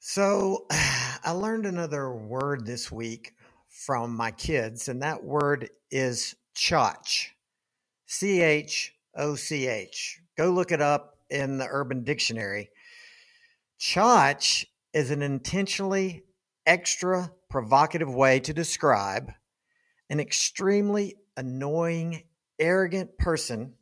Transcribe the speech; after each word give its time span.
So, 0.00 0.66
I 0.70 1.32
learned 1.32 1.66
another 1.66 2.12
word 2.12 2.64
this 2.64 2.90
week 2.90 3.34
from 3.68 4.16
my 4.16 4.30
kids, 4.30 4.88
and 4.88 5.02
that 5.02 5.24
word 5.24 5.70
is 5.90 6.36
chotch. 6.54 7.30
C 8.06 8.40
H 8.40 8.94
O 9.16 9.34
C 9.34 9.66
H. 9.66 10.20
Go 10.36 10.50
look 10.50 10.70
it 10.70 10.80
up 10.80 11.18
in 11.30 11.58
the 11.58 11.66
Urban 11.68 12.04
Dictionary. 12.04 12.70
Chotch 13.80 14.66
is 14.92 15.10
an 15.10 15.20
intentionally 15.20 16.22
extra 16.64 17.32
provocative 17.50 18.14
way 18.14 18.38
to 18.40 18.54
describe 18.54 19.32
an 20.10 20.20
extremely 20.20 21.16
annoying, 21.36 22.22
arrogant 22.58 23.18
person 23.18 23.74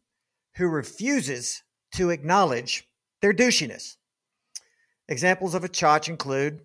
who 0.57 0.67
refuses 0.67 1.62
to 1.93 2.11
acknowledge 2.11 2.89
their 3.21 3.35
douchiness. 3.35 3.96
Examples 5.09 5.54
of 5.54 5.62
a 5.62 5.68
chotch 5.68 6.09
include 6.09 6.61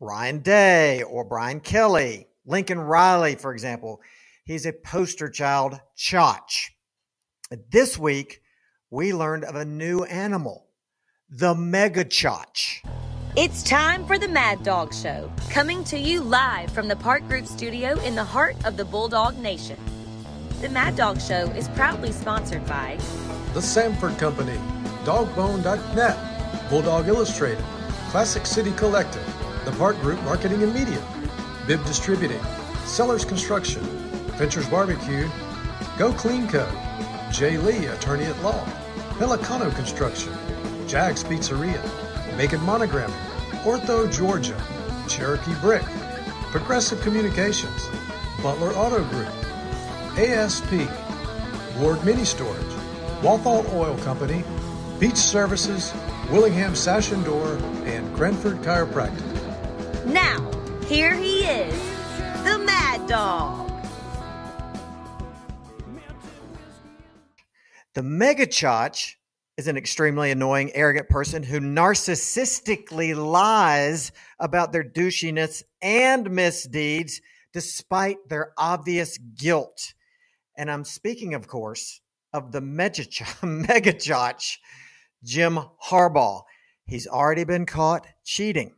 Ryan 0.00 0.40
Day 0.40 1.04
or 1.04 1.22
Brian 1.22 1.60
Kelly, 1.60 2.26
Lincoln 2.44 2.80
Riley, 2.80 3.36
for 3.36 3.52
example. 3.52 4.00
He's 4.44 4.66
a 4.66 4.72
poster 4.72 5.28
child 5.28 5.80
chotch. 5.96 6.70
This 7.70 7.96
week, 7.96 8.40
we 8.90 9.14
learned 9.14 9.44
of 9.44 9.54
a 9.54 9.64
new 9.64 10.02
animal, 10.04 10.66
the 11.30 11.54
mega 11.54 12.04
chotch. 12.04 12.82
It's 13.36 13.62
time 13.62 14.04
for 14.06 14.18
the 14.18 14.28
Mad 14.28 14.64
Dawg 14.64 14.92
Show, 14.92 15.30
coming 15.48 15.84
to 15.84 15.98
you 15.98 16.22
live 16.22 16.72
from 16.72 16.88
the 16.88 16.96
Park 16.96 17.28
Group 17.28 17.46
studio 17.46 18.00
in 18.00 18.16
the 18.16 18.24
heart 18.24 18.56
of 18.64 18.76
the 18.76 18.84
Bulldog 18.84 19.38
Nation. 19.38 19.78
The 20.60 20.68
Mad 20.68 20.96
Dawg 20.96 21.20
Show 21.20 21.44
is 21.50 21.68
proudly 21.68 22.10
sponsored 22.10 22.66
by 22.66 22.98
The 23.54 23.62
Sanford 23.62 24.18
Company, 24.18 24.58
Dogbone.net, 25.04 26.35
Bulldog 26.68 27.06
Illustrated, 27.06 27.64
Classic 28.10 28.44
City 28.44 28.72
Collective, 28.72 29.24
The 29.64 29.72
Park 29.72 30.00
Group 30.00 30.20
Marketing 30.24 30.62
and 30.62 30.74
Media, 30.74 31.00
Bib 31.66 31.84
Distributing, 31.84 32.40
Sellers 32.84 33.24
Construction, 33.24 33.82
Ventures 34.36 34.68
Barbecue, 34.68 35.28
Go 35.96 36.12
Clean 36.12 36.48
Co., 36.48 36.68
Jay 37.30 37.56
Lee, 37.56 37.86
Attorney 37.86 38.24
at 38.24 38.42
Law, 38.42 38.64
Pelicano 39.18 39.74
Construction, 39.76 40.32
Jags 40.88 41.22
Pizzeria, 41.22 41.82
Macon 42.36 42.60
Monogramming, 42.60 43.14
Ortho 43.62 44.12
Georgia, 44.12 44.60
Cherokee 45.08 45.54
Brick, 45.60 45.84
Progressive 46.50 47.00
Communications, 47.00 47.88
Butler 48.42 48.72
Auto 48.72 49.04
Group, 49.04 49.28
ASP, 50.18 50.88
Ward 51.78 52.04
Mini 52.04 52.24
Storage, 52.24 52.74
Walthall 53.22 53.66
Oil 53.72 53.96
Company, 53.98 54.44
Beach 54.98 55.16
Services, 55.16 55.92
Willingham 56.30 56.74
Sash 56.74 57.12
and 57.12 57.24
Door, 57.24 57.56
and 57.84 58.14
Cranford 58.16 58.56
Chiropractic. 58.56 60.04
Now, 60.06 60.50
here 60.86 61.14
he 61.14 61.44
is, 61.44 61.78
the 62.42 62.58
Mad 62.58 63.06
Dawg. 63.08 63.70
The 67.94 68.02
mega 68.02 68.46
chotch 68.46 69.14
is 69.56 69.68
an 69.68 69.76
extremely 69.76 70.32
annoying, 70.32 70.72
arrogant 70.74 71.08
person 71.08 71.44
who 71.44 71.60
narcissistically 71.60 73.16
lies 73.16 74.10
about 74.40 74.72
their 74.72 74.84
douchiness 74.84 75.62
and 75.80 76.30
misdeeds 76.30 77.20
despite 77.52 78.16
their 78.28 78.52
obvious 78.58 79.16
guilt. 79.16 79.94
And 80.58 80.70
I'm 80.70 80.84
speaking, 80.84 81.34
of 81.34 81.46
course, 81.46 82.00
of 82.32 82.52
the 82.52 82.60
mega 83.42 83.92
chotch, 83.92 84.58
Jim 85.24 85.58
Harbaugh. 85.88 86.42
He's 86.86 87.06
already 87.06 87.44
been 87.44 87.66
caught 87.66 88.06
cheating. 88.24 88.74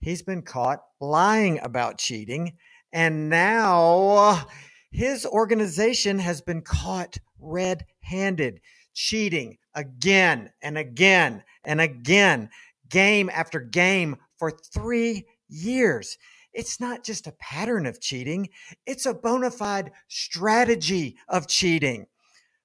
He's 0.00 0.22
been 0.22 0.42
caught 0.42 0.80
lying 1.00 1.60
about 1.62 1.98
cheating. 1.98 2.56
And 2.92 3.28
now 3.28 4.10
uh, 4.10 4.42
his 4.90 5.24
organization 5.24 6.18
has 6.18 6.40
been 6.40 6.62
caught 6.62 7.18
red 7.38 7.84
handed, 8.00 8.60
cheating 8.94 9.58
again 9.74 10.50
and 10.62 10.76
again 10.76 11.42
and 11.64 11.80
again, 11.80 12.50
game 12.88 13.30
after 13.32 13.60
game 13.60 14.16
for 14.38 14.50
three 14.50 15.26
years. 15.48 16.18
It's 16.52 16.80
not 16.80 17.04
just 17.04 17.26
a 17.26 17.32
pattern 17.32 17.86
of 17.86 18.00
cheating, 18.00 18.50
it's 18.86 19.06
a 19.06 19.14
bona 19.14 19.50
fide 19.50 19.92
strategy 20.08 21.16
of 21.28 21.48
cheating. 21.48 22.06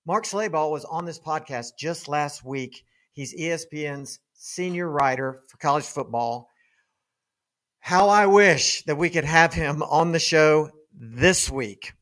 Mark 0.06 0.26
Schlabach 0.26 0.72
was 0.72 0.86
on 0.86 1.06
this 1.06 1.20
podcast 1.20 1.78
just 1.78 2.08
last 2.08 2.44
week. 2.44 2.84
He's 3.18 3.34
ESPN's 3.34 4.20
senior 4.36 4.88
writer 4.88 5.42
for 5.50 5.58
college 5.58 5.86
football. 5.86 6.52
How 7.80 8.10
I 8.10 8.28
wish 8.28 8.84
that 8.84 9.00
we 9.00 9.10
could 9.10 9.26
have 9.26 9.56
him 9.56 9.82
on 9.82 10.12
the 10.12 10.20
show 10.20 10.70
this 10.94 11.50
week. 11.50 11.94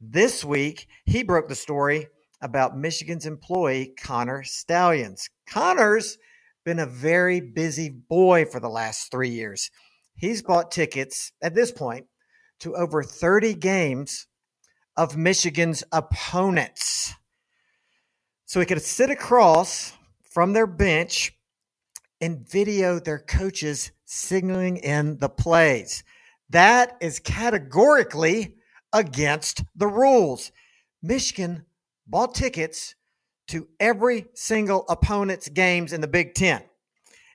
This 0.00 0.42
week, 0.42 0.86
he 1.04 1.24
broke 1.24 1.48
the 1.50 1.54
story 1.54 2.06
about 2.40 2.74
Michigan's 2.74 3.26
employee, 3.26 3.92
Connor 4.02 4.44
Stalions. 4.44 5.28
Connor's 5.46 6.16
been 6.64 6.78
a 6.78 6.86
very 6.86 7.42
busy 7.42 7.90
boy 7.90 8.46
for 8.46 8.58
the 8.58 8.70
last 8.70 9.10
three 9.10 9.28
years. 9.28 9.70
He's 10.14 10.40
bought 10.40 10.70
tickets 10.70 11.32
at 11.42 11.54
this 11.54 11.70
point 11.70 12.06
to 12.60 12.74
over 12.76 13.02
30 13.02 13.52
games 13.52 14.26
of 14.96 15.18
Michigan's 15.18 15.84
opponents. 15.92 17.12
So 18.46 18.58
he 18.58 18.64
could 18.64 18.80
sit 18.80 19.10
across 19.10 19.92
from 20.32 20.52
their 20.52 20.66
bench 20.66 21.34
and 22.20 22.48
video 22.48 22.98
their 22.98 23.18
coaches 23.18 23.90
signaling 24.04 24.78
in 24.78 25.18
the 25.18 25.28
plays. 25.28 26.04
That 26.50 26.96
is 27.00 27.18
categorically 27.18 28.56
against 28.92 29.64
the 29.74 29.88
rules. 29.88 30.52
Michigan 31.02 31.66
bought 32.06 32.34
tickets 32.34 32.94
to 33.48 33.68
every 33.80 34.26
single 34.34 34.84
opponent's 34.88 35.48
games 35.48 35.92
in 35.92 36.00
the 36.00 36.08
Big 36.08 36.34
Ten. 36.34 36.62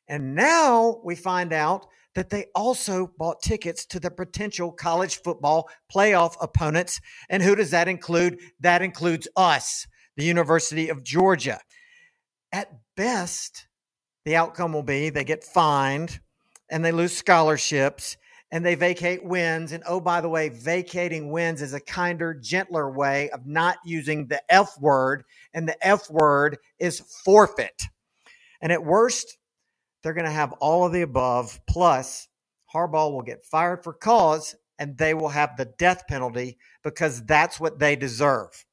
And 0.07 0.35
now 0.35 1.01
we 1.03 1.15
find 1.15 1.51
out 1.51 1.87
that 2.15 2.29
they 2.29 2.45
also 2.55 3.11
bought 3.17 3.41
tickets 3.41 3.85
to 3.85 3.99
the 3.99 4.09
potential 4.09 4.71
college 4.71 5.21
football 5.21 5.69
playoff 5.93 6.35
opponents. 6.41 6.99
And 7.29 7.43
who 7.43 7.55
does 7.55 7.71
that 7.71 7.87
include? 7.87 8.39
That 8.61 8.81
includes 8.81 9.27
us, 9.35 9.85
the 10.15 10.23
University 10.23 10.89
of 10.89 11.03
Georgia. 11.03 11.59
At 12.51 12.71
best, 12.97 13.67
the 14.25 14.35
outcome 14.35 14.73
will 14.73 14.83
be 14.83 15.09
they 15.09 15.23
get 15.23 15.45
fined 15.45 16.19
and 16.69 16.83
they 16.83 16.91
lose 16.91 17.15
scholarships 17.15 18.17
and 18.51 18.65
they 18.65 18.75
vacate 18.75 19.23
wins. 19.23 19.71
And 19.71 19.83
oh, 19.87 20.01
by 20.01 20.19
the 20.19 20.27
way, 20.27 20.49
vacating 20.49 21.31
wins 21.31 21.61
is 21.61 21.73
a 21.73 21.79
kinder, 21.79 22.33
gentler 22.33 22.91
way 22.91 23.29
of 23.29 23.45
not 23.45 23.77
using 23.85 24.27
the 24.27 24.41
F 24.53 24.77
word. 24.81 25.23
And 25.53 25.67
the 25.67 25.87
F 25.87 26.09
word 26.09 26.57
is 26.79 26.99
forfeit. 26.99 27.83
And 28.61 28.71
at 28.71 28.83
worst, 28.83 29.37
they're 30.03 30.13
going 30.13 30.25
to 30.25 30.31
have 30.31 30.53
all 30.53 30.85
of 30.85 30.93
the 30.93 31.01
above. 31.03 31.59
Plus, 31.67 32.27
Harbaugh 32.73 33.11
will 33.11 33.21
get 33.21 33.43
fired 33.43 33.83
for 33.83 33.93
cause 33.93 34.55
and 34.79 34.97
they 34.97 35.13
will 35.13 35.29
have 35.29 35.57
the 35.57 35.65
death 35.77 36.05
penalty 36.07 36.57
because 36.83 37.23
that's 37.25 37.59
what 37.59 37.79
they 37.79 37.95
deserve. 37.95 38.65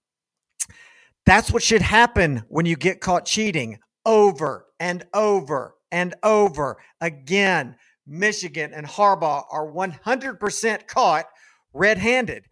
That's 1.27 1.51
what 1.51 1.63
should 1.63 1.83
happen 1.83 2.43
when 2.49 2.67
you 2.67 2.77
get 2.77 3.01
caught 3.01 3.25
cheating 3.25 3.79
over 4.05 4.67
and 4.81 5.05
over 5.15 5.75
and 5.91 6.15
over 6.23 6.79
again. 7.01 7.77
Michigan 8.07 8.73
and 8.75 8.87
Harbaugh 8.87 9.45
are 9.51 9.67
100% 9.67 10.87
caught 10.87 11.27
red 11.73 11.99
handed. 11.99 12.45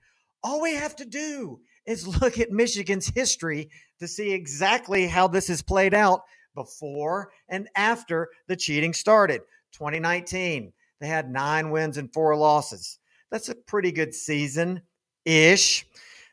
All 0.42 0.60
we 0.60 0.74
have 0.74 0.96
to 0.96 1.04
do 1.04 1.60
is 1.86 2.06
look 2.20 2.38
at 2.38 2.50
Michigan's 2.50 3.08
history 3.08 3.70
to 4.00 4.08
see 4.08 4.32
exactly 4.32 5.06
how 5.06 5.28
this 5.28 5.48
has 5.48 5.62
played 5.62 5.94
out 5.94 6.22
before 6.54 7.30
and 7.48 7.68
after 7.76 8.28
the 8.48 8.56
cheating 8.56 8.92
started. 8.92 9.42
2019, 9.72 10.72
they 11.00 11.06
had 11.06 11.30
nine 11.30 11.71
wins 11.71 11.97
and 11.97 12.12
four 12.12 12.36
losses. 12.36 12.98
That's 13.30 13.48
a 13.48 13.54
pretty 13.54 13.92
good 13.92 14.15
season 14.15 14.82
ish. 15.24 15.86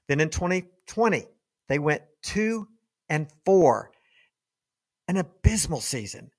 Then 0.08 0.20
in 0.20 0.30
2020, 0.30 1.26
they 1.68 1.80
went 1.80 2.02
two 2.22 2.68
and 3.10 3.28
four, 3.46 3.92
an 5.10 5.18
abysmal 5.18 5.82
season. 5.82 6.30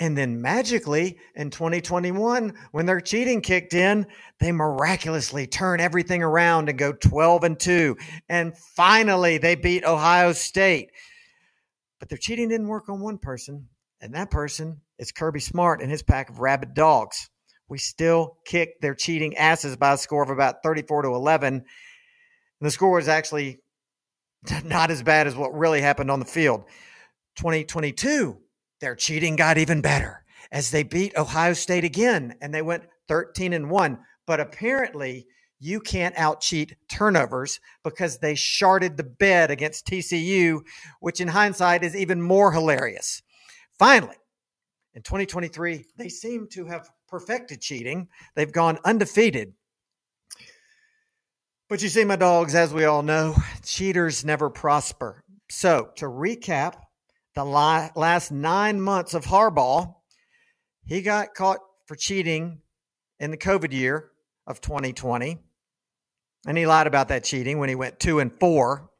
And 0.00 0.18
then 0.18 0.42
magically 0.42 1.16
in 1.36 1.50
2021, 1.50 2.54
when 2.72 2.84
their 2.84 3.00
cheating 3.00 3.40
kicked 3.40 3.72
in, 3.72 4.04
they 4.40 4.50
miraculously 4.50 5.46
turn 5.46 5.80
everything 5.80 6.24
around 6.24 6.68
and 6.68 6.76
go 6.76 6.92
12 6.92 7.44
and 7.44 7.58
2. 7.58 7.96
And 8.28 8.58
finally, 8.58 9.38
they 9.38 9.54
beat 9.54 9.84
Ohio 9.84 10.32
State. 10.32 10.90
But 12.00 12.08
their 12.08 12.18
cheating 12.18 12.48
didn't 12.48 12.66
work 12.66 12.88
on 12.88 13.00
one 13.00 13.16
person, 13.16 13.68
and 14.02 14.12
that 14.14 14.30
person 14.30 14.82
is 14.98 15.12
Kirby 15.12 15.40
Smart 15.40 15.80
and 15.80 15.90
his 15.90 16.02
pack 16.02 16.28
of 16.28 16.40
rabid 16.40 16.74
dogs. 16.74 17.30
We 17.68 17.78
still 17.78 18.38
kick 18.44 18.80
their 18.80 18.94
cheating 18.94 19.36
asses 19.36 19.76
by 19.76 19.92
a 19.92 19.98
score 19.98 20.24
of 20.24 20.30
about 20.30 20.64
34 20.64 21.02
to 21.02 21.08
11. 21.14 21.54
And 21.54 21.64
the 22.60 22.72
score 22.72 22.98
is 22.98 23.08
actually 23.08 23.60
not 24.64 24.90
as 24.90 25.04
bad 25.04 25.28
as 25.28 25.36
what 25.36 25.56
really 25.56 25.80
happened 25.80 26.10
on 26.10 26.18
the 26.18 26.26
field. 26.26 26.64
2022, 27.36 28.38
their 28.80 28.94
cheating 28.94 29.36
got 29.36 29.58
even 29.58 29.80
better 29.80 30.24
as 30.52 30.70
they 30.70 30.82
beat 30.82 31.16
Ohio 31.16 31.52
State 31.52 31.84
again 31.84 32.34
and 32.40 32.52
they 32.52 32.62
went 32.62 32.84
13 33.08 33.52
and 33.52 33.70
1. 33.70 33.98
But 34.26 34.40
apparently, 34.40 35.26
you 35.58 35.80
can't 35.80 36.16
out 36.18 36.40
cheat 36.40 36.76
turnovers 36.88 37.60
because 37.82 38.18
they 38.18 38.34
sharded 38.34 38.96
the 38.96 39.04
bed 39.04 39.50
against 39.50 39.86
TCU, 39.86 40.60
which 41.00 41.20
in 41.20 41.28
hindsight 41.28 41.84
is 41.84 41.96
even 41.96 42.20
more 42.20 42.52
hilarious. 42.52 43.22
Finally, 43.78 44.16
in 44.94 45.02
2023, 45.02 45.84
they 45.96 46.08
seem 46.08 46.48
to 46.48 46.66
have 46.66 46.90
perfected 47.08 47.60
cheating. 47.60 48.08
They've 48.34 48.52
gone 48.52 48.78
undefeated. 48.84 49.52
But 51.68 51.82
you 51.82 51.88
see, 51.88 52.04
my 52.04 52.16
dogs, 52.16 52.54
as 52.54 52.72
we 52.72 52.84
all 52.84 53.02
know, 53.02 53.34
cheaters 53.64 54.24
never 54.24 54.48
prosper. 54.48 55.24
So, 55.48 55.90
to 55.96 56.06
recap 56.06 56.76
the 57.36 57.44
last 57.44 58.32
nine 58.32 58.80
months 58.80 59.12
of 59.12 59.26
Harbaugh, 59.26 59.94
he 60.86 61.02
got 61.02 61.34
caught 61.34 61.60
for 61.84 61.94
cheating 61.94 62.62
in 63.20 63.30
the 63.30 63.36
COVID 63.36 63.72
year 63.72 64.10
of 64.46 64.62
2020. 64.62 65.38
And 66.46 66.58
he 66.58 66.66
lied 66.66 66.86
about 66.86 67.08
that 67.08 67.24
cheating 67.24 67.58
when 67.58 67.68
he 67.68 67.74
went 67.74 68.00
two 68.00 68.20
and 68.20 68.32
four. 68.40 68.90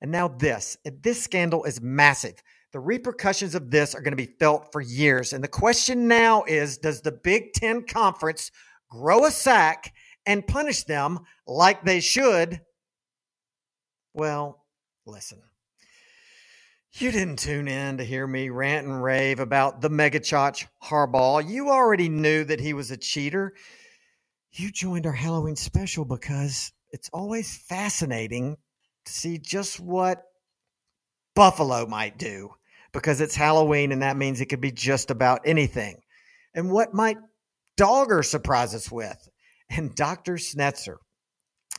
And 0.00 0.10
now 0.10 0.26
this. 0.26 0.78
This 0.84 1.22
scandal 1.22 1.64
is 1.64 1.80
massive. 1.80 2.42
The 2.72 2.80
repercussions 2.80 3.54
of 3.54 3.70
this 3.70 3.94
are 3.94 4.00
going 4.00 4.12
to 4.12 4.16
be 4.16 4.34
felt 4.38 4.72
for 4.72 4.80
years. 4.80 5.34
And 5.34 5.44
the 5.44 5.48
question 5.48 6.08
now 6.08 6.44
is 6.44 6.78
Does 6.78 7.02
the 7.02 7.12
Big 7.12 7.52
Ten 7.52 7.82
Conference 7.82 8.50
grow 8.90 9.26
a 9.26 9.30
sack 9.30 9.92
and 10.24 10.46
punish 10.46 10.84
them 10.84 11.20
like 11.46 11.84
they 11.84 12.00
should? 12.00 12.62
Well, 14.14 14.64
listen. 15.04 15.42
You 16.98 17.12
didn't 17.12 17.40
tune 17.40 17.68
in 17.68 17.98
to 17.98 18.04
hear 18.04 18.26
me 18.26 18.48
rant 18.48 18.86
and 18.86 19.02
rave 19.02 19.38
about 19.38 19.82
the 19.82 19.90
megachotch 19.90 20.66
Harbaugh. 20.82 21.46
You 21.46 21.68
already 21.68 22.08
knew 22.08 22.42
that 22.44 22.58
he 22.58 22.72
was 22.72 22.90
a 22.90 22.96
cheater. 22.96 23.52
You 24.52 24.72
joined 24.72 25.04
our 25.04 25.12
Halloween 25.12 25.56
special 25.56 26.06
because 26.06 26.72
it's 26.92 27.10
always 27.12 27.58
fascinating 27.68 28.56
to 29.04 29.12
see 29.12 29.36
just 29.36 29.78
what 29.78 30.22
Buffalo 31.34 31.84
might 31.86 32.16
do 32.16 32.54
because 32.92 33.20
it's 33.20 33.36
Halloween 33.36 33.92
and 33.92 34.00
that 34.00 34.16
means 34.16 34.40
it 34.40 34.46
could 34.46 34.62
be 34.62 34.72
just 34.72 35.10
about 35.10 35.42
anything. 35.44 36.00
And 36.54 36.70
what 36.70 36.94
might 36.94 37.18
Dawger 37.76 38.22
surprise 38.22 38.74
us 38.74 38.90
with? 38.90 39.28
And 39.68 39.94
Dr. 39.94 40.36
Schnetzer, 40.36 40.96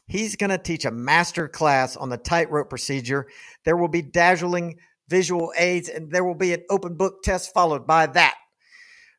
he's 0.06 0.36
going 0.36 0.52
to 0.52 0.60
teach 0.60 0.86
a 0.86 0.92
master 0.92 1.48
class 1.48 1.98
on 1.98 2.10
the 2.10 2.18
tightrope 2.18 2.70
procedure. 2.70 3.25
There 3.66 3.78
will 3.78 3.88
be 3.88 4.04
dazzling 4.04 4.78
visual 5.09 5.54
aids 5.57 5.89
and 5.89 6.12
there 6.12 6.24
will 6.24 6.36
be 6.36 6.54
an 6.54 6.63
open 6.69 6.95
book 6.95 7.24
test 7.24 7.54
followed 7.54 7.88
by 7.88 8.07
that. 8.07 8.36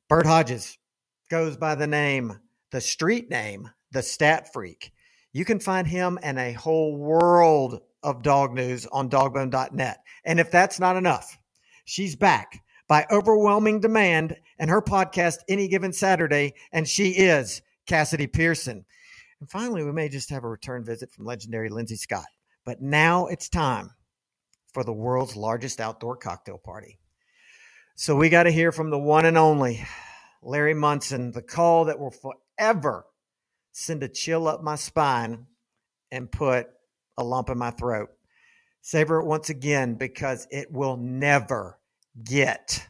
Bert 0.09 0.27
Hodges 0.27 0.79
goes 1.31 1.57
by 1.57 1.75
the 1.75 1.87
name, 1.87 2.39
the 2.71 2.81
street 2.81 3.31
name, 3.31 3.71
the 3.93 4.03
stat 4.03 4.53
freak. 4.53 4.93
You 5.33 5.45
can 5.45 5.61
find 5.61 5.87
him 5.87 6.19
and 6.23 6.39
a 6.39 6.53
whole 6.53 6.97
world 6.97 7.81
of 8.03 8.23
dog 8.23 8.55
news 8.55 8.87
on 8.87 9.11
dogbone.net. 9.11 9.99
And 10.25 10.41
if 10.41 10.51
that's 10.51 10.81
not 10.81 10.97
enough, 10.97 11.39
she's 11.85 12.17
back 12.17 12.63
by 12.89 13.07
overwhelming 13.11 13.81
demand 13.81 14.37
and 14.59 14.71
her 14.71 14.81
podcast 14.81 15.39
any 15.49 15.69
given 15.69 15.93
Saturday, 15.93 16.55
and 16.73 16.89
she 16.89 17.11
is 17.11 17.61
Cassidy 17.87 18.27
Pearson. 18.27 18.85
And 19.41 19.51
finally, 19.51 19.85
we 19.85 19.93
may 19.93 20.09
just 20.09 20.31
have 20.31 20.45
a 20.45 20.49
return 20.49 20.85
visit 20.85 21.13
from 21.13 21.27
legendary 21.27 21.69
Lindsay 21.69 21.97
Scott. 21.97 22.25
But 22.65 22.81
now 22.81 23.27
it's 23.27 23.49
time 23.49 23.91
for 24.73 24.85
the 24.85 24.93
world's 24.93 25.37
largest 25.37 25.81
outdoor 25.81 26.17
cocktail 26.17 26.59
party. 26.59 26.99
So 27.97 28.15
we 28.17 28.29
got 28.29 28.45
to 28.45 28.51
hear 28.51 28.71
from 28.71 28.91
the 28.91 28.99
one 28.99 29.25
and 29.25 29.37
only 29.37 29.85
Larry 30.43 30.75
Munson, 30.75 31.33
the 31.33 31.43
call 31.43 31.87
that 31.87 31.99
will 31.99 32.13
forever 32.13 33.05
send 33.73 34.03
a 34.03 34.09
chill 34.09 34.47
up 34.47 34.63
my 34.63 34.77
spine 34.77 35.47
and 36.11 36.31
put 36.31 36.69
a 37.17 37.25
lump 37.25 37.51
in 37.51 37.59
my 37.59 37.71
throat. 37.71 38.11
Savor 38.81 39.21
it 39.21 39.27
once 39.27 39.51
again 39.51 39.95
because 39.95 40.47
it 40.51 40.71
will 40.71 40.97
never 40.97 41.79
get 42.23 42.89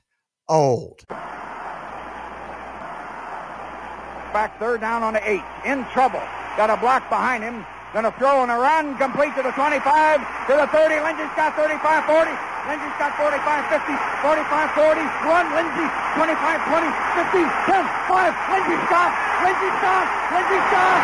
old. 0.48 1.04
Back 4.32 4.58
third 4.58 4.80
down 4.80 5.02
on 5.02 5.14
the 5.14 5.28
eight. 5.28 5.42
In 5.64 5.84
trouble. 5.86 6.20
Got 6.56 6.70
a 6.70 6.76
block 6.76 7.08
behind 7.08 7.42
him. 7.42 7.64
Gonna 7.94 8.12
throw 8.20 8.42
and 8.44 8.52
a 8.52 8.58
run. 8.60 8.98
Complete 9.00 9.32
to 9.36 9.42
the 9.42 9.52
25, 9.56 9.80
to 9.80 10.52
the 10.60 10.68
30. 10.68 11.00
Lindsay 11.00 11.24
got 11.32 11.56
35, 11.56 12.04
40. 12.04 12.28
Lindsay 12.68 12.90
got 13.00 13.16
45, 13.16 13.40
50, 13.72 13.96
45, 14.20 14.76
40. 14.76 15.00
Run, 15.24 15.46
Lindsay. 15.56 15.88
25, 16.20 16.68
20, 16.68 16.84
50, 17.16 17.48
10, 17.64 17.84
5. 18.12 18.28
Lindsay 18.52 18.76
Scott. 18.92 19.10
Lindsay 19.40 19.70
Scott. 19.80 20.06
Lindsay 20.36 20.60
Scott. 20.68 21.00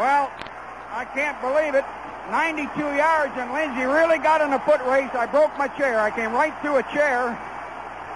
Well, 0.00 0.32
I 0.96 1.04
can't 1.12 1.36
believe 1.44 1.74
it. 1.76 1.84
92 2.32 2.72
yards, 2.96 3.36
and 3.36 3.52
Lindsay 3.52 3.84
really 3.84 4.16
got 4.16 4.40
in 4.40 4.50
a 4.54 4.60
foot 4.60 4.80
race. 4.88 5.12
I 5.12 5.26
broke 5.26 5.52
my 5.58 5.68
chair. 5.68 6.00
I 6.00 6.10
came 6.10 6.32
right 6.32 6.56
through 6.62 6.76
a 6.76 6.82
chair, 6.84 7.36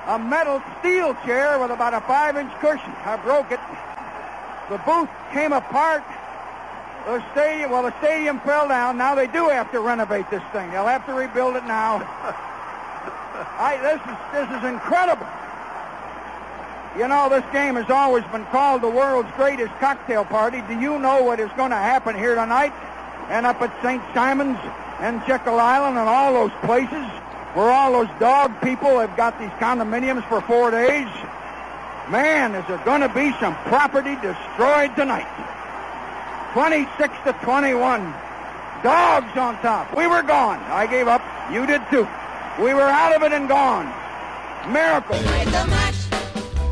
a 0.09 0.19
metal 0.19 0.63
steel 0.81 1.15
chair 1.27 1.59
with 1.59 1.71
about 1.71 1.93
a 1.93 2.01
five-inch 2.01 2.51
cushion. 2.61 2.93
I 3.05 3.17
broke 3.19 3.53
it. 3.53 3.61
The 4.71 4.79
booth 4.79 5.11
came 5.33 5.53
apart. 5.53 6.03
The 7.05 7.23
stadium, 7.33 7.71
well, 7.71 7.83
the 7.83 7.97
stadium 8.01 8.41
fell 8.41 8.69
down. 8.69 8.97
Now 8.97 9.15
they 9.15 9.27
do 9.27 9.49
have 9.49 9.71
to 9.73 9.81
renovate 9.81 10.31
this 10.31 10.43
thing. 10.53 10.71
They'll 10.71 10.87
have 10.87 11.05
to 11.07 11.13
rebuild 11.13 11.57
it 11.57 11.65
now. 11.65 11.97
I, 13.61 13.79
this 13.81 14.01
is 14.01 14.19
this 14.33 14.59
is 14.59 14.65
incredible. 14.65 15.27
You 16.97 17.07
know, 17.07 17.29
this 17.29 17.45
game 17.53 17.77
has 17.77 17.89
always 17.91 18.25
been 18.33 18.45
called 18.47 18.83
the 18.83 18.91
world's 18.91 19.31
greatest 19.37 19.73
cocktail 19.79 20.25
party. 20.25 20.63
Do 20.69 20.81
you 20.81 20.99
know 20.99 21.23
what 21.23 21.39
is 21.39 21.51
going 21.57 21.71
to 21.71 21.77
happen 21.77 22.17
here 22.17 22.35
tonight? 22.35 22.73
And 23.29 23.47
up 23.47 23.61
at 23.61 23.71
St. 23.83 24.03
Simons 24.15 24.59
and 24.99 25.23
Jekyll 25.27 25.61
Island 25.61 25.99
and 25.99 26.09
all 26.09 26.33
those 26.33 26.53
places 26.65 27.07
where 27.59 27.73
all 27.73 27.91
those 27.91 28.21
dog 28.21 28.55
people 28.63 29.01
have 29.01 29.17
got 29.17 29.37
these 29.41 29.51
condominiums 29.59 30.23
for 30.29 30.41
four 30.43 30.71
days. 30.71 31.09
Man, 32.09 32.55
is 32.55 32.65
there 32.69 32.79
going 32.85 33.01
to 33.01 33.09
be 33.09 33.33
some 33.41 33.57
property 33.67 34.15
destroyed 34.23 34.95
tonight. 34.95 35.27
26 36.53 37.13
to 37.25 37.33
21. 37.43 38.01
Dogs 38.85 39.37
on 39.37 39.59
top. 39.59 39.91
We 39.97 40.07
were 40.07 40.23
gone. 40.23 40.61
I 40.71 40.87
gave 40.87 41.09
up. 41.09 41.21
You 41.51 41.67
did 41.67 41.83
too. 41.91 42.07
We 42.63 42.75
were 42.75 42.87
out 42.87 43.17
of 43.17 43.25
it 43.25 43.33
and 43.33 43.49
gone. 43.49 43.87
Miracle. 44.73 45.19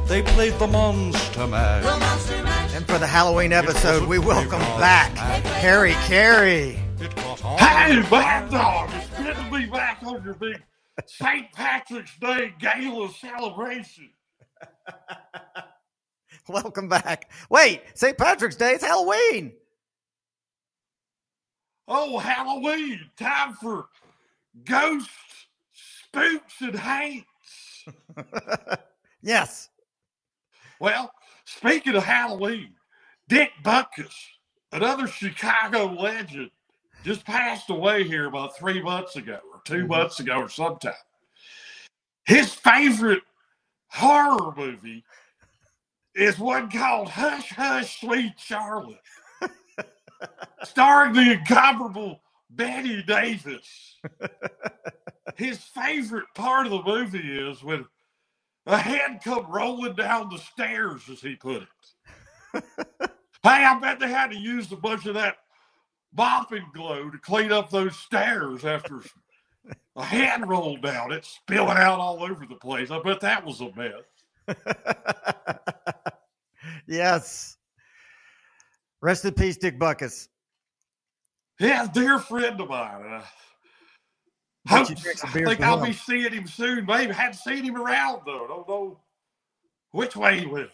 They 0.07 0.23
played 0.23 0.53
the 0.61 0.69
Monster 0.69 1.49
Mash. 1.49 2.75
And 2.77 2.87
for 2.87 2.99
the 2.99 3.09
Halloween 3.09 3.53
episode, 3.53 4.07
we 4.07 4.21
welcome 4.21 4.61
back 4.79 5.11
Harry 5.17 5.95
Carey. 6.07 6.79
Hey, 7.59 8.03
Mad 8.09 8.51
Dawg! 8.51 8.91
It's 8.95 9.19
good 9.19 9.37
to 9.37 9.51
be 9.51 9.67
back 9.67 9.99
on 10.05 10.23
your 10.25 10.35
big 10.35 10.63
St. 11.05 11.53
Patrick's 11.53 12.17
Day 12.19 12.55
gala 12.59 13.11
celebration. 13.11 14.11
welcome 16.49 16.89
back. 16.89 17.31
Wait, 17.51 17.83
St. 17.95 18.17
Patrick's 18.17 18.57
Day, 18.57 18.73
it's 18.73 18.85
Halloween. 18.85 19.53
Oh, 21.89 22.19
Halloween! 22.19 23.01
Time 23.17 23.55
for 23.55 23.87
ghosts, 24.65 25.47
spooks, 25.73 26.61
and 26.61 26.77
haints. 26.77 27.87
yes. 29.23 29.69
Well, 30.81 31.13
speaking 31.45 31.95
of 31.95 32.03
Halloween, 32.03 32.73
Dick 33.29 33.51
Butkus, 33.63 34.15
another 34.73 35.07
Chicago 35.07 35.93
legend, 35.93 36.51
just 37.05 37.25
passed 37.25 37.71
away 37.71 38.03
here 38.03 38.27
about 38.27 38.57
three 38.57 38.83
months 38.83 39.15
ago 39.15 39.39
2 39.67 39.75
mm-hmm. 39.75 39.89
months 39.89 40.21
ago 40.21 40.41
or 40.41 40.49
sometime. 40.49 40.93
His 42.25 42.55
favorite 42.55 43.23
horror 43.89 44.55
movie 44.57 45.05
is 46.15 46.39
one 46.39 46.71
called 46.71 47.09
Hush 47.09 47.51
Hush 47.51 48.01
Sweet 48.01 48.33
Charlotte, 48.39 48.99
starring 50.65 51.13
the 51.13 51.33
incomparable 51.33 52.21
Bette 52.51 53.03
Davis. 53.03 53.99
His 55.37 55.59
favorite 55.59 56.27
part 56.35 56.67
of 56.67 56.73
the 56.73 56.83
movie 56.83 57.39
is 57.39 57.63
when 57.63 57.85
a 58.67 58.79
head 58.79 59.21
come 59.23 59.47
rolling 59.51 59.95
down 59.95 60.31
the 60.31 60.39
stairs, 60.39 61.03
as 61.11 61.21
he 61.21 61.37
put 61.37 61.63
it. 61.63 62.65
hey, 63.43 63.65
I 63.65 63.79
bet 63.79 64.01
they 64.01 64.09
had 64.09 64.31
to 64.31 64.39
use 64.39 64.73
a 64.73 64.77
bunch 64.77 65.07
of 65.07 65.15
that 65.15 65.37
mopping 66.17 66.67
glue 66.75 67.11
to 67.11 67.19
clean 67.19 67.53
up 67.53 67.71
those 67.71 67.97
stairs 67.97 68.65
after 68.65 69.03
a 69.97 70.05
hand 70.05 70.49
rolled 70.49 70.83
down 70.83 71.13
It's 71.13 71.29
spilling 71.29 71.77
out 71.77 71.99
all 71.99 72.23
over 72.23 72.47
the 72.47 72.57
place. 72.57 72.91
I 72.91 73.01
bet 73.01 73.21
that 73.21 73.45
was 73.45 73.61
a 73.61 73.73
mess. 73.75 74.03
yes. 76.87 77.57
Rest 79.01 79.25
in 79.25 79.35
peace, 79.35 79.57
Dick 79.57 79.79
Butkus. 79.79 80.29
Yeah, 81.59 81.87
dear 81.93 82.19
friend 82.19 82.61
of 82.61 82.69
mine. 82.69 83.05
Uh, 83.05 83.23
Hope, 84.69 84.91
I 84.91 85.31
think 85.31 85.61
I'll 85.61 85.85
be 85.85 85.93
seeing 85.93 86.33
him 86.33 86.47
soon. 86.47 86.87
Maybe 86.87 87.13
hadn't 87.13 87.35
seen 87.35 87.63
him 87.63 87.77
around 87.77 88.23
though. 88.27 88.47
Don't 88.49 88.69
know 88.69 88.99
which 89.93 90.17
way 90.17 90.41
he 90.41 90.47
went. 90.47 90.71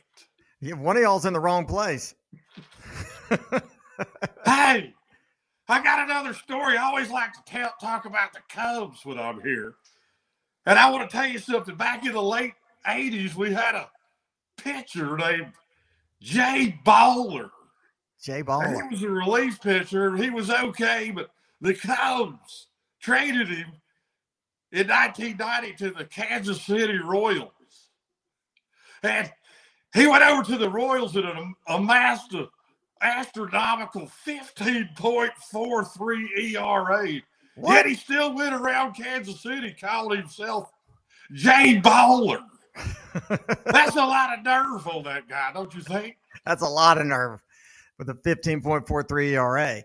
Yeah, 0.61 0.75
one 0.75 0.97
of 0.97 1.03
y'all's 1.03 1.27
in 1.27 1.35
the 1.35 1.41
wrong 1.41 1.67
place. 1.67 2.15
hey, 4.47 4.95
I 5.69 5.83
got 5.83 6.09
another 6.09 6.35
story. 6.35 6.77
I 6.77 6.85
always 6.85 7.11
like 7.11 7.33
to 7.35 7.43
tell, 7.47 7.73
talk 7.81 8.05
about 8.05 8.33
the 8.33 8.41
Cubs 8.49 9.05
when 9.05 9.19
I'm 9.19 9.41
here. 9.41 9.75
And 10.67 10.79
I 10.79 10.91
want 10.91 11.09
to 11.09 11.17
tell 11.17 11.27
you 11.27 11.39
something. 11.39 11.77
Back 11.77 12.05
in 12.05 12.13
the 12.13 12.23
late 12.23 12.55
80s, 12.87 13.35
we 13.35 13.53
had 13.53 13.75
a 13.75 13.89
pitcher 14.57 15.17
named 15.17 15.53
Jay 16.21 16.79
Baller. 16.85 17.51
Jay 18.21 18.43
Baller. 18.43 18.75
he 18.75 18.89
was 18.89 19.03
a 19.03 19.09
relief 19.09 19.61
pitcher. 19.61 20.17
He 20.17 20.31
was 20.31 20.51
okay, 20.51 21.11
but 21.15 21.31
the 21.61 21.75
Cubs 21.75 22.69
traded 23.01 23.49
him 23.49 23.73
in 24.71 24.89
1990 24.89 25.73
to 25.75 25.91
the 25.91 26.05
Kansas 26.05 26.63
City 26.63 26.99
Royals. 26.99 27.51
And 29.03 29.31
he 29.95 30.07
went 30.07 30.23
over 30.23 30.43
to 30.45 30.57
the 30.57 30.71
Royals 30.71 31.17
and 31.17 31.55
amassed 31.67 32.33
an 32.35 32.49
astronomical 33.03 34.11
15.43 34.27 36.55
ERA. 36.55 37.21
What? 37.57 37.75
Yet 37.75 37.87
he 37.87 37.95
still 37.95 38.35
went 38.35 38.55
around 38.55 38.95
Kansas 38.95 39.43
City 39.43 39.77
calling 39.79 40.21
himself 40.21 40.71
Jay 41.33 41.81
Baller. 41.83 42.43
That's 43.67 43.97
a 43.97 44.07
lot 44.07 44.39
of 44.39 44.45
nerve 44.45 44.87
on 44.89 45.03
that 45.05 45.29
guy, 45.29 45.51
don't 45.53 45.75
you 45.75 45.83
think? 45.83 46.17
That's 46.47 46.63
a 46.63 46.69
lot 46.69 46.99
of 46.99 47.07
nerve 47.07 47.41
with 47.99 48.09
a 48.09 48.15
15.43 48.15 49.33
ERA. 49.33 49.83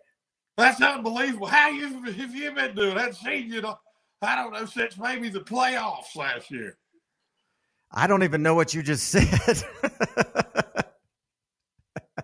That's 0.55 0.81
unbelievable. 0.81 1.47
How 1.47 1.69
you 1.69 2.01
have 2.03 2.36
you 2.36 2.51
been 2.51 2.74
doing? 2.74 2.97
I've 2.97 3.15
seen 3.15 3.51
you 3.51 3.62
know, 3.62 3.77
I 4.21 4.36
don't 4.36 4.53
know, 4.53 4.65
since 4.65 4.97
maybe 4.97 5.29
the 5.29 5.41
playoffs 5.41 6.15
last 6.15 6.50
year. 6.50 6.77
I 7.91 8.07
don't 8.07 8.24
even 8.24 8.41
know 8.41 8.55
what 8.55 8.74
you 8.74 8.81
just 8.81 9.07
said. 9.09 9.63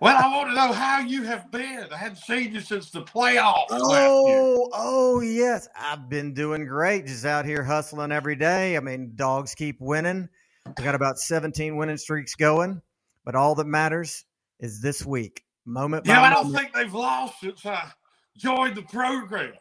Well, 0.04 0.22
I 0.22 0.36
want 0.36 0.50
to 0.50 0.54
know 0.54 0.72
how 0.72 1.00
you 1.00 1.22
have 1.22 1.50
been. 1.50 1.86
I 1.90 1.96
hadn't 1.96 2.18
seen 2.18 2.52
you 2.52 2.60
since 2.60 2.90
the 2.90 3.02
playoffs. 3.02 3.66
Oh, 3.70 4.68
oh 4.74 5.20
yes, 5.20 5.66
I've 5.74 6.08
been 6.08 6.34
doing 6.34 6.66
great. 6.66 7.06
Just 7.06 7.24
out 7.24 7.46
here 7.46 7.62
hustling 7.62 8.12
every 8.12 8.36
day. 8.36 8.76
I 8.76 8.80
mean, 8.80 9.12
dogs 9.16 9.54
keep 9.54 9.80
winning. 9.80 10.28
We 10.66 10.84
got 10.84 10.94
about 10.94 11.18
17 11.18 11.76
winning 11.76 11.96
streaks 11.96 12.34
going, 12.34 12.82
but 13.24 13.34
all 13.34 13.54
that 13.54 13.66
matters 13.66 14.24
is 14.60 14.80
this 14.80 15.04
week, 15.04 15.42
moment 15.64 16.06
yeah, 16.06 16.22
I 16.22 16.30
don't 16.30 16.46
moment. 16.48 16.62
think 16.62 16.74
they've 16.74 16.94
lost 16.94 17.40
since 17.40 17.64
I 17.64 17.90
joined 18.36 18.76
the 18.76 18.82
program. 18.82 19.54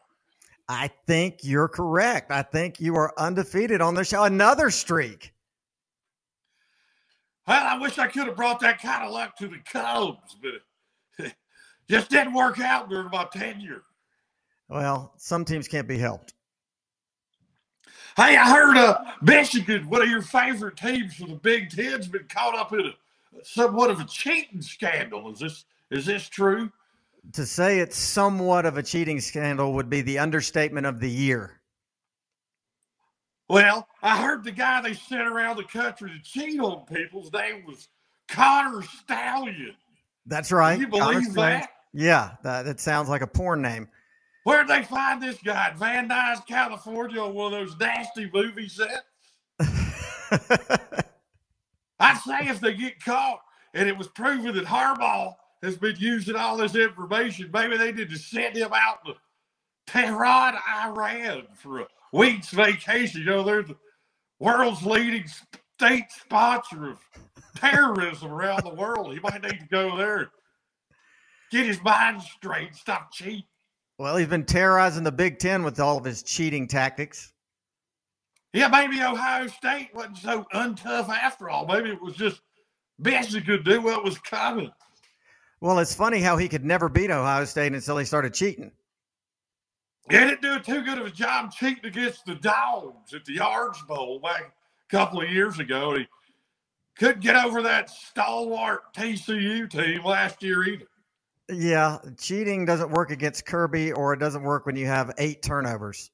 I 0.67 0.89
think 1.07 1.39
you're 1.43 1.67
correct. 1.67 2.31
I 2.31 2.41
think 2.41 2.79
you 2.79 2.95
are 2.95 3.13
undefeated 3.17 3.81
on 3.81 3.95
the 3.95 4.03
show. 4.03 4.23
Another 4.23 4.69
streak. 4.69 5.32
Well, 7.47 7.63
I 7.63 7.77
wish 7.79 7.97
I 7.99 8.07
could 8.07 8.27
have 8.27 8.35
brought 8.35 8.59
that 8.61 8.81
kind 8.81 9.03
of 9.03 9.11
luck 9.11 9.35
to 9.37 9.47
the 9.47 9.59
Cubs, 9.69 10.37
but 10.41 11.25
it 11.25 11.35
just 11.89 12.09
didn't 12.09 12.33
work 12.33 12.59
out 12.59 12.89
during 12.89 13.09
my 13.09 13.27
tenure. 13.33 13.83
Well, 14.69 15.13
some 15.17 15.43
teams 15.43 15.67
can't 15.67 15.87
be 15.87 15.97
helped. 15.97 16.33
Hey, 18.15 18.37
I 18.37 18.49
heard 18.49 18.77
uh, 18.77 18.99
Michigan, 19.21 19.89
one 19.89 20.01
of 20.01 20.09
your 20.09 20.21
favorite 20.21 20.77
teams 20.77 21.15
from 21.15 21.29
the 21.29 21.35
Big 21.35 21.69
Ten's 21.71 22.07
been 22.07 22.27
caught 22.29 22.55
up 22.55 22.71
in 22.71 22.81
a 22.81 22.93
somewhat 23.43 23.89
of 23.89 23.99
a 23.99 24.05
cheating 24.05 24.61
scandal. 24.61 25.31
Is 25.31 25.39
this 25.39 25.65
is 25.89 26.05
this 26.05 26.29
true? 26.29 26.71
To 27.33 27.45
say 27.45 27.79
it's 27.79 27.97
somewhat 27.97 28.65
of 28.65 28.77
a 28.77 28.83
cheating 28.83 29.19
scandal 29.19 29.73
would 29.73 29.89
be 29.89 30.01
the 30.01 30.19
understatement 30.19 30.85
of 30.85 30.99
the 30.99 31.09
year. 31.09 31.59
Well, 33.49 33.87
I 34.01 34.21
heard 34.21 34.43
the 34.43 34.51
guy 34.51 34.81
they 34.81 34.93
sent 34.93 35.27
around 35.27 35.57
the 35.57 35.63
country 35.63 36.11
to 36.11 36.19
cheat 36.23 36.59
on 36.59 36.85
people's 36.85 37.31
name 37.31 37.65
was 37.65 37.87
Connor 38.27 38.81
Stalion. 38.81 39.75
That's 40.25 40.51
right. 40.51 40.73
Can 40.73 40.81
you 40.81 40.87
believe 40.87 41.33
that? 41.33 41.69
Yeah, 41.93 42.31
that, 42.43 42.63
that 42.63 42.79
sounds 42.79 43.09
like 43.09 43.21
a 43.21 43.27
porn 43.27 43.61
name. 43.61 43.87
Where'd 44.43 44.67
they 44.67 44.83
find 44.83 45.21
this 45.21 45.37
guy? 45.43 45.73
Van 45.75 46.09
Nuys, 46.09 46.45
California, 46.47 47.21
on 47.21 47.33
one 47.33 47.53
of 47.53 47.59
those 47.59 47.77
nasty 47.79 48.29
movie 48.33 48.67
sets? 48.67 49.03
I'd 51.99 52.17
say 52.17 52.49
if 52.49 52.59
they 52.59 52.73
get 52.73 53.03
caught 53.03 53.41
and 53.73 53.87
it 53.87 53.97
was 53.97 54.07
proven 54.07 54.55
that 54.55 54.65
Harbaugh 54.65 55.35
has 55.61 55.77
been 55.77 55.95
using 55.97 56.35
all 56.35 56.57
this 56.57 56.75
information, 56.75 57.49
maybe 57.53 57.77
they 57.77 57.91
need 57.91 58.09
to 58.09 58.17
send 58.17 58.55
him 58.57 58.71
out 58.73 59.05
to 59.05 59.13
Tehran, 59.87 60.55
Iran 60.83 61.43
for 61.55 61.81
a 61.81 61.87
week's 62.13 62.51
vacation. 62.51 63.21
You 63.21 63.27
know, 63.27 63.43
they're 63.43 63.63
the 63.63 63.75
world's 64.39 64.85
leading 64.85 65.25
state 65.75 66.05
sponsor 66.09 66.91
of 66.91 66.99
terrorism 67.55 68.31
around 68.31 68.63
the 68.63 68.73
world. 68.73 69.13
He 69.13 69.19
might 69.19 69.41
need 69.41 69.59
to 69.59 69.67
go 69.69 69.97
there, 69.97 70.31
get 71.51 71.65
his 71.65 71.83
mind 71.83 72.21
straight, 72.21 72.75
stop 72.75 73.11
cheating. 73.11 73.43
Well, 73.97 74.15
he's 74.15 74.27
been 74.27 74.45
terrorizing 74.45 75.03
the 75.03 75.11
Big 75.11 75.39
Ten 75.39 75.63
with 75.63 75.79
all 75.79 75.97
of 75.97 76.05
his 76.05 76.23
cheating 76.23 76.67
tactics. 76.67 77.33
Yeah, 78.53 78.67
maybe 78.67 79.01
Ohio 79.01 79.47
State 79.47 79.89
wasn't 79.93 80.17
so 80.17 80.45
untough 80.53 81.09
after 81.09 81.49
all. 81.49 81.65
Maybe 81.65 81.89
it 81.89 82.01
was 82.01 82.15
just 82.15 82.41
best 82.99 83.33
he 83.33 83.41
could 83.41 83.65
do 83.65 83.81
what 83.81 84.03
was 84.03 84.17
coming. 84.19 84.71
Well, 85.59 85.79
it's 85.79 85.95
funny 85.95 86.19
how 86.19 86.37
he 86.37 86.49
could 86.49 86.65
never 86.65 86.89
beat 86.89 87.09
Ohio 87.09 87.45
State 87.45 87.73
until 87.73 87.97
he 87.97 88.05
started 88.05 88.33
cheating. 88.33 88.71
He 90.09 90.17
didn't 90.17 90.41
do 90.41 90.59
too 90.59 90.83
good 90.83 90.97
of 90.97 91.05
a 91.05 91.11
job 91.11 91.51
cheating 91.51 91.85
against 91.85 92.25
the 92.25 92.35
Dogs 92.35 93.13
at 93.13 93.23
the 93.25 93.33
Yards 93.33 93.81
Bowl 93.83 94.19
back 94.19 94.41
a 94.43 94.91
couple 94.91 95.21
of 95.21 95.29
years 95.29 95.59
ago. 95.59 95.95
He 95.95 96.07
couldn't 96.97 97.21
get 97.21 97.35
over 97.35 97.61
that 97.61 97.89
stalwart 97.89 98.93
TCU 98.93 99.69
team 99.69 100.03
last 100.03 100.43
year 100.43 100.63
either. 100.65 100.85
Yeah, 101.49 101.99
cheating 102.17 102.65
doesn't 102.65 102.91
work 102.91 103.11
against 103.11 103.45
Kirby, 103.45 103.91
or 103.91 104.13
it 104.13 104.19
doesn't 104.19 104.43
work 104.43 104.65
when 104.65 104.75
you 104.75 104.87
have 104.87 105.13
eight 105.17 105.41
turnovers. 105.41 106.11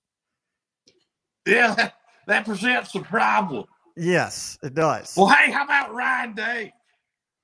Yeah, 1.46 1.74
that, 1.75 1.96
that 2.27 2.46
presents 2.46 2.93
a 2.96 3.01
problem. 3.01 3.65
Yes, 3.96 4.58
it 4.63 4.75
does. 4.75 5.13
Well, 5.17 5.27
hey, 5.27 5.51
how 5.51 5.65
about 5.65 5.93
Ryan 5.93 6.34
Day? 6.34 6.74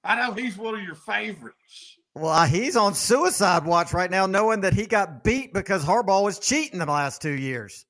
I 0.03 0.15
know 0.15 0.33
he's 0.33 0.57
one 0.57 0.75
of 0.75 0.83
your 0.83 0.95
favorites. 0.95 1.97
Well, 2.15 2.45
he's 2.45 2.77
on 2.77 2.95
suicide 2.95 3.65
watch 3.65 3.93
right 3.93 4.09
now, 4.09 4.25
knowing 4.25 4.61
that 4.61 4.73
he 4.73 4.85
got 4.85 5.23
beat 5.23 5.53
because 5.53 5.83
Harbaugh 5.83 6.23
was 6.23 6.39
cheating 6.39 6.79
the 6.79 6.85
last 6.85 7.21
two 7.21 7.33
years. 7.33 7.85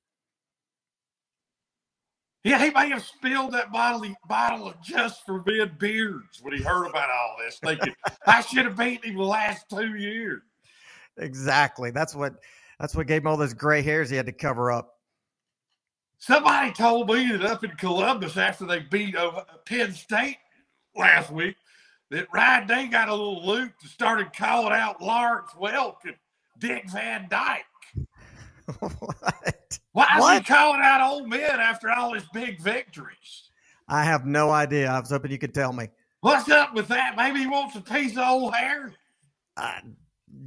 Yeah, 2.42 2.64
he 2.64 2.70
may 2.70 2.90
have 2.90 3.04
spilled 3.04 3.52
that 3.54 3.72
bottle, 3.72 4.14
bottle 4.28 4.68
of 4.68 4.80
just 4.82 5.24
for 5.26 5.42
men 5.46 5.76
beards 5.78 6.40
when 6.42 6.56
he 6.56 6.62
heard 6.62 6.86
about 6.86 7.10
all 7.10 7.36
this, 7.44 7.58
thinking 7.58 7.94
I 8.26 8.40
should 8.40 8.66
have 8.66 8.76
beaten 8.76 9.10
him 9.10 9.16
the 9.16 9.24
last 9.24 9.66
two 9.68 9.96
years. 9.96 10.42
Exactly. 11.18 11.90
That's 11.90 12.14
what 12.14 12.34
that's 12.78 12.94
what 12.94 13.06
gave 13.06 13.22
him 13.22 13.28
all 13.28 13.36
those 13.36 13.54
gray 13.54 13.82
hairs 13.82 14.10
he 14.10 14.16
had 14.16 14.26
to 14.26 14.32
cover 14.32 14.70
up. 14.70 14.92
Somebody 16.18 16.72
told 16.72 17.08
me 17.08 17.32
that 17.32 17.42
up 17.42 17.64
in 17.64 17.70
Columbus 17.72 18.36
after 18.36 18.64
they 18.64 18.80
beat 18.80 19.16
Penn 19.64 19.92
State 19.92 20.38
last 20.94 21.30
week, 21.30 21.56
that 22.10 22.28
Ryan 22.32 22.66
Day 22.66 22.86
got 22.86 23.08
a 23.08 23.12
little 23.14 23.44
loot 23.44 23.72
and 23.80 23.90
started 23.90 24.32
calling 24.32 24.72
out 24.72 25.02
Lawrence 25.02 25.50
Welk 25.60 25.96
and 26.04 26.14
Dick 26.58 26.88
Van 26.90 27.26
Dyke. 27.28 27.64
what? 28.80 29.78
Why 29.92 30.06
is 30.16 30.20
What? 30.20 30.38
he 30.38 30.44
calling 30.52 30.80
out 30.82 31.00
old 31.10 31.28
men 31.28 31.60
after 31.60 31.90
all 31.90 32.14
his 32.14 32.24
big 32.32 32.60
victories? 32.60 33.50
I 33.88 34.04
have 34.04 34.26
no 34.26 34.50
idea. 34.50 34.90
I 34.90 34.98
was 35.00 35.10
hoping 35.10 35.30
you 35.30 35.38
could 35.38 35.54
tell 35.54 35.72
me. 35.72 35.88
What's 36.20 36.50
up 36.50 36.74
with 36.74 36.88
that? 36.88 37.14
Maybe 37.16 37.40
he 37.40 37.46
wants 37.46 37.76
a 37.76 37.80
piece 37.80 38.12
of 38.16 38.26
old 38.26 38.54
hair. 38.54 38.92
Uh, 39.56 39.80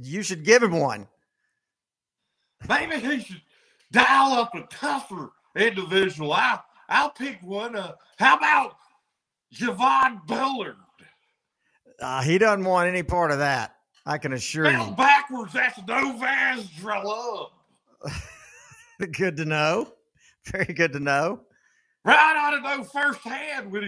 you 0.02 0.22
should 0.22 0.44
give 0.44 0.62
him 0.62 0.78
one. 0.78 1.08
Maybe 2.68 2.96
he 2.98 3.20
should 3.20 3.40
dial 3.90 4.32
up 4.32 4.54
a 4.54 4.62
tougher 4.70 5.30
individual. 5.56 6.32
I'll, 6.32 6.62
I'll 6.88 7.10
pick 7.10 7.38
one. 7.42 7.74
Uh, 7.76 7.92
how 8.18 8.36
about 8.36 8.76
Javon 9.54 10.26
Bullard? 10.26 10.76
Uh, 12.00 12.22
he 12.22 12.38
doesn't 12.38 12.64
want 12.64 12.88
any 12.88 13.02
part 13.02 13.30
of 13.30 13.38
that. 13.38 13.76
I 14.06 14.18
can 14.18 14.32
assure 14.32 14.66
Spelled 14.66 14.90
you. 14.90 14.96
backwards, 14.96 15.52
that's 15.52 15.78
Novaz 15.80 16.64
Dralub. 16.80 17.50
Good 19.12 19.36
to 19.36 19.44
know. 19.44 19.92
Very 20.46 20.72
good 20.72 20.92
to 20.94 21.00
know. 21.00 21.40
Right 22.04 22.34
out 22.36 22.54
of 22.54 22.62
know 22.62 22.84
firsthand 22.84 23.70
when 23.70 23.82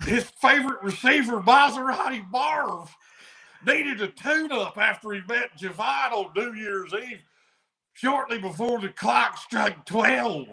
he, 0.00 0.08
his 0.10 0.24
favorite 0.24 0.82
receiver, 0.82 1.40
Maserati 1.40 2.28
Marv, 2.30 2.94
needed 3.64 4.00
a 4.02 4.08
tune 4.08 4.50
up 4.52 4.76
after 4.78 5.12
he 5.12 5.20
met 5.28 5.56
Javon 5.58 6.12
on 6.12 6.32
New 6.36 6.54
Year's 6.54 6.92
Eve, 6.92 7.22
shortly 7.92 8.38
before 8.38 8.80
the 8.80 8.88
clock 8.88 9.38
struck 9.38 9.86
12. 9.86 10.48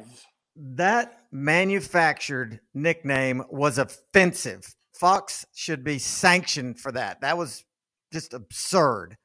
That 0.55 1.23
manufactured 1.31 2.59
nickname 2.75 3.43
was 3.49 3.79
offensive. 3.79 4.75
Fox 4.93 5.45
should 5.53 5.83
be 5.83 5.99
sanctioned 5.99 6.79
for 6.79 6.91
that. 6.91 7.21
That 7.21 7.37
was 7.37 7.65
just 8.11 8.33
absurd. 8.33 9.17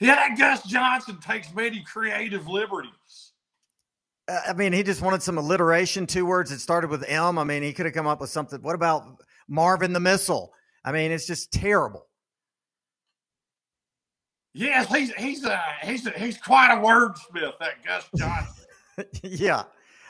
Yeah, 0.00 0.16
that 0.16 0.38
Gus 0.38 0.62
Johnson 0.64 1.18
takes 1.20 1.54
many 1.54 1.82
creative 1.82 2.48
liberties. 2.48 3.32
Uh, 4.26 4.40
I 4.48 4.52
mean, 4.54 4.72
he 4.72 4.82
just 4.82 5.02
wanted 5.02 5.22
some 5.22 5.38
alliteration, 5.38 6.06
two 6.06 6.26
words 6.26 6.50
that 6.50 6.58
started 6.58 6.90
with 6.90 7.04
M. 7.08 7.38
I 7.38 7.44
mean, 7.44 7.62
he 7.62 7.72
could 7.72 7.86
have 7.86 7.94
come 7.94 8.06
up 8.06 8.20
with 8.20 8.30
something. 8.30 8.60
What 8.62 8.74
about 8.74 9.22
Marvin 9.48 9.92
the 9.92 10.00
Missile? 10.00 10.52
I 10.84 10.92
mean, 10.92 11.12
it's 11.12 11.26
just 11.26 11.52
terrible. 11.52 12.06
Yes, 14.54 14.88
he's 14.88 15.12
he's 15.14 15.44
a 15.44 15.60
he's 15.82 16.06
a, 16.06 16.10
he's 16.12 16.38
quite 16.38 16.72
a 16.72 16.76
wordsmith, 16.76 17.58
that 17.58 17.84
Gus 17.84 18.08
Johnson. 18.16 18.64
yeah, 19.22 19.64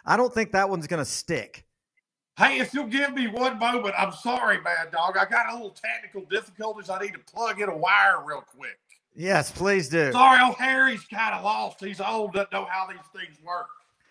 I 0.05 0.17
don't 0.17 0.33
think 0.33 0.53
that 0.53 0.69
one's 0.69 0.87
going 0.87 1.03
to 1.03 1.11
stick. 1.11 1.64
Hey, 2.37 2.59
if 2.59 2.75
you'll 2.75 2.87
give 2.87 3.15
me 3.15 3.29
one 3.29 3.59
moment, 3.61 3.95
I'm 3.97 4.13
sorry, 4.13 4.61
Mad 4.61 4.91
Dawg. 4.91 5.17
I 5.17 5.25
got 5.25 5.51
a 5.51 5.53
little 5.53 5.71
technical 5.71 6.23
difficulties. 6.29 6.91
I 6.91 6.99
need 6.99 7.13
to 7.13 7.21
plug 7.21 7.61
in 7.61 7.69
a 7.69 7.77
wire 7.77 8.25
real 8.25 8.41
quick. 8.41 8.79
Yes, 9.15 9.53
please 9.53 9.89
do. 9.89 10.11
Sorry, 10.11 10.41
old 10.43 10.57
Harry's 10.57 11.05
kind 11.05 11.35
of 11.35 11.45
lost. 11.45 11.79
He's 11.79 12.01
old, 12.01 12.33
doesn't 12.33 12.51
know 12.51 12.67
how 12.69 12.89
these 12.89 12.99
things 13.15 13.37
work. 13.45 13.69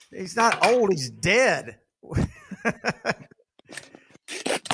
He's 0.10 0.38
not 0.38 0.66
old. 0.66 0.92
He's 0.92 1.10
dead. 1.10 1.80
I 2.16 2.24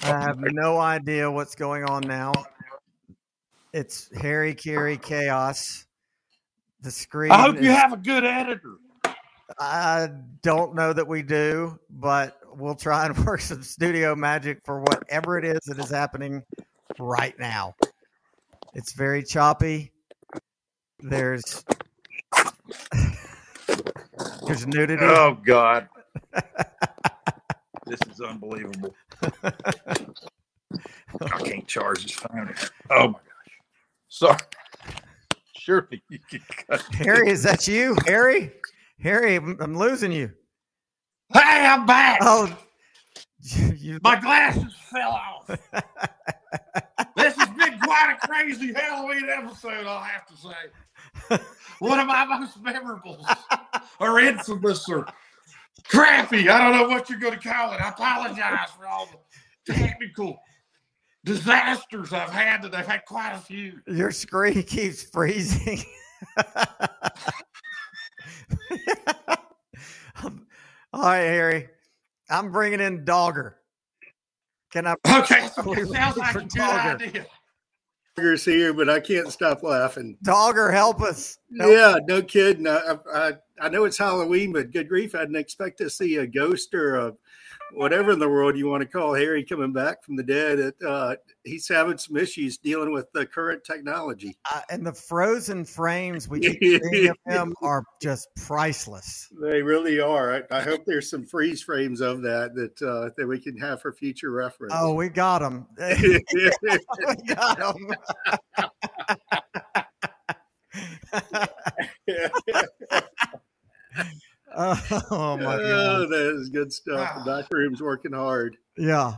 have 0.03 0.39
no 0.39 0.77
idea 0.77 1.31
what's 1.31 1.55
going 1.55 1.83
on 1.85 2.03
now. 2.03 2.33
It's 3.73 4.09
Harry 4.21 4.53
Caray 4.53 4.97
chaos. 4.97 5.85
The 6.81 6.91
screen. 6.91 7.31
I 7.31 7.41
hope 7.41 7.55
is- 7.55 7.63
you 7.63 7.71
have 7.71 7.93
a 7.93 7.97
good 7.97 8.23
editor. 8.23 8.75
I 9.57 10.09
don't 10.43 10.75
know 10.75 10.93
that 10.93 11.07
we 11.07 11.23
do, 11.23 11.79
but 11.89 12.38
we'll 12.59 12.75
try 12.75 13.05
and 13.05 13.17
work 13.25 13.41
some 13.41 13.63
studio 13.63 14.15
magic 14.15 14.59
for 14.65 14.81
whatever 14.81 15.37
it 15.37 15.45
is 15.45 15.59
that 15.65 15.79
is 15.79 15.89
happening 15.89 16.43
right 16.99 17.37
now. 17.39 17.75
It's 18.73 18.93
very 18.93 19.23
choppy. 19.23 19.91
There's 20.99 21.63
there's 24.45 24.67
nudity. 24.67 25.01
Oh 25.01 25.37
God, 25.45 25.87
this 27.85 27.99
is 28.11 28.19
unbelievable. 28.21 28.93
I 31.21 31.39
can't 31.39 31.67
charge 31.67 32.03
this 32.03 32.11
phone. 32.11 32.53
Oh 32.91 33.07
my 33.07 33.13
gosh. 33.13 33.53
Sorry. 34.09 34.37
Surely 35.55 36.03
you 36.09 36.19
can 36.29 36.41
cut. 36.67 36.81
Harry, 36.95 37.29
is 37.29 37.43
that 37.43 37.67
you? 37.67 37.95
Harry? 38.05 38.51
Harry, 39.01 39.35
I'm 39.35 39.57
I'm 39.61 39.77
losing 39.77 40.11
you. 40.11 40.31
Hey, 41.31 41.65
I'm 41.67 41.85
back. 41.85 42.17
Oh, 42.21 42.51
you, 43.77 43.99
My 44.03 44.15
glasses 44.21 44.73
fell 44.91 45.11
off. 45.11 45.45
this 47.15 47.35
has 47.37 47.49
been 47.49 47.79
quite 47.79 48.17
a 48.21 48.27
crazy 48.27 48.73
Halloween 48.73 49.27
episode, 49.29 49.85
I'll 49.85 49.99
have 49.99 50.25
to 50.27 50.35
say. 50.35 51.39
One 51.79 51.99
of 51.99 52.07
my 52.07 52.25
most 52.25 52.61
memorable 52.61 53.25
or 53.99 54.19
infamous 54.19 54.87
or 54.89 55.05
crappy. 55.85 56.49
I 56.49 56.57
don't 56.59 56.75
know 56.75 56.87
what 56.87 57.09
you're 57.09 57.19
going 57.19 57.39
to 57.39 57.47
call 57.47 57.73
it. 57.73 57.81
I 57.81 57.89
apologize 57.89 58.69
for 58.77 58.87
all 58.87 59.07
the 59.65 59.73
technical 59.73 60.39
disasters 61.25 62.11
I've 62.11 62.31
had 62.31 62.63
today. 62.63 62.77
I've 62.79 62.87
had 62.87 63.05
quite 63.05 63.33
a 63.33 63.37
few. 63.39 63.79
your 63.87 64.11
screen 64.11 64.63
keeps 64.63 65.03
freezing. 65.03 65.83
All 70.93 71.01
right, 71.03 71.19
Harry. 71.19 71.69
I'm 72.29 72.51
bringing 72.51 72.79
in 72.79 73.05
Dawger. 73.05 73.55
Can 74.71 74.87
I? 74.87 74.95
Okay, 75.07 75.45
it 75.57 75.87
sounds 75.89 76.17
like 76.17 76.35
a 76.35 76.39
good 76.39 76.49
Dawger. 76.49 77.03
idea. 77.03 77.25
Tigers 78.15 78.45
here, 78.45 78.73
but 78.73 78.89
I 78.89 78.99
can't 78.99 79.29
stop 79.31 79.63
laughing. 79.63 80.17
Dawger, 80.23 80.71
help 80.71 81.01
us. 81.01 81.37
Help- 81.59 81.71
Yeah, 81.71 81.95
no 82.07 82.21
kidding. 82.21 82.67
I, 82.67 82.97
I 83.13 83.33
I 83.61 83.69
know 83.69 83.85
it's 83.85 83.97
Halloween, 83.97 84.51
but 84.53 84.71
good 84.71 84.87
grief, 84.89 85.15
I 85.15 85.19
didn't 85.19 85.35
expect 85.37 85.77
to 85.79 85.89
see 85.89 86.17
a 86.17 86.27
ghost 86.27 86.73
or 86.73 86.95
a 86.95 87.13
whatever 87.73 88.11
in 88.11 88.19
the 88.19 88.29
world 88.29 88.57
you 88.57 88.67
want 88.67 88.81
to 88.81 88.87
call 88.87 89.13
Harry 89.13 89.43
coming 89.43 89.73
back 89.73 90.03
from 90.03 90.15
the 90.15 90.23
dead. 90.23 90.59
It, 90.59 90.75
uh, 90.85 91.15
he's 91.43 91.67
having 91.67 91.97
some 91.97 92.17
issues 92.17 92.57
dealing 92.57 92.91
with 92.91 93.11
the 93.13 93.25
current 93.25 93.63
technology. 93.63 94.37
Uh, 94.53 94.61
and 94.69 94.85
the 94.85 94.93
frozen 94.93 95.65
frames 95.65 96.27
we 96.27 96.39
keep 96.39 96.83
seeing 96.91 97.09
of 97.09 97.17
him 97.25 97.53
are 97.61 97.83
just 98.01 98.27
priceless. 98.35 99.27
They 99.41 99.61
really 99.61 99.99
are. 99.99 100.43
I, 100.51 100.57
I 100.57 100.61
hope 100.61 100.85
there's 100.85 101.09
some 101.09 101.25
freeze 101.25 101.61
frames 101.61 102.01
of 102.01 102.21
that 102.23 102.55
that 102.55 102.81
uh, 102.81 103.09
that 103.17 103.27
we 103.27 103.39
can 103.39 103.57
have 103.57 103.81
for 103.81 103.93
future 103.93 104.31
reference. 104.31 104.73
Oh, 104.75 104.93
we 104.93 105.09
got 105.09 105.41
him. 105.41 105.65
we 105.77 106.21
got 107.27 107.59
him. 114.59 115.01
oh 115.11 115.37
my 115.37 115.43
god. 115.43 115.61
Oh, 115.61 116.07
that 116.09 116.35
is 116.35 116.49
good 116.49 116.71
stuff. 116.71 117.15
The 117.17 117.31
back 117.31 117.45
room's 117.51 117.81
working 117.81 118.13
hard. 118.13 118.57
Yeah. 118.77 119.15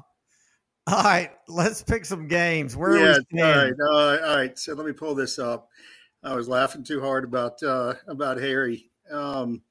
All 0.88 1.04
right, 1.04 1.32
let's 1.48 1.84
pick 1.84 2.06
some 2.06 2.28
games. 2.28 2.76
Where 2.76 2.98
yeah, 2.98 3.18
are 3.18 3.22
we 3.32 3.42
all 3.42 3.50
right, 3.50 3.74
uh, 3.80 4.28
all 4.28 4.36
right. 4.36 4.58
So 4.58 4.74
let 4.74 4.86
me 4.86 4.94
pull 4.94 5.14
this 5.14 5.38
up. 5.38 5.70
I 6.24 6.34
was 6.34 6.50
laughing 6.50 6.84
too 6.84 7.00
hard 7.00 7.24
about 7.24 7.62
uh, 7.62 7.94
about 8.08 8.38
Harry. 8.38 8.90
Um, 9.12 9.62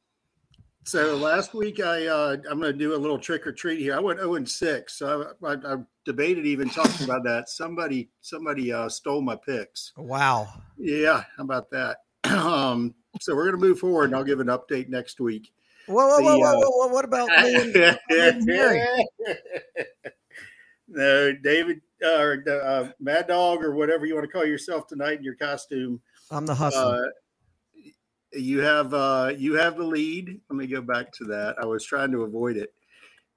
so 0.84 1.16
last 1.16 1.52
week 1.52 1.80
I 1.80 2.06
uh, 2.06 2.36
I'm 2.50 2.60
going 2.60 2.72
to 2.72 2.78
do 2.78 2.94
a 2.94 2.96
little 2.96 3.18
trick 3.18 3.46
or 3.46 3.52
treat 3.52 3.80
here. 3.80 3.94
I 3.94 4.00
went 4.00 4.18
0 4.18 4.36
and 4.36 4.48
six. 4.48 4.98
So 4.98 5.34
I, 5.44 5.52
I, 5.52 5.74
I 5.74 5.76
debated 6.04 6.46
even 6.46 6.70
talking 6.70 7.04
about 7.04 7.24
that. 7.24 7.48
Somebody 7.48 8.10
somebody 8.20 8.72
uh, 8.72 8.88
stole 8.88 9.20
my 9.20 9.36
picks. 9.36 9.92
Wow. 9.96 10.48
Yeah, 10.78 11.24
how 11.36 11.44
about 11.44 11.70
that? 11.70 11.98
um, 12.24 12.94
so 13.20 13.34
we're 13.36 13.44
going 13.50 13.60
to 13.60 13.66
move 13.68 13.78
forward, 13.78 14.06
and 14.06 14.16
I'll 14.16 14.24
give 14.24 14.40
an 14.40 14.48
update 14.48 14.88
next 14.88 15.20
week. 15.20 15.52
Whoa, 15.86 16.06
whoa, 16.06 16.20
whoa, 16.22 16.32
The, 16.32 16.38
whoa, 16.40 16.46
uh, 16.46 16.54
whoa, 16.56 16.70
whoa. 16.70 16.92
What 16.92 17.04
about 17.04 17.28
me? 17.42 17.54
and- 17.54 17.98
and 18.10 18.48
Harry? 18.50 19.06
no, 20.88 21.32
David 21.34 21.80
uh, 22.04 22.18
or 22.18 22.44
uh, 22.48 22.88
Mad 22.98 23.28
Dawg 23.28 23.62
or 23.64 23.74
whatever 23.74 24.06
you 24.06 24.14
want 24.14 24.26
to 24.26 24.32
call 24.32 24.44
yourself 24.44 24.86
tonight 24.86 25.18
in 25.18 25.24
your 25.24 25.34
costume. 25.36 26.00
I'm 26.30 26.46
the 26.46 26.54
hustler. 26.54 27.06
Uh, 27.06 27.88
you 28.32 28.60
have 28.60 28.94
uh, 28.94 29.32
you 29.36 29.54
have 29.54 29.76
the 29.76 29.82
lead. 29.84 30.40
Let 30.48 30.56
me 30.56 30.66
go 30.66 30.80
back 30.80 31.12
to 31.14 31.24
that. 31.24 31.56
I 31.60 31.66
was 31.66 31.84
trying 31.84 32.12
to 32.12 32.22
avoid 32.22 32.56
it. 32.56 32.72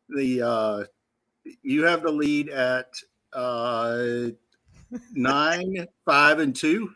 The 0.10 0.42
uh, 0.42 0.84
you 1.64 1.84
have 1.84 2.04
the 2.04 2.12
lead 2.12 2.50
at 2.50 2.94
uh, 3.34 4.28
nine, 5.14 5.88
five, 6.06 6.40
and 6.40 6.56
two. 6.56 6.92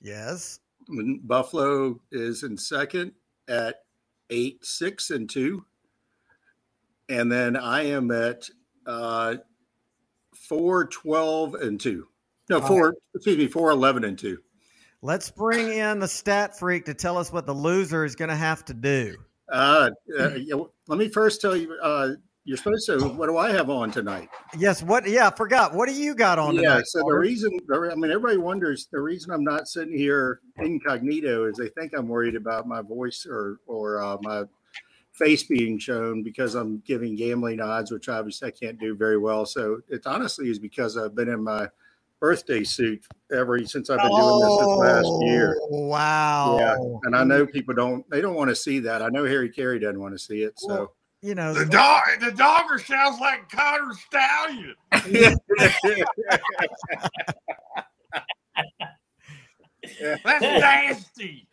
yes. 0.00 0.60
When 0.88 1.20
Buffalo 1.24 2.00
is 2.12 2.42
in 2.42 2.56
second 2.56 3.12
at 3.48 3.76
eight, 4.30 4.64
six, 4.64 5.10
and 5.10 5.28
two. 5.28 5.64
And 7.08 7.30
then 7.30 7.56
I 7.56 7.82
am 7.84 8.10
at 8.10 8.48
uh, 8.86 9.36
four, 10.34 10.86
12, 10.86 11.54
and 11.54 11.80
two. 11.80 12.08
No, 12.48 12.60
four, 12.60 12.94
excuse 13.14 13.36
me, 13.36 13.46
four, 13.48 13.70
11, 13.70 14.04
and 14.04 14.18
two. 14.18 14.38
Let's 15.02 15.30
bring 15.30 15.72
in 15.72 15.98
the 15.98 16.08
stat 16.08 16.58
freak 16.58 16.84
to 16.86 16.94
tell 16.94 17.18
us 17.18 17.32
what 17.32 17.46
the 17.46 17.52
loser 17.52 18.04
is 18.04 18.16
going 18.16 18.28
to 18.28 18.36
have 18.36 18.64
to 18.66 18.74
do. 18.74 19.16
Uh, 19.48 19.90
uh, 20.18 20.30
let 20.88 20.98
me 20.98 21.08
first 21.08 21.40
tell 21.40 21.56
you, 21.56 21.76
uh, 21.82 22.10
you're 22.46 22.56
supposed 22.56 22.86
to, 22.86 23.00
what 23.08 23.26
do 23.26 23.36
I 23.36 23.50
have 23.50 23.68
on 23.70 23.90
tonight? 23.90 24.28
Yes. 24.56 24.82
What? 24.82 25.08
Yeah, 25.08 25.28
I 25.28 25.30
forgot. 25.34 25.74
What 25.74 25.88
do 25.88 25.94
you 25.94 26.14
got 26.14 26.38
on 26.38 26.54
yeah, 26.54 26.60
tonight? 26.60 26.86
so 26.86 27.00
the 27.00 27.18
reason, 27.18 27.58
I 27.74 27.94
mean, 27.96 28.10
everybody 28.10 28.36
wonders 28.36 28.88
the 28.90 29.00
reason 29.00 29.32
I'm 29.32 29.42
not 29.42 29.66
sitting 29.66 29.96
here 29.96 30.40
incognito 30.58 31.46
is 31.46 31.56
they 31.56 31.68
think 31.68 31.92
I'm 31.92 32.06
worried 32.06 32.36
about 32.36 32.68
my 32.68 32.82
voice 32.82 33.26
or, 33.28 33.58
or 33.66 34.00
uh, 34.00 34.16
my 34.22 34.44
face 35.12 35.42
being 35.42 35.78
shown 35.78 36.22
because 36.22 36.54
I'm 36.54 36.82
giving 36.86 37.16
gambling 37.16 37.60
odds, 37.60 37.90
which 37.90 38.08
obviously 38.08 38.48
I 38.48 38.52
can't 38.52 38.78
do 38.78 38.94
very 38.94 39.18
well. 39.18 39.44
So 39.44 39.80
it 39.88 40.06
honestly 40.06 40.48
is 40.48 40.60
because 40.60 40.96
I've 40.96 41.16
been 41.16 41.28
in 41.28 41.42
my 41.42 41.68
birthday 42.20 42.62
suit 42.62 43.04
ever 43.32 43.58
since 43.66 43.90
I've 43.90 43.98
been 43.98 44.10
doing 44.10 44.40
this 44.40 44.58
this 44.58 44.66
last 44.66 45.22
year. 45.22 45.56
Oh, 45.62 45.86
Wow. 45.86 46.58
Yeah, 46.60 46.76
and 47.04 47.16
I 47.16 47.24
know 47.24 47.44
people 47.44 47.74
don't 47.74 48.08
they 48.08 48.20
don't 48.20 48.34
want 48.34 48.50
to 48.50 48.56
see 48.56 48.78
that. 48.80 49.02
I 49.02 49.08
know 49.08 49.24
Harry 49.24 49.50
Carey 49.50 49.80
doesn't 49.80 50.00
want 50.00 50.14
to 50.14 50.18
see 50.18 50.42
it. 50.42 50.54
So 50.58 50.92
You 51.26 51.34
know, 51.34 51.52
The 51.54 51.66
dog, 51.66 52.02
the 52.20 52.30
dawger 52.30 52.78
sounds 52.78 53.18
like 53.18 53.50
Connor 53.50 53.92
Stalion. 54.12 54.74
That's 60.24 60.42
nasty. 60.42 61.46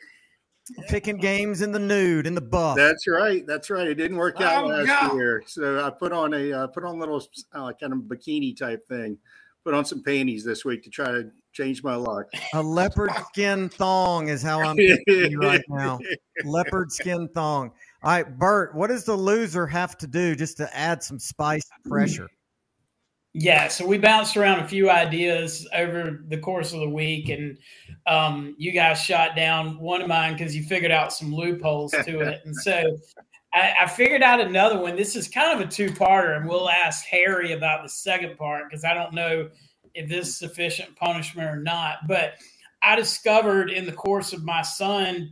picking 0.90 1.18
games 1.18 1.62
in 1.62 1.72
the 1.72 1.80
nude, 1.80 2.28
in 2.28 2.36
the 2.36 2.42
buff. 2.42 2.76
that's 2.78 3.08
right. 3.08 3.46
That's 3.48 3.70
right. 3.70 3.88
It 3.88 3.96
didn't 3.96 4.18
work 4.18 4.42
out 4.42 4.66
Oh, 4.66 4.68
last 4.68 4.88
God. 4.88 5.14
year. 5.16 5.44
So 5.48 5.84
I 5.84 5.90
put 5.90 6.12
on 6.12 6.34
a 6.34 6.52
uh, 6.52 6.68
put 6.68 6.84
on 6.84 6.96
a 6.96 7.00
little 7.00 7.24
uh, 7.54 7.72
kind 7.80 7.94
of 7.94 8.00
bikini 8.02 8.56
type 8.58 8.86
thing. 8.88 9.18
Put 9.66 9.74
on 9.74 9.86
some 9.86 10.04
panties 10.04 10.44
this 10.44 10.66
week 10.66 10.84
to 10.84 10.90
try 10.90 11.06
to 11.12 11.30
change 11.54 11.84
my 11.84 11.96
luck. 11.96 12.26
A 12.54 12.62
leopard 12.62 13.12
skin 13.30 13.70
thong 13.70 14.28
is 14.30 14.42
how 14.44 14.62
I'm 14.62 14.76
picking 14.76 15.32
you 15.32 15.40
right 15.40 15.64
now. 15.70 16.00
Leopard 16.44 16.92
skin 16.92 17.30
thong. 17.34 17.72
All 18.04 18.12
right, 18.12 18.38
Bert, 18.38 18.76
what 18.76 18.88
does 18.88 19.06
the 19.06 19.16
loser 19.16 19.66
have 19.66 19.98
to 20.00 20.08
do 20.08 20.36
just 20.36 20.58
to 20.58 20.78
add 20.78 21.02
some 21.02 21.20
spice 21.20 21.64
and 21.74 21.90
pressure? 21.90 22.28
Yeah, 23.34 23.70
so 23.70 23.88
we 23.88 23.98
bounced 23.98 24.36
around 24.36 24.60
a 24.60 24.68
few 24.68 24.90
ideas 24.92 25.66
over 25.74 26.24
the 26.28 26.38
course 26.38 26.74
of 26.74 26.82
the 26.82 26.90
week, 26.90 27.30
and 27.30 27.58
um, 28.06 28.56
you 28.60 28.74
guys 28.74 29.02
shot 29.02 29.38
down 29.38 29.80
one 29.80 30.02
of 30.02 30.10
mine 30.10 30.34
because 30.34 30.54
you 30.54 30.64
figured 30.64 30.92
out 30.92 31.14
some 31.14 31.34
loopholes 31.34 31.92
to 31.92 32.20
it. 32.20 32.42
And 32.46 32.54
so 32.56 32.98
I, 33.54 33.74
I, 33.82 33.88
figured 33.88 34.22
out 34.22 34.42
another 34.42 34.80
one. 34.80 34.96
This 34.98 35.16
is 35.16 35.30
kind 35.30 35.60
of 35.60 35.66
a 35.66 35.72
two-parter, 35.72 36.36
and 36.36 36.48
we'll 36.48 36.70
ask 36.70 37.06
Harry 37.06 37.54
about 37.54 37.84
the 37.84 37.90
second 37.90 38.38
part 38.38 38.70
because 38.70 38.84
I 38.84 38.94
don't 38.94 39.14
know 39.14 39.50
if 39.94 40.10
this 40.10 40.28
is 40.28 40.38
sufficient 40.38 40.96
punishment 40.98 41.50
or 41.50 41.56
not. 41.56 42.00
But 42.08 42.34
I 42.84 42.96
discovered 42.98 43.72
in 43.72 43.86
the 43.86 43.94
course 43.94 44.34
of 44.34 44.44
my 44.44 44.62
son, 44.62 45.32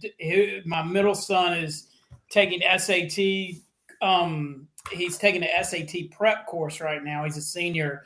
my 0.65 0.81
middle 0.81 1.15
son 1.15 1.57
is 1.57 1.90
taking 2.31 2.61
SAT. 2.77 3.61
Um, 4.01 4.67
he's 4.91 5.17
taking 5.17 5.41
the 5.41 5.63
SAT 5.63 6.11
prep 6.11 6.47
course 6.47 6.81
right 6.81 7.03
now. 7.03 7.23
He's 7.23 7.37
a 7.37 7.41
senior, 7.41 8.03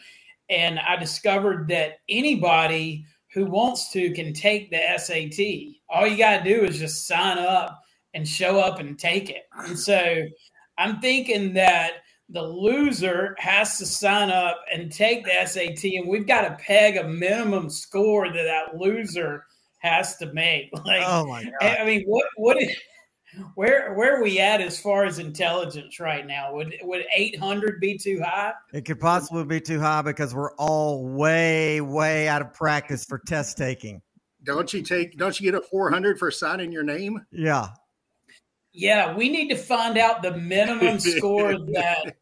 and 0.50 0.80
I 0.80 0.98
discovered 0.98 1.68
that 1.70 2.00
anybody 2.10 3.06
who 3.34 3.46
wants 3.46 3.92
to 3.92 4.12
can 4.12 4.34
take 4.34 4.72
the 4.72 4.82
SAT. 4.98 5.76
All 5.90 6.08
you 6.08 6.18
got 6.18 6.40
to 6.40 6.44
do 6.44 6.64
is 6.64 6.80
just 6.80 7.08
sign 7.08 7.38
up 7.38 7.82
and 8.14 8.28
show 8.28 8.60
up 8.60 8.80
and 8.80 8.98
take 8.98 9.30
it. 9.30 9.44
And 9.58 9.78
so 9.78 10.26
I'm 10.78 11.00
thinking 11.00 11.54
that 11.54 12.04
the 12.30 12.42
loser 12.42 13.36
has 13.38 13.78
to 13.78 13.86
sign 13.86 14.32
up 14.32 14.60
and 14.74 14.92
take 14.92 15.26
the 15.26 15.46
SAT, 15.46 15.84
and 15.84 16.08
we've 16.08 16.26
got 16.26 16.48
to 16.48 16.64
peg 16.64 16.98
a 16.98 17.08
minimum 17.08 17.70
score 17.70 18.28
that 18.28 18.44
that 18.44 18.78
loser 18.78 19.46
has 19.80 20.18
to 20.18 20.34
make. 20.34 20.72
Like, 20.86 21.04
oh 21.06 21.26
my 21.28 21.44
god! 21.44 21.78
I 21.80 21.86
mean, 21.86 22.04
what 22.06 22.26
what 22.38 22.62
is, 22.62 22.76
where 23.56 23.94
where 23.94 24.18
are 24.18 24.24
we 24.24 24.40
at 24.40 24.62
as 24.62 24.80
far 24.80 25.06
as 25.06 25.20
intelligence 25.20 26.00
right 26.00 26.26
now? 26.26 26.54
Would 26.54 26.76
would 26.84 27.06
800 27.16 27.80
be 27.80 27.98
too 27.98 28.22
high? 28.24 28.54
It 28.74 28.86
could 28.86 29.00
possibly 29.00 29.46
be 29.46 29.62
too 29.62 29.80
high 29.80 30.02
because 30.02 30.34
we're 30.34 30.54
all 30.56 31.06
way 31.06 31.82
way 31.82 32.28
out 32.28 32.42
of 32.42 32.54
practice 32.54 33.06
for 33.06 33.20
test 33.20 33.58
taking. 33.58 34.02
Don't 34.44 34.72
you 34.74 34.82
take? 34.82 35.18
Don't 35.18 35.40
you 35.40 35.52
get 35.52 35.60
a 35.60 35.64
400 35.66 36.20
for 36.20 36.30
signing 36.32 36.72
your 36.72 36.84
name? 36.84 37.26
Yeah, 37.32 37.70
yeah, 38.76 39.16
we 39.16 39.30
need 39.30 39.48
to 39.50 39.56
find 39.56 39.98
out 39.98 40.22
the 40.22 40.36
minimum 40.36 41.00
score 41.00 41.58
that 41.74 42.16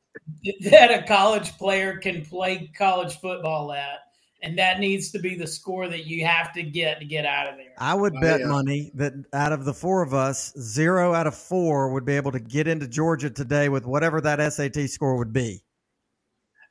that 0.69 0.91
a 0.91 1.03
college 1.07 1.57
player 1.57 1.97
can 1.97 2.23
play 2.23 2.71
college 2.77 3.19
football 3.19 3.73
at. 3.73 3.99
And 4.43 4.57
that 4.59 4.79
needs 4.79 5.09
to 5.11 5.19
be 5.19 5.35
the 5.35 5.47
score 5.47 5.87
that 5.87 6.05
you 6.05 6.25
have 6.25 6.51
to 6.53 6.63
get 6.63 6.99
to 6.99 7.05
get 7.05 7.25
out 7.25 7.47
of 7.47 7.55
there. 7.55 7.73
I 7.77 7.93
would 7.93 8.13
bet 8.19 8.41
oh, 8.41 8.43
yeah. 8.43 8.45
money 8.47 8.91
that 8.95 9.13
out 9.31 9.53
of 9.53 9.63
the 9.63 9.73
four 9.73 10.01
of 10.01 10.13
us, 10.13 10.53
zero 10.59 11.13
out 11.13 11.27
of 11.27 11.35
four 11.35 11.93
would 11.93 12.03
be 12.03 12.13
able 12.17 12.33
to 12.33 12.41
get 12.41 12.67
into 12.67 12.85
Georgia 12.85 13.29
today 13.29 13.69
with 13.69 13.85
whatever 13.85 14.19
that 14.19 14.53
SAT 14.53 14.89
score 14.89 15.17
would 15.17 15.31
be. 15.31 15.63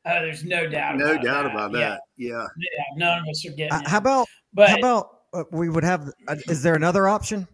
Uh, 0.04 0.20
there's 0.20 0.44
no 0.44 0.68
doubt. 0.68 0.96
No 0.96 1.12
about 1.12 1.24
doubt 1.24 1.42
that. 1.44 1.50
about 1.52 1.72
that. 1.72 2.00
Yeah. 2.18 2.46
yeah. 2.56 2.85
None 2.96 3.20
of 3.20 3.28
us 3.28 3.46
are 3.46 3.52
getting. 3.52 3.72
Uh, 3.72 3.88
how 3.88 3.98
about? 3.98 4.26
But 4.52 4.68
how 4.68 4.76
about 4.76 5.18
uh, 5.32 5.44
we 5.50 5.70
would 5.70 5.85
have? 5.85 6.11
Uh, 6.28 6.37
is 6.48 6.62
there 6.62 6.74
another 6.74 7.08
option? 7.08 7.48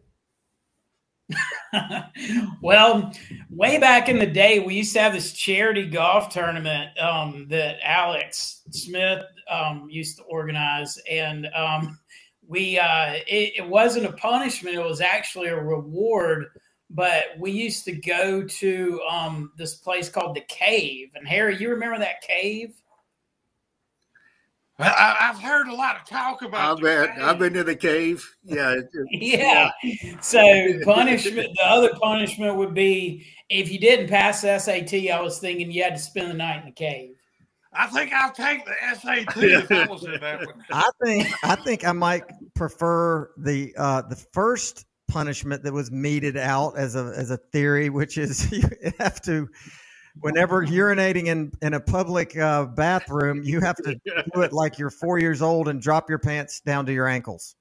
well, 2.62 3.12
way 3.50 3.78
back 3.78 4.08
in 4.08 4.18
the 4.18 4.26
day, 4.26 4.60
we 4.60 4.74
used 4.74 4.92
to 4.94 5.00
have 5.00 5.12
this 5.12 5.32
charity 5.32 5.86
golf 5.86 6.30
tournament 6.30 6.98
um, 6.98 7.46
that 7.48 7.76
Alex 7.82 8.62
Smith 8.70 9.24
um, 9.50 9.88
used 9.90 10.18
to 10.18 10.22
organize, 10.24 10.98
and 11.10 11.46
um, 11.54 11.98
we 12.46 12.78
uh, 12.78 13.14
it, 13.26 13.54
it, 13.58 13.68
wasn't 13.68 14.06
a 14.06 14.12
punishment; 14.12 14.76
it 14.76 14.84
was 14.84 15.00
actually 15.00 15.48
a 15.48 15.60
reward. 15.60 16.46
But 16.90 17.24
we 17.38 17.50
used 17.50 17.84
to 17.84 17.92
go 17.92 18.42
to 18.42 19.00
um, 19.10 19.52
this 19.58 19.74
place 19.74 20.08
called 20.08 20.34
the 20.34 20.44
Cave, 20.48 21.10
and 21.14 21.28
Harry, 21.28 21.58
you 21.58 21.68
remember 21.68 21.98
that 21.98 22.22
cave? 22.22 22.72
I, 24.80 25.16
have 25.20 25.40
heard 25.40 25.68
a 25.68 25.74
lot 25.74 25.96
of 25.96 26.06
talk 26.06 26.42
about. 26.42 26.78
I've 26.78 26.82
been 26.82 27.22
I've 27.22 27.38
been 27.38 27.52
to 27.54 27.64
the 27.64 27.76
cave. 27.76 28.24
Yeah, 28.44 28.76
yeah. 29.10 29.70
So 30.22 30.40
punishment. 30.84 31.54
the 31.54 31.64
other 31.64 31.90
punishment 32.00 32.56
would 32.56 32.72
be 32.72 33.26
if 33.50 33.70
you 33.70 33.78
didn't 33.78 34.08
pass 34.08 34.42
the 34.42 34.58
SAT. 34.58 34.94
I 35.10 35.20
was 35.20 35.38
thinking 35.38 35.70
you 35.70 35.82
had 35.82 35.96
to 35.96 36.00
spend 36.00 36.30
the 36.30 36.34
night 36.34 36.60
in 36.60 36.66
the 36.66 36.72
cave. 36.72 37.14
I 37.72 37.86
think 37.88 38.12
I'll 38.12 38.32
take 38.32 38.64
the 38.64 38.72
SAT 38.94 39.36
if 39.36 39.70
I 39.70 39.86
was 39.86 40.04
in 40.04 40.18
that 40.20 40.46
one. 40.46 40.64
I 40.70 40.90
think 41.04 41.28
I 41.42 41.56
think 41.56 41.84
I 41.84 41.92
might 41.92 42.24
prefer 42.54 43.30
the 43.36 43.74
uh, 43.76 44.02
the 44.02 44.16
first 44.16 44.86
punishment 45.08 45.62
that 45.64 45.72
was 45.72 45.90
meted 45.90 46.36
out 46.36 46.78
as 46.78 46.94
a 46.94 47.12
as 47.16 47.30
a 47.30 47.36
theory, 47.36 47.90
which 47.90 48.16
is 48.16 48.50
you 48.52 48.62
have 48.98 49.20
to 49.22 49.48
whenever 50.20 50.64
urinating 50.64 51.26
in 51.26 51.52
in 51.62 51.74
a 51.74 51.80
public 51.80 52.36
uh, 52.36 52.66
bathroom, 52.66 53.42
you 53.42 53.60
have 53.60 53.76
to 53.76 53.94
do 54.34 54.42
it 54.42 54.52
like 54.52 54.78
you're 54.78 54.90
four 54.90 55.18
years 55.18 55.42
old 55.42 55.68
and 55.68 55.80
drop 55.80 56.08
your 56.08 56.18
pants 56.18 56.60
down 56.60 56.86
to 56.86 56.92
your 56.92 57.06
ankles. 57.06 57.56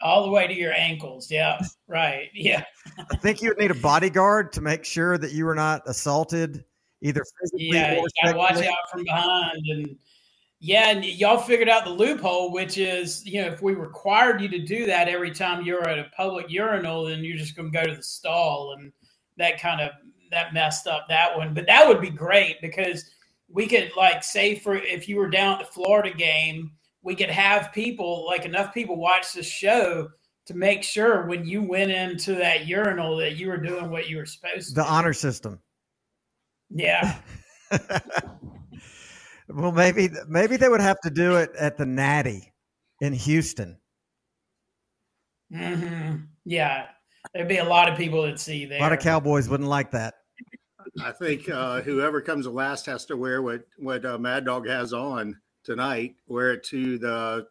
All 0.00 0.24
the 0.24 0.30
way 0.30 0.48
to 0.48 0.54
your 0.54 0.72
ankles. 0.72 1.30
Yeah. 1.30 1.60
Right. 1.86 2.28
Yeah. 2.34 2.64
I 3.10 3.16
think 3.16 3.40
you 3.40 3.50
would 3.50 3.58
need 3.58 3.70
a 3.70 3.74
bodyguard 3.74 4.52
to 4.54 4.60
make 4.60 4.84
sure 4.84 5.16
that 5.18 5.32
you 5.32 5.44
were 5.44 5.54
not 5.54 5.82
assaulted 5.86 6.64
either 7.02 7.22
physically 7.40 7.70
yeah, 7.72 7.94
or 7.94 7.98
you 7.98 8.08
gotta 8.24 8.38
watch 8.38 8.64
out 8.64 8.90
from 8.90 9.04
behind 9.04 9.64
and 9.68 9.96
yeah, 10.64 10.90
and 10.90 11.04
y'all 11.04 11.38
figured 11.38 11.68
out 11.68 11.84
the 11.84 11.90
loophole, 11.90 12.52
which 12.52 12.78
is, 12.78 13.26
you 13.26 13.42
know, 13.42 13.48
if 13.48 13.60
we 13.62 13.74
required 13.74 14.40
you 14.40 14.48
to 14.48 14.60
do 14.60 14.86
that 14.86 15.08
every 15.08 15.32
time 15.32 15.64
you're 15.64 15.88
at 15.88 15.98
a 15.98 16.08
public 16.16 16.48
urinal, 16.48 17.06
then 17.06 17.24
you're 17.24 17.36
just 17.36 17.56
going 17.56 17.72
to 17.72 17.76
go 17.76 17.84
to 17.84 17.96
the 17.96 18.02
stall, 18.02 18.76
and 18.78 18.92
that 19.38 19.60
kind 19.60 19.80
of 19.80 19.90
that 20.32 20.52
messed 20.52 20.88
up 20.88 21.06
that 21.08 21.36
one. 21.36 21.54
But 21.54 21.66
that 21.66 21.86
would 21.86 22.00
be 22.00 22.10
great 22.10 22.60
because 22.60 23.08
we 23.48 23.66
could 23.66 23.92
like 23.96 24.24
say 24.24 24.56
for 24.56 24.76
if 24.76 25.08
you 25.08 25.16
were 25.16 25.30
down 25.30 25.60
at 25.60 25.66
the 25.66 25.72
Florida 25.72 26.12
game, 26.12 26.72
we 27.02 27.14
could 27.14 27.30
have 27.30 27.72
people 27.72 28.26
like 28.26 28.44
enough 28.44 28.74
people 28.74 28.96
watch 28.96 29.32
the 29.32 29.42
show 29.42 30.08
to 30.46 30.54
make 30.54 30.82
sure 30.82 31.26
when 31.26 31.46
you 31.46 31.62
went 31.62 31.90
into 31.90 32.34
that 32.34 32.66
urinal 32.66 33.16
that 33.18 33.36
you 33.36 33.48
were 33.48 33.58
doing 33.58 33.90
what 33.90 34.08
you 34.08 34.16
were 34.16 34.26
supposed 34.26 34.70
to. 34.70 34.74
The 34.74 34.84
honor 34.84 35.12
system. 35.12 35.60
Yeah. 36.70 37.16
well, 39.48 39.72
maybe 39.72 40.10
maybe 40.28 40.56
they 40.56 40.68
would 40.68 40.80
have 40.80 41.00
to 41.00 41.10
do 41.10 41.36
it 41.36 41.50
at 41.58 41.76
the 41.76 41.86
Natty 41.86 42.52
in 43.00 43.12
Houston. 43.12 43.78
Mm-hmm. 45.52 46.16
Yeah, 46.44 46.86
there'd 47.34 47.48
be 47.48 47.58
a 47.58 47.64
lot 47.64 47.90
of 47.90 47.96
people 47.96 48.22
that 48.22 48.40
see 48.40 48.64
there. 48.64 48.78
A 48.78 48.82
lot 48.82 48.92
of 48.92 49.00
Cowboys 49.00 49.48
wouldn't 49.48 49.68
like 49.68 49.90
that. 49.92 50.14
I 51.00 51.12
think 51.12 51.48
uh, 51.48 51.80
whoever 51.80 52.20
comes 52.20 52.46
last 52.46 52.86
has 52.86 53.06
to 53.06 53.16
wear 53.16 53.40
what 53.40 53.64
what 53.78 54.04
uh, 54.04 54.18
Mad 54.18 54.44
Dawg 54.44 54.68
has 54.68 54.92
on 54.92 55.40
tonight. 55.64 56.16
Wear 56.26 56.52
it 56.52 56.64
to 56.64 56.98
the 56.98 57.46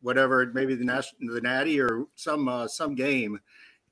whatever, 0.00 0.50
maybe 0.54 0.74
the 0.74 0.84
national, 0.84 1.34
the 1.34 1.40
Natty 1.40 1.80
or 1.80 2.06
some 2.14 2.48
uh, 2.48 2.68
some 2.68 2.94
game 2.94 3.40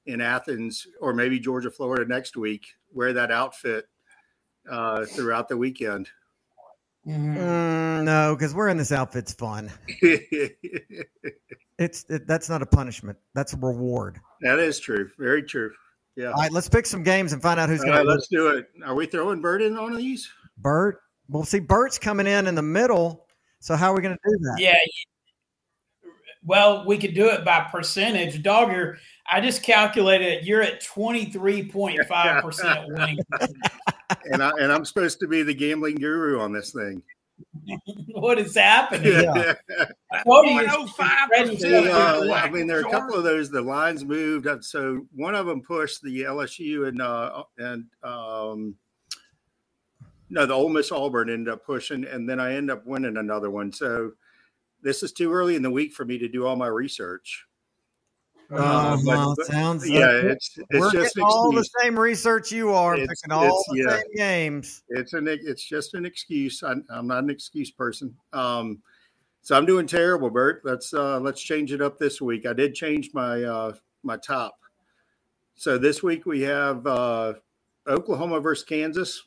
in 0.07 0.21
Athens, 0.21 0.87
or 1.01 1.13
maybe 1.13 1.39
Georgia, 1.39 1.71
Florida 1.71 2.07
next 2.07 2.37
week. 2.37 2.67
Wear 2.93 3.13
that 3.13 3.31
outfit 3.31 3.89
uh, 4.71 5.05
throughout 5.05 5.49
the 5.49 5.57
weekend. 5.57 6.09
Mm-hmm. 7.07 7.37
Mm, 7.37 8.05
no, 8.05 8.35
because 8.35 8.55
wearing 8.55 8.79
this 8.79 8.93
outfit's 8.93 9.35
fun. 9.35 9.71
it's 11.79 12.05
it, 12.09 12.27
that's 12.27 12.49
not 12.49 12.63
a 12.63 12.67
punishment. 12.67 13.19
That's 13.35 13.53
a 13.53 13.59
reward. 13.59 14.21
That 14.41 14.59
is 14.59 14.81
true. 14.81 15.11
Very 15.19 15.43
true. 15.43 15.73
Yeah. 16.17 16.29
All 16.29 16.35
right, 16.35 16.53
let's 16.53 16.69
pick 16.69 16.87
some 16.87 17.03
games 17.03 17.33
and 17.33 17.43
find 17.43 17.59
out 17.59 17.69
who's 17.69 17.83
going. 17.83 17.97
to 17.97 18.05
Let's 18.05 18.29
do 18.29 18.49
it. 18.49 18.69
Are 18.85 18.95
we 18.95 19.07
throwing 19.07 19.41
Bert 19.41 19.63
in 19.63 19.77
on 19.77 19.97
these? 19.97 20.29
Bert. 20.59 21.01
Well, 21.29 21.45
see, 21.45 21.59
Bert's 21.59 21.99
coming 21.99 22.27
in 22.27 22.47
in 22.47 22.55
the 22.55 22.63
middle. 22.63 23.27
So 23.61 23.77
how 23.77 23.93
are 23.93 23.97
we 23.97 24.03
going 24.03 24.15
to 24.15 24.31
do 24.31 24.39
that? 24.43 24.57
Yeah. 24.61 24.75
Well, 26.45 26.85
we 26.87 26.99
could 26.99 27.15
do 27.15 27.31
it 27.31 27.45
by 27.45 27.67
percentage. 27.73 28.43
Dawger, 28.43 28.99
I 29.27 29.41
just 29.41 29.63
calculated 29.63 30.47
you're 30.47 30.61
at 30.61 30.85
twenty 30.85 31.25
three 31.25 31.67
point 31.69 31.99
five 32.07 32.43
percent 32.43 32.81
winning. 32.89 33.19
and 34.31 34.43
I 34.43 34.51
and 34.61 34.71
I'm 34.71 34.85
supposed 34.85 35.21
to 35.21 35.27
be 35.27 35.43
the 35.43 35.55
gambling 35.55 35.95
guru 35.97 36.41
on 36.41 36.53
this 36.53 36.71
thing. 36.71 37.03
what 38.13 38.39
is 38.39 38.55
happening? 38.55 39.13
Yeah. 39.13 39.55
what 40.25 40.47
you 40.47 40.87
five 40.89 41.29
uh, 41.33 42.33
I 42.33 42.51
mean, 42.51 42.67
there 42.67 42.79
are 42.79 42.87
a 42.87 42.91
couple 42.91 43.15
of 43.15 43.25
those. 43.25 43.51
The 43.51 43.63
lines 43.63 44.05
moved, 44.05 44.47
so 44.65 45.07
one 45.15 45.35
of 45.35 45.47
them 45.47 45.63
pushed 45.63 46.03
the 46.03 46.23
LSU 46.23 46.89
and 46.89 47.01
uh, 47.01 47.45
and 47.59 47.87
um, 48.03 48.77
no, 50.31 50.47
the 50.47 50.55
Ole 50.55 50.69
Miss 50.69 50.93
Auburn 50.93 51.31
ended 51.31 51.53
up 51.53 51.65
pushing, 51.65 52.05
and 52.05 52.29
then 52.29 52.41
I 52.41 52.55
end 52.55 52.71
up 52.71 52.87
winning 52.87 53.17
another 53.17 53.51
one. 53.51 53.73
So 53.73 54.13
this 54.83 55.03
is 55.03 55.13
too 55.13 55.33
early 55.33 55.57
in 55.57 55.63
the 55.63 55.71
week 55.71 55.93
for 55.93 56.05
me 56.05 56.19
to 56.19 56.29
do 56.29 56.47
all 56.47 56.57
my 56.57 56.67
research. 56.67 57.47
Uh, 58.51 58.99
well, 59.05 59.35
but, 59.37 59.47
sounds 59.47 59.89
yeah, 59.89 60.07
like 60.07 60.25
it's 60.25 60.59
it's 60.71 60.93
just 60.93 61.19
all 61.19 61.51
the 61.51 61.65
same 61.81 61.99
research 61.99 62.53
you 62.53 62.73
are, 62.73 62.95
it's, 62.95 63.09
picking 63.09 63.33
all 63.33 63.65
the 63.71 63.79
yeah, 63.79 63.97
same 63.97 64.15
games. 64.15 64.83
It's 64.89 65.15
an 65.15 65.27
it's 65.29 65.65
just 65.65 65.95
an 65.95 66.05
excuse. 66.05 66.63
I, 66.63 66.75
am 66.91 67.07
not 67.07 67.25
an 67.25 67.31
excuse 67.31 67.71
person. 67.71 68.15
Um, 68.33 68.83
so 69.41 69.57
I'm 69.57 69.67
doing 69.67 69.87
terrible, 69.87 70.31
Bert. 70.31 70.63
Let's 70.65 70.93
uh, 70.93 71.21
let's 71.21 71.43
change 71.43 71.73
it 71.73 71.81
up 71.81 71.99
this 71.99 72.21
week. 72.21 72.47
I 72.47 72.53
did 72.53 72.75
change 72.75 73.11
my 73.15 73.43
uh, 73.43 73.73
my 74.03 74.17
top. 74.19 74.59
So 75.55 75.79
this 75.79 76.03
week 76.03 76.27
we 76.27 76.43
have 76.43 76.87
uh, 76.87 77.35
Oklahoma 77.87 78.41
versus 78.41 78.65
Kansas. 78.65 79.23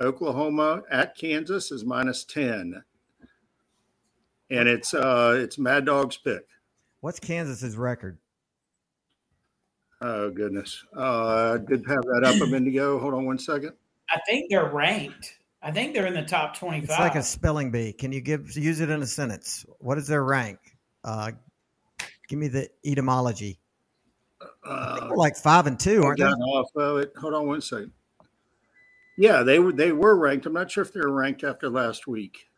Oklahoma 0.00 0.82
at 0.90 1.16
Kansas 1.16 1.70
is 1.70 1.84
minus 1.84 2.24
ten, 2.24 2.82
and 4.50 4.68
it's 4.68 4.92
uh, 4.92 5.34
it's 5.36 5.58
Mad 5.58 5.84
Dawg's 5.84 6.16
pick. 6.16 6.46
What's 7.00 7.20
Kansas's 7.20 7.76
record? 7.76 8.18
Oh 10.02 10.30
goodness. 10.30 10.84
Uh, 10.96 11.54
I 11.54 11.58
did 11.58 11.84
have 11.88 12.02
that 12.02 12.22
up 12.24 12.40
a 12.40 12.46
minute 12.50 12.68
ago. 12.68 12.98
Hold 12.98 13.14
on 13.14 13.26
one 13.26 13.38
second. 13.38 13.72
I 14.10 14.18
think 14.28 14.50
they're 14.50 14.68
ranked. 14.70 15.38
I 15.62 15.70
think 15.70 15.92
they're 15.92 16.06
in 16.06 16.14
the 16.14 16.22
top 16.22 16.56
twenty-five. 16.56 16.88
It's 16.90 16.98
like 16.98 17.14
a 17.16 17.22
spelling 17.22 17.70
bee. 17.70 17.92
Can 17.92 18.12
you 18.12 18.20
give 18.20 18.56
use 18.56 18.80
it 18.80 18.88
in 18.90 19.02
a 19.02 19.06
sentence? 19.06 19.66
What 19.78 19.98
is 19.98 20.06
their 20.06 20.24
rank? 20.24 20.58
Uh, 21.04 21.32
give 22.28 22.38
me 22.38 22.48
the 22.48 22.68
etymology. 22.84 23.58
Uh, 24.66 25.08
We're 25.10 25.16
like 25.16 25.36
five 25.36 25.66
and 25.66 25.78
two, 25.78 26.02
aren't 26.02 26.18
they? 26.18 26.24
off 26.24 26.70
of 26.76 26.98
it. 26.98 27.12
Hold 27.18 27.34
on 27.34 27.46
one 27.46 27.60
second. 27.60 27.92
Yeah, 29.18 29.42
they 29.42 29.58
were 29.58 29.72
they 29.72 29.92
were 29.92 30.16
ranked. 30.16 30.46
I'm 30.46 30.54
not 30.54 30.70
sure 30.70 30.82
if 30.82 30.94
they're 30.94 31.08
ranked 31.10 31.44
after 31.44 31.68
last 31.68 32.06
week. 32.06 32.48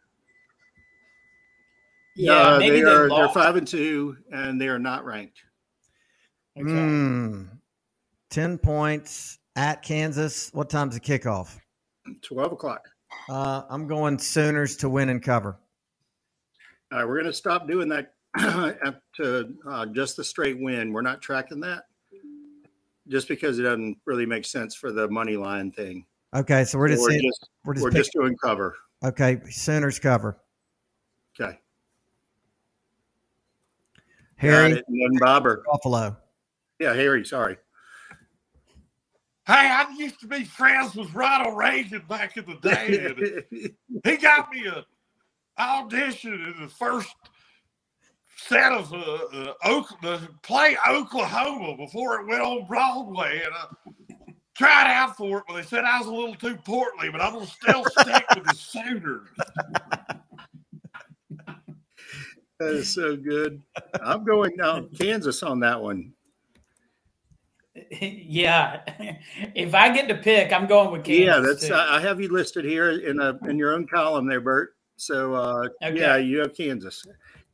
yeah, 2.15 2.35
Uh, 2.35 2.59
maybe 2.61 2.77
they 2.77 2.83
they 2.85 2.91
are 2.91 3.09
they're 3.09 3.29
five 3.31 3.57
and 3.57 3.67
two, 3.67 4.17
and 4.31 4.61
they 4.61 4.69
are 4.69 4.79
not 4.79 5.05
ranked. 5.05 5.43
Okay. 6.59 6.71
Mm, 6.71 7.49
10 8.31 8.59
points 8.59 9.39
at 9.57 9.83
Kansas. 9.83 10.51
What 10.53 10.69
time's 10.71 10.95
the 10.95 11.01
kickoff? 11.01 11.59
Twelve 12.21 12.53
o'clock. 12.53 12.89
Uh, 13.29 13.63
I'm 13.71 13.87
going 13.87 14.19
Sooners 14.19 14.77
to 14.79 14.89
win 14.89 15.09
and 15.09 15.23
cover. 15.23 15.59
All 16.91 16.99
right, 16.99 17.05
we're 17.07 17.15
going 17.21 17.27
to 17.27 17.33
stop 17.33 17.69
doing 17.69 17.89
that 17.91 18.15
to 19.17 19.55
uh, 19.69 19.87
just 19.87 20.17
the 20.17 20.25
straight 20.25 20.59
win. 20.61 20.93
We're 20.93 21.03
not 21.03 21.23
tracking 21.23 21.61
that 21.61 21.85
just 23.09 23.29
because 23.29 23.59
it 23.59 23.63
doesn't 23.63 23.99
really 24.05 24.27
make 24.27 24.45
sense 24.45 24.75
for 24.75 24.93
the 24.93 25.09
money 25.09 25.37
line 25.37 25.71
thing. 25.71 26.07
Okay, 26.35 26.65
so 26.65 26.79
we're 26.79 26.89
just 26.89 27.03
we're 27.03 27.11
saying, 27.11 27.23
just 27.23 27.49
we're 27.65 27.75
just, 27.75 27.85
we're 27.85 27.91
just 27.91 28.13
doing 28.13 28.37
cover. 28.43 28.77
okay. 29.05 29.41
Sooners 29.51 29.99
cover. 29.99 30.39
Okay, 31.39 31.59
Harry 34.37 34.73
And 34.73 34.83
then 34.89 35.19
Bobber. 35.21 35.63
Buffalo. 35.71 36.17
Yeah, 36.83 36.95
Harry. 36.95 37.25
Sorry. 37.25 37.57
Hey, 39.47 39.55
I 39.55 39.87
used 39.97 40.19
to 40.19 40.27
be 40.27 40.43
friends 40.43 40.97
with 40.97 41.15
Ronald 41.15 41.57
Reagan 41.57 42.03
back 42.09 42.37
in 42.37 42.45
the 42.45 42.57
day. 42.57 43.71
he 44.05 44.17
got 44.17 44.51
me 44.51 44.67
a 44.67 44.85
audition 45.61 46.33
in 46.33 46.61
the 46.61 46.69
first 46.69 47.15
set 48.37 48.73
of 48.73 48.93
uh, 48.93 48.97
uh, 48.97 49.53
Oak, 49.63 49.87
the 50.03 50.29
play 50.43 50.77
Oklahoma 50.89 51.77
before 51.77 52.21
it 52.21 52.27
went 52.27 52.43
on 52.43 52.67
Broadway, 52.67 53.43
and 53.45 53.55
I 53.55 54.25
tried 54.57 54.93
out 54.93 55.17
for 55.17 55.39
it, 55.39 55.45
but 55.47 55.55
they 55.55 55.63
said 55.63 55.85
I 55.85 56.01
was 56.01 56.09
a 56.09 56.13
little 56.13 56.35
too 56.35 56.57
portly. 56.65 57.11
But 57.11 57.21
I'm 57.21 57.35
gonna 57.35 57.47
still 57.47 57.85
stick 57.85 58.25
with 58.35 58.45
the 58.45 58.55
Sooners. 58.57 59.29
That 62.59 62.75
is 62.75 62.93
so 62.93 63.17
good. 63.17 63.63
I'm 64.05 64.25
going 64.25 64.57
now 64.57 64.83
Kansas 64.99 65.45
on 65.45 65.61
that 65.61 65.81
one. 65.81 66.13
yeah, 68.01 68.81
if 69.55 69.75
I 69.75 69.93
get 69.95 70.09
to 70.09 70.15
pick, 70.17 70.53
I'm 70.53 70.67
going 70.67 70.93
with 70.93 71.05
Kansas. 71.05 71.25
yeah, 71.27 71.41
that's 71.41 71.67
too. 71.69 71.75
I 71.75 71.97
I 71.97 72.01
have 72.01 72.21
you 72.21 72.29
listed 72.29 72.65
here 72.65 72.91
in 72.91 73.21
a 73.21 73.39
in 73.49 73.57
your 73.59 73.73
own 73.75 73.87
column 73.87 74.27
there, 74.27 74.41
Bert. 74.41 74.75
So 74.97 75.35
uh, 75.35 75.69
Okay. 75.83 75.99
yeah, 75.99 76.17
you 76.17 76.39
have 76.39 76.55
Kansas, 76.55 77.05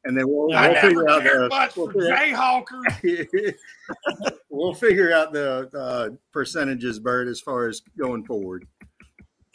and 0.04 0.16
then 0.18 0.26
we'll, 0.28 0.48
we'll 0.48 0.74
figure 0.81 1.09
out 1.09 1.22
the 1.22 1.70
we'll 1.76 1.87
figure, 1.88 2.16
Jayhawkers. 2.16 3.54
we'll 4.50 4.74
figure 4.74 5.12
out 5.12 5.33
the 5.33 5.70
uh, 5.74 6.11
percentages, 6.33 6.98
Bert, 6.98 7.28
as 7.28 7.40
far 7.40 7.68
as 7.68 7.81
going 7.96 8.24
forward. 8.24 8.66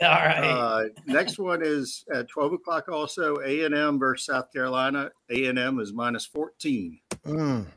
all 0.02 0.08
right. 0.10 0.40
Uh, 0.40 0.84
next 1.06 1.38
one 1.40 1.62
is 1.64 2.06
at 2.14 2.30
twelve 2.30 2.54
o'clock. 2.54 2.88
Also, 2.90 3.36
A 3.46 3.66
and 3.66 3.76
M 3.76 4.00
versus 4.00 4.26
South 4.26 4.52
Carolina. 4.52 5.12
A 5.30 5.46
and 5.46 5.60
M 5.60 5.80
is 5.80 5.94
minus 5.94 6.26
fourteen. 6.26 7.00
Mm. 7.28 7.68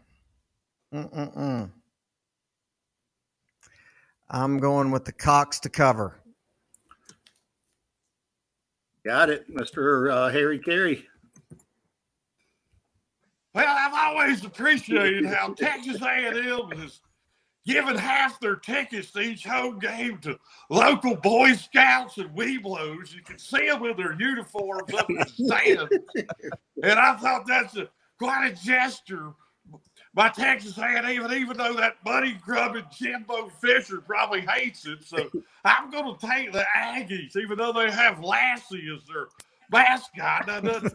Mm-mm-mm. 0.95 1.71
I'm 4.29 4.59
going 4.59 4.91
with 4.91 5.05
the 5.05 5.13
Cocks 5.13 5.61
to 5.61 5.69
cover. 5.69 6.21
Got 9.05 9.31
it, 9.31 9.49
Mister 9.49 10.11
uh, 10.11 10.31
Harry 10.31 10.59
Carey. 10.59 11.07
Well, 13.55 13.65
I've 13.67 13.95
always 13.95 14.45
appreciated 14.45 15.25
how 15.25 15.55
Texas 15.55 16.03
A&M 16.03 16.79
has 16.79 17.01
given 17.67 17.97
half 17.97 18.39
their 18.41 18.57
tickets 18.57 19.11
to 19.13 19.21
each 19.21 19.45
home 19.45 19.79
game 19.79 20.19
to 20.19 20.39
local 20.71 21.17
Boy 21.17 21.55
Scouts 21.55 22.19
and 22.19 22.31
Webelos. 22.31 23.15
You 23.15 23.23
can 23.23 23.39
see 23.39 23.67
them 23.67 23.85
in 23.85 23.97
their 23.97 24.13
uniforms 24.21 24.93
up 24.95 25.09
in 25.09 25.17
the 25.17 25.27
stands. 25.27 25.93
And 26.83 26.99
I 26.99 27.17
thought 27.17 27.47
that's 27.47 27.75
a, 27.79 27.89
quite 28.19 28.49
a 28.49 28.55
gesture 28.55 29.33
by 30.17 30.31
Texas 30.31 30.79
A&M, 30.79 31.31
even 31.31 31.59
though 31.59 31.75
that 31.75 31.97
money 32.03 32.39
grubbing 32.43 32.87
Jimbo 32.91 33.51
Fisher 33.61 34.01
probably 34.01 34.41
hates 34.41 34.87
it. 34.87 35.05
So 35.05 35.31
I'm 35.65 35.91
going 35.91 36.17
to 36.17 36.27
take 36.27 36.53
the 36.53 36.65
Aggies, 36.75 37.37
even 37.37 37.59
though 37.59 37.75
they 37.75 37.91
have 37.91 38.25
Lassie 38.25 38.89
as 38.97 39.07
their 39.07 39.27
mascot. 39.71 40.47
That 40.47 40.65
doesn't 40.65 40.95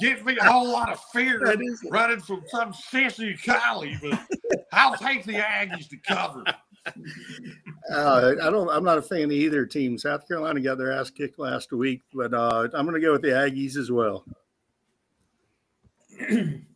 give 0.00 0.24
me 0.24 0.38
a 0.38 0.44
whole 0.44 0.72
lot 0.72 0.90
of 0.90 0.98
fear 1.12 1.38
running 1.90 2.20
from 2.20 2.42
some 2.48 2.72
sissy 2.72 3.36
collie, 3.44 3.98
but 4.00 4.18
I'll 4.72 4.96
take 4.96 5.24
the 5.24 5.34
Aggies 5.34 5.90
to 5.90 5.98
cover. 5.98 6.44
Uh, 7.92 8.32
I 8.42 8.48
don't. 8.48 8.70
I'm 8.70 8.84
not 8.84 8.96
a 8.96 9.02
fan 9.02 9.24
of 9.24 9.32
either 9.32 9.66
team. 9.66 9.98
South 9.98 10.26
Carolina 10.26 10.60
got 10.60 10.78
their 10.78 10.92
ass 10.92 11.10
kicked 11.10 11.38
last 11.38 11.72
week, 11.72 12.00
but 12.14 12.32
uh, 12.32 12.68
I'm 12.72 12.86
going 12.86 12.98
to 12.98 13.06
go 13.06 13.12
with 13.12 13.20
the 13.20 13.28
Aggies 13.28 13.76
as 13.76 13.90
well. 13.90 14.24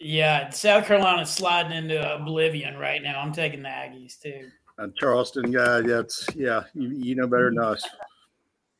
yeah, 0.00 0.48
South 0.50 0.86
Carolina's 0.86 1.30
sliding 1.30 1.72
into 1.72 2.14
oblivion 2.14 2.76
right 2.78 3.02
now. 3.02 3.20
I'm 3.20 3.32
taking 3.32 3.62
the 3.62 3.68
Aggies 3.68 4.20
too. 4.20 4.48
Uh, 4.78 4.88
Charleston 4.98 5.50
guy, 5.50 5.82
that's 5.82 6.26
yeah. 6.34 6.62
You, 6.74 6.88
you 6.88 7.14
know 7.14 7.26
better 7.26 7.50
than 7.50 7.58
us. 7.58 7.86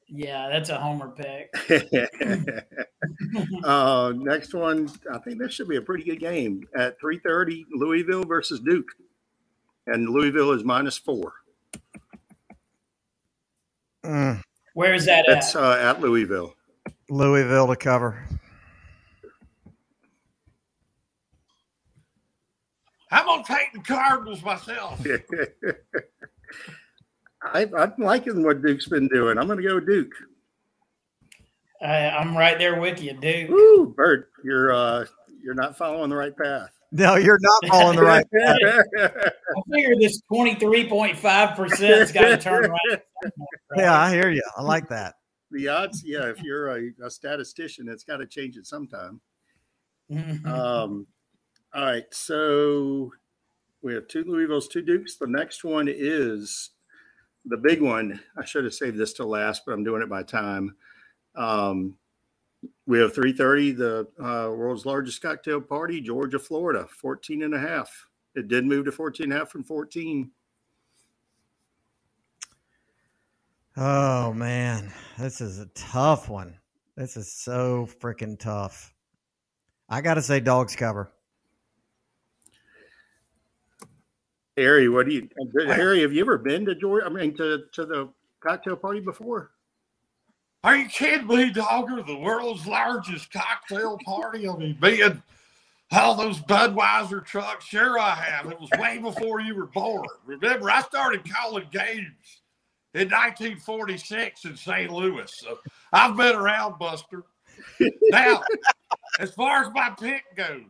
Yeah, 0.09 0.49
that's 0.49 0.71
a 0.71 0.79
homer 0.79 1.11
pick. 1.11 1.55
uh, 3.65 4.13
next 4.17 4.55
one, 4.55 4.91
I 5.13 5.19
think 5.19 5.39
this 5.39 5.53
should 5.53 5.69
be 5.69 5.77
a 5.77 5.83
pretty 5.83 6.05
good 6.05 6.21
game 6.21 6.67
at 6.75 7.01
3:30. 7.01 7.65
Louisville 7.73 8.25
versus 8.25 8.61
Duke, 8.61 8.89
and 9.87 10.09
Louisville 10.09 10.53
is 10.53 10.65
minus 10.65 10.97
four. 10.97 11.35
Mm. 14.05 14.41
Where 14.73 14.95
is 14.95 15.05
that 15.05 15.27
That's 15.29 15.55
at? 15.55 15.63
uh, 15.63 15.77
at 15.79 16.01
Louisville. 16.01 16.55
Louisville 17.11 17.67
to 17.67 17.77
cover. 17.77 18.25
I'm 23.11 23.27
going 23.27 23.45
to 23.45 23.53
take 23.53 23.73
the 23.73 23.81
Cardinals 23.81 24.43
myself. 24.43 25.05
I, 27.43 27.67
I'm 27.77 27.95
liking 27.99 28.45
what 28.45 28.63
Duke's 28.63 28.89
been 28.89 29.09
doing. 29.09 29.39
I'm 29.39 29.47
going 29.47 29.61
to 29.61 29.67
go 29.67 29.77
with 29.77 29.87
Duke. 29.87 30.13
I, 31.83 32.11
I'm 32.11 32.37
right 32.37 32.59
there 32.59 32.79
with 32.79 33.03
you, 33.03 33.15
Duke. 33.15 33.49
Woo, 33.49 33.95
Bert, 33.97 34.31
you're 34.45 34.73
uh, 34.75 35.07
you're 35.43 35.55
not 35.55 35.79
following 35.79 36.11
the 36.11 36.17
right 36.17 36.37
path. 36.37 36.71
No, 36.93 37.15
you're 37.15 37.39
not 37.41 37.67
following 37.69 37.97
the 37.97 38.03
right. 38.03 38.27
Path. 38.33 38.57
I 38.99 39.61
figure 39.73 39.95
this 39.97 40.21
23.5 40.31 41.57
percent's 41.57 42.11
got 42.11 42.27
to 42.27 42.37
turn 42.37 42.65
around. 42.65 43.03
Yeah, 43.77 43.97
I 43.97 44.11
hear 44.11 44.31
you. 44.31 44.43
I 44.57 44.63
like 44.63 44.89
that. 44.89 45.15
the 45.53 45.69
odds, 45.69 46.03
yeah. 46.05 46.29
If 46.29 46.43
you're 46.43 46.77
a, 46.77 46.91
a 47.05 47.11
statistician, 47.11 47.89
it's 47.89 48.03
got 48.03 48.17
to 48.17 48.27
change 48.27 48.57
it 48.57 48.67
sometime. 48.67 49.21
Um, 50.45 51.07
all 51.73 51.85
right, 51.85 52.07
so 52.13 53.13
we 53.83 53.95
have 53.95 54.09
two 54.09 54.25
Louisville's, 54.25 54.69
two 54.69 54.83
Dukes. 54.83 55.17
The 55.17 55.27
next 55.27 55.65
one 55.65 55.89
is 55.89 56.71
the 57.45 57.57
big 57.57 57.81
one. 57.81 58.21
I 58.37 58.45
should 58.45 58.65
have 58.65 58.75
saved 58.75 58.99
this 58.99 59.13
to 59.15 59.25
last, 59.25 59.63
but 59.65 59.73
I'm 59.73 59.85
doing 59.85 60.03
it 60.03 60.09
by 60.09 60.23
time. 60.23 60.75
Um, 61.35 61.97
we 62.87 62.99
have 62.99 63.15
330, 63.15 63.73
the 63.73 64.09
uh, 64.19 64.51
world's 64.55 64.85
largest 64.85 65.23
cocktail 65.23 65.61
party, 65.61 66.01
Georgia, 66.01 66.39
Florida, 66.39 66.87
14 66.91 67.43
and 67.43 67.55
a 67.55 67.59
half. 67.59 68.07
It 68.35 68.49
did 68.49 68.67
move 68.67 68.85
to 68.87 68.93
14 68.93 69.25
and 69.25 69.33
a 69.33 69.37
half 69.37 69.51
from 69.51 69.65
14. 69.65 70.31
Oh 73.77 74.33
man, 74.33 74.93
this 75.19 75.41
is 75.41 75.61
a 75.61 75.67
tough 75.67 76.29
one. 76.29 76.59
This 76.97 77.17
is 77.17 77.33
so 77.33 77.89
freaking 78.01 78.39
tough. 78.39 78.93
I 79.89 80.01
got 80.01 80.15
to 80.15 80.23
say, 80.23 80.41
dogs 80.41 80.77
cover. 80.77 81.11
Harry, 84.61 84.89
what 84.89 85.07
do 85.07 85.13
you, 85.13 85.29
Harry, 85.67 86.03
have 86.03 86.13
you 86.13 86.21
ever 86.21 86.39
been 86.39 86.67
to 86.67 86.75
Georgia? 86.75 87.07
I 87.07 87.09
mean, 87.09 87.37
to, 87.37 87.65
to 87.73 87.87
the 87.87 88.09
cocktail 88.41 88.77
party 88.77 89.01
before? 89.01 89.51
Are 90.63 90.77
you 90.77 90.89
kidding 90.89 91.27
me, 91.27 91.51
Dawger? 91.51 92.03
The 92.07 92.19
world's 92.19 92.67
largest 92.67 93.33
cocktail 93.33 93.99
party? 94.05 94.47
I 94.47 94.57
mean, 94.57 94.77
being 94.81 95.23
all 95.93 96.15
those 96.15 96.39
Budweiser 96.41 97.25
trucks. 97.25 97.65
Sure, 97.65 97.99
I 97.99 98.11
have. 98.11 98.51
It 98.51 98.61
was 98.61 98.69
way 98.79 98.99
before 98.99 99.41
you 99.41 99.55
were 99.55 99.67
born. 99.67 100.07
Remember, 100.27 100.71
I 100.71 100.83
started 100.83 101.23
calling 101.33 101.67
games 101.73 102.43
in 102.95 103.09
1946 103.09 104.45
in 104.45 104.57
St. 104.57 104.91
Louis. 104.91 105.33
So 105.35 105.59
I've 105.93 106.17
been 106.17 106.37
around, 106.37 106.79
Buster. 106.79 107.25
Now, 108.11 108.43
as 109.19 109.33
far 109.33 109.65
as 109.65 109.73
my 109.73 109.91
pick 109.99 110.25
goes, 110.37 110.65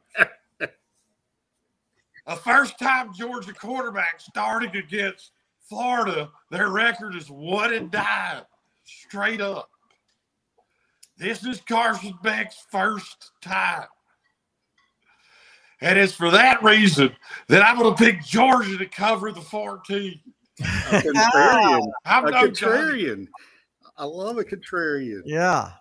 a 2.30 2.36
first 2.36 2.78
time 2.78 3.12
Georgia 3.12 3.52
quarterback 3.52 4.20
starting 4.20 4.74
against 4.76 5.32
Florida, 5.68 6.30
their 6.50 6.68
record 6.68 7.16
is 7.16 7.28
one 7.28 7.74
and 7.74 7.92
nine, 7.92 8.42
straight 8.84 9.40
up. 9.40 9.68
This 11.18 11.44
is 11.44 11.60
Carson 11.60 12.14
Beck's 12.22 12.64
first 12.70 13.32
time. 13.42 13.86
And 15.80 15.98
it's 15.98 16.14
for 16.14 16.30
that 16.30 16.62
reason 16.62 17.10
that 17.48 17.62
I'm 17.62 17.76
going 17.76 17.96
to 17.96 18.02
pick 18.02 18.22
Georgia 18.22 18.78
to 18.78 18.86
cover 18.86 19.32
the 19.32 19.40
14. 19.40 20.20
A 20.60 20.62
contrarian. 20.62 21.80
I'm 22.04 22.26
a 22.26 22.30
no 22.30 22.40
dummy. 22.42 22.52
contrarian. 22.52 23.26
I 23.96 24.04
love 24.04 24.38
a 24.38 24.44
contrarian. 24.44 25.22
Yeah. 25.24 25.72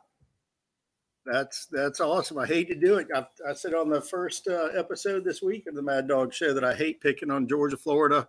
That's 1.32 1.68
that's 1.68 2.00
awesome. 2.00 2.40
I 2.40 2.48
hate 2.48 2.68
to 2.70 2.76
do 2.76 2.96
it. 2.96 3.08
I, 3.14 3.26
I 3.48 3.54
said 3.54 3.74
on 3.74 3.90
the 3.90 4.02
first 4.02 4.48
uh, 4.48 4.70
episode 4.76 5.24
this 5.24 5.42
week 5.42 5.68
of 5.68 5.76
the 5.76 5.82
Mad 5.82 6.08
Dawg 6.08 6.34
Show 6.34 6.54
that 6.54 6.64
I 6.64 6.74
hate 6.74 7.02
picking 7.02 7.30
on 7.30 7.48
Georgia, 7.48 7.78
Florida, 7.78 8.28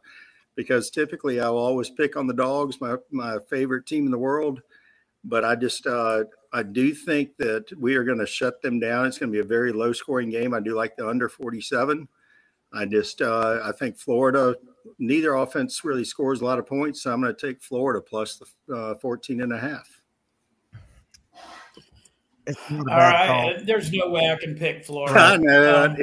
because 0.55 0.91
typically 0.91 1.41
I 1.41 1.49
will 1.49 1.59
always 1.59 1.89
pick 1.89 2.17
on 2.17 2.27
the 2.27 2.35
dogs, 2.35 2.81
my 2.81 2.97
my 3.11 3.39
favorite 3.49 3.87
team 3.87 4.05
in 4.05 4.11
the 4.11 4.19
world. 4.19 4.61
But 5.25 5.45
I 5.45 5.57
just 5.57 5.87
uh, 5.87 6.25
I 6.53 6.63
do 6.63 6.95
think 6.95 7.37
that 7.39 7.73
we 7.79 7.95
are 7.95 8.05
going 8.05 8.19
to 8.19 8.27
shut 8.27 8.61
them 8.61 8.81
down. 8.81 9.07
It's 9.07 9.19
going 9.19 9.33
to 9.33 9.37
be 9.37 9.45
a 9.45 9.49
very 9.49 9.73
low 9.73 9.93
scoring 9.93 10.29
game. 10.29 10.53
I 10.53 10.61
do 10.61 10.75
like 10.75 10.97
the 10.97 11.09
under 11.09 11.29
forty 11.29 11.63
seven. 11.63 12.07
I 12.73 12.85
just 12.85 13.23
uh, 13.23 13.61
I 13.65 13.73
think 13.73 13.97
Florida 13.97 14.57
neither 14.99 15.35
offense 15.35 15.85
really 15.85 16.05
scores 16.05 16.43
a 16.43 16.45
lot 16.45 16.59
of 16.59 16.67
points, 16.67 17.03
so 17.03 17.13
I'm 17.13 17.23
going 17.23 17.35
to 17.35 17.47
take 17.47 17.63
Florida 17.63 18.01
plus 18.01 18.41
the 18.67 18.75
uh, 18.75 18.95
14 18.97 19.41
and 19.41 19.53
a 19.53 19.59
half. 19.59 20.00
It's 22.51 22.71
not 22.71 22.89
a 22.89 22.93
All 22.93 22.99
bad 22.99 23.27
call. 23.27 23.65
There's 23.65 23.93
no 23.93 24.11
way 24.11 24.31
I 24.31 24.37
can 24.37 24.55
pick 24.55 24.85
Florida. 24.85 25.19
I 25.19 25.37
know. 25.37 25.85
Um, 25.85 25.97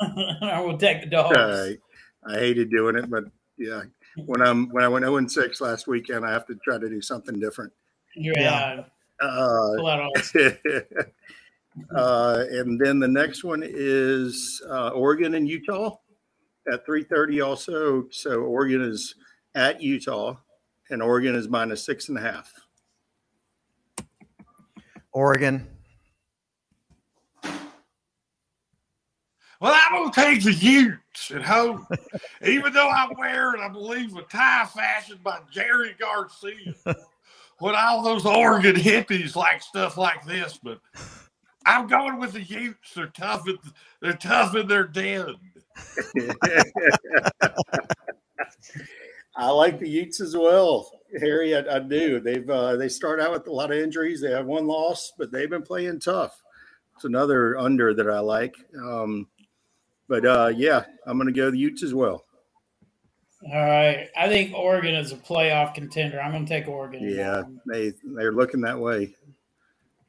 I 0.42 0.60
will 0.60 0.78
take 0.78 1.00
the 1.02 1.06
dogs. 1.06 1.36
I, 1.36 1.76
I 2.26 2.38
hated 2.38 2.70
doing 2.70 2.96
it, 2.96 3.10
but 3.10 3.24
yeah, 3.58 3.82
when 4.26 4.42
I'm 4.42 4.68
when 4.70 4.84
I 4.84 4.88
went 4.88 5.04
0 5.04 5.16
and 5.16 5.30
6 5.30 5.60
last 5.60 5.86
weekend, 5.86 6.24
I 6.24 6.32
have 6.32 6.46
to 6.46 6.54
try 6.56 6.78
to 6.78 6.88
do 6.88 7.00
something 7.00 7.38
different. 7.38 7.72
Yeah. 8.16 8.84
Uh, 9.20 9.76
Pull 9.76 9.86
out 9.86 10.00
all 10.00 10.12
uh, 11.96 12.44
and 12.50 12.78
then 12.78 12.98
the 12.98 13.08
next 13.08 13.44
one 13.44 13.62
is 13.64 14.60
uh, 14.68 14.88
Oregon 14.88 15.34
and 15.34 15.48
Utah 15.48 15.96
at 16.72 16.86
3:30. 16.86 17.46
Also, 17.46 18.06
so 18.10 18.40
Oregon 18.40 18.82
is 18.82 19.14
at 19.54 19.80
Utah, 19.80 20.36
and 20.90 21.02
Oregon 21.02 21.34
is 21.34 21.48
minus 21.48 21.84
six 21.84 22.08
and 22.08 22.18
a 22.18 22.20
half. 22.20 22.52
Oregon. 25.12 25.66
Well, 29.62 29.78
I'm 29.80 29.92
going 29.92 30.10
to 30.10 30.20
take 30.20 30.42
the 30.42 30.52
Utes 30.52 31.30
at 31.30 31.42
home, 31.42 31.86
even 32.44 32.72
though 32.72 32.88
I 32.88 33.06
wear 33.16 33.54
it, 33.54 33.60
I 33.60 33.68
believe, 33.68 34.16
a 34.16 34.22
tie 34.22 34.66
fashioned 34.66 35.22
by 35.22 35.38
Jerry 35.52 35.94
Garcia. 36.00 36.74
When 37.58 37.76
all 37.76 38.02
those 38.02 38.26
Oregon 38.26 38.74
hippies 38.74 39.36
like 39.36 39.62
stuff 39.62 39.96
like 39.96 40.24
this, 40.26 40.58
but 40.60 40.80
I'm 41.64 41.86
going 41.86 42.18
with 42.18 42.32
the 42.32 42.42
Utes. 42.42 42.94
They're 42.94 43.06
tough. 43.06 43.46
And, 43.46 43.58
they're 44.00 44.14
tough 44.14 44.54
and 44.54 44.68
they're 44.68 44.88
dead. 44.88 45.36
I 49.36 49.48
like 49.50 49.78
the 49.78 49.88
Utes 49.88 50.20
as 50.20 50.36
well, 50.36 50.90
Harry. 51.20 51.54
I, 51.56 51.76
I 51.76 51.78
do. 51.78 52.20
They've 52.20 52.48
uh, 52.48 52.76
they 52.76 52.88
start 52.88 53.20
out 53.20 53.32
with 53.32 53.46
a 53.46 53.52
lot 53.52 53.70
of 53.72 53.78
injuries. 53.78 54.20
They 54.20 54.30
have 54.30 54.46
one 54.46 54.66
loss, 54.66 55.12
but 55.18 55.30
they've 55.32 55.50
been 55.50 55.62
playing 55.62 56.00
tough. 56.00 56.42
It's 56.96 57.04
another 57.04 57.58
under 57.58 57.94
that 57.94 58.08
I 58.08 58.20
like. 58.20 58.54
Um, 58.78 59.28
but 60.08 60.24
uh, 60.26 60.52
yeah, 60.54 60.84
I'm 61.06 61.16
going 61.16 61.26
to 61.26 61.32
go 61.32 61.50
the 61.50 61.58
Utes 61.58 61.82
as 61.82 61.94
well. 61.94 62.24
All 63.44 63.54
right. 63.60 64.08
I 64.16 64.28
think 64.28 64.54
Oregon 64.54 64.94
is 64.94 65.10
a 65.12 65.16
playoff 65.16 65.74
contender. 65.74 66.20
I'm 66.20 66.30
going 66.30 66.46
to 66.46 66.48
take 66.48 66.68
Oregon. 66.68 67.08
Yeah, 67.08 67.42
they 67.66 67.92
they're 68.04 68.32
looking 68.32 68.60
that 68.60 68.78
way. 68.78 69.14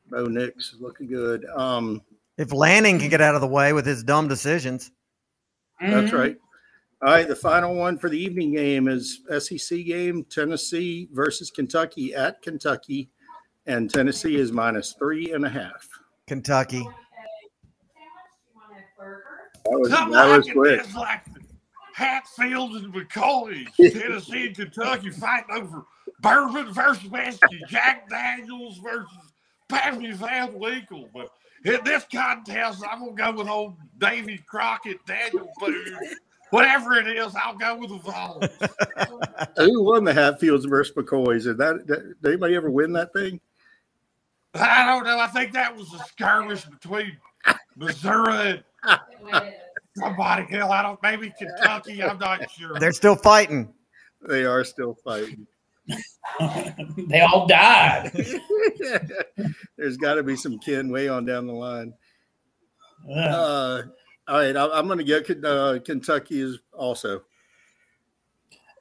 Bo 0.09 0.25
Nix 0.25 0.73
is 0.73 0.81
looking 0.81 1.07
good. 1.07 1.45
Um, 1.55 2.01
If 2.37 2.51
Lanning 2.53 2.99
can 2.99 3.09
get 3.09 3.21
out 3.21 3.33
of 3.35 3.41
the 3.41 3.47
way 3.47 3.73
with 3.73 3.85
his 3.85 4.03
dumb 4.03 4.27
decisions, 4.27 4.91
That's 5.81 6.11
Mhm. 6.11 6.17
right. 6.19 6.37
All 7.05 7.11
right, 7.11 7.27
the 7.27 7.35
final 7.35 7.75
one 7.75 7.97
for 7.97 8.09
the 8.09 8.17
evening 8.17 8.53
game 8.53 8.87
is 8.87 9.23
SEC 9.37 9.83
game 9.83 10.23
Tennessee 10.29 11.09
versus 11.11 11.51
Kentucky 11.51 12.15
at 12.15 12.41
Kentucky, 12.41 13.09
and 13.65 13.93
Tennessee 13.93 14.37
is 14.37 14.53
minus 14.53 14.93
three 14.93 15.33
and 15.33 15.43
a 15.43 15.49
half. 15.49 15.85
Kentucky. 16.27 16.87
That 19.65 19.79
was 19.79 19.89
Come 19.89 20.11
that 20.11 20.37
was 20.37 20.45
like 20.45 20.55
quick. 20.55 20.79
It's 20.79 20.95
like 20.95 21.25
Hatfield 21.93 22.71
and 22.77 22.93
McCoy, 22.93 23.67
Tennessee 23.91 24.47
and 24.47 24.55
Kentucky 24.55 25.09
fighting 25.09 25.57
over 25.57 25.83
bourbon 26.21 26.71
versus 26.71 27.03
whiskey, 27.09 27.59
Jack 27.67 28.09
Daniels 28.09 28.77
versus 28.77 29.33
Pappy 29.67 30.13
Van 30.13 30.57
Winkle. 30.57 31.09
But 31.13 31.27
in 31.65 31.83
this 31.83 32.05
contest, 32.09 32.81
I'm 32.89 32.99
gonna 32.99 33.33
go 33.33 33.39
with 33.39 33.49
old 33.49 33.75
Davy 33.97 34.41
Crockett, 34.47 35.05
Daniel 35.05 35.51
Boone. 35.59 35.97
Whatever 36.53 36.93
it 36.93 37.07
is, 37.07 37.33
I'll 37.35 37.55
go 37.55 37.75
with 37.77 37.89
the 37.89 37.97
Vols. 37.97 38.45
Who 39.57 39.85
won 39.85 40.03
the 40.03 40.13
Hatfields 40.13 40.65
versus 40.65 40.95
McCoys? 40.95 41.45
Did 41.45 41.57
that, 41.57 41.87
that 41.87 42.21
did 42.21 42.29
anybody 42.29 42.53
ever 42.55 42.69
win 42.69 42.93
that 42.93 43.11
thing? 43.11 43.39
I 44.53 44.85
don't 44.85 45.03
know. 45.03 45.17
I 45.17 45.25
think 45.25 45.53
that 45.53 45.75
was 45.75 45.91
a 45.95 45.97
skirmish 45.97 46.63
between 46.65 47.17
Missouri 47.75 48.63
and 48.83 48.99
somebody. 49.97 50.43
Hell, 50.43 50.71
I 50.71 50.83
don't. 50.83 51.01
Maybe 51.01 51.33
Kentucky. 51.35 52.03
I'm 52.03 52.19
not 52.19 52.47
sure. 52.51 52.77
They're 52.79 52.91
still 52.91 53.15
fighting. 53.15 53.73
They 54.21 54.45
are 54.45 54.63
still 54.63 54.95
fighting. 55.03 55.47
they 57.09 57.21
all 57.21 57.47
died. 57.47 58.11
There's 59.75 59.97
got 59.97 60.13
to 60.13 60.23
be 60.23 60.35
some 60.35 60.59
kin 60.59 60.91
way 60.91 61.07
on 61.07 61.25
down 61.25 61.47
the 61.47 61.53
line. 61.53 61.95
Uh, 63.11 63.81
all 64.27 64.37
right, 64.39 64.55
I, 64.55 64.69
I'm 64.69 64.87
going 64.87 64.99
to 64.99 65.03
get 65.03 65.43
uh, 65.45 65.79
Kentucky 65.83 66.41
is 66.41 66.59
also. 66.73 67.23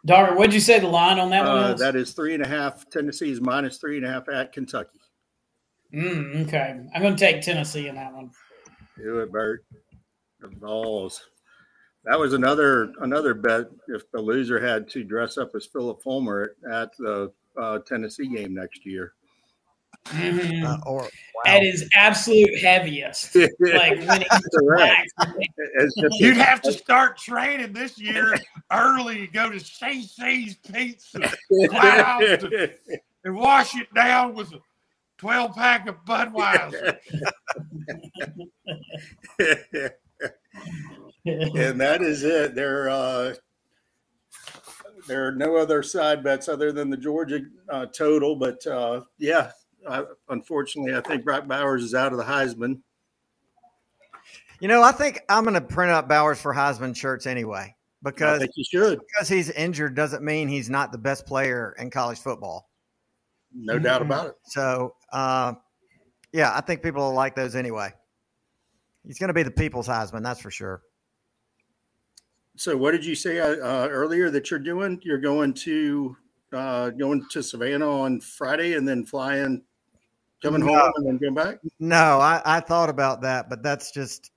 Dawger, 0.04 0.36
what'd 0.36 0.52
you 0.52 0.60
say 0.60 0.80
the 0.80 0.88
line 0.88 1.18
on 1.20 1.30
that 1.30 1.44
one 1.46 1.58
Uh, 1.58 1.72
was? 1.72 1.80
that 1.80 1.94
is 1.94 2.12
three 2.12 2.34
and 2.34 2.42
a 2.42 2.48
half. 2.48 2.88
Tennessee 2.90 3.30
is 3.30 3.40
minus 3.40 3.78
three 3.78 3.96
and 3.96 4.06
a 4.06 4.10
half 4.10 4.28
at 4.28 4.52
Kentucky. 4.52 4.98
Mm, 5.94 6.46
okay. 6.48 6.80
I'm 6.94 7.02
going 7.02 7.14
to 7.14 7.20
take 7.20 7.42
Tennessee 7.42 7.86
in 7.88 7.94
that 7.94 8.12
one. 8.12 8.30
Do 8.98 9.20
it, 9.20 9.30
Bert. 9.30 9.64
The 10.40 10.48
balls. 10.48 11.22
That 12.04 12.18
was 12.18 12.32
another 12.32 12.92
another 13.00 13.32
bet. 13.32 13.66
If 13.88 14.10
the 14.10 14.20
loser 14.20 14.58
had 14.58 14.88
to 14.90 15.04
dress 15.04 15.38
up 15.38 15.50
as 15.54 15.66
Phillip 15.66 16.02
Fulmer 16.02 16.56
at, 16.68 16.72
at 16.72 16.96
the 16.98 17.32
uh, 17.56 17.78
Tennessee 17.86 18.26
game 18.26 18.54
next 18.54 18.84
year. 18.84 19.12
Mhm. 20.06 20.64
Uh, 20.64 20.78
or 20.84 21.08
At 21.46 21.62
his 21.62 21.88
absolute 21.94 22.58
heaviest. 22.58 23.34
Like 23.60 23.98
when 24.06 24.20
he's 24.22 24.48
Correct. 24.58 25.12
relaxed. 25.18 26.20
You'd 26.20 26.36
have 26.36 26.60
to 26.62 26.72
start 26.72 27.16
training 27.18 27.72
this 27.72 27.98
year 27.98 28.36
early 28.70 29.20
and 29.20 29.32
go 29.32 29.50
to 29.50 29.56
CC's 29.58 30.56
Pizza 30.56 31.18
Lounge 31.50 32.42
and- 32.44 32.74
and 33.24 33.34
wash 33.36 33.76
it 33.76 33.92
down 33.94 34.34
with 34.34 34.52
a 34.52 34.60
12 35.18 35.54
pack 35.54 35.88
of 35.88 35.94
Budweiser. 36.04 36.96
and 41.24 41.80
that 41.80 42.02
is 42.02 42.24
it. 42.24 42.54
There, 42.56 42.90
uh, 42.90 43.34
there 45.06 45.26
are 45.26 45.32
no 45.32 45.56
other 45.56 45.82
side 45.82 46.22
bets 46.24 46.48
other 46.48 46.72
than 46.72 46.90
the 46.90 46.96
Georgia 46.96 47.40
uh, 47.68 47.86
total. 47.86 48.34
But 48.36 48.66
uh, 48.66 49.02
yeah, 49.18 49.52
I, 49.88 50.04
unfortunately, 50.28 50.94
I 50.94 51.00
think 51.00 51.24
Brock 51.24 51.46
Bowers 51.46 51.82
is 51.82 51.94
out 51.94 52.12
of 52.12 52.18
the 52.18 52.24
Heisman. 52.24 52.80
you 54.60 54.68
know, 54.68 54.82
I 54.82 54.92
think 54.92 55.20
I'm 55.28 55.44
going 55.44 55.54
to 55.54 55.60
print 55.60 55.92
up 55.92 56.08
Bowers 56.08 56.40
for 56.40 56.54
Heisman 56.54 56.96
shirts 56.96 57.26
anyway 57.26 57.74
I 58.04 58.10
because 58.10 58.38
think 58.40 58.52
you 58.56 58.64
should, 58.64 59.00
because 59.00 59.28
he's 59.28 59.50
injured 59.50 59.94
doesn't 59.94 60.22
mean 60.22 60.48
he's 60.48 60.68
not 60.68 60.92
the 60.92 60.98
best 60.98 61.26
player 61.26 61.74
in 61.78 61.90
college 61.90 62.18
football. 62.18 62.68
no 63.54 63.78
doubt 63.78 64.02
about 64.02 64.26
it. 64.28 64.34
So, 64.44 64.94
uh, 65.12 65.54
yeah, 66.32 66.52
I 66.54 66.60
think 66.60 66.82
people 66.82 67.02
will 67.02 67.14
like 67.14 67.36
those 67.36 67.54
anyway. 67.54 67.92
He's 69.06 69.18
going 69.18 69.28
to 69.28 69.34
be 69.34 69.42
the 69.42 69.50
people's 69.50 69.88
Heisman, 69.88 70.22
that's 70.22 70.40
for 70.40 70.50
sure. 70.50 70.82
So, 72.56 72.76
what 72.76 72.92
did 72.92 73.04
you 73.04 73.14
say 73.14 73.38
uh, 73.38 73.56
uh, 73.56 73.88
earlier 73.90 74.30
that 74.30 74.50
you're 74.50 74.60
doing? 74.60 75.00
You're 75.02 75.18
going 75.18 75.54
to 75.54 76.16
uh, 76.52 76.90
going 76.90 77.26
to 77.30 77.42
Savannah 77.42 78.00
on 78.00 78.20
Friday 78.20 78.74
and 78.74 78.86
then 78.86 79.04
flying, 79.04 79.62
coming 80.42 80.64
No. 80.64 80.74
home 80.78 80.92
and 80.96 81.06
then 81.06 81.18
going 81.18 81.34
back. 81.34 81.58
No, 81.78 82.18
I, 82.20 82.42
I 82.44 82.60
thought 82.60 82.88
about 82.90 83.22
that, 83.22 83.48
but 83.48 83.62
that's 83.62 83.90
just 83.92 84.30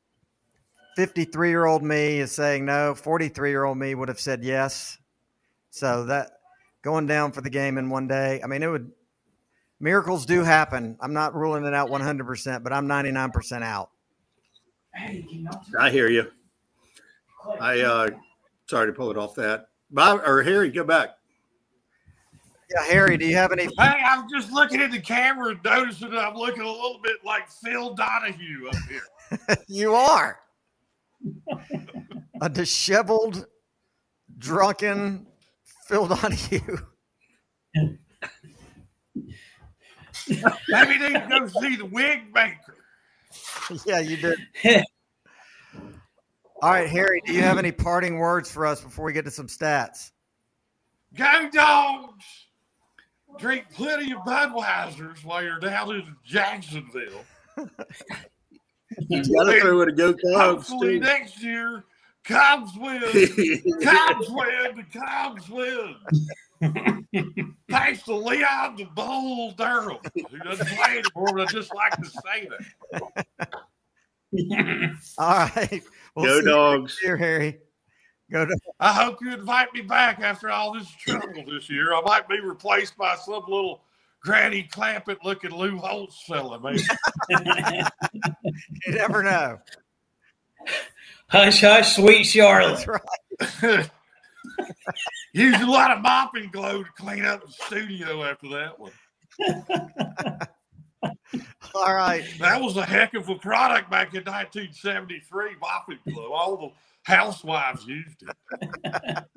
53 0.95 1.49
year 1.49 1.65
old 1.65 1.83
me 1.83 2.19
is 2.19 2.31
saying 2.31 2.65
no. 2.65 2.95
43 2.95 3.49
year 3.49 3.63
old 3.63 3.77
me 3.77 3.95
would 3.95 4.07
have 4.09 4.19
said 4.19 4.43
yes. 4.43 4.97
So 5.71 6.05
that 6.05 6.39
going 6.83 7.05
down 7.07 7.31
for 7.31 7.41
the 7.41 7.49
game 7.49 7.77
in 7.77 7.89
one 7.89 8.07
day, 8.07 8.39
I 8.43 8.47
mean, 8.47 8.63
it 8.63 8.67
would 8.67 8.91
miracles 9.79 10.25
do 10.25 10.41
happen. 10.43 10.97
I'm 11.01 11.13
not 11.13 11.35
ruling 11.35 11.65
it 11.65 11.73
out 11.73 11.89
100%, 11.89 12.63
but 12.63 12.71
I'm 12.71 12.87
99% 12.87 13.61
out. 13.63 13.89
I 15.77 15.89
hear 15.89 16.09
you. 16.09 16.31
I 17.59 17.81
uh 17.81 18.09
sorry 18.69 18.87
to 18.87 18.93
pull 18.93 19.11
it 19.11 19.17
off 19.17 19.35
that. 19.35 19.67
Bob 19.91 20.21
or 20.25 20.41
Harry, 20.41 20.71
go 20.71 20.83
back. 20.85 21.17
Yeah, 22.73 22.83
Harry, 22.85 23.17
do 23.17 23.27
you 23.27 23.35
have 23.35 23.51
any? 23.51 23.65
Hey, 23.77 24.01
I'm 24.05 24.27
just 24.29 24.51
looking 24.51 24.81
at 24.81 24.91
the 24.91 24.99
camera 24.99 25.49
and 25.49 25.59
noticing 25.63 26.09
that 26.09 26.19
I'm 26.19 26.35
looking 26.35 26.61
a 26.63 26.71
little 26.71 26.99
bit 27.03 27.17
like 27.23 27.47
Phil 27.47 27.93
Donahue 27.93 28.67
up 28.67 28.75
here. 28.89 29.57
you 29.67 29.93
are 29.93 30.39
a 32.41 32.49
disheveled, 32.49 33.45
drunken 34.37 35.27
Phil 35.87 36.07
Donahue. 36.07 36.77
Maybe 40.27 40.97
need 40.97 41.13
to 41.13 41.27
go 41.29 41.47
see 41.47 41.75
the 41.75 41.85
wig 41.85 42.33
maker. 42.33 42.77
Yeah, 43.85 43.99
you 43.99 44.17
did. 44.17 44.83
All 46.61 46.71
right, 46.71 46.89
Harry, 46.89 47.21
do 47.25 47.33
you 47.33 47.41
have 47.41 47.59
any 47.59 47.71
parting 47.71 48.17
words 48.17 48.49
for 48.49 48.65
us 48.65 48.81
before 48.81 49.05
we 49.05 49.13
get 49.13 49.25
to 49.25 49.31
some 49.31 49.47
stats? 49.47 50.11
Go 51.13 51.49
dogs! 51.51 52.44
Drink 53.37 53.65
plenty 53.73 54.11
of 54.11 54.19
Budweisers 54.19 55.23
while 55.23 55.43
you're 55.43 55.59
down 55.59 55.95
in 55.95 56.15
Jacksonville. 56.23 57.25
You 59.09 59.23
gotta 59.33 59.59
throw 59.59 59.81
it 59.81 59.89
a 59.89 59.91
go 59.91 60.13
Cubs. 60.13 60.69
Hopefully 60.69 60.99
too. 60.99 61.05
next 61.05 61.41
year, 61.43 61.85
Cubs 62.23 62.71
win. 62.77 63.01
Cubs 63.83 64.29
win. 64.29 64.75
The 64.75 64.85
Cubs 64.93 65.49
win. 65.49 65.95
Thanks 67.69 68.03
to 68.03 68.15
Leon 68.15 68.75
the 68.77 68.85
Bull 68.95 69.51
Durham, 69.51 69.97
who 70.13 70.37
doesn't 70.39 70.67
play 70.67 70.99
anymore, 70.99 71.35
but 71.35 71.41
I 71.41 71.45
just 71.45 71.73
like 71.75 71.95
to 71.97 72.05
say 72.05 72.47
that. 72.91 73.37
All 75.17 75.49
right. 75.55 75.83
Go 76.17 76.23
see 76.23 76.35
you 76.35 76.41
dogs. 76.43 76.81
next 76.81 77.03
year, 77.03 77.17
Harry. 77.17 77.59
Go 78.31 78.45
to 78.45 78.57
I 78.79 78.91
hope 78.91 79.19
you 79.21 79.33
invite 79.33 79.73
me 79.73 79.81
back 79.81 80.19
after 80.19 80.49
all 80.49 80.73
this 80.73 80.89
trouble 81.05 81.45
this 81.47 81.69
year. 81.69 81.93
I 81.93 82.01
might 82.01 82.27
be 82.27 82.39
replaced 82.39 82.97
by 82.97 83.15
some 83.15 83.43
little 83.47 83.81
Granny 84.21 84.67
Clampett 84.71 85.17
looking 85.23 85.51
Lou 85.51 85.77
Holtz 85.77 86.23
fella, 86.27 86.59
maybe. 86.59 86.81
you 88.87 88.93
never 88.93 89.21
know. 89.21 89.59
Hush, 91.27 91.61
hush, 91.61 91.95
sweet 91.95 92.23
Charlotte. 92.23 92.85
That's 93.39 93.63
right. 93.63 93.89
Used 95.33 95.59
a 95.59 95.65
lot 95.65 95.89
of 95.89 96.03
Mop 96.03 96.33
& 96.43 96.51
Glo 96.51 96.83
to 96.83 96.89
clean 96.97 97.25
up 97.25 97.43
the 97.45 97.51
studio 97.51 98.23
after 98.23 98.47
that 98.49 98.79
one. 98.79 98.91
All 101.73 101.95
right. 101.95 102.23
That 102.39 102.61
was 102.61 102.77
a 102.77 102.85
heck 102.85 103.15
of 103.15 103.27
a 103.27 103.35
product 103.35 103.89
back 103.89 104.13
in 104.13 104.23
1973, 104.23 105.55
Mop 105.59 105.89
& 105.97 106.13
Glo. 106.13 106.31
All 106.31 106.57
the 106.57 106.69
housewives 107.05 107.85
used 107.87 108.23
it. 108.23 109.23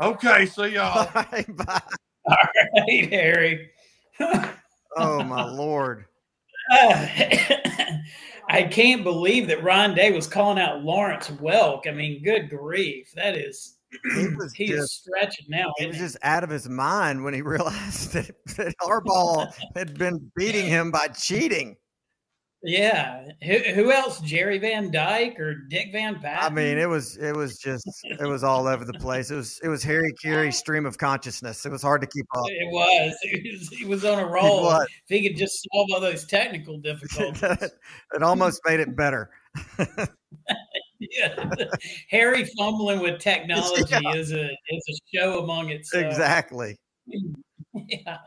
Okay, 0.00 0.46
see 0.46 0.68
y'all. 0.68 0.98
All 0.98 1.10
right. 1.14 1.56
Bye. 1.56 1.80
All 2.26 2.36
right, 2.88 3.08
Harry. 3.12 3.70
Oh 4.96 5.22
my 5.22 5.44
lord. 5.48 6.06
I 6.72 8.62
can't 8.70 9.04
believe 9.04 9.46
that 9.48 9.62
Ron 9.62 9.94
Day 9.94 10.10
was 10.10 10.26
calling 10.26 10.58
out 10.58 10.82
Lawrence 10.82 11.28
Welk. 11.28 11.86
I 11.86 11.92
mean, 11.92 12.22
good 12.24 12.48
grief. 12.50 13.12
That 13.14 13.36
is 13.36 13.76
He 14.16 14.28
was 14.36 14.52
he 14.54 14.64
is 14.72 14.80
just 14.80 15.04
stretching 15.04 15.46
now. 15.48 15.72
he 15.78 15.86
was 15.86 15.96
he? 15.96 16.02
just 16.02 16.16
out 16.22 16.42
of 16.42 16.50
his 16.50 16.68
mind 16.68 17.22
when 17.22 17.34
he 17.34 17.42
realized 17.42 18.12
that, 18.14 18.34
that 18.56 18.74
Harbaugh 18.80 19.52
had 19.76 19.96
been 19.98 20.30
beating 20.34 20.66
him 20.66 20.90
by 20.90 21.08
cheating. 21.08 21.76
Yeah. 22.64 23.28
Who, 23.42 23.58
who 23.74 23.90
else? 23.90 24.20
Jerry 24.20 24.58
Van 24.58 24.90
Dyke 24.92 25.40
or 25.40 25.54
Dick 25.68 25.88
Van 25.90 26.20
Patten? 26.20 26.52
I 26.52 26.54
mean, 26.54 26.78
it 26.78 26.88
was 26.88 27.16
it 27.16 27.34
was 27.34 27.58
just 27.58 27.86
it 28.04 28.26
was 28.28 28.44
all 28.44 28.68
over 28.68 28.84
the 28.84 28.92
place. 28.94 29.30
It 29.32 29.34
was 29.36 29.60
it 29.64 29.68
was 29.68 29.82
Harry 29.82 30.12
Carey's 30.22 30.58
stream 30.58 30.86
of 30.86 30.96
consciousness. 30.96 31.66
It 31.66 31.72
was 31.72 31.82
hard 31.82 32.00
to 32.02 32.06
keep 32.06 32.26
up. 32.34 32.44
It 32.48 32.70
was. 32.70 33.16
He 33.32 33.86
was, 33.86 34.02
was 34.02 34.04
on 34.04 34.18
a 34.20 34.26
roll. 34.30 34.70
If 34.70 34.86
he 35.08 35.26
could 35.28 35.36
just 35.36 35.66
solve 35.72 35.88
all 35.92 36.00
those 36.00 36.24
technical 36.24 36.78
difficulties. 36.78 37.42
it 37.42 38.22
almost 38.22 38.60
made 38.66 38.78
it 38.80 38.94
better. 38.96 39.30
yeah. 41.00 41.50
Harry 42.10 42.44
fumbling 42.56 43.00
with 43.00 43.18
technology 43.20 43.84
Yeah. 43.90 44.14
is 44.14 44.32
a 44.32 44.44
is 44.44 44.84
a 44.88 45.16
show 45.16 45.42
among 45.42 45.70
itself. 45.70 46.04
Exactly. 46.04 46.78
Yeah. 47.88 48.18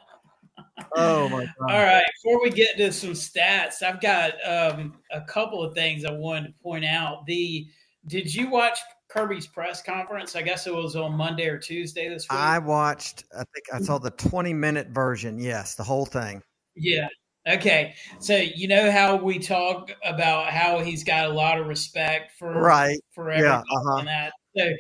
Oh 0.96 1.30
my 1.30 1.46
god. 1.60 1.72
All 1.72 1.84
right. 1.84 2.04
Before 2.24 2.42
we 2.42 2.50
get 2.50 2.78
to 2.78 2.92
some 2.92 3.12
stats, 3.12 3.82
I've 3.82 4.02
got 4.02 4.34
um, 4.48 4.96
a 5.12 5.22
couple 5.22 5.64
of 5.64 5.74
things 5.74 6.06
I 6.06 6.12
wanted 6.12 6.48
to 6.48 6.54
point 6.62 6.86
out. 6.86 7.26
The 7.26 7.68
did 8.08 8.34
you 8.34 8.50
watch 8.50 8.78
Kirby's 9.10 9.48
press 9.48 9.82
conference? 9.82 10.36
I 10.36 10.42
guess 10.42 10.68
it 10.68 10.74
was 10.74 10.96
on 10.96 11.14
Monday 11.14 11.48
or 11.48 11.58
Tuesday 11.58 12.08
this 12.10 12.24
week. 12.30 12.40
I 12.40 12.60
watched. 12.60 13.24
I 13.34 13.44
think 13.54 13.66
I 13.74 13.80
saw 13.80 13.98
the 13.98 14.12
twenty 14.12 14.54
minute 14.54 14.90
version. 14.90 15.40
Yes, 15.40 15.76
the 15.76 15.84
whole 15.84 16.06
thing. 16.06 16.42
Yeah. 16.76 17.08
Okay. 17.48 17.94
So 18.20 18.36
you 18.36 18.68
know 18.68 18.92
how 18.92 19.16
we 19.16 19.38
talk 19.40 19.92
about 20.04 20.48
how 20.52 20.80
he's 20.80 21.04
got 21.04 21.30
a 21.30 21.34
lot 21.34 21.60
of 21.60 21.68
respect 21.68 22.34
for 22.40 22.52
Right. 22.54 23.00
for 23.12 23.30
Yeah, 23.32 23.36
everybody 23.38 23.64
uh-huh. 23.72 23.98
and 24.00 24.08
that. 24.08 24.34
So 24.58 24.72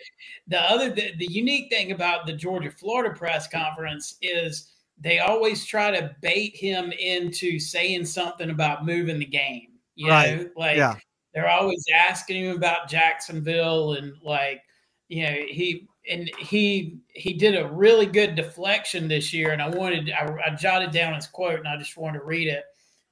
the 0.47 0.61
other 0.61 0.89
the, 0.89 1.13
the 1.17 1.27
unique 1.29 1.69
thing 1.69 1.91
about 1.91 2.25
the 2.25 2.33
Georgia 2.33 2.71
Florida 2.71 3.15
press 3.15 3.47
conference 3.47 4.15
is 4.21 4.71
they 4.99 5.19
always 5.19 5.65
try 5.65 5.91
to 5.91 6.15
bait 6.21 6.55
him 6.55 6.91
into 6.93 7.59
saying 7.59 8.05
something 8.05 8.49
about 8.49 8.85
moving 8.85 9.19
the 9.19 9.25
game. 9.25 9.67
You 9.95 10.07
know, 10.07 10.49
like 10.55 10.77
Yeah. 10.77 10.95
they're 11.33 11.49
always 11.49 11.83
asking 11.93 12.43
him 12.45 12.55
about 12.55 12.89
Jacksonville 12.89 13.93
and 13.93 14.13
like 14.23 14.61
you 15.07 15.23
know 15.23 15.35
he 15.49 15.87
and 16.09 16.29
he 16.39 16.99
he 17.13 17.33
did 17.33 17.55
a 17.55 17.67
really 17.71 18.05
good 18.05 18.35
deflection 18.35 19.07
this 19.07 19.33
year 19.33 19.51
and 19.51 19.61
I 19.61 19.69
wanted 19.69 20.11
I, 20.11 20.35
I 20.47 20.55
jotted 20.55 20.91
down 20.91 21.13
his 21.13 21.27
quote 21.27 21.59
and 21.59 21.67
I 21.67 21.77
just 21.77 21.97
wanted 21.97 22.19
to 22.19 22.25
read 22.25 22.47
it. 22.47 22.63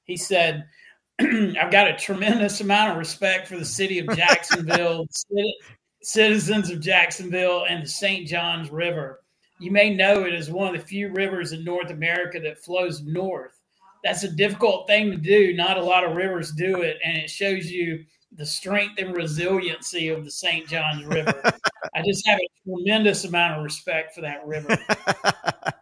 He 0.03 0.17
said, 0.17 0.65
"I've 1.19 1.71
got 1.71 1.87
a 1.87 1.95
tremendous 1.97 2.59
amount 2.61 2.91
of 2.91 2.97
respect 2.97 3.47
for 3.47 3.57
the 3.57 3.65
city 3.65 3.99
of 3.99 4.07
Jacksonville, 4.15 5.07
citizens 6.01 6.69
of 6.69 6.81
Jacksonville, 6.81 7.65
and 7.69 7.83
the 7.83 7.87
St. 7.87 8.27
Johns 8.27 8.69
River. 8.71 9.22
You 9.63 9.71
may 9.71 9.93
know 9.93 10.23
it 10.23 10.33
is 10.33 10.51
one 10.51 10.73
of 10.73 10.79
the 10.79 10.85
few 10.85 11.09
rivers 11.09 11.53
in 11.53 11.63
North 11.63 11.89
America 11.89 12.39
that 12.41 12.63
flows 12.63 13.01
north. 13.01 13.59
That's 14.03 14.23
a 14.23 14.29
difficult 14.29 14.87
thing 14.87 15.11
to 15.11 15.17
do. 15.17 15.53
Not 15.53 15.77
a 15.77 15.83
lot 15.83 16.03
of 16.03 16.15
rivers 16.17 16.51
do 16.51 16.81
it, 16.81 16.97
and 17.03 17.17
it 17.17 17.29
shows 17.29 17.71
you 17.71 18.03
the 18.35 18.45
strength 18.45 18.99
and 18.99 19.15
resiliency 19.15 20.09
of 20.09 20.25
the 20.25 20.31
St. 20.31 20.67
Johns 20.67 21.05
River. 21.05 21.41
I 21.95 22.01
just 22.05 22.27
have 22.27 22.39
a 22.39 22.69
tremendous 22.69 23.23
amount 23.23 23.57
of 23.57 23.63
respect 23.63 24.13
for 24.13 24.21
that 24.21 24.45
river. 24.45 24.77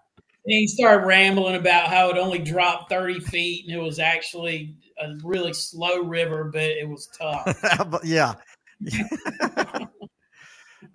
And 0.43 0.53
he 0.53 0.67
started 0.67 1.05
rambling 1.05 1.55
about 1.55 1.89
how 1.89 2.09
it 2.09 2.17
only 2.17 2.39
dropped 2.39 2.89
30 2.89 3.19
feet 3.19 3.67
and 3.67 3.75
it 3.75 3.79
was 3.79 3.99
actually 3.99 4.75
a 4.99 5.13
really 5.23 5.53
slow 5.53 5.99
river, 6.01 6.45
but 6.51 6.63
it 6.63 6.89
was 6.89 7.07
tough. 7.15 7.63
Yeah. 8.03 8.33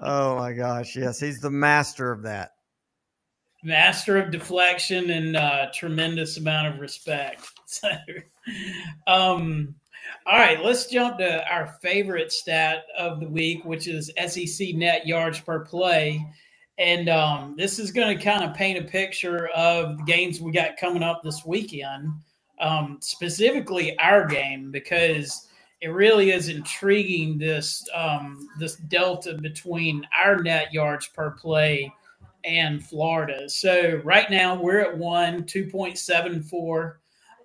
oh 0.00 0.36
my 0.36 0.52
gosh. 0.52 0.96
Yes, 0.96 1.20
he's 1.20 1.38
the 1.38 1.50
master 1.50 2.10
of 2.10 2.24
that. 2.24 2.55
Master 3.62 4.16
of 4.18 4.30
deflection 4.30 5.10
and 5.10 5.36
uh, 5.36 5.66
tremendous 5.72 6.36
amount 6.36 6.74
of 6.74 6.80
respect. 6.80 7.46
So, 7.68 7.88
um, 9.08 9.74
all 10.24 10.38
right, 10.38 10.62
let's 10.64 10.86
jump 10.86 11.18
to 11.18 11.44
our 11.52 11.66
favorite 11.82 12.30
stat 12.30 12.84
of 12.96 13.18
the 13.18 13.28
week, 13.28 13.64
which 13.64 13.88
is 13.88 14.12
SEC 14.28 14.68
net 14.74 15.04
yards 15.04 15.40
per 15.40 15.64
play. 15.64 16.24
And 16.78 17.08
um, 17.08 17.54
this 17.58 17.80
is 17.80 17.90
going 17.90 18.16
to 18.16 18.22
kind 18.22 18.44
of 18.44 18.54
paint 18.54 18.78
a 18.78 18.88
picture 18.88 19.48
of 19.48 19.98
the 19.98 20.04
games 20.04 20.40
we 20.40 20.52
got 20.52 20.76
coming 20.76 21.02
up 21.02 21.22
this 21.24 21.44
weekend, 21.44 22.12
um, 22.60 22.98
specifically 23.00 23.98
our 23.98 24.26
game, 24.26 24.70
because 24.70 25.48
it 25.80 25.88
really 25.88 26.30
is 26.30 26.48
intriguing 26.48 27.38
this 27.38 27.84
um, 27.94 28.48
this 28.58 28.76
delta 28.76 29.34
between 29.34 30.06
our 30.16 30.42
net 30.42 30.72
yards 30.72 31.08
per 31.08 31.30
play 31.32 31.92
and 32.46 32.84
Florida. 32.84 33.48
So 33.50 34.00
right 34.04 34.30
now 34.30 34.54
we're 34.54 34.80
at 34.80 34.96
one, 34.96 35.42
2.74. 35.42 36.94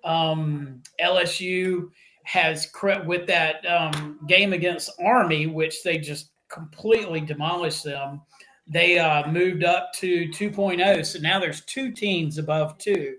Um, 0.04 0.82
LSU 1.00 1.90
has 2.24 2.66
cre- 2.66 3.02
with 3.04 3.26
that 3.26 3.66
um, 3.66 4.20
game 4.28 4.52
against 4.52 4.90
Army, 5.04 5.46
which 5.46 5.82
they 5.82 5.98
just 5.98 6.30
completely 6.48 7.20
demolished 7.20 7.84
them. 7.84 8.22
They 8.68 8.98
uh, 8.98 9.28
moved 9.30 9.64
up 9.64 9.92
to 9.94 10.28
2.0. 10.28 11.04
So 11.04 11.18
now 11.18 11.40
there's 11.40 11.62
two 11.62 11.90
teams 11.90 12.38
above 12.38 12.78
two. 12.78 13.16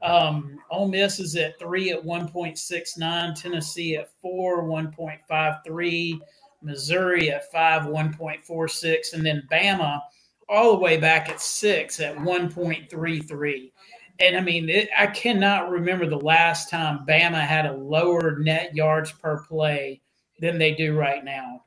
Um, 0.00 0.58
Ole 0.70 0.88
Miss 0.88 1.18
is 1.18 1.36
at 1.36 1.58
three 1.58 1.90
at 1.90 2.02
1.69, 2.02 3.34
Tennessee 3.34 3.96
at 3.96 4.10
four, 4.22 4.62
1.53, 4.62 6.20
Missouri 6.62 7.30
at 7.30 7.50
five, 7.50 7.82
1.46, 7.82 9.12
and 9.12 9.26
then 9.26 9.46
Bama 9.50 10.00
all 10.48 10.72
the 10.72 10.78
way 10.78 10.96
back 10.96 11.28
at 11.28 11.40
six 11.40 12.00
at 12.00 12.16
1.33. 12.16 13.72
And 14.20 14.36
I 14.36 14.40
mean, 14.40 14.68
it, 14.68 14.88
I 14.96 15.06
cannot 15.06 15.70
remember 15.70 16.06
the 16.06 16.18
last 16.18 16.70
time 16.70 17.06
Bama 17.06 17.40
had 17.40 17.66
a 17.66 17.76
lower 17.76 18.38
net 18.38 18.74
yards 18.74 19.12
per 19.12 19.44
play 19.44 20.00
than 20.40 20.58
they 20.58 20.72
do 20.72 20.96
right 20.96 21.24
now. 21.24 21.64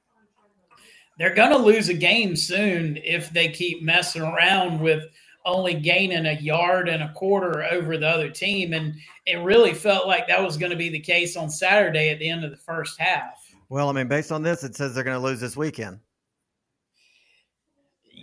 they're 1.17 1.35
going 1.35 1.51
to 1.51 1.57
lose 1.57 1.89
a 1.89 1.93
game 1.93 2.35
soon 2.35 2.97
if 3.03 3.29
they 3.29 3.49
keep 3.49 3.83
messing 3.83 4.21
around 4.21 4.79
with 4.81 5.03
only 5.45 5.73
gaining 5.73 6.25
a 6.25 6.33
yard 6.33 6.89
and 6.89 7.03
a 7.03 7.13
quarter 7.13 7.63
over 7.65 7.97
the 7.97 8.07
other 8.07 8.29
team. 8.29 8.73
And 8.73 8.95
it 9.25 9.37
really 9.37 9.73
felt 9.73 10.07
like 10.07 10.27
that 10.27 10.41
was 10.41 10.57
going 10.57 10.71
to 10.71 10.77
be 10.77 10.89
the 10.89 10.99
case 10.99 11.35
on 11.35 11.49
Saturday 11.49 12.09
at 12.09 12.19
the 12.19 12.29
end 12.29 12.43
of 12.43 12.51
the 12.51 12.57
first 12.57 12.99
half. 12.99 13.53
Well, 13.69 13.89
I 13.89 13.93
mean, 13.93 14.07
based 14.07 14.31
on 14.31 14.41
this, 14.41 14.63
it 14.63 14.75
says 14.75 14.93
they're 14.93 15.03
going 15.03 15.17
to 15.17 15.23
lose 15.23 15.39
this 15.39 15.55
weekend. 15.55 15.99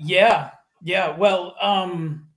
Yeah, 0.01 0.51
yeah. 0.83 1.17
Well, 1.17 1.55
um, 1.61 2.29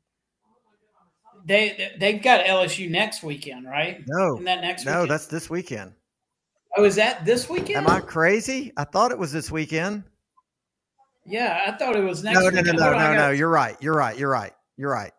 they 1.45 1.91
they've 1.99 2.22
got 2.22 2.45
LSU 2.45 2.89
next 2.89 3.24
weekend, 3.24 3.66
right? 3.68 4.03
No, 4.07 4.38
that 4.43 4.62
next. 4.62 4.86
no, 4.86 4.91
weekend? 4.93 5.12
that's 5.12 5.28
this 5.28 5.49
weekend. 5.49 5.93
Oh, 6.78 6.84
is 6.84 6.95
that 6.95 7.26
this 7.26 7.49
weekend? 7.49 7.86
Am 7.86 7.88
I 7.88 7.99
crazy? 7.99 8.72
I 8.78 8.86
thought 8.86 9.12
it 9.12 9.18
was 9.18 9.32
this 9.32 9.51
weekend. 9.51 10.03
Yeah, 11.26 11.64
I 11.68 11.72
thought 11.74 11.95
it 11.95 12.03
was 12.03 12.24
next. 12.24 12.39
No, 12.39 12.45
no, 12.45 12.49
no, 12.49 12.62
weekend. 12.62 12.78
no, 12.80 12.86
I 12.86 12.91
no, 12.91 12.97
got- 12.97 13.14
no. 13.16 13.30
You're 13.32 13.49
right. 13.49 13.78
You're 13.82 13.95
right. 13.95 14.18
You're 14.18 14.30
right. 14.30 14.53
You're 14.78 14.91
right. 14.91 15.12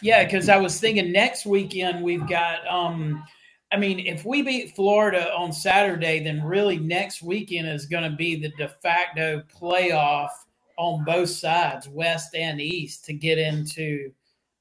Yeah, 0.00 0.24
because 0.24 0.48
I 0.48 0.56
was 0.58 0.78
thinking 0.80 1.12
next 1.12 1.46
weekend 1.46 2.02
we've 2.02 2.26
got. 2.28 2.66
um 2.66 3.24
I 3.70 3.76
mean, 3.76 3.98
if 4.00 4.24
we 4.24 4.40
beat 4.40 4.74
Florida 4.74 5.30
on 5.34 5.52
Saturday, 5.52 6.24
then 6.24 6.42
really 6.42 6.78
next 6.78 7.22
weekend 7.22 7.68
is 7.68 7.84
going 7.84 8.10
to 8.10 8.16
be 8.16 8.34
the 8.40 8.48
de 8.56 8.68
facto 8.82 9.42
playoff 9.60 10.30
on 10.78 11.04
both 11.04 11.28
sides, 11.28 11.88
West 11.88 12.34
and 12.34 12.60
East, 12.60 13.04
to 13.04 13.12
get 13.12 13.36
into 13.38 14.10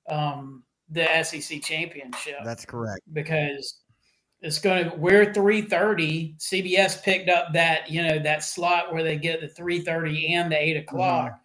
um, 0.09 0.63
the 0.89 1.05
SEC 1.23 1.61
championship. 1.61 2.39
That's 2.43 2.65
correct. 2.65 3.01
because 3.13 3.81
it's 4.41 4.59
going 4.59 4.89
to 4.89 4.95
we're 4.97 5.33
330 5.33 6.35
cbs 6.37 7.01
picked 7.01 7.27
up 7.27 7.51
that 7.53 7.89
you 7.89 8.03
know 8.03 8.19
that 8.19 8.43
slot 8.43 8.93
where 8.93 9.01
they 9.01 9.17
get 9.17 9.41
the 9.41 9.47
330 9.47 10.35
and 10.35 10.51
the 10.51 10.55
8 10.61 10.77
o'clock 10.77 11.39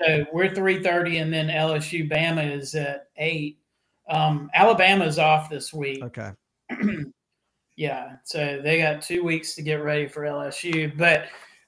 so 0.00 0.24
we're 0.32 0.52
330 0.52 1.18
and 1.18 1.32
then 1.32 1.46
lsu 1.46 2.10
bama 2.10 2.50
is 2.58 2.74
at 2.74 3.06
8 3.16 3.58
um, 4.10 4.50
alabama's 4.56 5.20
off 5.20 5.48
this 5.50 5.72
week 5.72 6.02
Okay. 6.02 6.30
yeah 7.76 8.16
so 8.24 8.60
they 8.62 8.78
got 8.78 9.02
two 9.02 9.22
weeks 9.22 9.54
to 9.54 9.62
get 9.62 9.74
ready 9.76 10.08
for 10.08 10.22
lsu 10.22 10.96
but 10.98 11.26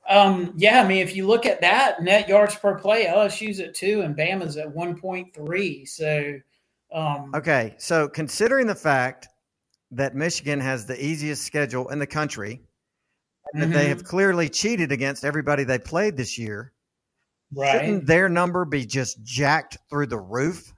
um, 0.08 0.52
yeah 0.56 0.82
i 0.82 0.86
mean 0.86 0.98
if 0.98 1.16
you 1.16 1.26
look 1.26 1.46
at 1.46 1.60
that 1.60 2.02
net 2.02 2.28
yards 2.28 2.54
per 2.56 2.78
play 2.78 3.06
lsu's 3.06 3.60
at 3.60 3.74
2 3.74 4.02
and 4.02 4.16
bama's 4.16 4.56
at 4.56 4.74
1.3 4.74 5.88
so 5.88 6.40
um, 6.94 7.32
Okay. 7.34 7.74
So, 7.76 8.08
considering 8.08 8.66
the 8.66 8.74
fact 8.74 9.28
that 9.90 10.14
Michigan 10.14 10.60
has 10.60 10.86
the 10.86 11.04
easiest 11.04 11.42
schedule 11.42 11.88
in 11.90 11.98
the 11.98 12.06
country, 12.06 12.62
and 13.52 13.62
that 13.62 13.72
they 13.72 13.88
have 13.88 14.04
clearly 14.04 14.48
cheated 14.48 14.90
against 14.90 15.24
everybody 15.24 15.64
they 15.64 15.78
played 15.78 16.16
this 16.16 16.38
year, 16.38 16.72
right 17.54 17.72
shouldn't 17.72 18.06
their 18.06 18.28
number 18.28 18.64
be 18.64 18.86
just 18.86 19.22
jacked 19.22 19.76
through 19.90 20.06
the 20.06 20.18
roof? 20.18 20.72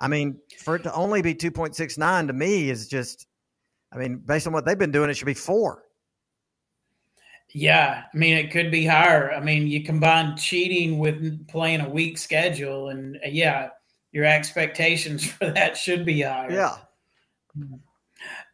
I 0.00 0.08
mean, 0.08 0.38
for 0.58 0.76
it 0.76 0.82
to 0.82 0.92
only 0.94 1.22
be 1.22 1.34
2.69 1.34 2.26
to 2.26 2.32
me 2.32 2.70
is 2.70 2.88
just, 2.88 3.26
I 3.92 3.98
mean, 3.98 4.16
based 4.16 4.46
on 4.46 4.52
what 4.52 4.64
they've 4.64 4.78
been 4.78 4.90
doing, 4.90 5.10
it 5.10 5.14
should 5.14 5.26
be 5.26 5.34
four. 5.34 5.84
Yeah, 7.54 8.04
I 8.12 8.16
mean, 8.16 8.36
it 8.36 8.50
could 8.50 8.70
be 8.70 8.86
higher. 8.86 9.32
I 9.32 9.40
mean, 9.40 9.66
you 9.66 9.82
combine 9.82 10.36
cheating 10.36 10.98
with 10.98 11.46
playing 11.48 11.82
a 11.82 11.88
weak 11.88 12.16
schedule, 12.16 12.88
and 12.88 13.16
uh, 13.16 13.28
yeah, 13.28 13.68
your 14.12 14.24
expectations 14.24 15.24
for 15.32 15.50
that 15.50 15.76
should 15.76 16.04
be 16.04 16.22
higher. 16.22 16.50
Yeah. 16.50 16.76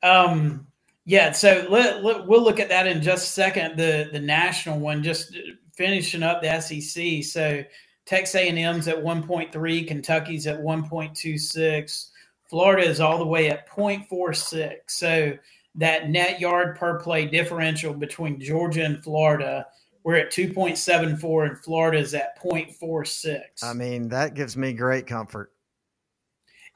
Um, 0.02 0.66
yeah. 1.04 1.32
So 1.32 1.66
let, 1.70 2.02
let, 2.02 2.26
we'll 2.26 2.42
look 2.42 2.60
at 2.60 2.68
that 2.70 2.86
in 2.86 3.00
just 3.02 3.28
a 3.28 3.32
second. 3.32 3.76
The 3.76 4.08
the 4.12 4.20
national 4.20 4.80
one, 4.80 5.02
just 5.02 5.36
finishing 5.76 6.24
up 6.24 6.42
the 6.42 6.60
SEC. 6.60 7.22
So 7.24 7.62
Texas 8.04 8.34
A&M's 8.34 8.88
at 8.88 9.00
one 9.00 9.22
point 9.22 9.52
three, 9.52 9.84
Kentucky's 9.84 10.46
at 10.48 10.60
one 10.60 10.88
point 10.88 11.14
two 11.14 11.38
six, 11.38 12.10
Florida 12.48 12.88
is 12.88 13.00
all 13.00 13.18
the 13.18 13.26
way 13.26 13.50
at 13.50 13.68
0.46. 13.68 14.76
So 14.86 15.32
that 15.74 16.10
net 16.10 16.40
yard 16.40 16.76
per 16.76 16.98
play 16.98 17.26
differential 17.26 17.94
between 17.94 18.40
Georgia 18.40 18.84
and 18.84 19.02
Florida, 19.02 19.66
we're 20.04 20.16
at 20.16 20.32
2.74 20.32 21.48
and 21.48 21.58
Florida 21.58 21.98
is 21.98 22.14
at 22.14 22.42
0.46. 22.42 23.40
I 23.62 23.72
mean, 23.72 24.08
that 24.08 24.34
gives 24.34 24.56
me 24.56 24.72
great 24.72 25.06
comfort. 25.06 25.52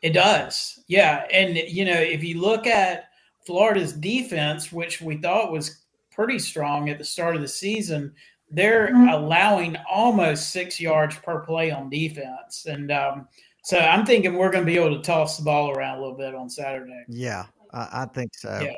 It 0.03 0.11
does. 0.11 0.81
Yeah. 0.89 1.25
And, 1.33 1.57
you 1.57 1.85
know, 1.85 1.99
if 1.99 2.25
you 2.25 2.41
look 2.41 2.67
at 2.67 3.09
Florida's 3.47 3.93
defense, 3.93 4.73
which 4.73 5.01
we 5.01 5.17
thought 5.17 5.53
was 5.53 5.83
pretty 6.11 6.39
strong 6.39 6.91
at 6.91 6.99
the 6.99 7.05
start 7.05 7.37
of 7.37 7.43
the 7.43 7.49
season, 7.49 8.13
they're 8.51 8.95
allowing 9.09 9.77
almost 9.91 10.51
six 10.51 10.79
yards 10.79 11.17
per 11.17 11.41
play 11.41 11.71
on 11.71 11.89
defense. 11.89 12.67
And 12.67 12.93
um, 12.93 13.29
so 13.65 13.79
I'm 13.79 14.05
thinking 14.05 14.35
we're 14.35 14.51
going 14.51 14.65
to 14.65 14.71
be 14.71 14.77
able 14.77 14.97
to 14.97 15.03
toss 15.03 15.39
the 15.39 15.45
ball 15.45 15.71
around 15.71 15.99
a 15.99 16.01
little 16.03 16.17
bit 16.17 16.35
on 16.35 16.51
Saturday. 16.51 17.05
Yeah, 17.09 17.47
I, 17.73 17.89
I 17.93 18.07
think 18.07 18.35
so. 18.35 18.59
Yeah. 18.63 18.75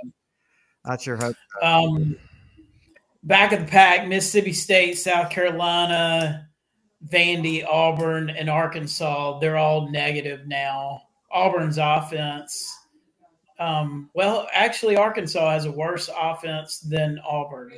I 0.85 0.97
sure 0.97 1.17
hope. 1.17 1.37
Um, 1.63 2.17
back 3.23 3.53
of 3.53 3.61
the 3.61 3.67
pack, 3.67 4.07
Mississippi 4.07 4.53
State, 4.53 4.99
South 4.99 5.31
Carolina, 5.31 6.49
Vandy, 7.09 7.65
Auburn, 7.67 8.31
and 8.31 8.51
Arkansas, 8.51 9.39
they're 9.39 9.57
all 9.57 9.91
negative 9.91 10.47
now. 10.47 11.03
Auburn's 11.33 11.79
offense, 11.79 12.75
um, 13.59 14.11
well, 14.15 14.49
actually, 14.53 14.97
Arkansas 14.97 15.51
has 15.51 15.65
a 15.65 15.71
worse 15.71 16.11
offense 16.17 16.81
than 16.81 17.21
Auburn, 17.27 17.73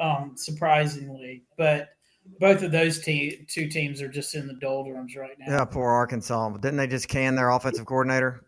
um, 0.00 0.32
surprisingly. 0.36 1.44
But 1.56 1.90
both 2.38 2.62
of 2.62 2.72
those 2.72 3.00
te- 3.00 3.46
two 3.48 3.68
teams 3.68 4.02
are 4.02 4.08
just 4.08 4.34
in 4.34 4.46
the 4.46 4.54
doldrums 4.54 5.16
right 5.16 5.38
now. 5.38 5.46
Yeah, 5.48 5.64
poor 5.64 5.90
Arkansas. 5.90 6.50
Didn't 6.58 6.76
they 6.76 6.86
just 6.86 7.08
can 7.08 7.34
their 7.34 7.50
offensive 7.50 7.86
coordinator? 7.86 8.45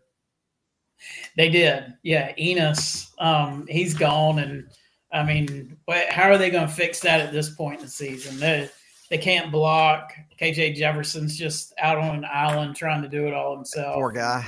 They 1.37 1.49
did. 1.49 1.95
Yeah. 2.03 2.33
Enos, 2.39 3.13
um, 3.19 3.67
he's 3.69 3.95
gone. 3.95 4.39
And 4.39 4.69
I 5.13 5.23
mean, 5.25 5.77
how 6.11 6.31
are 6.31 6.39
they 6.39 6.51
going 6.51 6.67
to 6.67 6.73
fix 6.73 7.01
that 7.01 7.21
at 7.21 7.33
this 7.33 7.51
point 7.51 7.81
in 7.81 7.87
the 7.87 7.91
season? 7.91 8.39
They, 8.39 8.69
they 9.11 9.19
can't 9.19 9.51
block. 9.51 10.13
KJ 10.41 10.75
Jefferson's 10.77 11.37
just 11.37 11.73
out 11.79 11.99
on 11.99 12.17
an 12.17 12.27
island 12.31 12.77
trying 12.77 13.03
to 13.03 13.09
do 13.09 13.27
it 13.27 13.35
all 13.35 13.55
himself. 13.55 13.95
Poor 13.95 14.13
guy. 14.13 14.45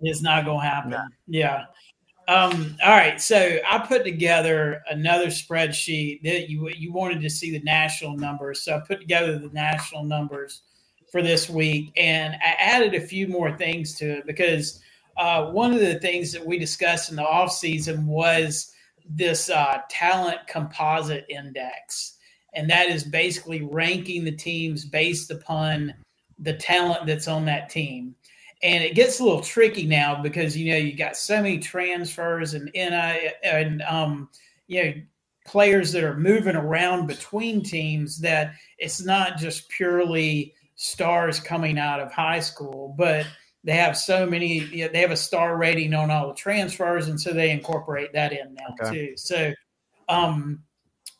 It's 0.00 0.22
not 0.22 0.44
going 0.44 0.60
to 0.60 0.66
happen. 0.66 0.96
Yeah. 1.26 1.64
Um, 2.30 2.76
all 2.84 2.90
right. 2.90 3.20
So 3.20 3.58
I 3.68 3.78
put 3.78 4.04
together 4.04 4.82
another 4.88 5.26
spreadsheet 5.26 6.22
that 6.22 6.48
you 6.48 6.68
you 6.68 6.92
wanted 6.92 7.20
to 7.22 7.30
see 7.30 7.50
the 7.50 7.62
national 7.64 8.16
numbers. 8.16 8.62
So 8.62 8.76
I 8.76 8.80
put 8.86 9.00
together 9.00 9.36
the 9.36 9.48
national 9.48 10.04
numbers 10.04 10.62
for 11.10 11.22
this 11.22 11.50
week, 11.50 11.92
and 11.96 12.34
I 12.34 12.54
added 12.58 12.94
a 12.94 13.00
few 13.00 13.26
more 13.26 13.56
things 13.56 13.94
to 13.96 14.18
it 14.18 14.26
because 14.26 14.80
uh, 15.16 15.46
one 15.46 15.72
of 15.72 15.80
the 15.80 15.98
things 15.98 16.32
that 16.32 16.44
we 16.44 16.58
discussed 16.58 17.10
in 17.10 17.16
the 17.16 17.26
off 17.26 17.52
season 17.52 18.06
was 18.06 18.72
this 19.08 19.50
uh, 19.50 19.78
talent 19.88 20.38
composite 20.46 21.26
index, 21.28 22.16
and 22.54 22.68
that 22.70 22.88
is 22.88 23.04
basically 23.04 23.62
ranking 23.62 24.24
the 24.24 24.32
teams 24.32 24.84
based 24.84 25.30
upon 25.30 25.94
the 26.38 26.54
talent 26.54 27.06
that's 27.06 27.28
on 27.28 27.44
that 27.44 27.68
team. 27.68 28.14
And 28.62 28.84
it 28.84 28.94
gets 28.94 29.20
a 29.20 29.24
little 29.24 29.40
tricky 29.40 29.86
now 29.86 30.22
because 30.22 30.56
you 30.56 30.72
know 30.72 30.78
you 30.78 30.94
got 30.94 31.16
so 31.16 31.36
many 31.36 31.58
transfers 31.58 32.54
and 32.54 32.70
NI 32.74 33.30
and 33.42 33.82
um, 33.82 34.28
you 34.66 34.84
know 34.84 34.92
players 35.46 35.92
that 35.92 36.04
are 36.04 36.16
moving 36.16 36.56
around 36.56 37.06
between 37.06 37.62
teams 37.62 38.20
that 38.20 38.54
it's 38.78 39.04
not 39.04 39.38
just 39.38 39.68
purely 39.68 40.54
stars 40.76 41.40
coming 41.40 41.78
out 41.78 42.00
of 42.00 42.12
high 42.12 42.40
school, 42.40 42.94
but 42.96 43.26
they 43.64 43.72
have 43.72 43.96
so 43.96 44.26
many. 44.26 44.58
You 44.58 44.86
know, 44.86 44.92
they 44.92 45.00
have 45.00 45.10
a 45.10 45.16
star 45.16 45.56
rating 45.56 45.94
on 45.94 46.10
all 46.10 46.28
the 46.28 46.34
transfers, 46.34 47.08
and 47.08 47.20
so 47.20 47.32
they 47.32 47.50
incorporate 47.50 48.12
that 48.12 48.32
in 48.32 48.54
now 48.54 48.74
Okay. 48.80 49.08
too. 49.08 49.16
So, 49.16 49.52
um, 50.08 50.62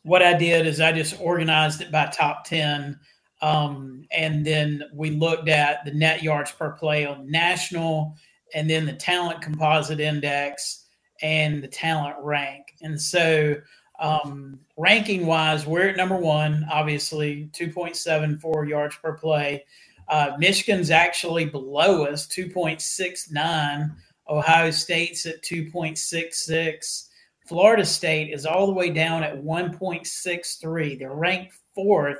what 0.03 0.23
I 0.23 0.33
did 0.33 0.65
is 0.65 0.81
I 0.81 0.91
just 0.91 1.19
organized 1.21 1.81
it 1.81 1.91
by 1.91 2.07
top 2.07 2.45
ten. 2.45 2.99
Um, 3.41 4.05
and 4.11 4.45
then 4.45 4.83
we 4.93 5.11
looked 5.11 5.49
at 5.49 5.83
the 5.83 5.91
net 5.93 6.21
yards 6.21 6.51
per 6.51 6.71
play 6.73 7.05
on 7.05 7.29
national, 7.29 8.15
and 8.53 8.69
then 8.69 8.85
the 8.85 8.93
talent 8.93 9.41
composite 9.41 9.99
index 9.99 10.85
and 11.23 11.63
the 11.63 11.67
talent 11.67 12.17
rank. 12.19 12.75
And 12.81 12.99
so, 12.99 13.55
um, 13.99 14.59
ranking 14.77 15.25
wise, 15.27 15.65
we're 15.65 15.89
at 15.89 15.97
number 15.97 16.17
one, 16.17 16.65
obviously, 16.71 17.49
2.74 17.53 18.67
yards 18.67 18.95
per 18.97 19.13
play. 19.13 19.63
Uh, 20.11 20.35
Michigan's 20.37 20.91
actually 20.91 21.45
below 21.45 22.05
us, 22.05 22.27
2.69. 22.27 23.95
Ohio 24.29 24.71
State's 24.71 25.25
at 25.25 25.41
2.66. 25.41 27.07
Florida 27.47 27.85
State 27.85 28.31
is 28.31 28.45
all 28.45 28.67
the 28.67 28.73
way 28.73 28.91
down 28.91 29.23
at 29.23 29.41
1.63. 29.41 30.99
They're 30.99 31.13
ranked 31.13 31.55
fourth 31.73 32.19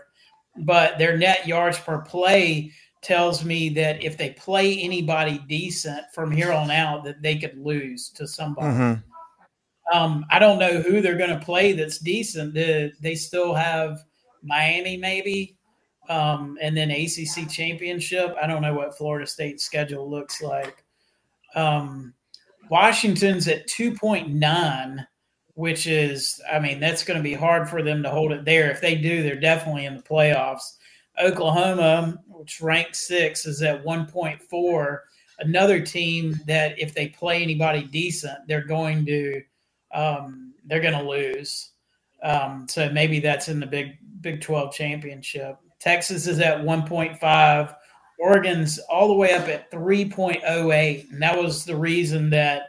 but 0.57 0.97
their 0.97 1.17
net 1.17 1.47
yards 1.47 1.79
per 1.79 1.99
play 1.99 2.71
tells 3.01 3.43
me 3.43 3.69
that 3.69 4.03
if 4.03 4.17
they 4.17 4.31
play 4.31 4.79
anybody 4.79 5.39
decent 5.47 6.05
from 6.13 6.31
here 6.31 6.51
on 6.51 6.69
out, 6.69 7.03
that 7.03 7.21
they 7.21 7.37
could 7.37 7.57
lose 7.57 8.09
to 8.09 8.27
somebody. 8.27 8.67
Mhm. 8.67 9.03
Um, 9.91 10.25
I 10.29 10.39
don't 10.39 10.59
know 10.59 10.81
who 10.81 11.01
they're 11.01 11.17
going 11.17 11.37
to 11.37 11.45
play 11.45 11.73
that's 11.73 11.97
decent. 11.97 12.53
They, 12.53 12.91
they 13.01 13.15
still 13.15 13.53
have 13.53 14.03
Miami, 14.43 14.97
maybe, 14.97 15.57
um, 16.11 16.57
and 16.61 16.75
then 16.75 16.91
ACC 16.91 17.49
championship. 17.49 18.35
I 18.41 18.45
don't 18.45 18.61
know 18.61 18.73
what 18.73 18.97
Florida 18.97 19.25
State's 19.25 19.63
schedule 19.63 20.09
looks 20.09 20.41
like. 20.41 20.83
Um, 21.55 22.13
Washington's 22.69 23.47
at 23.47 23.67
2.9, 23.69 25.07
which 25.53 25.87
is, 25.87 26.41
I 26.51 26.59
mean, 26.59 26.81
that's 26.81 27.05
going 27.05 27.15
to 27.15 27.23
be 27.23 27.33
hard 27.33 27.69
for 27.69 27.81
them 27.81 28.03
to 28.03 28.09
hold 28.09 28.33
it 28.33 28.43
there. 28.43 28.69
If 28.69 28.81
they 28.81 28.95
do, 28.95 29.23
they're 29.23 29.39
definitely 29.39 29.85
in 29.85 29.95
the 29.95 30.03
playoffs. 30.03 30.73
Oklahoma, 31.21 32.17
which 32.27 32.59
ranks 32.59 33.07
six, 33.07 33.45
is 33.45 33.61
at 33.61 33.85
1.4. 33.85 34.97
Another 35.39 35.79
team 35.79 36.37
that 36.45 36.77
if 36.77 36.93
they 36.93 37.07
play 37.07 37.41
anybody 37.41 37.83
decent, 37.83 38.37
they're 38.49 38.65
going 38.65 39.05
to 39.05 39.41
um, 39.93 40.53
they're 40.65 40.81
going 40.81 40.93
to 40.93 41.09
lose. 41.09 41.71
Um, 42.21 42.67
so 42.69 42.89
maybe 42.91 43.21
that's 43.21 43.47
in 43.47 43.61
the 43.61 43.65
Big 43.65 43.97
Big 44.21 44.41
12 44.41 44.73
championship. 44.73 45.57
Texas 45.81 46.27
is 46.27 46.39
at 46.39 46.59
1.5. 46.59 47.75
Oregon's 48.19 48.77
all 48.87 49.07
the 49.07 49.15
way 49.15 49.33
up 49.33 49.47
at 49.47 49.71
3.08. 49.71 51.09
And 51.11 51.21
that 51.21 51.37
was 51.37 51.65
the 51.65 51.75
reason 51.75 52.29
that 52.29 52.67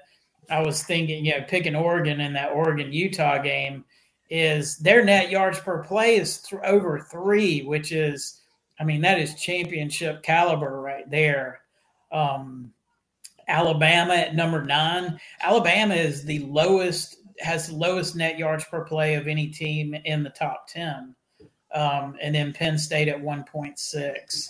I 0.51 0.61
was 0.63 0.83
thinking, 0.83 1.25
you 1.25 1.33
know, 1.33 1.45
picking 1.47 1.77
Oregon 1.77 2.21
in 2.21 2.33
that 2.33 2.53
Oregon 2.53 2.91
Utah 2.93 3.39
game 3.39 3.85
is 4.31 4.79
their 4.79 5.05
net 5.05 5.31
yards 5.31 5.61
per 5.61 5.85
play 5.85 6.17
is 6.17 6.39
th- 6.39 6.63
over 6.65 7.01
three, 7.01 7.63
which 7.65 7.93
is, 7.93 8.41
I 8.81 8.85
mean, 8.85 9.03
that 9.03 9.19
is 9.19 9.35
championship 9.35 10.23
caliber 10.23 10.81
right 10.81 11.09
there. 11.11 11.61
Um, 12.11 12.73
Alabama 13.47 14.15
at 14.15 14.35
number 14.35 14.65
nine. 14.65 15.21
Alabama 15.43 15.95
is 15.95 16.25
the 16.25 16.39
lowest, 16.41 17.19
has 17.41 17.69
the 17.69 17.77
lowest 17.77 18.17
net 18.17 18.39
yards 18.39 18.65
per 18.65 18.85
play 18.85 19.15
of 19.17 19.29
any 19.29 19.49
team 19.49 19.95
in 20.07 20.23
the 20.23 20.31
top 20.31 20.67
10. 20.69 21.15
Um, 21.75 22.17
and 22.21 22.35
then 22.35 22.53
Penn 22.53 22.79
State 22.79 23.09
at 23.09 23.21
1.6. 23.21 24.47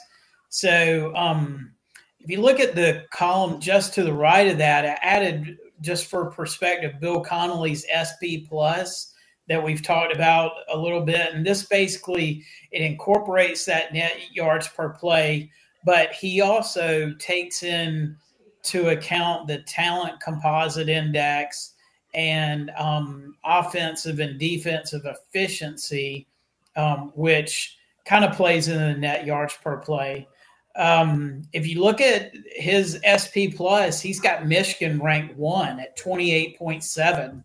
So 0.48 1.12
um, 1.14 1.72
if 2.20 2.30
you 2.30 2.40
look 2.40 2.60
at 2.60 2.74
the 2.74 3.04
column 3.10 3.60
just 3.60 3.94
to 3.94 4.04
the 4.04 4.12
right 4.12 4.48
of 4.48 4.58
that, 4.58 4.84
I 4.84 4.98
added 5.02 5.58
just 5.80 6.06
for 6.06 6.30
perspective 6.30 7.00
Bill 7.00 7.20
Connelly's 7.20 7.84
SP 7.90 8.46
Plus 8.48 9.12
that 9.48 9.62
we've 9.62 9.82
talked 9.82 10.14
about 10.14 10.52
a 10.72 10.78
little 10.78 11.00
bit, 11.02 11.34
and 11.34 11.44
this 11.44 11.64
basically 11.64 12.44
it 12.70 12.80
incorporates 12.80 13.64
that 13.64 13.92
net 13.92 14.16
yards 14.32 14.68
per 14.68 14.90
play, 14.90 15.50
but 15.84 16.12
he 16.12 16.40
also 16.40 17.12
takes 17.18 17.62
in 17.62 18.16
to 18.62 18.90
account 18.90 19.48
the 19.48 19.58
talent 19.62 20.20
composite 20.20 20.88
index 20.88 21.74
and 22.14 22.70
um, 22.78 23.34
offensive 23.44 24.20
and 24.20 24.38
defensive 24.38 25.02
efficiency, 25.04 26.28
um, 26.76 27.12
which 27.14 27.76
kind 28.04 28.24
of 28.24 28.36
plays 28.36 28.68
in 28.68 28.78
the 28.78 28.94
net 28.94 29.26
yards 29.26 29.56
per 29.62 29.76
play. 29.76 30.28
Um, 30.74 31.42
if 31.52 31.66
you 31.66 31.82
look 31.82 32.00
at 32.00 32.32
his 32.54 32.98
SP 33.04 33.52
plus, 33.54 34.00
he's 34.00 34.20
got 34.20 34.46
Michigan 34.46 35.00
ranked 35.02 35.36
one 35.36 35.80
at 35.80 35.98
28.7, 35.98 37.44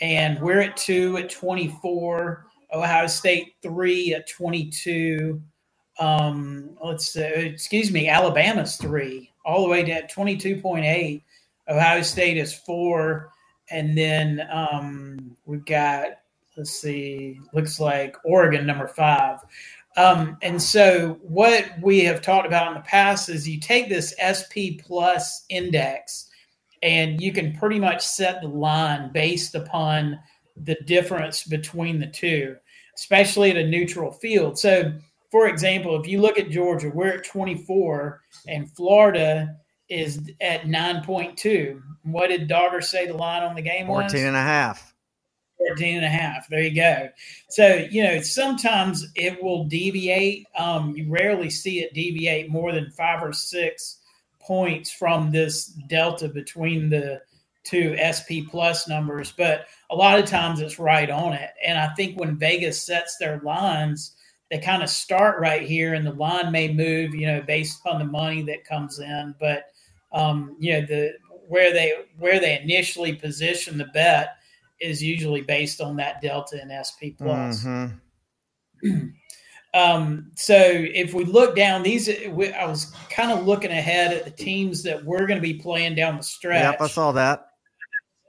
and 0.00 0.40
we're 0.40 0.60
at 0.60 0.76
two 0.76 1.16
at 1.16 1.30
24. 1.30 2.46
Ohio 2.72 3.06
State 3.06 3.54
three 3.62 4.12
at 4.12 4.28
22. 4.28 5.40
Um, 5.98 6.76
let's 6.84 7.10
say, 7.10 7.46
excuse 7.46 7.90
me, 7.90 8.08
Alabama's 8.08 8.76
three, 8.76 9.32
all 9.44 9.62
the 9.62 9.68
way 9.70 9.82
to 9.82 10.06
22.8. 10.08 11.22
Ohio 11.68 12.02
State 12.02 12.36
is 12.36 12.52
four, 12.52 13.32
and 13.70 13.96
then 13.96 14.46
um, 14.52 15.36
we've 15.46 15.64
got 15.64 16.18
let's 16.56 16.70
see, 16.70 17.40
looks 17.52 17.78
like 17.78 18.16
Oregon 18.24 18.66
number 18.66 18.88
five. 18.88 19.40
Um, 19.96 20.36
and 20.42 20.60
so, 20.60 21.18
what 21.22 21.66
we 21.82 22.00
have 22.00 22.20
talked 22.20 22.46
about 22.46 22.68
in 22.68 22.74
the 22.74 22.80
past 22.80 23.28
is 23.28 23.48
you 23.48 23.58
take 23.58 23.88
this 23.88 24.14
SP 24.20 24.76
plus 24.78 25.44
index 25.48 26.28
and 26.82 27.20
you 27.20 27.32
can 27.32 27.56
pretty 27.56 27.80
much 27.80 28.06
set 28.06 28.42
the 28.42 28.48
line 28.48 29.10
based 29.12 29.54
upon 29.54 30.18
the 30.56 30.76
difference 30.86 31.44
between 31.44 31.98
the 31.98 32.06
two, 32.06 32.56
especially 32.94 33.50
at 33.50 33.56
a 33.56 33.66
neutral 33.66 34.12
field. 34.12 34.58
So, 34.58 34.92
for 35.30 35.48
example, 35.48 36.00
if 36.00 36.06
you 36.06 36.20
look 36.20 36.38
at 36.38 36.50
Georgia, 36.50 36.90
we're 36.92 37.18
at 37.18 37.24
24 37.24 38.20
and 38.48 38.70
Florida 38.72 39.56
is 39.88 40.30
at 40.40 40.62
9.2. 40.62 41.80
What 42.04 42.28
did 42.28 42.48
Dawger 42.48 42.80
say 42.80 43.06
the 43.06 43.14
line 43.14 43.42
on 43.42 43.54
the 43.54 43.62
game 43.62 43.86
14 43.86 44.04
was? 44.04 44.14
and 44.14 44.36
a 44.36 44.40
half. 44.40 44.94
14 45.58 45.96
and 45.96 46.04
a 46.04 46.08
half. 46.08 46.48
There 46.48 46.62
you 46.62 46.74
go. 46.74 47.08
So, 47.48 47.86
you 47.90 48.02
know, 48.02 48.20
sometimes 48.20 49.06
it 49.14 49.42
will 49.42 49.64
deviate. 49.64 50.46
Um, 50.56 50.96
you 50.96 51.08
rarely 51.08 51.50
see 51.50 51.80
it 51.80 51.94
deviate 51.94 52.50
more 52.50 52.72
than 52.72 52.90
five 52.90 53.22
or 53.22 53.32
six 53.32 53.98
points 54.40 54.90
from 54.90 55.30
this 55.32 55.66
delta 55.88 56.28
between 56.28 56.88
the 56.88 57.20
two 57.64 57.96
SP 57.98 58.46
plus 58.48 58.88
numbers, 58.88 59.32
but 59.36 59.66
a 59.90 59.94
lot 59.96 60.18
of 60.18 60.24
times 60.24 60.60
it's 60.60 60.78
right 60.78 61.10
on 61.10 61.32
it. 61.32 61.50
And 61.64 61.78
I 61.78 61.88
think 61.94 62.18
when 62.18 62.38
Vegas 62.38 62.80
sets 62.80 63.16
their 63.16 63.40
lines, 63.40 64.12
they 64.50 64.58
kind 64.58 64.82
of 64.82 64.88
start 64.88 65.40
right 65.40 65.62
here 65.62 65.94
and 65.94 66.06
the 66.06 66.12
line 66.12 66.52
may 66.52 66.72
move, 66.72 67.14
you 67.14 67.26
know, 67.26 67.42
based 67.42 67.80
upon 67.80 67.98
the 67.98 68.04
money 68.04 68.42
that 68.42 68.64
comes 68.64 69.00
in. 69.00 69.34
But 69.40 69.66
um, 70.12 70.56
you 70.60 70.74
know, 70.74 70.86
the 70.86 71.14
where 71.48 71.72
they 71.72 71.92
where 72.18 72.40
they 72.40 72.60
initially 72.60 73.14
position 73.14 73.78
the 73.78 73.86
bet 73.86 74.36
is 74.80 75.02
usually 75.02 75.40
based 75.40 75.80
on 75.80 75.96
that 75.96 76.20
delta 76.20 76.60
in 76.60 76.70
SP 76.70 77.16
plus. 77.16 77.64
Mhm. 77.64 78.00
Um, 79.74 80.30
so 80.36 80.56
if 80.56 81.12
we 81.12 81.24
look 81.24 81.54
down 81.54 81.82
these, 81.82 82.08
we, 82.30 82.50
I 82.52 82.66
was 82.66 82.86
kind 83.10 83.30
of 83.30 83.46
looking 83.46 83.72
ahead 83.72 84.14
at 84.14 84.24
the 84.24 84.30
teams 84.30 84.82
that 84.84 85.04
we're 85.04 85.26
going 85.26 85.36
to 85.36 85.42
be 85.42 85.54
playing 85.54 85.94
down 85.94 86.16
the 86.16 86.22
stretch. 86.22 86.62
Yep, 86.62 86.80
I 86.80 86.86
saw 86.86 87.12
that. 87.12 87.48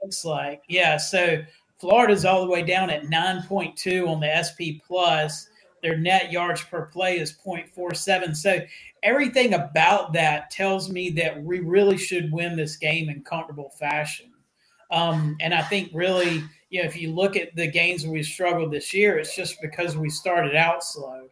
Looks 0.02 0.26
like 0.26 0.62
yeah. 0.68 0.98
So 0.98 1.42
Florida's 1.80 2.26
all 2.26 2.44
the 2.44 2.50
way 2.50 2.62
down 2.62 2.90
at 2.90 3.08
nine 3.08 3.42
point 3.44 3.76
two 3.76 4.06
on 4.08 4.20
the 4.20 4.28
SP 4.44 4.76
plus. 4.86 5.48
Their 5.82 5.96
net 5.96 6.32
yards 6.32 6.62
per 6.64 6.86
play 6.86 7.18
is 7.18 7.32
0.47. 7.32 8.36
So 8.36 8.60
everything 9.04 9.54
about 9.54 10.12
that 10.12 10.50
tells 10.50 10.90
me 10.90 11.10
that 11.10 11.40
we 11.42 11.60
really 11.60 11.96
should 11.96 12.32
win 12.32 12.56
this 12.56 12.76
game 12.76 13.08
in 13.08 13.22
comfortable 13.22 13.70
fashion. 13.78 14.27
Um, 14.90 15.36
and 15.40 15.52
I 15.52 15.62
think 15.62 15.90
really, 15.92 16.42
you 16.70 16.82
know, 16.82 16.88
if 16.88 16.96
you 16.96 17.12
look 17.12 17.36
at 17.36 17.54
the 17.54 17.66
games 17.66 18.06
we 18.06 18.22
struggled 18.22 18.72
this 18.72 18.92
year, 18.94 19.18
it's 19.18 19.34
just 19.34 19.60
because 19.60 19.96
we 19.96 20.10
started 20.10 20.54
out 20.54 20.82
slow. 20.82 21.28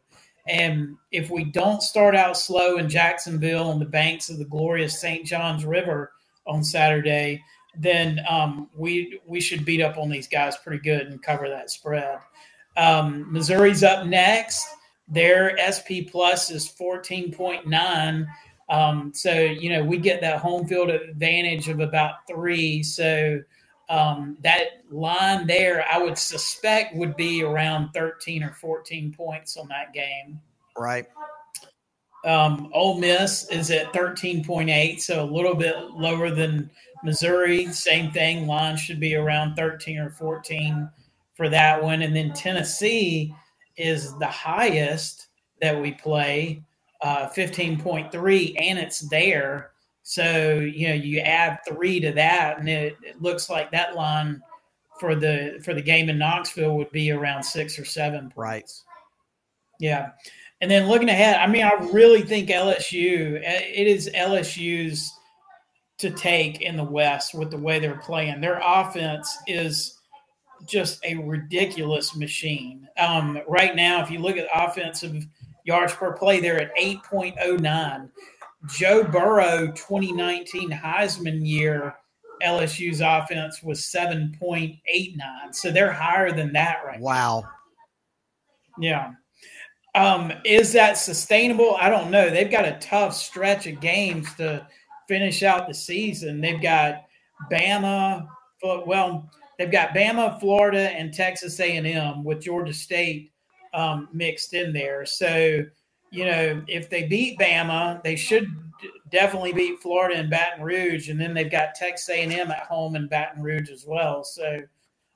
And 0.49 0.97
if 1.11 1.31
we 1.31 1.45
don't 1.45 1.83
start 1.83 2.15
out 2.15 2.37
slow 2.37 2.77
in 2.77 2.89
Jacksonville 2.89 3.69
on 3.69 3.79
the 3.79 3.85
banks 3.85 4.31
of 4.31 4.39
the 4.39 4.45
glorious 4.45 5.01
St. 5.01 5.27
Johns 5.27 5.65
River 5.65 6.13
on 6.47 6.63
Saturday, 6.63 7.43
then 7.79 8.21
um, 8.29 8.69
we 8.75 9.21
we 9.27 9.41
should 9.41 9.65
beat 9.65 9.81
up 9.83 9.99
on 9.99 10.09
these 10.09 10.29
guys 10.29 10.57
pretty 10.57 10.83
good 10.83 11.09
and 11.09 11.23
cover 11.23 11.49
that 11.49 11.71
spread. 11.71 12.19
Um, 12.77 13.31
Missouri's 13.33 13.83
up 13.83 14.07
next. 14.07 14.67
Their 15.09 15.57
SP 15.61 16.09
plus 16.11 16.51
is 16.51 16.69
fourteen 16.69 17.33
point 17.33 17.67
nine. 17.67 18.27
Um, 18.69 19.13
so 19.15 19.33
you 19.33 19.71
know 19.71 19.85
we 19.85 19.99
get 19.99 20.21
that 20.21 20.41
home 20.41 20.67
field 20.67 20.91
advantage 20.91 21.69
of 21.69 21.81
about 21.81 22.27
three. 22.29 22.83
So 22.83 23.41
um, 23.89 24.37
that 24.43 24.83
line 24.91 25.47
there, 25.47 25.85
I 25.91 25.99
would 25.99 26.19
suspect, 26.19 26.97
would 26.97 27.17
be 27.17 27.43
around 27.43 27.93
thirteen 27.93 28.43
or 28.43 28.53
fourteen 28.53 29.13
points 29.13 29.57
on 29.57 29.69
that 29.69 29.93
game. 29.93 30.41
Right. 30.77 31.07
Um, 32.25 32.71
Ole 32.73 32.99
Miss 32.99 33.49
is 33.51 33.71
at 33.71 33.93
13.8, 33.93 35.01
so 35.01 35.23
a 35.23 35.25
little 35.25 35.55
bit 35.55 35.77
lower 35.93 36.29
than 36.29 36.69
Missouri. 37.05 37.67
Same 37.67 38.11
thing. 38.11 38.49
Line 38.49 38.77
should 38.77 38.99
be 38.99 39.15
around 39.15 39.55
13 39.55 39.99
or 39.99 40.11
14 40.11 40.91
for 41.35 41.49
that 41.49 41.81
one. 41.81 42.03
And 42.03 42.17
then 42.17 42.33
Tennessee 42.33 43.33
is 43.77 44.17
the 44.19 44.27
highest 44.27 45.29
that 45.61 45.81
we 45.81 45.93
play, 45.93 46.63
uh, 47.03 47.29
15.3, 47.29 48.55
and 48.59 48.79
it's 48.79 49.01
there. 49.09 49.71
So, 50.03 50.59
you 50.59 50.89
know, 50.89 50.95
you 50.95 51.21
add 51.21 51.59
three 51.67 52.01
to 52.01 52.13
that, 52.13 52.59
and 52.59 52.69
it, 52.69 52.97
it 53.03 53.21
looks 53.21 53.51
like 53.51 53.71
that 53.73 53.97
line 53.97 54.41
for 55.01 55.15
the 55.15 55.61
for 55.63 55.75
the 55.75 55.83
game 55.83 56.09
in 56.09 56.19
Knoxville 56.19 56.77
would 56.77 56.91
be 56.91 57.11
around 57.11 57.43
six 57.43 57.79
or 57.79 57.85
seven. 57.85 58.33
Right. 58.37 58.71
Yeah. 59.79 60.13
And 60.61 60.71
then 60.71 60.89
looking 60.89 61.11
ahead, 61.11 61.37
I 61.37 61.47
mean, 61.47 61.65
I 61.65 61.75
really 61.93 62.23
think 62.23 62.49
LSU, 62.49 63.43
eh, 63.45 63.63
it 63.75 63.87
is 63.87 64.09
LSU's 64.15 65.13
to 65.99 66.11
take 66.11 66.63
in 66.63 66.77
the 66.77 66.85
West 66.85 67.35
with 67.35 67.51
the 67.51 67.59
way 67.59 67.79
they're 67.79 67.99
playing. 67.99 68.41
Their 68.41 68.61
offense 68.65 69.37
is 69.47 69.99
just 70.65 71.05
a 71.05 71.17
ridiculous 71.17 72.17
machine. 72.17 72.89
Um, 72.97 73.41
right 73.47 73.77
now, 73.77 74.03
if 74.03 74.11
you 74.11 74.19
look 74.19 74.37
at 74.37 74.49
offensive 74.55 75.27
yards 75.67 75.93
per 75.93 76.13
play, 76.13 76.41
they're 76.41 76.61
at 76.61 76.77
8.09. 76.77 78.09
Joe 78.71 79.05
Burrow, 79.05 79.67
2019 79.73 80.71
Heisman 80.71 81.47
year, 81.47 81.97
LSU's 82.43 83.01
offense 83.01 83.63
was 83.63 83.81
7.89. 83.81 84.81
So 85.53 85.71
they're 85.71 85.93
higher 85.93 86.33
than 86.33 86.53
that 86.55 86.83
right 86.87 86.99
now. 86.99 87.05
Wow. 87.05 87.45
Yeah. 88.79 89.13
Um, 89.95 90.33
is 90.45 90.73
that 90.73 90.99
sustainable? 90.99 91.77
I 91.81 91.89
don't 91.89 92.11
know. 92.11 92.29
They've 92.31 92.51
got 92.51 92.67
a 92.67 92.79
tough 92.81 93.15
stretch 93.15 93.67
of 93.67 93.81
games 93.81 94.33
to 94.35 94.67
finish 95.09 95.43
out 95.43 95.67
the 95.67 95.75
season. 95.75 96.41
They've 96.41 96.61
got 96.61 97.05
Bama. 97.51 98.27
Well, 98.63 99.31
they've 99.59 99.71
got 99.71 99.95
Bama, 99.95 100.39
Florida, 100.39 100.91
and 100.91 101.15
Texas 101.15 101.59
A&M 101.61 102.25
with 102.25 102.43
Georgia 102.43 102.75
State 102.75 103.33
um, 103.77 104.09
mixed 104.13 104.55
in 104.55 104.73
there. 104.73 105.07
So, 105.07 105.63
you 106.11 106.25
know, 106.25 106.63
if 106.67 106.89
they 106.89 107.05
beat 107.05 107.39
Bama, 107.39 108.03
they 108.03 108.17
should 108.17 108.49
definitely 109.11 109.53
beat 109.53 109.81
Florida 109.81 110.19
and 110.19 110.31
Baton 110.31 110.65
Rouge, 110.65 111.11
and 111.11 111.21
then 111.21 111.35
they've 111.35 111.51
got 111.51 111.75
Texas 111.75 112.09
A&M 112.09 112.51
at 112.51 112.61
home 112.61 112.97
in 112.97 113.07
Baton 113.07 113.43
Rouge 113.43 113.71
as 113.71 113.85
well. 113.87 114.25
So, 114.25 114.63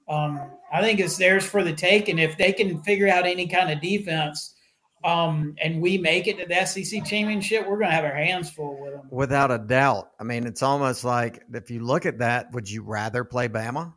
um, 0.09 0.41
I 0.73 0.83
think 0.83 1.01
it's 1.01 1.17
theirs 1.17 1.45
for 1.45 1.65
the 1.65 1.73
taking. 1.73 2.19
if 2.19 2.37
they 2.37 2.53
can 2.53 2.83
figure 2.83 3.09
out 3.09 3.27
any 3.27 3.47
kind 3.47 3.71
of 3.71 3.81
defense 3.81 4.55
um, 5.05 5.55
and 5.63 5.81
we 5.81 5.97
make 5.99 6.27
it 6.27 6.39
to 6.39 6.47
the 6.47 6.67
SEC 6.67 7.05
championship, 7.05 7.63
we're 7.63 7.79
going 7.79 7.91
to 7.91 7.95
have 7.95 8.05
our 8.05 8.15
hands 8.15 8.51
full 8.51 8.79
with 8.81 8.93
them. 8.93 9.07
Without 9.11 9.51
a 9.51 9.59
doubt. 9.59 10.11
I 10.19 10.25
mean, 10.25 10.47
it's 10.47 10.63
almost 10.63 11.05
like 11.05 11.45
if 11.55 11.71
you 11.71 11.81
look 11.81 12.07
at 12.07 12.19
that, 12.19 12.53
would 12.53 12.69
you 12.69 12.83
rather 12.83 13.25
play 13.25 13.49
Bama? 13.49 13.95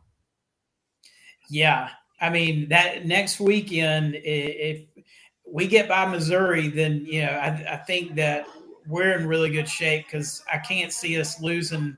Yeah. 1.50 1.90
I 2.20 2.30
mean, 2.30 2.68
that 2.68 3.06
next 3.06 3.40
weekend, 3.40 4.14
if 4.16 4.82
we 5.46 5.66
get 5.66 5.88
by 5.88 6.06
Missouri, 6.06 6.68
then, 6.68 7.04
you 7.06 7.22
know, 7.22 7.32
I, 7.32 7.74
I 7.74 7.76
think 7.78 8.14
that 8.16 8.46
we're 8.86 9.18
in 9.18 9.26
really 9.26 9.50
good 9.50 9.68
shape 9.68 10.06
because 10.06 10.42
I 10.52 10.58
can't 10.58 10.92
see 10.92 11.18
us 11.20 11.40
losing 11.40 11.96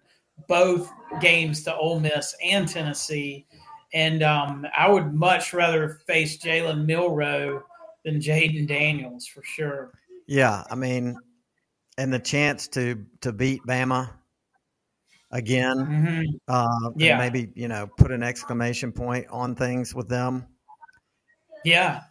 both 0.49 0.91
games 1.21 1.63
to 1.65 1.75
Ole 1.75 2.01
Miss 2.01 2.35
and 2.43 2.69
Tennessee. 2.69 3.47
And 3.93 4.23
um, 4.23 4.67
I 4.77 4.91
would 4.91 5.15
much 5.15 5.55
rather 5.55 6.01
face 6.07 6.39
Jalen 6.39 6.85
Milroe 6.87 7.63
than 8.05 8.21
Jayden 8.21 8.67
Daniels 8.67 9.27
for 9.27 9.43
sure. 9.43 9.93
Yeah, 10.27 10.65
I 10.71 10.75
mean, 10.75 11.17
and 11.99 12.13
the 12.13 12.19
chance 12.19 12.69
to 12.69 13.05
to 13.21 13.33
beat 13.33 13.63
Bama 13.67 14.11
again, 15.37 15.77
mm-hmm. 15.77 16.23
uh, 16.49 16.91
yeah, 16.97 17.19
maybe 17.19 17.51
you 17.55 17.69
know 17.69 17.87
put 17.87 18.11
an 18.11 18.23
exclamation 18.23 18.91
point 18.93 19.27
on 19.31 19.55
things 19.55 19.95
with 19.95 20.09
them. 20.09 20.47
Yeah, 21.65 22.03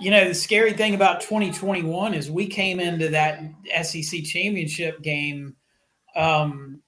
you 0.00 0.10
know 0.10 0.28
the 0.28 0.34
scary 0.34 0.72
thing 0.72 0.94
about 0.94 1.20
2021 1.20 2.14
is 2.14 2.30
we 2.30 2.46
came 2.46 2.80
into 2.80 3.08
that 3.08 3.42
SEC 3.82 4.22
championship 4.24 5.02
game 5.02 5.56
um, 6.14 6.80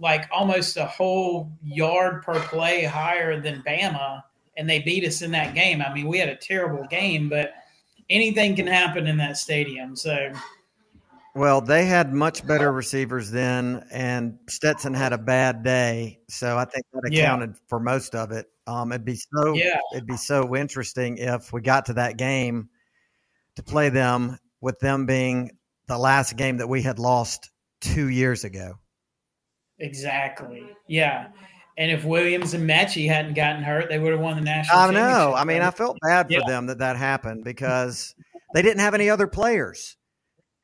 like 0.00 0.28
almost 0.32 0.76
a 0.76 0.86
whole 0.86 1.52
yard 1.62 2.22
per 2.22 2.40
play 2.40 2.84
higher 2.84 3.40
than 3.40 3.62
Bama, 3.62 4.22
and 4.56 4.68
they 4.68 4.80
beat 4.80 5.04
us 5.04 5.22
in 5.22 5.30
that 5.32 5.54
game. 5.54 5.82
I 5.82 5.92
mean, 5.92 6.06
we 6.06 6.18
had 6.18 6.28
a 6.28 6.36
terrible 6.36 6.86
game, 6.88 7.28
but 7.28 7.52
anything 8.08 8.56
can 8.56 8.66
happen 8.66 9.06
in 9.06 9.16
that 9.18 9.36
stadium. 9.36 9.94
So, 9.94 10.32
well, 11.34 11.60
they 11.60 11.84
had 11.84 12.12
much 12.12 12.46
better 12.46 12.72
receivers 12.72 13.30
then, 13.30 13.86
and 13.90 14.38
Stetson 14.48 14.94
had 14.94 15.12
a 15.12 15.18
bad 15.18 15.62
day, 15.62 16.20
so 16.28 16.58
I 16.58 16.64
think 16.64 16.84
that 16.92 17.12
accounted 17.12 17.50
yeah. 17.50 17.60
for 17.68 17.78
most 17.80 18.14
of 18.14 18.32
it. 18.32 18.46
Um, 18.66 18.92
it'd 18.92 19.04
be 19.04 19.16
so 19.16 19.54
yeah. 19.54 19.78
it'd 19.92 20.06
be 20.06 20.16
so 20.16 20.56
interesting 20.56 21.18
if 21.18 21.52
we 21.52 21.60
got 21.60 21.86
to 21.86 21.94
that 21.94 22.16
game 22.16 22.68
to 23.56 23.62
play 23.62 23.88
them 23.88 24.38
with 24.60 24.78
them 24.80 25.06
being 25.06 25.50
the 25.86 25.98
last 25.98 26.36
game 26.36 26.58
that 26.58 26.68
we 26.68 26.82
had 26.82 26.98
lost 26.98 27.50
two 27.80 28.08
years 28.08 28.44
ago. 28.44 28.78
Exactly. 29.78 30.64
Yeah. 30.86 31.28
And 31.78 31.90
if 31.90 32.04
Williams 32.04 32.52
and 32.54 32.68
Metchie 32.68 33.08
hadn't 33.08 33.34
gotten 33.34 33.62
hurt, 33.62 33.88
they 33.88 33.98
would 33.98 34.12
have 34.12 34.20
won 34.20 34.36
the 34.36 34.42
national. 34.42 34.78
I 34.78 34.90
know. 34.90 35.32
I 35.34 35.44
mean, 35.44 35.62
I 35.62 35.70
felt 35.70 35.96
bad 36.02 36.26
for 36.26 36.34
yeah. 36.34 36.40
them 36.46 36.66
that 36.66 36.78
that 36.78 36.96
happened 36.96 37.42
because 37.42 38.14
they 38.54 38.60
didn't 38.62 38.80
have 38.80 38.94
any 38.94 39.08
other 39.08 39.26
players. 39.26 39.96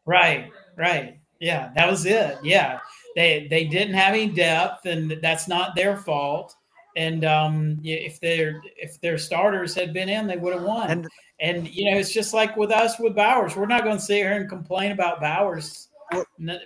Right. 0.07 0.51
Right. 0.77 1.19
Yeah, 1.41 1.71
that 1.77 1.91
was 1.91 2.07
it. 2.07 2.39
Yeah, 2.43 2.81
they 3.15 3.47
they 3.49 3.65
didn't 3.65 3.95
have 3.95 4.15
any 4.15 4.29
depth, 4.29 4.87
and 4.87 5.19
that's 5.23 5.49
not 5.49 5.77
their 5.77 5.97
fault. 5.97 6.55
And 6.97 7.25
um, 7.27 7.79
if 7.85 8.21
their 8.21 8.63
if 8.77 9.01
their 9.01 9.19
starters 9.19 9.75
had 9.75 9.93
been 9.93 10.09
in, 10.09 10.27
they 10.27 10.39
would 10.39 10.55
have 10.55 10.63
won. 10.63 10.91
And, 10.91 11.09
and 11.41 11.69
you 11.69 11.91
know, 11.91 11.99
it's 11.99 12.13
just 12.13 12.33
like 12.33 12.57
with 12.57 12.71
us 12.71 12.99
with 12.99 13.15
Bowers. 13.15 13.55
We're 13.55 13.67
not 13.67 13.85
going 13.85 13.97
to 13.97 14.03
sit 14.03 14.17
here 14.17 14.33
and 14.33 14.49
complain 14.49 14.93
about 14.93 15.21
Bowers 15.21 15.89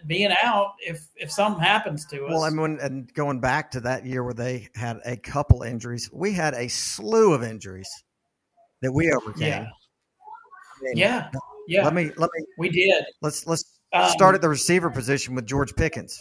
being 0.07 0.33
out 0.43 0.75
if 0.87 1.09
if 1.17 1.33
something 1.33 1.63
happens 1.63 2.07
to 2.07 2.27
us. 2.27 2.31
Well, 2.31 2.43
I 2.45 2.51
mean, 2.51 2.79
and 2.81 3.13
going 3.15 3.41
back 3.41 3.73
to 3.73 3.81
that 3.81 4.07
year 4.07 4.23
where 4.23 4.35
they 4.35 4.69
had 4.77 5.01
a 5.05 5.17
couple 5.17 5.63
injuries, 5.63 6.09
we 6.13 6.33
had 6.33 6.55
a 6.55 6.69
slew 6.69 7.33
of 7.33 7.43
injuries 7.43 7.89
that 8.83 8.93
we 8.93 9.11
overcame. 9.11 9.67
Yeah. 10.95 11.31
yeah. 11.31 11.31
Yeah. 11.71 11.85
Let 11.85 11.95
me 11.95 12.11
let 12.17 12.29
me. 12.37 12.45
We 12.59 12.69
did. 12.69 13.05
Let's 13.23 13.47
let's 13.47 13.79
um, 13.93 14.11
start 14.11 14.35
at 14.35 14.41
the 14.41 14.49
receiver 14.49 14.91
position 14.91 15.37
with 15.37 15.47
George 15.47 15.73
Pickens. 15.77 16.21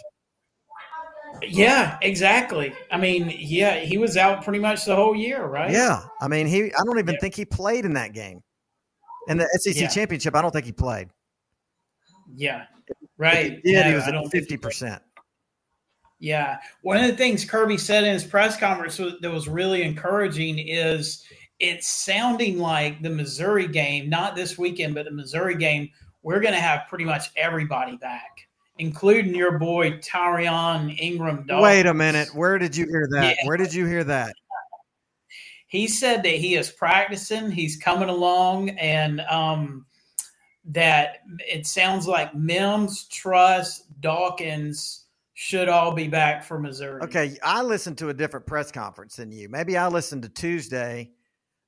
Yeah, 1.41 1.97
exactly. 2.03 2.71
I 2.91 2.97
mean, 2.97 3.33
yeah, 3.35 3.79
he 3.79 3.97
was 3.97 4.15
out 4.15 4.43
pretty 4.43 4.59
much 4.59 4.85
the 4.85 4.95
whole 4.95 5.15
year, 5.15 5.43
right? 5.45 5.71
Yeah. 5.71 6.03
I 6.21 6.27
mean, 6.27 6.45
he. 6.45 6.65
I 6.65 6.83
don't 6.85 6.99
even 6.99 7.15
yeah. 7.15 7.19
think 7.19 7.33
he 7.33 7.45
played 7.45 7.85
in 7.85 7.93
that 7.93 8.13
game. 8.13 8.43
In 9.27 9.37
the 9.37 9.47
SEC 9.59 9.75
yeah. 9.75 9.87
championship, 9.87 10.35
I 10.35 10.43
don't 10.43 10.51
think 10.51 10.65
he 10.65 10.71
played. 10.71 11.09
Yeah, 12.35 12.65
Right. 13.17 13.59
He 13.63 13.73
did. 13.73 13.85
No, 13.85 13.89
he 13.89 13.95
was 13.95 14.07
at 14.07 14.31
fifty 14.31 14.55
percent. 14.55 15.01
Yeah. 16.19 16.57
One 16.83 16.97
of 16.97 17.07
the 17.09 17.17
things 17.17 17.43
Kirby 17.43 17.77
said 17.77 18.03
in 18.03 18.13
his 18.13 18.23
press 18.23 18.55
conference 18.55 18.97
that 18.97 19.31
was 19.31 19.47
really 19.47 19.81
encouraging 19.81 20.59
is 20.59 21.23
it's 21.59 21.87
sounding 21.87 22.57
like 22.57 23.01
the 23.01 23.09
Missouri 23.09 23.67
game, 23.67 24.09
not 24.09 24.35
this 24.35 24.57
weekend, 24.57 24.95
but 24.95 25.05
the 25.05 25.11
Missouri 25.11 25.55
game, 25.55 25.89
we're 26.23 26.39
going 26.39 26.53
to 26.53 26.59
have 26.59 26.87
pretty 26.87 27.05
much 27.05 27.31
everybody 27.35 27.97
back, 27.97 28.47
including 28.77 29.35
your 29.35 29.59
boy 29.59 29.91
Tyrion 29.99 30.97
Ingram. 30.97 31.45
Dawkins. 31.45 31.63
Wait 31.63 31.85
a 31.85 31.93
minute. 31.93 32.29
Where 32.33 32.57
did 32.57 32.75
you 32.75 32.85
hear 32.85 33.07
that? 33.11 33.35
Yeah. 33.37 33.47
Where 33.47 33.57
did 33.57 33.73
you 33.73 33.85
hear 33.85 34.03
that? 34.05 34.33
He 35.67 35.87
said 35.87 36.23
that 36.23 36.35
he 36.35 36.55
is 36.55 36.71
practicing, 36.71 37.51
he's 37.51 37.77
coming 37.77 38.09
along, 38.09 38.69
and 38.71 39.21
um, 39.21 39.85
that 40.65 41.17
it 41.39 41.67
sounds 41.67 42.07
like 42.07 42.33
Mims, 42.33 43.07
Truss, 43.07 43.83
Dawkins 43.99 45.05
should 45.35 45.69
all 45.69 45.93
be 45.93 46.07
back 46.07 46.43
for 46.43 46.59
Missouri. 46.59 47.01
Okay, 47.03 47.37
I 47.43 47.61
listened 47.61 47.99
to 47.99 48.09
a 48.09 48.13
different 48.13 48.47
press 48.47 48.71
conference 48.71 49.17
than 49.17 49.31
you. 49.31 49.47
Maybe 49.47 49.77
I 49.77 49.87
listened 49.87 50.23
to 50.23 50.29
Tuesday 50.29 51.11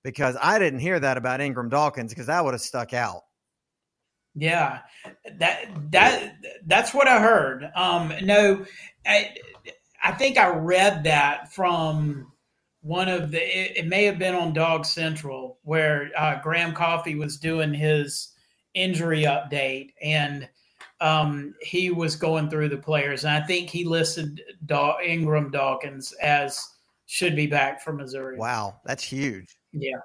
because 0.04 0.38
I 0.42 0.60
didn't 0.60 0.80
hear 0.80 1.00
that 1.00 1.18
about 1.18 1.42
Ingram 1.42 1.70
Dawkins 1.70 2.12
because 2.12 2.28
that 2.28 2.44
would 2.44 2.54
have 2.54 2.62
stuck 2.62 2.94
out. 2.94 3.24
Yeah, 4.34 4.80
that 5.40 5.66
that 5.92 6.36
that's 6.66 6.94
what 6.94 7.08
I 7.08 7.20
heard. 7.22 7.70
Um, 7.76 8.14
no, 8.24 8.66
I 9.06 9.36
I 10.04 10.14
think 10.14 10.38
I 10.38 10.50
read 10.56 11.04
that 11.04 11.52
from 11.54 12.32
one 12.82 13.10
of 13.10 13.32
the. 13.32 13.42
It, 13.42 13.78
it 13.78 13.88
may 13.88 14.06
have 14.06 14.20
been 14.20 14.36
on 14.36 14.54
Dog 14.54 14.86
Central 14.86 15.60
where 15.64 16.12
uh, 16.18 16.40
Graham 16.42 16.74
Coffee 16.74 17.16
was 17.16 17.38
doing 17.38 17.74
his 17.74 18.30
injury 18.74 19.24
update, 19.24 19.90
and 20.02 20.48
um, 21.02 21.54
he 21.62 21.92
was 21.92 22.16
going 22.16 22.50
through 22.50 22.70
the 22.70 22.78
players, 22.78 23.26
and 23.26 23.34
I 23.34 23.46
think 23.46 23.70
he 23.70 23.84
listed 23.84 24.42
Daw- 24.66 25.00
Ingram 25.04 25.52
Dawkins 25.52 26.14
as 26.22 26.66
should 27.06 27.36
be 27.36 27.48
back 27.48 27.82
for 27.82 27.92
Missouri. 27.92 28.38
Wow, 28.38 28.80
that's 28.86 29.04
huge. 29.04 29.58
Yeah, 29.74 30.00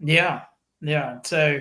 yeah, 0.00 0.42
yeah. 0.80 1.18
So, 1.24 1.58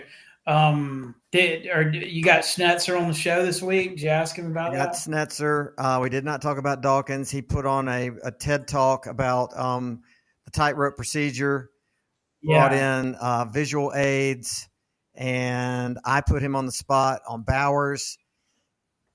um, 0.48 1.16
did 1.32 1.68
or 1.68 1.90
you 1.92 2.24
got 2.24 2.42
Schnetzer 2.42 3.00
on 3.00 3.08
the 3.08 3.14
show 3.14 3.46
this 3.46 3.62
week? 3.62 3.92
Did 3.92 4.02
you 4.02 4.10
ask 4.10 4.36
him 4.36 4.48
about 4.48 4.74
got 4.74 4.94
that? 4.94 4.96
Schnetzer. 4.96 5.74
Uh, 5.78 6.00
we 6.02 6.10
did 6.10 6.26
not 6.26 6.42
talk 6.42 6.58
about 6.58 6.82
Dawkins. 6.82 7.30
He 7.30 7.42
put 7.42 7.66
on 7.66 7.88
a, 7.88 8.12
a 8.24 8.32
TED 8.32 8.68
talk 8.68 9.06
about 9.06 9.58
um, 9.58 10.02
the 10.46 10.52
tightrope 10.52 10.96
procedure. 10.96 11.70
Yeah. 12.42 12.68
Brought 12.68 12.74
in 12.74 13.16
uh, 13.16 13.46
visual 13.46 13.94
aids 13.94 14.68
and 15.16 16.00
I 16.06 16.22
put 16.22 16.42
him 16.42 16.56
on 16.56 16.66
the 16.66 16.72
spot 16.72 17.22
on 17.28 17.44
Bowers. 17.44 18.18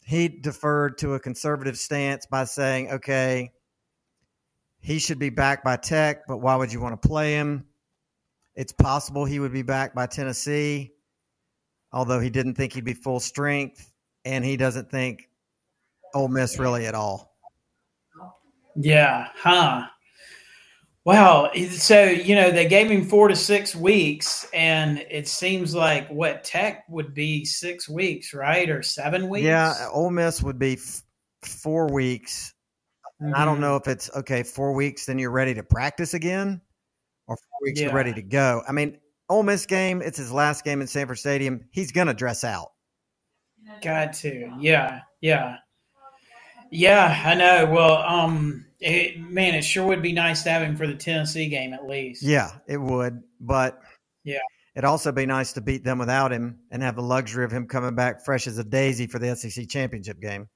He 0.04 0.28
deferred 0.28 0.98
to 0.98 1.14
a 1.14 1.20
conservative 1.20 1.78
stance 1.78 2.26
by 2.26 2.44
saying, 2.44 2.90
okay, 2.90 3.50
he 4.80 4.98
should 4.98 5.18
be 5.18 5.30
back 5.30 5.64
by 5.64 5.76
Tech, 5.76 6.26
but 6.28 6.38
why 6.38 6.54
would 6.54 6.72
you 6.72 6.80
want 6.80 7.00
to 7.00 7.08
play 7.08 7.32
him? 7.32 7.66
It's 8.56 8.72
possible 8.72 9.24
he 9.24 9.38
would 9.38 9.52
be 9.52 9.62
back 9.62 9.94
by 9.94 10.06
Tennessee, 10.06 10.92
although 11.92 12.20
he 12.20 12.30
didn't 12.30 12.54
think 12.54 12.72
he'd 12.72 12.84
be 12.84 12.94
full 12.94 13.20
strength, 13.20 13.92
and 14.24 14.44
he 14.44 14.56
doesn't 14.56 14.90
think 14.90 15.28
Ole 16.14 16.28
Miss 16.28 16.58
really 16.58 16.86
at 16.86 16.94
all. 16.94 17.36
Yeah, 18.74 19.28
huh? 19.34 19.86
Wow. 21.04 21.52
So, 21.70 22.04
you 22.04 22.34
know, 22.34 22.50
they 22.50 22.66
gave 22.66 22.90
him 22.90 23.04
four 23.04 23.28
to 23.28 23.36
six 23.36 23.76
weeks, 23.76 24.44
and 24.52 24.98
it 25.08 25.28
seems 25.28 25.74
like 25.74 26.08
what 26.08 26.42
Tech 26.42 26.84
would 26.88 27.14
be 27.14 27.44
six 27.44 27.88
weeks, 27.88 28.34
right? 28.34 28.68
Or 28.68 28.82
seven 28.82 29.28
weeks? 29.28 29.44
Yeah. 29.44 29.88
Ole 29.92 30.10
Miss 30.10 30.42
would 30.42 30.58
be 30.58 30.72
f- 30.72 31.02
four 31.42 31.86
weeks. 31.92 32.52
Mm-hmm. 33.22 33.34
I 33.36 33.44
don't 33.44 33.54
mm-hmm. 33.54 33.62
know 33.62 33.76
if 33.76 33.86
it's 33.86 34.10
okay, 34.16 34.42
four 34.42 34.72
weeks, 34.72 35.06
then 35.06 35.18
you're 35.18 35.30
ready 35.30 35.54
to 35.54 35.62
practice 35.62 36.12
again, 36.12 36.60
or 37.26 37.36
four 37.36 37.58
weeks 37.62 37.80
yeah. 37.80 37.92
ready 37.92 38.12
to 38.14 38.22
go. 38.22 38.62
I 38.66 38.72
mean, 38.72 38.98
Ole 39.28 39.42
Miss 39.42 39.66
game, 39.66 40.02
it's 40.02 40.18
his 40.18 40.32
last 40.32 40.64
game 40.64 40.80
in 40.80 40.86
Sanford 40.86 41.18
Stadium. 41.18 41.64
He's 41.70 41.92
going 41.92 42.06
to 42.06 42.14
dress 42.14 42.44
out. 42.44 42.72
Got 43.82 44.12
to. 44.14 44.52
Yeah. 44.60 45.00
Yeah. 45.20 45.56
Yeah, 46.70 47.22
I 47.24 47.34
know. 47.34 47.72
Well, 47.72 47.96
um, 47.98 48.66
it, 48.80 49.18
man, 49.18 49.54
it 49.54 49.62
sure 49.62 49.86
would 49.86 50.02
be 50.02 50.12
nice 50.12 50.42
to 50.44 50.50
have 50.50 50.62
him 50.62 50.76
for 50.76 50.86
the 50.86 50.94
Tennessee 50.94 51.48
game 51.48 51.72
at 51.72 51.86
least. 51.86 52.22
Yeah, 52.22 52.50
it 52.66 52.78
would. 52.78 53.22
But 53.40 53.80
yeah, 54.24 54.38
it'd 54.74 54.84
also 54.84 55.12
be 55.12 55.26
nice 55.26 55.52
to 55.54 55.60
beat 55.60 55.84
them 55.84 55.98
without 55.98 56.32
him 56.32 56.58
and 56.70 56.82
have 56.82 56.96
the 56.96 57.02
luxury 57.02 57.44
of 57.44 57.52
him 57.52 57.66
coming 57.66 57.94
back 57.94 58.24
fresh 58.24 58.46
as 58.46 58.58
a 58.58 58.64
daisy 58.64 59.06
for 59.06 59.18
the 59.18 59.34
SEC 59.36 59.68
championship 59.68 60.20
game. 60.20 60.48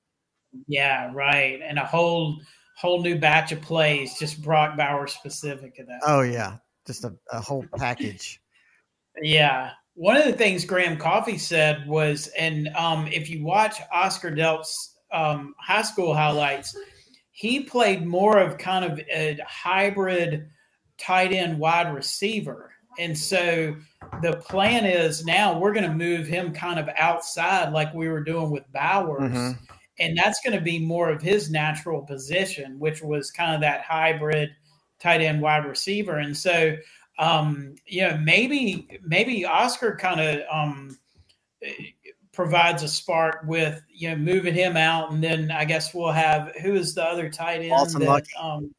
Yeah, 0.66 1.12
right. 1.14 1.60
And 1.62 1.78
a 1.78 1.84
whole 1.84 2.40
whole 2.80 3.02
new 3.02 3.18
batch 3.18 3.52
of 3.52 3.60
plays, 3.60 4.18
just 4.18 4.40
Brock 4.42 4.76
Bowers 4.76 5.12
specific 5.12 5.78
of 5.78 5.86
that. 5.86 6.00
Oh 6.04 6.22
yeah, 6.22 6.56
just 6.86 7.04
a, 7.04 7.14
a 7.30 7.40
whole 7.40 7.64
package. 7.76 8.40
yeah. 9.22 9.72
One 9.94 10.16
of 10.16 10.24
the 10.24 10.32
things 10.32 10.64
Graham 10.64 10.96
Coffee 10.96 11.36
said 11.36 11.86
was, 11.86 12.28
and 12.38 12.68
um, 12.68 13.06
if 13.08 13.28
you 13.28 13.44
watch 13.44 13.76
Oscar 13.92 14.30
Delp's 14.30 14.96
um, 15.12 15.54
high 15.58 15.82
school 15.82 16.14
highlights, 16.14 16.74
he 17.32 17.60
played 17.60 18.06
more 18.06 18.38
of 18.38 18.56
kind 18.56 18.84
of 18.84 18.98
a 19.10 19.38
hybrid 19.46 20.48
tight 20.98 21.32
end 21.32 21.58
wide 21.58 21.94
receiver. 21.94 22.70
And 22.98 23.16
so 23.16 23.76
the 24.22 24.36
plan 24.36 24.86
is 24.86 25.24
now 25.24 25.58
we're 25.58 25.72
going 25.72 25.88
to 25.88 25.94
move 25.94 26.26
him 26.26 26.52
kind 26.52 26.78
of 26.78 26.88
outside 26.96 27.72
like 27.72 27.92
we 27.92 28.08
were 28.08 28.22
doing 28.22 28.50
with 28.50 28.64
Bowers. 28.72 29.32
Mm-hmm. 29.32 29.64
And 30.00 30.16
that's 30.16 30.40
going 30.40 30.56
to 30.56 30.62
be 30.62 30.78
more 30.78 31.10
of 31.10 31.22
his 31.22 31.50
natural 31.50 32.02
position, 32.02 32.78
which 32.78 33.02
was 33.02 33.30
kind 33.30 33.54
of 33.54 33.60
that 33.60 33.82
hybrid 33.82 34.50
tight 34.98 35.20
end 35.20 35.40
wide 35.40 35.66
receiver. 35.66 36.16
And 36.16 36.36
so, 36.36 36.76
um, 37.18 37.74
you 37.86 38.02
know, 38.02 38.16
maybe, 38.16 38.98
maybe 39.04 39.44
Oscar 39.44 39.94
kind 39.96 40.20
of, 40.20 40.40
um, 40.50 40.98
provides 42.32 42.82
a 42.82 42.88
spark 42.88 43.42
with 43.46 43.82
you 43.90 44.08
know 44.08 44.16
moving 44.16 44.54
him 44.54 44.76
out, 44.76 45.12
and 45.12 45.22
then 45.22 45.50
I 45.50 45.64
guess 45.64 45.94
we'll 45.94 46.12
have 46.12 46.52
who 46.62 46.74
is 46.74 46.94
the 46.94 47.04
other 47.04 47.28
tight 47.28 47.60
end 47.60 47.70
Lawson 47.70 48.00
that 48.00 48.08
Luckie. 48.08 48.32
um, 48.40 48.74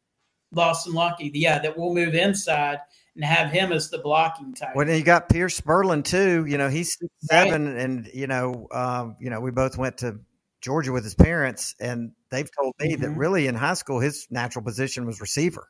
Lawson 0.51 0.93
Luckie, 0.93 1.31
yeah, 1.33 1.59
that 1.59 1.77
we'll 1.77 1.93
move 1.93 2.15
inside 2.15 2.79
and 3.15 3.23
have 3.23 3.51
him 3.51 3.71
as 3.71 3.89
the 3.89 3.99
blocking 3.99 4.53
type. 4.53 4.75
Well, 4.75 4.89
you 4.89 5.03
got 5.03 5.29
Pearce 5.29 5.59
Spurlin 5.59 6.03
too. 6.03 6.45
You 6.45 6.57
know, 6.57 6.69
he's 6.69 6.97
seven, 7.19 7.73
right. 7.73 7.83
and 7.83 8.09
you 8.13 8.27
know, 8.27 8.67
um, 8.71 9.15
you 9.19 9.29
know, 9.29 9.39
we 9.39 9.51
both 9.51 9.77
went 9.77 9.97
to 9.99 10.19
Georgia 10.61 10.91
with 10.91 11.03
his 11.03 11.15
parents, 11.15 11.75
and 11.79 12.11
they've 12.29 12.49
told 12.59 12.73
me 12.79 12.93
mm-hmm. 12.93 13.01
that 13.01 13.09
really 13.11 13.47
in 13.47 13.55
high 13.55 13.73
school 13.73 13.99
his 13.99 14.27
natural 14.29 14.63
position 14.63 15.05
was 15.05 15.19
receiver. 15.19 15.67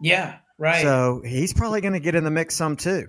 Yeah, 0.00 0.38
right. 0.58 0.82
So 0.82 1.22
he's 1.24 1.52
probably 1.52 1.80
going 1.80 1.94
to 1.94 2.00
get 2.00 2.14
in 2.14 2.24
the 2.24 2.30
mix 2.30 2.56
some 2.56 2.76
too. 2.76 3.08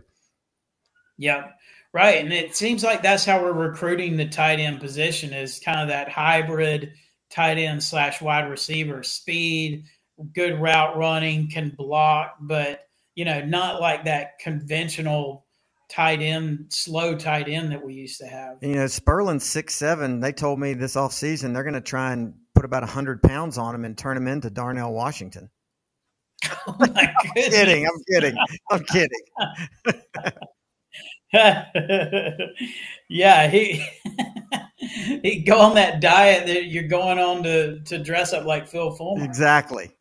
Yeah. 1.18 1.50
Right. 1.94 2.24
And 2.24 2.32
it 2.32 2.56
seems 2.56 2.84
like 2.84 3.04
that's 3.04 3.26
how 3.26 3.42
we're 3.42 3.52
recruiting 3.52 4.16
the 4.16 4.28
tight 4.28 4.60
end 4.60 4.80
position 4.80 5.34
is 5.34 5.60
kind 5.60 5.82
of 5.82 5.90
that 5.90 6.10
hybrid 6.10 6.94
tight 7.30 7.58
end 7.58 7.84
slash 7.84 8.22
wide 8.22 8.50
receiver 8.50 9.04
speed, 9.04 9.86
good 10.34 10.60
route 10.60 10.98
running, 10.98 11.50
can 11.50 11.70
block, 11.70 12.38
but 12.40 12.86
you 13.16 13.26
know, 13.26 13.44
not 13.44 13.82
like 13.82 14.06
that 14.06 14.40
conventional 14.40 15.46
tight 15.92 16.22
end, 16.22 16.68
slow 16.70 17.16
tight 17.16 17.50
end 17.50 17.72
that 17.72 17.84
we 17.84 17.94
used 17.94 18.20
to 18.20 18.28
have. 18.28 18.58
You 18.62 18.76
know, 18.76 18.86
Spurlin's 18.86 19.46
six 19.46 19.76
seven. 19.76 20.20
They 20.22 20.32
told 20.32 20.60
me 20.60 20.74
this 20.74 20.96
off 20.96 21.14
season 21.14 21.54
they're 21.54 21.64
going 21.64 21.74
to 21.74 21.82
try 21.82 22.14
and 22.14 22.34
put 22.56 22.66
about 22.66 22.88
hundred 22.88 23.22
pounds 23.22 23.58
on 23.58 23.76
him 23.76 23.86
and 23.86 23.98
turn 23.98 24.16
him 24.18 24.28
into 24.28 24.50
Darnell 24.50 24.94
Washington. 24.94 25.50
Oh 26.68 26.76
my 26.80 26.88
I'm 27.26 27.34
kidding. 27.34 27.86
I'm 27.86 28.04
kidding. 28.12 28.36
I'm 28.72 28.84
kidding. 28.86 29.10
yeah, 33.10 33.48
he 33.48 33.84
he 35.24 35.44
go 35.44 35.60
on 35.60 35.76
that 35.76 36.02
diet 36.02 36.48
that 36.48 36.66
you're 36.66 36.88
going 36.88 37.20
on 37.20 37.44
to 37.44 37.80
to 37.82 38.00
dress 38.00 38.34
up 38.34 38.46
like 38.46 38.68
Phil 38.68 38.92
Fulmer. 38.92 39.24
Exactly. 39.24 39.92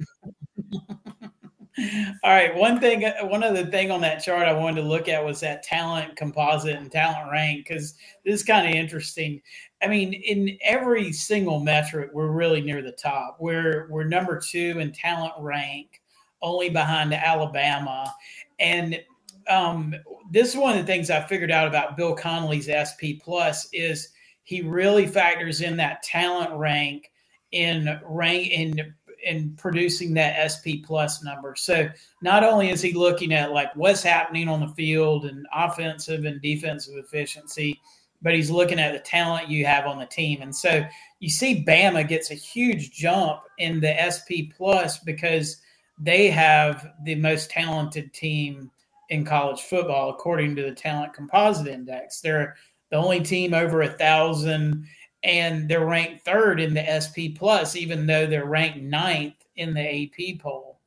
All 2.23 2.31
right, 2.31 2.55
one 2.55 2.81
thing, 2.81 3.03
one 3.23 3.43
other 3.43 3.65
thing 3.67 3.91
on 3.91 4.01
that 4.03 4.23
chart 4.23 4.47
I 4.47 4.53
wanted 4.53 4.83
to 4.83 4.89
look 4.89 5.09
at 5.09 5.25
was 5.25 5.41
that 5.41 5.63
talent 5.63 6.17
composite 6.17 6.77
and 6.77 6.91
talent 6.91 7.31
rank 7.31 7.67
because 7.67 7.95
this 8.25 8.41
is 8.41 8.43
kind 8.43 8.69
of 8.69 8.75
interesting. 8.75 9.41
I 9.83 9.87
mean, 9.87 10.13
in 10.13 10.59
every 10.63 11.13
single 11.13 11.61
metric, 11.61 12.11
we're 12.13 12.31
really 12.31 12.61
near 12.61 12.83
the 12.83 12.93
top. 12.93 13.37
We're 13.41 13.89
we're 13.91 14.05
number 14.05 14.39
two 14.39 14.79
in 14.79 14.93
talent 14.93 15.35
rank, 15.39 16.03
only 16.43 16.71
behind 16.71 17.15
Alabama, 17.15 18.13
and 18.59 19.01
um, 19.49 19.95
this 20.31 20.51
is 20.51 20.57
one 20.57 20.73
of 20.73 20.79
the 20.79 20.93
things 20.93 21.11
I 21.11 21.23
figured 21.23 21.51
out 21.51 21.69
about 21.69 21.97
Bill 21.97 22.15
Connelly's 22.15 22.69
SP 22.69 23.23
Plus 23.23 23.69
is 23.73 24.11
he 24.45 24.63
really 24.63 25.07
factors 25.07 25.61
in 25.61 25.77
that 25.79 26.03
talent 26.03 26.53
rank 26.53 27.11
in 27.53 27.99
rank 28.05 28.49
in 28.51 28.95
in 29.25 29.55
producing 29.57 30.15
that 30.15 30.51
SP 30.51 30.83
plus 30.85 31.23
number. 31.23 31.55
So 31.57 31.89
not 32.23 32.45
only 32.45 32.71
is 32.71 32.83
he 32.83 32.93
looking 32.93 33.33
at 33.33 33.53
like 33.53 33.75
what's 33.77 34.03
happening 34.03 34.49
on 34.49 34.61
the 34.61 34.75
field 34.75 35.27
and 35.27 35.47
offensive 35.55 36.25
and 36.25 36.41
defensive 36.41 36.95
efficiency, 36.97 37.81
but 38.23 38.35
he's 38.35 38.51
looking 38.51 38.79
at 38.79 38.93
the 38.93 38.99
talent 38.99 39.49
you 39.49 39.65
have 39.65 39.87
on 39.87 39.99
the 39.99 40.07
team. 40.07 40.43
And 40.43 40.55
so 40.55 40.85
you 41.21 41.31
see 41.31 41.65
Bama 41.65 42.07
gets 42.07 42.31
a 42.31 42.35
huge 42.35 42.93
jump 42.93 43.43
in 43.59 43.81
the 43.81 43.95
SP 43.99 44.53
plus 44.57 44.99
because 44.99 45.61
they 45.99 46.31
have 46.31 46.93
the 47.05 47.15
most 47.15 47.51
talented 47.51 48.13
team 48.13 48.71
in 49.11 49.25
college 49.25 49.63
football, 49.63 50.11
according 50.11 50.57
to 50.57 50.63
the 50.63 50.73
Talent 50.73 51.13
Composite 51.13 51.67
Index. 51.67 52.21
They're 52.21 52.57
the 52.91 52.97
only 52.97 53.21
team 53.21 53.55
over 53.55 53.83
a 53.83 53.89
thousand, 53.89 54.87
and 55.23 55.69
they're 55.69 55.87
ranked 55.87 56.25
third 56.25 56.61
in 56.61 56.75
the 56.75 57.01
SP 57.01 57.37
Plus, 57.37 57.77
even 57.77 58.07
though 58.07 58.27
they're 58.27 58.47
ranked 58.47 58.79
ninth 58.79 59.35
in 59.57 59.75
the 59.75 60.05
AP 60.05 60.41
poll. 60.41 60.81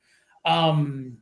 Um, 0.45 1.17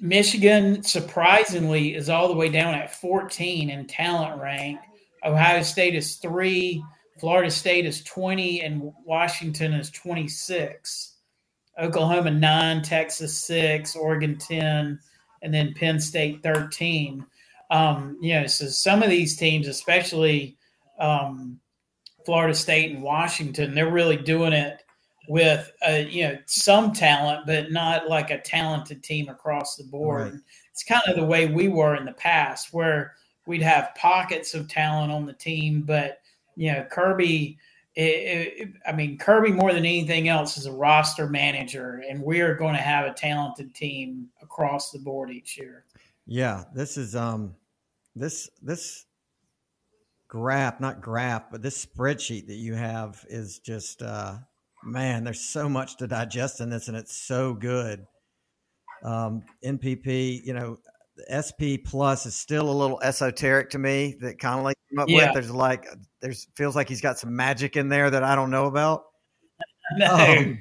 Michigan, 0.00 0.82
surprisingly, 0.82 1.94
is 1.94 2.08
all 2.08 2.28
the 2.28 2.34
way 2.34 2.48
down 2.48 2.74
at 2.74 2.94
14 2.94 3.70
in 3.70 3.86
talent 3.86 4.40
rank. 4.40 4.78
Ohio 5.24 5.62
State 5.62 5.94
is 5.94 6.16
three, 6.16 6.82
Florida 7.18 7.50
State 7.50 7.84
is 7.84 8.04
20, 8.04 8.60
and 8.62 8.92
Washington 9.04 9.72
is 9.72 9.90
26. 9.90 11.16
Oklahoma 11.80 12.30
nine, 12.30 12.82
Texas 12.82 13.36
six, 13.38 13.94
Oregon 13.94 14.36
10, 14.36 14.98
and 15.42 15.54
then 15.54 15.74
Penn 15.74 16.00
State 16.00 16.42
13. 16.42 17.24
Um, 17.70 18.18
you 18.20 18.34
know, 18.34 18.46
so 18.46 18.66
some 18.66 19.02
of 19.02 19.10
these 19.10 19.36
teams, 19.36 19.68
especially 19.68 20.56
um, 20.98 21.60
Florida 22.28 22.54
State 22.54 22.94
and 22.94 23.02
Washington, 23.02 23.74
they're 23.74 23.90
really 23.90 24.18
doing 24.18 24.52
it 24.52 24.82
with 25.30 25.72
uh, 25.88 25.92
you 25.92 26.24
know 26.24 26.36
some 26.44 26.92
talent, 26.92 27.46
but 27.46 27.72
not 27.72 28.10
like 28.10 28.30
a 28.30 28.38
talented 28.38 29.02
team 29.02 29.30
across 29.30 29.76
the 29.76 29.84
board. 29.84 30.32
Right. 30.32 30.40
It's 30.70 30.84
kind 30.84 31.00
of 31.06 31.16
the 31.16 31.24
way 31.24 31.46
we 31.46 31.68
were 31.68 31.96
in 31.96 32.04
the 32.04 32.12
past, 32.12 32.74
where 32.74 33.14
we'd 33.46 33.62
have 33.62 33.94
pockets 33.94 34.52
of 34.52 34.68
talent 34.68 35.10
on 35.10 35.24
the 35.24 35.32
team, 35.32 35.80
but 35.80 36.18
you 36.54 36.70
know 36.70 36.84
Kirby 36.90 37.56
it, 37.94 38.02
it, 38.02 38.68
I 38.86 38.92
mean, 38.92 39.16
Kirby 39.16 39.52
more 39.52 39.72
than 39.72 39.86
anything 39.86 40.28
else 40.28 40.58
is 40.58 40.66
a 40.66 40.72
roster 40.72 41.30
manager, 41.30 42.04
and 42.10 42.22
we 42.22 42.42
are 42.42 42.54
going 42.54 42.74
to 42.74 42.82
have 42.82 43.06
a 43.06 43.14
talented 43.14 43.74
team 43.74 44.28
across 44.42 44.90
the 44.90 44.98
board 44.98 45.30
each 45.30 45.56
year. 45.56 45.86
Yeah, 46.26 46.64
this 46.74 46.98
is 46.98 47.16
um, 47.16 47.54
this 48.14 48.50
this 48.60 49.06
graph, 50.28 50.80
not 50.80 51.00
graph, 51.00 51.50
but 51.50 51.62
this 51.62 51.84
spreadsheet 51.84 52.46
that 52.46 52.56
you 52.56 52.74
have 52.74 53.24
is 53.28 53.58
just 53.58 54.02
uh, 54.02 54.36
man. 54.84 55.24
There's 55.24 55.40
so 55.40 55.68
much 55.68 55.96
to 55.96 56.06
digest 56.06 56.60
in 56.60 56.70
this, 56.70 56.88
and 56.88 56.96
it's 56.96 57.16
so 57.16 57.54
good. 57.54 58.06
Um, 59.02 59.42
NPP, 59.64 60.44
you 60.44 60.52
know, 60.52 60.78
SP 61.30 61.82
plus 61.84 62.26
is 62.26 62.34
still 62.34 62.70
a 62.70 62.72
little 62.72 63.00
esoteric 63.02 63.70
to 63.70 63.78
me. 63.78 64.16
That 64.20 64.38
kind 64.38 64.58
of 64.58 64.64
like 64.64 64.76
came 64.90 64.98
up 64.98 65.08
yeah. 65.08 65.26
with. 65.26 65.34
There's 65.34 65.50
like 65.50 65.86
there's 66.20 66.46
feels 66.56 66.76
like 66.76 66.88
he's 66.88 67.00
got 67.00 67.18
some 67.18 67.34
magic 67.34 67.76
in 67.76 67.88
there 67.88 68.10
that 68.10 68.22
I 68.22 68.34
don't 68.34 68.50
know 68.50 68.66
about. 68.66 69.04
No. 69.96 70.14
Um, 70.14 70.58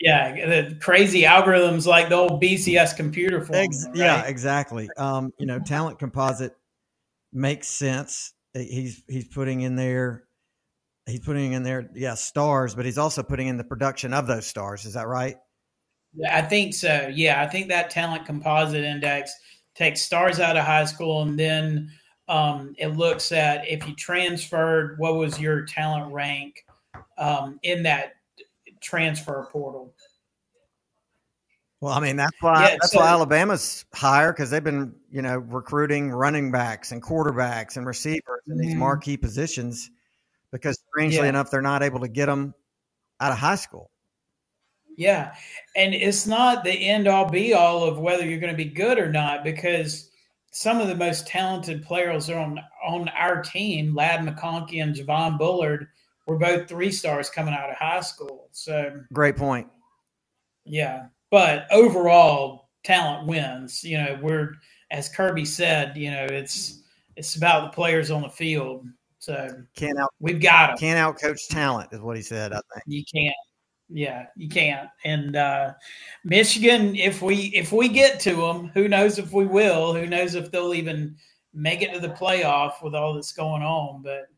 yeah, 0.00 0.32
the 0.46 0.78
crazy 0.80 1.24
algorithms 1.24 1.86
like 1.86 2.08
the 2.08 2.14
old 2.14 2.42
BCS 2.42 2.96
computer 2.96 3.44
form. 3.44 3.58
Ex- 3.58 3.84
right? 3.88 3.96
Yeah, 3.96 4.22
exactly. 4.22 4.88
Um, 4.96 5.30
you 5.38 5.44
know, 5.44 5.58
talent 5.58 5.98
composite 5.98 6.56
makes 7.34 7.68
sense. 7.68 8.32
He's 8.56 9.02
he's 9.06 9.28
putting 9.28 9.60
in 9.60 9.76
there 9.76 10.24
he's 11.06 11.20
putting 11.20 11.52
in 11.52 11.62
there 11.62 11.88
yeah 11.94 12.14
stars, 12.14 12.74
but 12.74 12.84
he's 12.84 12.98
also 12.98 13.22
putting 13.22 13.46
in 13.46 13.56
the 13.56 13.64
production 13.64 14.12
of 14.12 14.26
those 14.26 14.46
stars. 14.46 14.84
Is 14.84 14.94
that 14.94 15.06
right? 15.06 15.36
Yeah, 16.14 16.36
I 16.36 16.42
think 16.42 16.74
so. 16.74 17.10
Yeah, 17.12 17.42
I 17.42 17.46
think 17.46 17.68
that 17.68 17.90
talent 17.90 18.26
composite 18.26 18.84
index 18.84 19.32
takes 19.74 20.02
stars 20.02 20.40
out 20.40 20.56
of 20.56 20.64
high 20.64 20.84
school 20.86 21.22
and 21.22 21.38
then 21.38 21.90
um, 22.28 22.74
it 22.78 22.88
looks 22.88 23.30
at 23.30 23.68
if 23.68 23.86
you 23.86 23.94
transferred, 23.94 24.98
what 24.98 25.16
was 25.16 25.38
your 25.38 25.64
talent 25.64 26.12
rank 26.12 26.64
um, 27.18 27.60
in 27.62 27.82
that 27.84 28.14
transfer 28.80 29.48
portal? 29.52 29.94
Well, 31.80 31.92
I 31.92 32.00
mean 32.00 32.16
that's 32.16 32.36
why 32.40 32.62
Yeah, 32.62 32.76
that's 32.80 32.92
so- 32.92 33.00
why 33.00 33.08
Alabama's 33.08 33.84
higher 33.94 34.32
because 34.32 34.50
they've 34.50 34.64
been 34.64 34.94
you 35.10 35.22
know 35.22 35.36
recruiting 35.38 36.10
running 36.10 36.50
backs 36.50 36.90
and 36.92 37.02
quarterbacks 37.02 37.76
and 37.76 37.86
receivers 37.86 38.42
in 38.48 38.56
these 38.58 38.74
Mhm. 38.74 38.78
marquee 38.78 39.16
positions 39.16 39.90
because 40.52 40.78
strangely 40.90 41.18
Yeah. 41.24 41.28
enough 41.30 41.50
they're 41.50 41.60
not 41.62 41.82
able 41.82 42.00
to 42.00 42.08
get 42.08 42.26
them 42.26 42.54
out 43.20 43.32
of 43.32 43.38
high 43.38 43.56
school. 43.56 43.90
Yeah. 44.96 45.34
And 45.74 45.94
it's 45.94 46.26
not 46.26 46.64
the 46.64 46.70
end 46.88 47.06
all 47.06 47.28
be 47.28 47.52
all 47.52 47.84
of 47.84 47.98
whether 47.98 48.24
you're 48.24 48.40
going 48.40 48.52
to 48.52 48.56
be 48.56 48.70
good 48.70 48.98
or 48.98 49.10
not 49.12 49.44
because 49.44 50.10
some 50.52 50.80
of 50.80 50.88
the 50.88 50.94
most 50.94 51.26
talented 51.26 51.82
players 51.84 52.30
on 52.30 52.58
on 52.82 53.08
our 53.10 53.42
team, 53.42 53.94
Ladd 53.94 54.20
McConkey 54.20 54.82
and 54.82 54.94
Javon 54.94 55.36
Bullard, 55.36 55.88
were 56.26 56.38
both 56.38 56.66
three 56.68 56.90
stars 56.90 57.28
coming 57.28 57.52
out 57.52 57.68
of 57.68 57.76
high 57.76 58.00
school. 58.00 58.48
So 58.52 59.02
Great 59.12 59.36
point. 59.36 59.68
yeah. 60.64 61.08
But 61.36 61.66
overall, 61.70 62.70
talent 62.82 63.26
wins. 63.26 63.84
You 63.84 63.98
know, 63.98 64.18
we're 64.22 64.54
as 64.90 65.10
Kirby 65.10 65.44
said, 65.44 65.94
you 65.94 66.10
know, 66.10 66.24
it's 66.24 66.80
it's 67.14 67.36
about 67.36 67.70
the 67.70 67.74
players 67.74 68.10
on 68.10 68.22
the 68.22 68.30
field. 68.30 68.86
So 69.18 69.50
Can't 69.74 69.98
out 69.98 70.14
we've 70.18 70.40
got 70.40 70.68
them. 70.68 70.78
can't 70.78 70.98
outcoach 70.98 71.46
talent 71.50 71.90
is 71.92 72.00
what 72.00 72.16
he 72.16 72.22
said. 72.22 72.54
I 72.54 72.60
think. 72.72 72.84
You 72.86 73.04
can't. 73.14 73.36
Yeah, 73.90 74.24
you 74.34 74.48
can't. 74.48 74.88
And 75.04 75.36
uh, 75.36 75.74
Michigan, 76.24 76.96
if 76.96 77.20
we 77.20 77.52
if 77.54 77.70
we 77.70 77.90
get 77.90 78.18
to 78.20 78.34
them, 78.34 78.70
who 78.72 78.88
knows 78.88 79.18
if 79.18 79.34
we 79.34 79.44
will? 79.44 79.92
Who 79.92 80.06
knows 80.06 80.36
if 80.36 80.50
they'll 80.50 80.72
even 80.72 81.16
make 81.52 81.82
it 81.82 81.92
to 81.92 82.00
the 82.00 82.14
playoff 82.14 82.82
with 82.82 82.94
all 82.94 83.12
that's 83.12 83.34
going 83.34 83.62
on? 83.62 84.00
But 84.00 84.28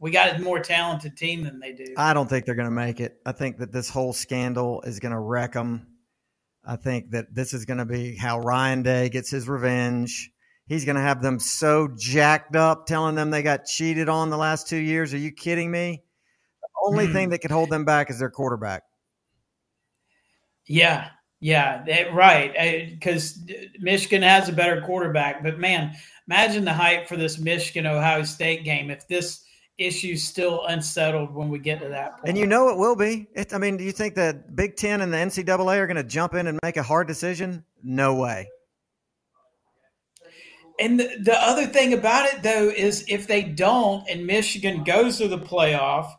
we 0.00 0.10
got 0.10 0.34
a 0.34 0.40
more 0.40 0.58
talented 0.58 1.16
team 1.16 1.44
than 1.44 1.60
they 1.60 1.74
do. 1.74 1.94
I 1.96 2.12
don't 2.12 2.28
think 2.28 2.44
they're 2.44 2.56
going 2.56 2.64
to 2.64 2.72
make 2.72 2.98
it. 2.98 3.20
I 3.24 3.30
think 3.30 3.58
that 3.58 3.70
this 3.70 3.88
whole 3.88 4.12
scandal 4.12 4.82
is 4.82 4.98
going 4.98 5.12
to 5.12 5.20
wreck 5.20 5.52
them. 5.52 5.86
I 6.64 6.76
think 6.76 7.10
that 7.12 7.34
this 7.34 7.54
is 7.54 7.64
going 7.64 7.78
to 7.78 7.84
be 7.86 8.16
how 8.16 8.38
Ryan 8.38 8.82
Day 8.82 9.08
gets 9.08 9.30
his 9.30 9.48
revenge. 9.48 10.30
He's 10.66 10.84
going 10.84 10.96
to 10.96 11.02
have 11.02 11.22
them 11.22 11.38
so 11.40 11.88
jacked 11.98 12.54
up, 12.54 12.86
telling 12.86 13.14
them 13.16 13.30
they 13.30 13.42
got 13.42 13.64
cheated 13.64 14.08
on 14.08 14.30
the 14.30 14.36
last 14.36 14.68
two 14.68 14.76
years. 14.76 15.12
Are 15.14 15.18
you 15.18 15.32
kidding 15.32 15.70
me? 15.70 16.02
The 16.62 16.68
only 16.86 17.06
Hmm. 17.06 17.12
thing 17.12 17.28
that 17.30 17.38
could 17.40 17.50
hold 17.50 17.70
them 17.70 17.84
back 17.84 18.10
is 18.10 18.18
their 18.18 18.30
quarterback. 18.30 18.82
Yeah, 20.66 21.08
yeah, 21.40 21.82
that, 21.86 22.14
right. 22.14 22.90
Because 22.90 23.42
Michigan 23.80 24.22
has 24.22 24.48
a 24.48 24.52
better 24.52 24.80
quarterback, 24.82 25.42
but 25.42 25.58
man, 25.58 25.96
imagine 26.28 26.64
the 26.64 26.72
hype 26.72 27.08
for 27.08 27.16
this 27.16 27.38
Michigan 27.38 27.86
Ohio 27.86 28.22
State 28.22 28.62
game 28.64 28.90
if 28.90 29.08
this 29.08 29.42
issue's 29.80 30.22
still 30.22 30.64
unsettled 30.66 31.34
when 31.34 31.48
we 31.48 31.58
get 31.58 31.80
to 31.80 31.88
that 31.88 32.12
point. 32.12 32.28
And 32.28 32.38
you 32.38 32.46
know 32.46 32.68
it 32.68 32.76
will 32.76 32.94
be. 32.94 33.26
It, 33.34 33.54
I 33.54 33.58
mean, 33.58 33.76
do 33.76 33.84
you 33.84 33.92
think 33.92 34.14
that 34.14 34.54
Big 34.54 34.76
Ten 34.76 35.00
and 35.00 35.12
the 35.12 35.16
NCAA 35.16 35.78
are 35.78 35.86
going 35.86 35.96
to 35.96 36.04
jump 36.04 36.34
in 36.34 36.46
and 36.46 36.58
make 36.62 36.76
a 36.76 36.82
hard 36.82 37.08
decision? 37.08 37.64
No 37.82 38.14
way. 38.14 38.48
And 40.78 41.00
the, 41.00 41.10
the 41.20 41.36
other 41.36 41.66
thing 41.66 41.92
about 41.92 42.26
it, 42.26 42.42
though, 42.42 42.68
is 42.68 43.04
if 43.08 43.26
they 43.26 43.42
don't 43.42 44.08
and 44.08 44.26
Michigan 44.26 44.84
goes 44.84 45.18
to 45.18 45.28
the 45.28 45.38
playoff, 45.38 46.10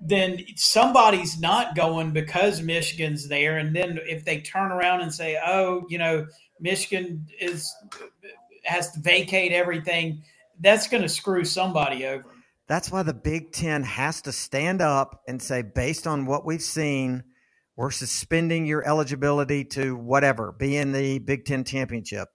then 0.00 0.38
somebody's 0.56 1.38
not 1.38 1.74
going 1.74 2.12
because 2.12 2.62
Michigan's 2.62 3.28
there. 3.28 3.58
And 3.58 3.76
then 3.76 3.98
if 4.04 4.24
they 4.24 4.40
turn 4.40 4.72
around 4.72 5.02
and 5.02 5.12
say, 5.12 5.38
oh, 5.44 5.86
you 5.88 5.98
know, 5.98 6.26
Michigan 6.58 7.26
is 7.38 7.72
has 8.64 8.90
to 8.92 9.00
vacate 9.00 9.52
everything, 9.52 10.22
that's 10.60 10.86
going 10.86 11.02
to 11.02 11.08
screw 11.08 11.44
somebody 11.44 12.06
over. 12.06 12.26
That's 12.70 12.92
why 12.92 13.02
the 13.02 13.12
Big 13.12 13.50
Ten 13.50 13.82
has 13.82 14.22
to 14.22 14.30
stand 14.32 14.80
up 14.80 15.22
and 15.26 15.42
say, 15.42 15.60
based 15.62 16.06
on 16.06 16.24
what 16.24 16.46
we've 16.46 16.62
seen, 16.62 17.24
we're 17.76 17.90
suspending 17.90 18.64
your 18.64 18.86
eligibility 18.86 19.64
to 19.64 19.96
whatever, 19.96 20.52
be 20.56 20.76
in 20.76 20.92
the 20.92 21.18
Big 21.18 21.44
Ten 21.46 21.64
championship. 21.64 22.28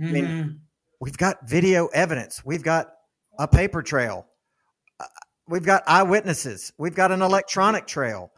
I 0.00 0.04
mean, 0.04 0.24
Mhm. 0.24 0.58
We've 1.00 1.16
got 1.16 1.48
video 1.48 1.88
evidence. 1.88 2.44
We've 2.44 2.62
got 2.62 2.86
a 3.36 3.48
paper 3.48 3.82
trail. 3.82 4.28
Uh, 5.00 5.06
We've 5.48 5.64
got 5.64 5.82
eyewitnesses. 5.88 6.72
We've 6.78 6.94
got 6.94 7.10
an 7.10 7.20
electronic 7.20 7.88
trail. 7.88 8.30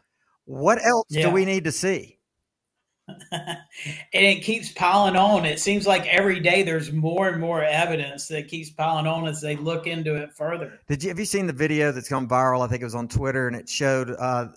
What 0.45 0.83
else 0.83 1.05
Yeah. 1.09 1.27
do 1.27 1.31
we 1.31 1.45
need 1.45 1.65
to 1.65 1.71
see? 1.71 2.14
and 3.31 3.57
it 4.13 4.41
keeps 4.43 4.71
piling 4.71 5.15
on. 5.15 5.45
It 5.45 5.59
seems 5.59 5.85
like 5.85 6.07
every 6.07 6.39
day 6.39 6.63
there's 6.63 6.91
more 6.91 7.29
and 7.29 7.39
more 7.39 7.63
evidence 7.63 8.27
that 8.29 8.47
keeps 8.47 8.71
piling 8.71 9.05
on 9.05 9.27
as 9.27 9.41
they 9.41 9.55
look 9.55 9.85
into 9.85 10.15
it 10.15 10.33
further. 10.33 10.79
Did 10.87 11.03
you 11.03 11.09
have 11.09 11.19
you 11.19 11.25
seen 11.25 11.45
the 11.45 11.53
video 11.53 11.91
that's 11.91 12.09
gone 12.09 12.27
viral? 12.27 12.65
I 12.65 12.67
think 12.67 12.81
it 12.81 12.85
was 12.85 12.95
on 12.95 13.07
Twitter, 13.07 13.47
and 13.47 13.55
it 13.55 13.69
showed 13.69 14.09
uh, 14.09 14.47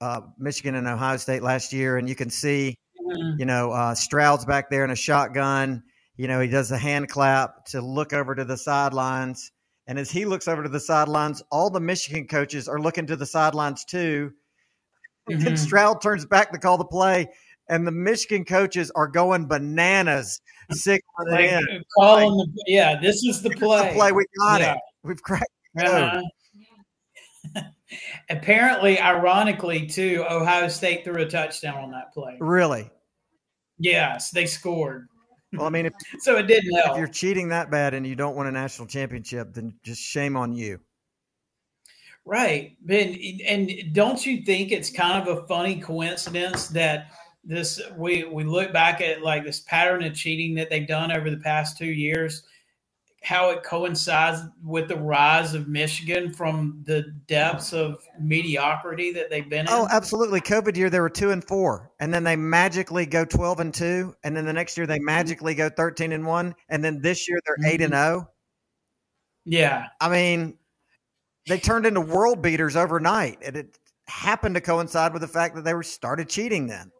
uh, 0.00 0.20
Michigan 0.38 0.74
and 0.74 0.88
Ohio 0.88 1.16
State 1.16 1.42
last 1.42 1.72
year, 1.72 1.96
and 1.96 2.08
you 2.08 2.16
can 2.16 2.28
see, 2.30 2.74
Mhm. 3.00 3.38
you 3.38 3.44
know, 3.46 3.70
uh, 3.70 3.94
Stroud's 3.94 4.44
back 4.44 4.68
there 4.68 4.84
in 4.84 4.90
a 4.90 4.96
shotgun. 4.96 5.82
You 6.16 6.26
know, 6.28 6.40
he 6.40 6.48
does 6.48 6.72
a 6.72 6.78
hand 6.78 7.08
clap 7.08 7.66
to 7.66 7.80
look 7.80 8.12
over 8.12 8.34
to 8.34 8.44
the 8.44 8.56
sidelines, 8.56 9.52
and 9.86 9.96
as 9.98 10.10
he 10.10 10.24
looks 10.24 10.48
over 10.48 10.64
to 10.64 10.68
the 10.68 10.80
sidelines, 10.80 11.40
all 11.52 11.70
the 11.70 11.80
Michigan 11.80 12.26
coaches 12.26 12.68
are 12.68 12.80
looking 12.80 13.06
to 13.06 13.16
the 13.16 13.26
sidelines 13.26 13.84
too. 13.84 14.32
And 15.28 15.40
Mhm. 15.40 15.56
Stroud 15.58 16.02
turns 16.02 16.24
back 16.26 16.50
to 16.52 16.58
call 16.58 16.78
the 16.78 16.84
play, 16.84 17.28
and 17.68 17.86
the 17.86 17.92
Michigan 17.92 18.44
coaches 18.44 18.90
are 18.94 19.06
going 19.08 19.46
bananas, 19.46 20.40
signaling 20.72 21.02
Like, 21.30 21.50
in. 21.50 21.82
calling 21.96 22.36
the 22.36 22.62
yeah, 22.66 22.98
this 23.00 23.22
is 23.24 23.42
the 23.42 23.50
play. 23.50 23.88
the 23.88 23.94
play, 23.94 24.12
we 24.12 24.24
got 24.38 24.60
Yeah. 24.60 24.74
it. 24.74 24.78
We've 25.04 25.22
cracked 25.22 25.46
the 25.74 25.82
code. 25.84 26.02
Uh-huh. 27.56 27.62
Apparently, 28.30 28.98
ironically, 29.00 29.86
too, 29.86 30.24
Ohio 30.28 30.68
State 30.68 31.04
threw 31.04 31.22
a 31.22 31.28
touchdown 31.28 31.76
on 31.76 31.90
that 31.90 32.12
play. 32.14 32.36
Really? 32.40 32.90
Yes, 33.78 34.30
they 34.30 34.46
scored. 34.46 35.08
Well, 35.52 35.66
I 35.66 35.70
mean, 35.70 35.86
if, 35.86 35.92
So 36.20 36.36
it 36.38 36.44
didn't 36.46 36.74
if 36.74 36.84
help. 36.84 36.98
you're 36.98 37.08
cheating 37.08 37.48
that 37.48 37.70
bad 37.70 37.92
and 37.94 38.06
you 38.06 38.14
don't 38.16 38.36
win 38.36 38.46
a 38.46 38.52
national 38.52 38.88
championship, 38.88 39.52
then 39.52 39.74
just 39.84 40.00
shame 40.00 40.36
on 40.36 40.52
you. 40.52 40.80
Right. 42.24 42.76
And, 42.88 43.16
and 43.46 43.92
don't 43.92 44.24
you 44.24 44.42
think 44.44 44.70
it's 44.72 44.88
kind 44.90 45.26
of 45.28 45.36
a 45.38 45.46
funny 45.48 45.80
coincidence 45.80 46.68
that 46.68 47.08
this 47.44 47.80
we 47.96 48.24
we 48.24 48.44
look 48.44 48.72
back 48.72 49.00
at 49.00 49.22
like 49.22 49.44
this 49.44 49.60
pattern 49.60 50.02
of 50.04 50.14
cheating 50.14 50.54
that 50.54 50.70
they've 50.70 50.86
done 50.86 51.10
over 51.10 51.30
the 51.30 51.38
past 51.38 51.76
two 51.76 51.86
years, 51.86 52.44
how 53.22 53.50
it 53.50 53.62
coincides 53.62 54.42
with 54.64 54.88
the 54.88 54.96
rise 54.96 55.54
of 55.54 55.68
Michigan 55.68 56.32
from 56.32 56.82
the 56.84 57.02
depths 57.26 57.72
of 57.72 58.02
mediocrity 58.20 59.12
that 59.12 59.30
they've 59.30 59.48
been 59.48 59.66
in. 59.66 59.72
Oh, 59.72 59.88
absolutely. 59.90 60.40
COVID 60.40 60.76
year, 60.76 60.90
they 60.90 61.00
were 61.00 61.10
two 61.10 61.30
and 61.30 61.42
four, 61.44 61.90
and 62.00 62.12
then 62.12 62.24
they 62.24 62.36
magically 62.36 63.06
go 63.06 63.24
12 63.24 63.60
and 63.60 63.74
two, 63.74 64.14
and 64.22 64.36
then 64.36 64.44
the 64.44 64.52
next 64.52 64.76
year 64.76 64.86
they 64.86 64.98
magically 64.98 65.54
go 65.54 65.68
13 65.68 66.12
and 66.12 66.26
one, 66.26 66.54
and 66.68 66.84
then 66.84 67.00
this 67.00 67.28
year 67.28 67.40
they're 67.46 67.72
8 67.72 67.80
and 67.80 67.92
mm-hmm. 67.92 68.20
oh. 68.20 68.28
yeah. 69.44 69.86
I 70.00 70.08
mean, 70.08 70.58
they 71.48 71.58
turned 71.58 71.86
into 71.86 72.00
world 72.00 72.42
beaters 72.42 72.76
overnight, 72.76 73.38
and 73.44 73.56
it 73.56 73.78
happened 74.06 74.54
to 74.56 74.60
coincide 74.60 75.12
with 75.12 75.22
the 75.22 75.28
fact 75.28 75.54
that 75.54 75.64
they 75.64 75.74
were 75.74 75.82
started 75.82 76.28
cheating 76.28 76.66
then. 76.66 76.90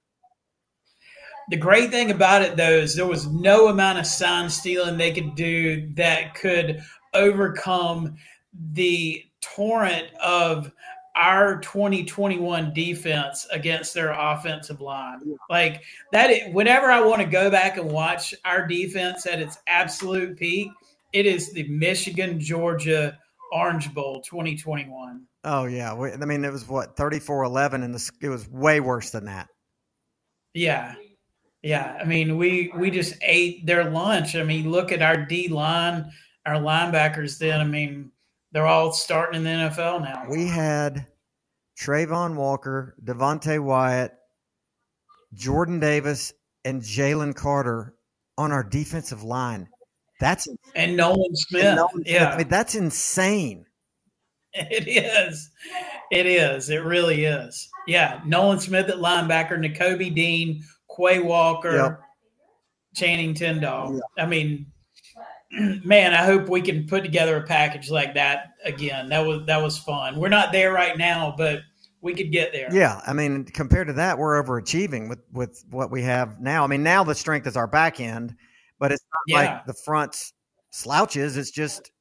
The 1.51 1.57
great 1.57 1.91
thing 1.91 2.11
about 2.11 2.43
it, 2.43 2.57
though, 2.57 2.79
is 2.79 2.95
there 2.95 3.07
was 3.07 3.27
no 3.27 3.69
amount 3.69 3.99
of 3.99 4.07
sign 4.07 4.49
stealing 4.49 4.97
they 4.97 5.13
could 5.13 5.35
do 5.35 5.89
that 5.95 6.35
could 6.35 6.83
overcome 7.15 8.17
the 8.73 9.25
torrent 9.41 10.09
of 10.23 10.73
our 11.15 11.61
2021 11.61 12.73
defense 12.73 13.47
against 13.51 13.93
their 13.93 14.13
offensive 14.13 14.81
line. 14.81 15.21
Like 15.51 15.83
that, 16.13 16.53
whenever 16.53 16.91
I 16.91 17.01
want 17.01 17.21
to 17.21 17.27
go 17.27 17.51
back 17.51 17.77
and 17.77 17.91
watch 17.91 18.35
our 18.45 18.67
defense 18.67 19.27
at 19.27 19.41
its 19.41 19.59
absolute 19.67 20.39
peak, 20.39 20.71
it 21.13 21.27
is 21.27 21.53
the 21.53 21.69
Michigan 21.69 22.41
Georgia 22.41 23.19
Orange 23.53 23.93
Bowl 23.93 24.23
2021. 24.23 25.27
Oh 25.45 25.67
yeah, 25.67 25.93
I 25.93 26.17
mean 26.25 26.45
it 26.45 26.53
was 26.53 26.67
what 26.69 26.97
34-11, 26.97 27.85
and 27.85 27.95
the, 27.95 28.11
it 28.23 28.29
was 28.29 28.49
way 28.49 28.81
worse 28.81 29.11
than 29.11 29.27
that. 29.27 29.49
Yeah. 30.55 30.95
Yeah. 31.63 31.97
I 32.01 32.05
mean, 32.05 32.37
we 32.37 32.73
we 32.77 32.91
just 32.91 33.15
ate 33.23 33.67
their 33.67 33.91
lunch. 33.91 34.35
I 34.37 34.43
mean, 34.43 34.71
look 34.71 34.93
at 34.93 35.03
our 35.03 35.17
D 35.17 35.49
line, 35.49 36.11
our 36.47 36.57
linebackers 36.57 37.39
then. 37.39 37.61
I 37.61 37.65
mean, 37.65 38.11
they're 38.53 38.67
all 38.67 38.93
starting 38.93 39.39
in 39.39 39.45
the 39.45 39.51
NFL 39.71 40.03
now. 40.03 40.25
We 40.29 40.47
had 40.47 41.07
Travon 41.81 42.35
Walker, 42.37 42.97
Devonte 43.05 43.63
Wyatt, 43.63 44.13
Jordan 45.35 45.81
Davis, 45.81 46.33
and 46.65 46.83
Jalen 46.83 47.35
Carter 47.35 47.95
on 48.39 48.53
our 48.53 48.63
defensive 48.65 49.23
line. 49.23 49.69
That's 50.21 50.47
And 50.75 50.97
Nolan 50.97 51.35
Smith. 51.35 51.65
and 51.65 51.77
Nolan 51.77 51.91
Smith. 52.05 52.07
yeah. 52.07 52.29
I 52.31 52.39
mean, 52.39 52.49
that's 52.49 52.75
insane. 52.75 53.67
It 54.55 54.87
is. 54.87 55.49
It 56.11 56.27
is. 56.27 56.69
It 56.69 56.85
really 56.85 57.25
is. 57.25 57.71
Yeah. 57.87 58.21
Nolan 58.27 58.61
Smith 58.61 58.87
at 58.91 58.97
linebacker, 58.97 59.53
Nakobe 59.53 60.15
Dean, 60.15 60.63
Quay 60.97 61.21
Walker, 61.21 61.77
Yep. 61.77 62.01
Channing 62.95 63.35
Tindall. 63.35 64.01
I 64.19 64.27
mean, 64.27 64.67
man, 65.85 66.13
I 66.15 66.25
hope 66.25 66.49
we 66.49 66.61
can 66.61 66.87
put 66.87 67.03
together 67.03 67.37
a 67.37 67.43
package 67.43 67.91
like 67.91 68.15
that 68.15 68.51
again. 68.65 69.09
That 69.09 69.21
was 69.21 69.47
that 69.47 69.63
was 69.63 69.79
fun. 69.79 70.19
We're 70.19 70.29
not 70.29 70.53
there 70.53 70.73
right 70.73 70.97
now, 70.97 71.35
but 71.37 71.61
we 72.01 72.15
could 72.15 72.33
get 72.33 72.53
there. 72.53 72.69
Yeah, 72.73 73.01
I 73.07 73.13
mean, 73.13 73.45
compared 73.45 73.87
to 73.87 73.93
that, 73.95 74.19
we're 74.19 74.43
overachieving 74.43 75.09
with 75.09 75.21
with 75.33 75.65
what 75.71 75.91
we 75.91 76.03
have 76.03 76.41
now. 76.41 76.65
I 76.65 76.67
mean, 76.67 76.83
now 76.83 77.05
the 77.05 77.15
strength 77.15 77.47
is 77.47 77.57
our 77.57 77.67
back 77.67 78.01
end, 78.01 78.35
but 78.79 78.93
it's 78.93 79.05
not 79.13 79.21
Yeah. 79.43 79.53
like 79.55 79.67
the 79.67 79.75
front 79.75 80.33
slouches. 80.71 81.37
It's 81.37 81.51
just 81.51 81.93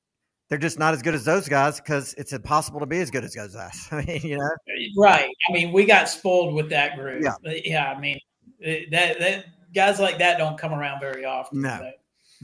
they're 0.49 0.57
just 0.57 0.79
not 0.79 0.93
as 0.93 1.01
good 1.01 1.13
as 1.15 1.23
those 1.23 1.47
guys 1.47 1.79
because 1.79 2.13
it's 2.17 2.33
impossible 2.33 2.81
to 2.81 2.85
be 2.85 2.99
as 2.99 3.09
good 3.09 3.23
as 3.23 3.33
those 3.33 3.53
guys. 3.55 3.87
I 3.91 4.03
mean, 4.03 4.21
you 4.23 4.37
know, 4.37 4.49
Right. 4.97 5.29
I 5.49 5.53
mean, 5.53 5.71
we 5.71 5.85
got 5.85 6.09
spoiled 6.09 6.53
with 6.53 6.69
that 6.71 6.97
group. 6.97 7.23
Yeah. 7.23 7.35
But, 7.41 7.65
yeah. 7.65 7.93
I 7.93 7.99
mean, 7.99 8.19
it- 8.61 8.91
that 8.91 9.19
that 9.19 9.45
guys 9.73 9.99
like 9.99 10.19
that 10.19 10.37
don't 10.37 10.57
come 10.57 10.73
around 10.73 10.99
very 10.99 11.25
often. 11.25 11.61
No. 11.61 11.91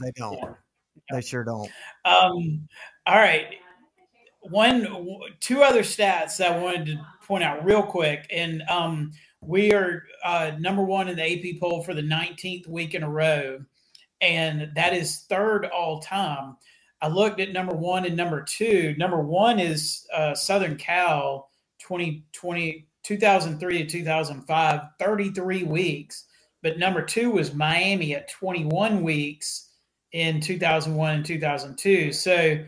they 0.00 0.12
don't. 0.16 0.34
Yeah. 0.34 0.52
They 1.10 1.20
sure 1.22 1.44
don't. 1.44 1.70
Um, 2.04 2.68
all 3.06 3.16
right. 3.16 3.46
One, 4.42 4.86
two 5.40 5.62
other 5.62 5.82
stats 5.82 6.36
that 6.38 6.52
I 6.52 6.58
wanted 6.58 6.86
to 6.86 7.06
point 7.26 7.44
out 7.44 7.64
real 7.64 7.82
quick, 7.82 8.26
and 8.30 8.62
um, 8.68 9.12
we 9.40 9.72
are 9.72 10.04
uh, 10.24 10.52
number 10.58 10.82
one 10.82 11.08
in 11.08 11.16
the 11.16 11.22
AP 11.54 11.60
poll 11.60 11.82
for 11.82 11.92
the 11.94 12.02
19th 12.02 12.66
week 12.66 12.94
in 12.94 13.02
a 13.02 13.10
row, 13.10 13.60
and 14.20 14.70
that 14.74 14.94
is 14.94 15.24
third 15.28 15.66
all 15.66 16.00
time. 16.00 16.56
I 17.00 17.08
looked 17.08 17.40
at 17.40 17.52
number 17.52 17.74
one 17.74 18.04
and 18.04 18.16
number 18.16 18.42
two. 18.42 18.94
Number 18.98 19.20
one 19.20 19.60
is 19.60 20.06
uh, 20.14 20.34
Southern 20.34 20.76
Cal 20.76 21.50
2020, 21.80 22.87
2003 23.04 23.78
to 23.78 23.86
2005, 23.86 24.80
33 24.98 25.64
weeks. 25.64 26.24
But 26.62 26.78
number 26.78 27.02
two 27.02 27.30
was 27.30 27.54
Miami 27.54 28.14
at 28.14 28.30
21 28.30 29.02
weeks 29.02 29.70
in 30.12 30.40
2001 30.40 31.14
and 31.14 31.24
2002. 31.24 32.12
So 32.12 32.58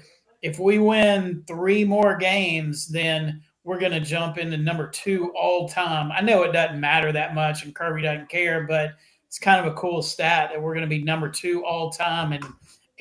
if 0.43 0.59
we 0.59 0.78
win 0.78 1.45
three 1.47 1.85
more 1.85 2.16
games, 2.16 2.87
then 2.87 3.43
we're 3.64 3.81
going 3.81 3.93
to 3.93 4.01
jump 4.01 4.39
into 4.39 4.57
number 4.57 4.89
two 4.89 5.33
all 5.35 5.68
time. 5.68 6.11
I 6.12 6.20
know 6.20 6.43
it 6.45 6.53
doesn't 6.53 6.81
matter 6.81 7.12
that 7.12 7.35
much 7.35 7.64
and 7.64 7.74
Kirby 7.74 8.03
doesn't 8.03 8.28
care, 8.28 8.66
but 8.66 8.93
it's 9.26 9.39
kind 9.39 9.64
of 9.64 9.72
a 9.72 9.76
cool 9.76 10.03
stat 10.03 10.51
that 10.53 10.61
we're 10.61 10.74
going 10.74 10.89
to 10.89 10.89
be 10.89 11.03
number 11.03 11.28
two 11.28 11.64
all 11.64 11.91
time 11.91 12.33
and 12.33 12.45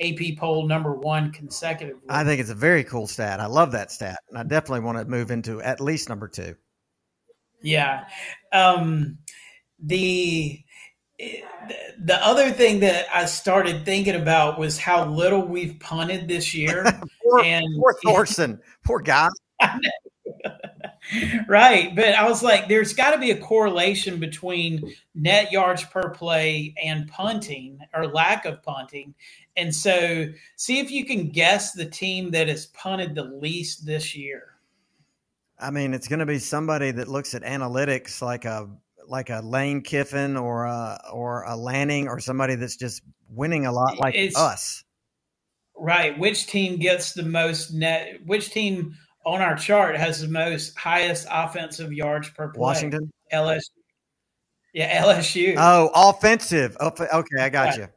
AP 0.00 0.38
poll 0.38 0.66
number 0.66 0.92
one 0.94 1.32
consecutively. 1.32 2.02
I 2.08 2.24
think 2.24 2.40
it's 2.40 2.50
a 2.50 2.54
very 2.54 2.84
cool 2.84 3.06
stat. 3.06 3.40
I 3.40 3.46
love 3.46 3.72
that 3.72 3.90
stat, 3.90 4.20
and 4.28 4.38
I 4.38 4.42
definitely 4.42 4.80
want 4.80 4.98
to 4.98 5.04
move 5.04 5.30
into 5.30 5.60
at 5.60 5.80
least 5.80 6.08
number 6.08 6.28
two. 6.28 6.56
Yeah. 7.62 8.04
Um, 8.52 9.18
the 9.78 10.62
the 11.18 12.24
other 12.24 12.50
thing 12.50 12.80
that 12.80 13.06
I 13.12 13.26
started 13.26 13.84
thinking 13.84 14.14
about 14.14 14.58
was 14.58 14.78
how 14.78 15.04
little 15.04 15.42
we've 15.42 15.78
punted 15.78 16.28
this 16.28 16.54
year. 16.54 16.84
Poor, 17.22 17.44
and 17.44 17.64
poor 17.78 17.94
Thorson, 18.02 18.60
poor 18.84 18.98
guy. 18.98 19.28
right. 21.48 21.94
But 21.94 22.14
I 22.14 22.28
was 22.28 22.42
like, 22.42 22.68
there's 22.68 22.92
got 22.92 23.12
to 23.12 23.18
be 23.18 23.30
a 23.30 23.36
correlation 23.36 24.18
between 24.18 24.94
net 25.14 25.52
yards 25.52 25.84
per 25.84 26.10
play 26.10 26.74
and 26.82 27.08
punting 27.08 27.78
or 27.94 28.06
lack 28.06 28.46
of 28.46 28.62
punting. 28.62 29.14
And 29.56 29.74
so 29.74 30.26
see 30.56 30.80
if 30.80 30.90
you 30.90 31.04
can 31.04 31.28
guess 31.28 31.72
the 31.72 31.86
team 31.86 32.30
that 32.32 32.48
has 32.48 32.66
punted 32.66 33.14
the 33.14 33.24
least 33.24 33.86
this 33.86 34.16
year. 34.16 34.49
I 35.60 35.70
mean, 35.70 35.94
it's 35.94 36.08
going 36.08 36.18
to 36.20 36.26
be 36.26 36.38
somebody 36.38 36.90
that 36.92 37.08
looks 37.08 37.34
at 37.34 37.42
analytics 37.42 38.22
like 38.22 38.44
a 38.44 38.68
like 39.06 39.28
a 39.30 39.40
Lane 39.40 39.82
Kiffin 39.82 40.36
or 40.36 40.64
a 40.64 41.00
or 41.12 41.42
a 41.42 41.56
Lanning 41.56 42.08
or 42.08 42.20
somebody 42.20 42.54
that's 42.54 42.76
just 42.76 43.02
winning 43.28 43.66
a 43.66 43.72
lot 43.72 43.98
like 43.98 44.14
It's- 44.14 44.36
us. 44.36 44.84
Right. 45.76 46.18
Which 46.18 46.46
team 46.46 46.78
gets 46.78 47.12
the 47.14 47.22
most 47.22 47.72
net? 47.72 48.18
Which 48.26 48.50
team 48.50 48.94
on 49.24 49.40
our 49.40 49.56
chart 49.56 49.96
has 49.96 50.20
the 50.20 50.28
most 50.28 50.76
highest 50.78 51.26
offensive 51.30 51.92
yards 51.92 52.28
per 52.30 52.48
play? 52.48 52.60
Washington. 52.60 53.10
LSU. 53.32 53.60
Yeah, 54.74 55.02
LSU. 55.02 55.54
Oh, 55.58 55.90
offensive. 55.94 56.76
Okay, 56.80 57.06
I 57.40 57.48
got 57.48 57.68
Right. 57.70 57.78
you. 57.78 57.88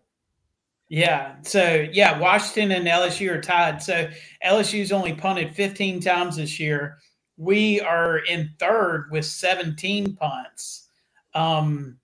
Yeah. 0.90 1.36
So 1.44 1.88
yeah, 1.92 2.18
Washington 2.20 2.72
and 2.72 2.88
LSU 2.88 3.30
are 3.32 3.42
tied. 3.42 3.82
So 3.84 4.10
LSU's 4.46 4.92
only 4.92 5.14
punted 5.14 5.54
15 5.56 6.00
times 6.00 6.38
this 6.38 6.60
year. 6.60 6.98
We 7.38 7.82
are 7.82 8.20
in 8.20 8.52
third 8.60 9.10
with 9.12 9.26
17 9.26 10.16
punts. 10.16 10.88
Um, 11.34 11.98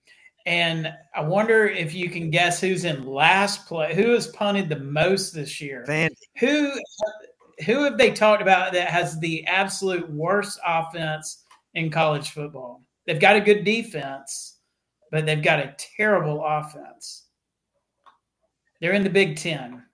and 0.46 0.92
I 1.14 1.20
wonder 1.20 1.66
if 1.66 1.94
you 1.94 2.10
can 2.10 2.30
guess 2.30 2.60
who's 2.60 2.84
in 2.84 3.06
last 3.06 3.66
place. 3.66 3.94
Who 3.94 4.10
has 4.10 4.26
punted 4.28 4.68
the 4.68 4.78
most 4.78 5.32
this 5.32 5.60
year? 5.60 5.84
Van 5.86 6.10
Who 6.38 6.72
who 7.66 7.84
have 7.84 7.98
they 7.98 8.10
talked 8.10 8.40
about 8.40 8.72
that 8.72 8.88
has 8.88 9.18
the 9.20 9.46
absolute 9.46 10.10
worst 10.10 10.58
offense 10.66 11.44
in 11.74 11.90
college 11.90 12.30
football? 12.30 12.82
They've 13.06 13.20
got 13.20 13.36
a 13.36 13.40
good 13.40 13.64
defense, 13.64 14.58
but 15.10 15.26
they've 15.26 15.42
got 15.42 15.60
a 15.60 15.74
terrible 15.96 16.42
offense. 16.44 17.26
They're 18.80 18.92
in 18.92 19.04
the 19.04 19.10
Big 19.10 19.36
Ten. 19.36 19.84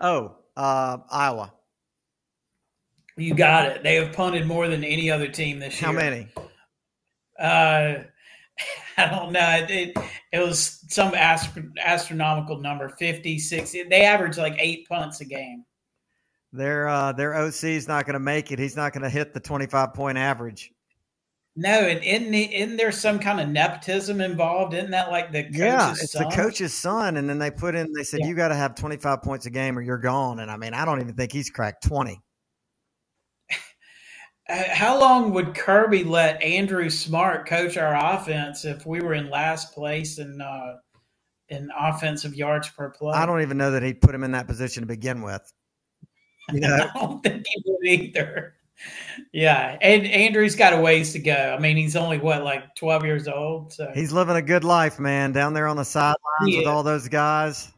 Oh, 0.00 0.36
uh, 0.56 0.98
Iowa. 1.10 1.52
You 3.18 3.34
got 3.34 3.66
it. 3.66 3.82
They 3.82 3.96
have 3.96 4.12
punted 4.12 4.46
more 4.46 4.68
than 4.68 4.84
any 4.84 5.10
other 5.10 5.28
team 5.28 5.58
this 5.58 5.80
year. 5.80 5.90
How 5.90 5.92
many? 5.92 6.28
Uh, 7.38 8.04
I 8.96 9.06
don't 9.10 9.32
know. 9.32 9.58
It, 9.62 9.70
it, 9.70 9.98
it 10.32 10.38
was 10.38 10.84
some 10.88 11.14
astro- 11.14 11.70
astronomical 11.80 12.60
number 12.60 12.88
50, 12.90 13.38
60. 13.38 13.84
They 13.84 14.02
average 14.02 14.38
like 14.38 14.54
eight 14.58 14.88
punts 14.88 15.20
a 15.20 15.24
game. 15.24 15.64
Their 16.52 16.88
uh, 16.88 17.12
their 17.12 17.34
is 17.44 17.88
not 17.88 18.06
going 18.06 18.14
to 18.14 18.20
make 18.20 18.50
it. 18.52 18.58
He's 18.58 18.76
not 18.76 18.94
going 18.94 19.02
to 19.02 19.10
hit 19.10 19.34
the 19.34 19.40
25 19.40 19.92
point 19.92 20.16
average. 20.16 20.72
No, 21.56 21.70
and 21.70 22.02
isn't, 22.04 22.32
isn't 22.32 22.76
there 22.76 22.92
some 22.92 23.18
kind 23.18 23.40
of 23.40 23.48
nepotism 23.48 24.20
involved? 24.20 24.74
Isn't 24.74 24.92
that 24.92 25.10
like 25.10 25.32
the 25.32 25.46
yeah, 25.50 25.90
it's 25.90 26.12
son? 26.12 26.28
the 26.28 26.30
coach's 26.30 26.72
son? 26.72 27.16
And 27.16 27.28
then 27.28 27.40
they 27.40 27.50
put 27.50 27.74
in, 27.74 27.92
they 27.92 28.04
said, 28.04 28.20
yeah. 28.20 28.28
you 28.28 28.34
got 28.34 28.48
to 28.48 28.54
have 28.54 28.76
25 28.76 29.22
points 29.22 29.46
a 29.46 29.50
game 29.50 29.76
or 29.76 29.82
you're 29.82 29.98
gone. 29.98 30.38
And 30.38 30.52
I 30.52 30.56
mean, 30.56 30.72
I 30.72 30.84
don't 30.84 31.00
even 31.00 31.14
think 31.14 31.32
he's 31.32 31.50
cracked 31.50 31.82
20. 31.82 32.20
How 34.48 34.98
long 34.98 35.32
would 35.34 35.54
Kirby 35.54 36.04
let 36.04 36.42
Andrew 36.42 36.88
Smart 36.88 37.46
coach 37.46 37.76
our 37.76 37.94
offense 37.94 38.64
if 38.64 38.86
we 38.86 39.00
were 39.00 39.12
in 39.12 39.28
last 39.28 39.74
place 39.74 40.18
in 40.18 40.40
uh, 40.40 40.76
in 41.50 41.70
offensive 41.78 42.34
yards 42.34 42.68
per 42.70 42.88
play? 42.88 43.14
I 43.14 43.26
don't 43.26 43.42
even 43.42 43.58
know 43.58 43.72
that 43.72 43.82
he'd 43.82 44.00
put 44.00 44.14
him 44.14 44.24
in 44.24 44.32
that 44.32 44.46
position 44.46 44.82
to 44.82 44.86
begin 44.86 45.20
with. 45.20 45.42
You 46.50 46.60
know, 46.60 46.88
I 46.94 46.98
don't 46.98 47.22
think 47.22 47.44
he 47.46 47.62
would 47.66 47.86
either. 47.86 48.54
Yeah, 49.32 49.76
and 49.82 50.06
Andrew's 50.06 50.56
got 50.56 50.72
a 50.72 50.80
ways 50.80 51.12
to 51.12 51.18
go. 51.18 51.54
I 51.56 51.60
mean, 51.60 51.76
he's 51.76 51.96
only 51.96 52.18
what 52.18 52.42
like 52.42 52.74
twelve 52.74 53.04
years 53.04 53.28
old. 53.28 53.72
So 53.72 53.90
he's 53.94 54.12
living 54.12 54.36
a 54.36 54.42
good 54.42 54.64
life, 54.64 54.98
man, 54.98 55.32
down 55.32 55.52
there 55.52 55.66
on 55.66 55.76
the 55.76 55.84
sidelines 55.84 56.56
with 56.56 56.66
all 56.66 56.82
those 56.82 57.08
guys. 57.08 57.70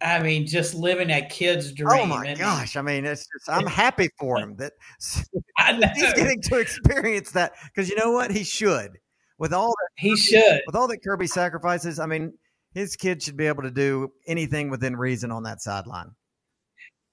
I 0.00 0.20
mean, 0.20 0.46
just 0.46 0.74
living 0.74 1.08
that 1.08 1.30
kid's 1.30 1.70
oh 1.70 1.74
dream. 1.74 2.02
Oh 2.02 2.06
my 2.06 2.26
and- 2.26 2.38
gosh! 2.38 2.76
I 2.76 2.82
mean, 2.82 3.04
it's 3.04 3.26
just 3.26 3.48
I'm 3.48 3.66
happy 3.66 4.08
for 4.18 4.38
him 4.40 4.56
that 4.56 4.72
he's 5.00 6.12
getting 6.14 6.40
to 6.42 6.58
experience 6.58 7.30
that 7.32 7.52
because 7.66 7.88
you 7.88 7.96
know 7.96 8.12
what 8.12 8.30
he 8.30 8.44
should 8.44 8.98
with 9.38 9.52
all 9.52 9.68
that 9.68 9.88
he 9.96 10.16
should. 10.16 10.60
with 10.66 10.76
all 10.76 10.88
that 10.88 11.02
Kirby 11.02 11.26
sacrifices. 11.26 11.98
I 11.98 12.06
mean, 12.06 12.32
his 12.74 12.96
kid 12.96 13.22
should 13.22 13.36
be 13.36 13.46
able 13.46 13.62
to 13.62 13.70
do 13.70 14.12
anything 14.26 14.70
within 14.70 14.96
reason 14.96 15.30
on 15.30 15.42
that 15.44 15.60
sideline. 15.62 16.10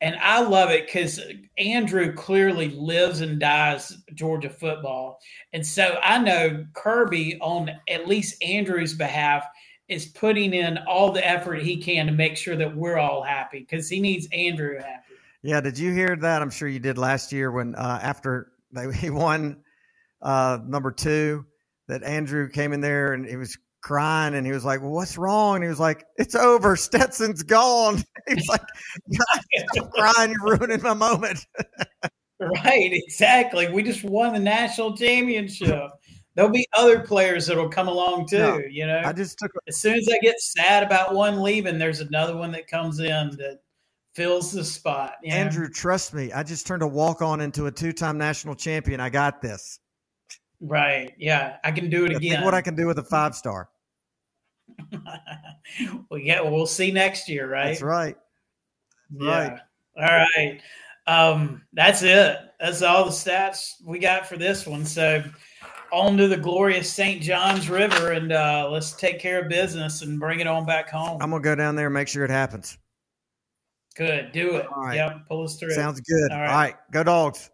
And 0.01 0.17
I 0.21 0.41
love 0.41 0.71
it 0.71 0.85
because 0.85 1.21
Andrew 1.57 2.13
clearly 2.13 2.69
lives 2.71 3.21
and 3.21 3.39
dies 3.39 3.95
Georgia 4.13 4.49
football. 4.49 5.19
And 5.53 5.65
so 5.65 5.97
I 6.03 6.17
know 6.17 6.65
Kirby, 6.73 7.39
on 7.39 7.71
at 7.87 8.07
least 8.07 8.43
Andrew's 8.43 8.93
behalf, 8.93 9.45
is 9.87 10.05
putting 10.07 10.53
in 10.53 10.79
all 10.87 11.11
the 11.11 11.25
effort 11.25 11.61
he 11.61 11.77
can 11.77 12.07
to 12.07 12.11
make 12.11 12.37
sure 12.37 12.55
that 12.55 12.75
we're 12.75 12.97
all 12.97 13.21
happy 13.21 13.59
because 13.59 13.87
he 13.87 13.99
needs 13.99 14.27
Andrew 14.31 14.77
happy. 14.77 15.13
Yeah, 15.43 15.61
did 15.61 15.77
you 15.77 15.93
hear 15.93 16.15
that? 16.15 16.41
I'm 16.41 16.49
sure 16.49 16.67
you 16.67 16.79
did 16.79 16.97
last 16.97 17.31
year 17.31 17.51
when 17.51 17.75
uh, 17.75 17.99
after 18.01 18.51
they, 18.71 18.91
he 18.97 19.09
won 19.09 19.57
uh, 20.21 20.59
number 20.65 20.91
two, 20.91 21.45
that 21.87 22.03
Andrew 22.03 22.49
came 22.49 22.73
in 22.73 22.81
there 22.81 23.13
and 23.13 23.27
he 23.27 23.35
was 23.35 23.57
crying 23.83 24.33
and 24.33 24.45
he 24.45 24.51
was 24.51 24.65
like, 24.65 24.81
well, 24.81 24.89
"What's 24.89 25.17
wrong?" 25.17 25.55
And 25.55 25.63
he 25.63 25.69
was 25.69 25.79
like, 25.79 26.03
"It's 26.17 26.33
over. 26.33 26.75
Stetson's 26.75 27.43
gone." 27.43 28.03
He's 28.27 28.47
like, 28.47 28.61
crying. 29.91 30.31
You're 30.31 30.57
ruining 30.57 30.81
my 30.81 30.93
moment." 30.93 31.45
Right, 32.37 32.91
exactly. 32.91 33.71
We 33.71 33.81
just 33.81 34.03
won 34.03 34.33
the 34.33 34.39
national 34.39 34.97
championship. 34.97 35.89
There'll 36.35 36.51
be 36.51 36.67
other 36.73 36.99
players 36.99 37.47
that'll 37.47 37.69
come 37.69 37.87
along 37.87 38.27
too, 38.27 38.39
No, 38.39 38.61
you 38.69 38.85
know. 38.85 39.01
I 39.05 39.13
just 39.13 39.39
took. 39.39 39.51
as 39.67 39.77
soon 39.77 39.95
as 39.95 40.07
I 40.09 40.17
get 40.21 40.39
sad 40.39 40.83
about 40.83 41.13
one 41.13 41.41
leaving, 41.41 41.77
there's 41.77 42.01
another 42.01 42.35
one 42.35 42.51
that 42.51 42.67
comes 42.67 42.99
in 42.99 43.31
that 43.37 43.59
fills 44.13 44.51
the 44.51 44.63
spot. 44.63 45.15
you 45.23 45.29
know? 45.29 45.37
Andrew, 45.37 45.69
trust 45.69 46.13
me. 46.13 46.33
I 46.33 46.43
just 46.43 46.67
turned 46.67 46.83
a 46.83 46.87
walk 46.87 47.21
on 47.21 47.39
into 47.39 47.67
a 47.67 47.71
two 47.71 47.93
time 47.93 48.17
national 48.17 48.55
champion. 48.55 48.99
I 48.99 49.09
got 49.09 49.41
this. 49.41 49.79
Right. 50.59 51.13
Yeah. 51.17 51.57
I 51.63 51.71
can 51.71 51.89
do 51.89 52.05
it 52.05 52.15
again. 52.15 52.43
what 52.43 52.53
I 52.53 52.61
can 52.61 52.75
do 52.75 52.87
with 52.87 52.99
a 52.99 53.03
five 53.03 53.33
star. 53.35 53.69
well, 56.09 56.19
yeah, 56.19 56.41
we'll 56.41 56.65
see 56.65 56.91
next 56.91 57.29
year, 57.29 57.49
right? 57.49 57.67
That's 57.67 57.81
right. 57.81 58.17
Yeah. 59.17 59.59
All 59.97 60.03
right. 60.03 60.61
Um, 61.07 61.61
that's 61.73 62.01
it. 62.01 62.37
That's 62.59 62.81
all 62.81 63.05
the 63.05 63.11
stats 63.11 63.73
we 63.85 63.99
got 63.99 64.27
for 64.27 64.37
this 64.37 64.65
one. 64.65 64.85
So 64.85 65.23
on 65.95 66.17
to 66.17 66.27
the 66.27 66.35
glorious 66.35 66.91
St. 66.91 67.21
Johns 67.21 67.69
River 67.69 68.11
and 68.11 68.33
uh, 68.33 68.67
let's 68.69 68.91
take 68.91 69.17
care 69.17 69.41
of 69.41 69.47
business 69.47 70.01
and 70.01 70.19
bring 70.19 70.41
it 70.41 70.47
on 70.47 70.65
back 70.65 70.89
home. 70.89 71.21
I'm 71.21 71.29
gonna 71.29 71.41
go 71.41 71.55
down 71.55 71.77
there 71.77 71.87
and 71.87 71.93
make 71.93 72.09
sure 72.09 72.25
it 72.25 72.29
happens. 72.29 72.77
Good, 73.95 74.33
do 74.33 74.57
it. 74.57 74.67
All 74.67 74.83
right. 74.83 74.95
Yep, 74.95 75.19
pull 75.29 75.45
us 75.45 75.55
through. 75.55 75.71
Sounds 75.71 76.01
good. 76.01 76.31
All 76.31 76.37
All 76.37 76.43
right. 76.43 76.53
right, 76.53 76.75
go 76.91 77.01
dogs. 77.03 77.49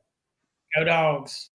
Go 0.76 0.84
dogs. 0.86 1.52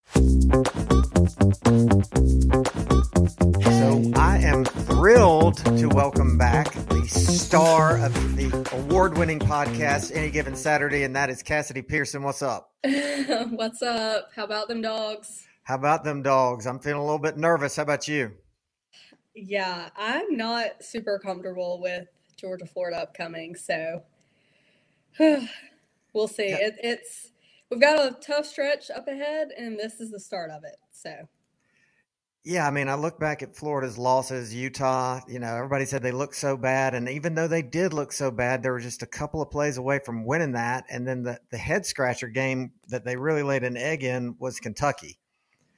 So 3.63 4.11
I 4.15 4.37
am 4.43 4.63
thrilled 4.63 5.57
to 5.79 5.87
welcome 5.87 6.37
back 6.37 6.71
the 6.71 7.07
star 7.07 7.97
of 7.97 8.13
the 8.35 8.51
award-winning 8.73 9.39
podcast 9.39 10.15
Any 10.15 10.29
Given 10.29 10.55
Saturday, 10.55 11.01
and 11.01 11.15
that 11.15 11.31
is 11.31 11.41
Cassidy 11.41 11.81
Pearson. 11.81 12.21
What's 12.21 12.43
up? 12.43 12.69
What's 12.83 13.81
up? 13.81 14.29
How 14.35 14.43
about 14.43 14.67
them 14.67 14.81
dogs? 14.81 15.47
How 15.65 15.75
about 15.75 16.03
them 16.03 16.21
dogs? 16.21 16.67
I'm 16.67 16.79
feeling 16.79 17.01
a 17.01 17.03
little 17.03 17.17
bit 17.17 17.37
nervous. 17.37 17.75
How 17.75 17.83
about 17.83 18.07
you? 18.07 18.33
Yeah, 19.33 19.89
I'm 19.97 20.37
not 20.37 20.83
super 20.83 21.17
comfortable 21.17 21.81
with 21.81 22.07
Georgia 22.37 22.67
Florida 22.67 22.97
upcoming, 22.97 23.55
so 23.55 24.03
we'll 25.19 26.27
see. 26.27 26.49
Yeah. 26.49 26.67
It, 26.67 26.75
it's 26.83 27.31
we've 27.71 27.81
got 27.81 27.97
a 27.97 28.15
tough 28.21 28.45
stretch 28.45 28.91
up 28.91 29.07
ahead, 29.07 29.49
and 29.57 29.79
this 29.79 29.99
is 29.99 30.11
the 30.11 30.19
start 30.19 30.51
of 30.51 30.63
it. 30.65 30.75
So 30.91 31.27
Yeah, 32.43 32.67
I 32.67 32.69
mean, 32.69 32.87
I 32.87 32.93
look 32.93 33.19
back 33.19 33.41
at 33.41 33.55
Florida's 33.55 33.97
losses, 33.97 34.53
Utah, 34.53 35.21
you 35.27 35.39
know, 35.39 35.55
everybody 35.55 35.85
said 35.85 36.03
they 36.03 36.11
looked 36.11 36.35
so 36.35 36.55
bad. 36.55 36.93
And 36.93 37.09
even 37.09 37.33
though 37.33 37.47
they 37.47 37.63
did 37.63 37.91
look 37.91 38.11
so 38.11 38.29
bad, 38.29 38.61
they 38.61 38.69
were 38.69 38.79
just 38.79 39.01
a 39.01 39.07
couple 39.07 39.41
of 39.41 39.49
plays 39.49 39.77
away 39.77 39.99
from 40.05 40.27
winning 40.27 40.51
that. 40.51 40.85
And 40.91 41.07
then 41.07 41.23
the, 41.23 41.39
the 41.49 41.57
head 41.57 41.87
scratcher 41.87 42.27
game 42.27 42.73
that 42.89 43.03
they 43.03 43.15
really 43.15 43.41
laid 43.41 43.63
an 43.63 43.77
egg 43.77 44.03
in 44.03 44.35
was 44.37 44.59
Kentucky. 44.59 45.17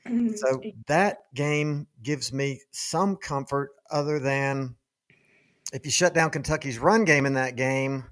So 0.38 0.62
that 0.88 1.20
game 1.34 1.88
gives 2.04 2.32
me 2.32 2.62
some 2.72 3.16
comfort 3.16 3.72
other 3.90 4.20
than 4.20 4.76
if 5.74 5.86
you 5.86 5.92
shut 5.92 6.14
down 6.14 6.30
Kentucky's 6.30 6.80
run 6.80 7.06
game 7.06 7.26
in 7.26 7.34
that 7.34 7.56
game, 7.56 8.06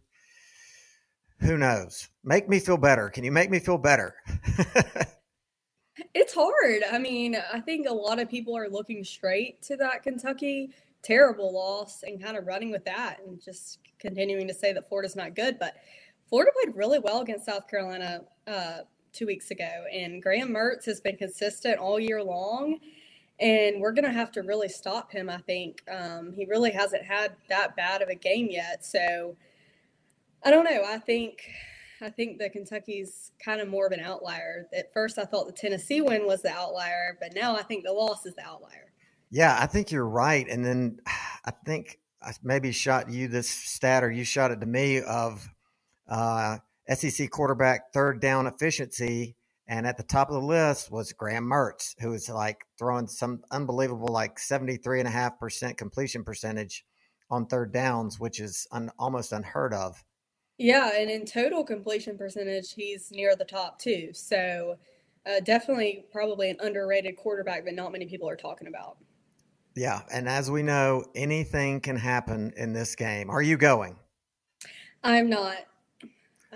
who 1.39 1.57
knows? 1.57 2.09
Make 2.23 2.49
me 2.49 2.59
feel 2.59 2.77
better. 2.77 3.09
Can 3.09 3.23
you 3.23 3.31
make 3.31 3.49
me 3.49 3.59
feel 3.59 3.77
better? 3.77 4.15
it's 6.13 6.34
hard. 6.34 6.84
I 6.91 6.97
mean, 6.97 7.38
I 7.53 7.59
think 7.59 7.88
a 7.88 7.93
lot 7.93 8.19
of 8.19 8.30
people 8.30 8.57
are 8.57 8.69
looking 8.69 9.03
straight 9.03 9.61
to 9.63 9.77
that 9.77 10.03
Kentucky 10.03 10.72
terrible 11.01 11.53
loss 11.53 12.03
and 12.03 12.22
kind 12.22 12.35
of 12.35 12.47
running 12.47 12.72
with 12.72 12.84
that 12.85 13.19
and 13.26 13.39
just 13.39 13.80
continuing 13.99 14.47
to 14.47 14.53
say 14.53 14.73
that 14.73 14.88
Florida's 14.88 15.15
not 15.15 15.35
good. 15.35 15.59
But 15.59 15.76
Florida 16.27 16.51
played 16.61 16.76
really 16.76 16.99
well 16.99 17.22
against 17.22 17.45
South 17.45 17.67
Carolina 17.67 18.22
uh, 18.47 18.80
two 19.16 19.26
weeks 19.26 19.52
ago, 19.52 19.86
and 19.92 20.22
Graham 20.22 20.50
Mertz 20.50 20.86
has 20.86 21.02
been 21.02 21.18
consistent 21.18 21.80
all 21.80 22.00
year 22.00 22.24
long. 22.24 22.80
And 23.38 23.82
we're 23.82 23.92
going 23.92 24.06
to 24.06 24.12
have 24.12 24.32
to 24.34 24.44
really 24.44 24.70
stop 24.70 25.12
him, 25.12 25.30
I 25.30 25.40
think. 25.40 25.84
Um, 25.94 26.32
he 26.34 26.46
really 26.46 26.72
hasn't 26.72 27.04
had 27.04 27.36
that 27.50 27.76
bad 27.76 28.02
of 28.02 28.08
a 28.08 28.16
game 28.16 28.48
yet. 28.50 28.86
So 28.86 29.36
I 30.42 30.52
don't 30.52 30.64
know. 30.64 30.84
I 30.86 31.00
think 31.00 31.42
I 32.02 32.10
think 32.10 32.38
the 32.38 32.50
Kentucky's 32.50 33.32
kind 33.44 33.62
of 33.62 33.68
more 33.68 33.88
of 33.88 33.92
an 33.92 34.00
outlier. 34.00 34.68
At 34.76 34.94
first, 34.94 35.18
I 35.18 35.26
thought 35.26 35.48
the 35.48 35.54
Tennessee 35.54 36.02
win 36.02 36.26
was 36.26 36.42
the 36.42 36.52
outlier, 36.52 37.18
but 37.20 37.34
now 37.34 37.56
I 37.56 37.64
think 37.64 37.84
the 37.84 37.94
loss 37.94 38.26
is 38.26 38.36
the 38.36 38.44
outlier. 38.44 38.92
Yeah, 39.32 39.58
I 39.60 39.66
think 39.66 39.92
you're 39.92 40.08
right. 40.08 40.48
And 40.48 40.64
then 40.64 41.00
I 41.46 41.52
think 41.66 42.00
I 42.22 42.32
maybe 42.44 42.72
shot 42.72 43.10
you 43.10 43.28
this 43.28 43.50
stat 43.50 44.04
or 44.04 44.12
you 44.12 44.24
shot 44.24 44.52
it 44.52 44.60
to 44.62 44.66
me 44.66 45.02
of 45.02 45.48
uh, 46.08 46.60
SEC 46.94 47.30
quarterback 47.30 47.94
third 47.94 48.22
down 48.22 48.48
efficiency. 48.48 49.36
And 49.68 49.88
at 49.88 49.98
the 49.98 50.03
top 50.03 50.30
of 50.30 50.36
the 50.36 50.48
list 50.48 50.91
was 50.91 51.12
Graham 51.14 51.45
Mertz, 51.45 51.95
who 51.99 52.10
was 52.10 52.30
like 52.30 52.60
throwing 52.78 53.07
some 53.07 53.41
unbelievable, 53.49 54.10
like 54.10 54.38
73.5% 54.38 55.78
completion 55.78 56.24
percentage 56.24 56.86
on 57.32 57.48
third 57.48 57.74
downs, 57.74 58.20
which 58.20 58.40
is 58.40 58.68
un- 58.72 58.91
almost 58.99 59.32
unheard 59.32 59.74
of. 59.74 60.03
Yeah, 60.57 60.91
and 60.95 61.10
in 61.10 61.26
total 61.26 61.64
completion 61.64 62.18
percentage, 62.18 62.74
he's 62.74 63.12
near 63.12 63.36
the 63.36 63.44
top 63.44 63.80
too. 63.80 64.12
So 64.14 64.78
uh, 65.26 65.40
definitely, 65.44 66.06
probably 66.12 66.49
an 66.52 66.57
underrated 66.60 67.18
quarterback 67.18 67.66
that 67.66 67.74
not 67.74 67.91
many 67.91 68.06
people 68.06 68.30
are 68.30 68.36
talking 68.36 68.68
about. 68.68 68.98
Yeah. 69.76 70.02
And 70.12 70.30
as 70.30 70.49
we 70.49 70.64
know, 70.64 71.06
anything 71.16 71.82
can 71.82 71.98
happen 71.98 72.53
in 72.56 72.72
this 72.72 72.95
game. 72.95 73.30
Are 73.30 73.41
you 73.41 73.57
going? 73.57 73.98
I'm 75.03 75.30
not. 75.30 75.57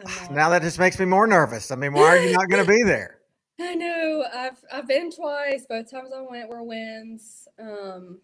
I'm. 0.05 0.35
Now 0.35 0.49
that 0.49 0.61
just 0.61 0.79
makes 0.79 0.99
me 0.99 1.05
more 1.05 1.27
nervous. 1.27 1.71
I 1.71 1.75
mean, 1.75 1.93
why 1.93 2.17
are 2.17 2.17
you 2.17 2.31
not 2.31 2.49
going 2.49 2.65
to 2.65 2.69
be 2.69 2.83
there? 2.85 3.19
I 3.59 3.75
know. 3.75 4.25
I've 4.33 4.63
I've 4.71 4.87
been 4.87 5.11
twice. 5.11 5.65
Both 5.67 5.91
times 5.91 6.11
I 6.15 6.21
went 6.21 6.49
were 6.49 6.63
wins. 6.63 7.47
Um, 7.59 8.19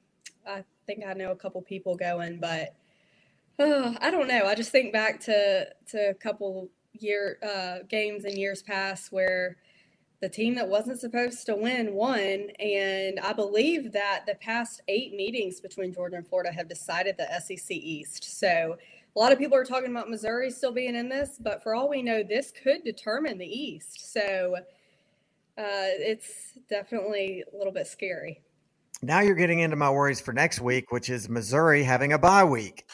I 0.47 0.64
think 0.88 1.03
I 1.06 1.14
know 1.14 1.31
a 1.31 1.35
couple 1.35 1.61
people 1.61 1.95
going, 1.95 2.39
but 2.39 2.76
uh, 3.60 3.93
I 4.02 4.11
don't 4.11 4.27
know. 4.27 4.45
I 4.45 4.56
just 4.56 4.72
think 4.72 4.93
back 4.93 5.19
to 5.22 5.68
to 5.88 6.10
a 6.10 6.14
couple 6.14 6.69
year 6.93 7.38
uh, 7.43 7.85
games 7.89 8.26
in 8.26 8.38
years 8.38 8.61
past 8.61 9.11
where 9.11 9.57
the 10.22 10.30
team 10.30 10.56
that 10.56 10.69
wasn't 10.69 10.99
supposed 10.99 11.45
to 11.45 11.56
win 11.56 11.93
won, 11.93 12.49
and 12.60 13.19
I 13.19 13.34
believe 13.34 13.91
that 13.91 14.23
the 14.26 14.35
past 14.35 14.81
eight 14.88 15.14
meetings 15.14 15.60
between 15.60 15.93
Georgia 15.93 16.15
and 16.15 16.27
Florida 16.27 16.52
have 16.52 16.69
decided 16.69 17.18
the 17.18 17.27
SEC 17.41 17.72
East. 17.72 18.39
So 18.39 18.77
a 19.15 19.19
lot 19.19 19.31
of 19.31 19.39
people 19.39 19.57
are 19.57 19.63
talking 19.63 19.91
about 19.91 20.09
Missouri 20.09 20.51
still 20.51 20.73
being 20.73 20.95
in 20.95 21.07
this, 21.07 21.37
but 21.39 21.63
for 21.63 21.73
all 21.73 21.89
we 21.89 22.01
know, 22.01 22.21
this 22.21 22.51
could 22.51 22.83
determine 22.83 23.37
the 23.37 23.45
East. 23.45 24.11
So 24.11 24.55
uh, 25.57 25.95
it's 25.97 26.57
definitely 26.69 27.43
a 27.53 27.57
little 27.57 27.71
bit 27.71 27.87
scary. 27.87 28.41
Now 29.01 29.21
you're 29.21 29.35
getting 29.35 29.59
into 29.59 29.75
my 29.75 29.89
worries 29.89 30.19
for 30.19 30.33
next 30.33 30.59
week, 30.59 30.91
which 30.91 31.09
is 31.09 31.29
Missouri 31.29 31.83
having 31.83 32.13
a 32.13 32.19
bye 32.19 32.43
week. 32.43 32.85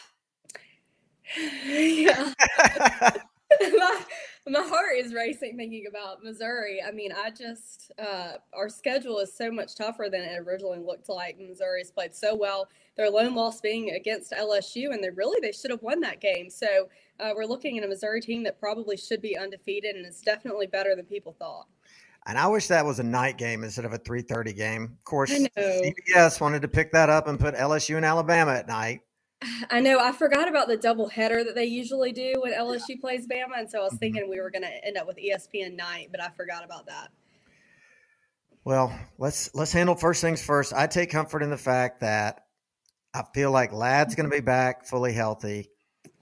yeah. 1.66 2.32
my, 4.48 4.60
heart 4.60 4.96
is 4.96 5.14
racing 5.14 5.56
thinking 5.56 5.86
about 5.88 6.22
Missouri. 6.22 6.82
I 6.86 6.90
mean, 6.90 7.12
I 7.12 7.30
just, 7.30 7.92
uh, 7.98 8.34
our 8.52 8.68
schedule 8.68 9.18
is 9.18 9.32
so 9.32 9.50
much 9.50 9.74
tougher 9.74 10.08
than 10.10 10.22
it 10.22 10.38
originally 10.38 10.78
looked 10.78 11.08
like. 11.08 11.38
Missouri's 11.38 11.90
played 11.90 12.14
so 12.14 12.34
well. 12.34 12.68
Their 12.96 13.10
lone 13.10 13.34
loss 13.34 13.60
being 13.60 13.90
against 13.90 14.32
LSU, 14.32 14.92
and 14.92 15.02
they 15.02 15.10
really, 15.10 15.38
they 15.40 15.52
should 15.52 15.70
have 15.70 15.82
won 15.82 16.00
that 16.00 16.20
game. 16.20 16.50
So 16.50 16.88
uh, 17.20 17.30
we're 17.36 17.46
looking 17.46 17.78
at 17.78 17.84
a 17.84 17.88
Missouri 17.88 18.20
team 18.20 18.42
that 18.44 18.58
probably 18.58 18.96
should 18.96 19.22
be 19.22 19.36
undefeated, 19.36 19.96
and 19.96 20.04
it's 20.04 20.20
definitely 20.20 20.66
better 20.66 20.96
than 20.96 21.04
people 21.04 21.34
thought. 21.38 21.66
And 22.26 22.38
I 22.38 22.46
wish 22.46 22.68
that 22.68 22.84
was 22.84 23.00
a 23.00 23.04
night 23.04 23.36
game 23.36 23.64
instead 23.64 23.84
of 23.84 23.92
a 23.92 23.98
3:30 23.98 24.52
game. 24.54 24.84
Of 24.84 25.04
course, 25.04 25.30
CBS 25.30 26.40
wanted 26.40 26.62
to 26.62 26.68
pick 26.68 26.92
that 26.92 27.08
up 27.08 27.26
and 27.26 27.38
put 27.38 27.54
LSU 27.54 27.96
and 27.96 28.04
Alabama 28.04 28.52
at 28.52 28.68
night. 28.68 29.00
I 29.70 29.80
know. 29.80 29.98
I 29.98 30.12
forgot 30.12 30.48
about 30.48 30.68
the 30.68 30.76
double 30.76 31.08
header 31.08 31.44
that 31.44 31.54
they 31.54 31.64
usually 31.64 32.12
do 32.12 32.34
when 32.38 32.52
LSU 32.52 33.00
plays 33.00 33.26
Bama, 33.26 33.58
and 33.58 33.70
so 33.70 33.80
I 33.80 33.84
was 33.84 33.94
thinking 33.94 34.28
we 34.28 34.40
were 34.40 34.50
going 34.50 34.62
to 34.62 34.86
end 34.86 34.96
up 34.96 35.06
with 35.06 35.16
ESPN 35.16 35.76
night, 35.76 36.08
but 36.10 36.22
I 36.22 36.28
forgot 36.30 36.64
about 36.64 36.86
that. 36.86 37.10
Well, 38.64 38.96
let's 39.18 39.52
let's 39.54 39.72
handle 39.72 39.96
first 39.96 40.20
things 40.20 40.44
first. 40.44 40.72
I 40.72 40.86
take 40.86 41.10
comfort 41.10 41.42
in 41.42 41.50
the 41.50 41.56
fact 41.56 42.00
that 42.00 42.44
I 43.12 43.24
feel 43.34 43.50
like 43.50 43.72
Ladd's 43.72 44.14
going 44.14 44.30
to 44.30 44.34
be 44.34 44.40
back 44.40 44.86
fully 44.86 45.12
healthy. 45.12 45.68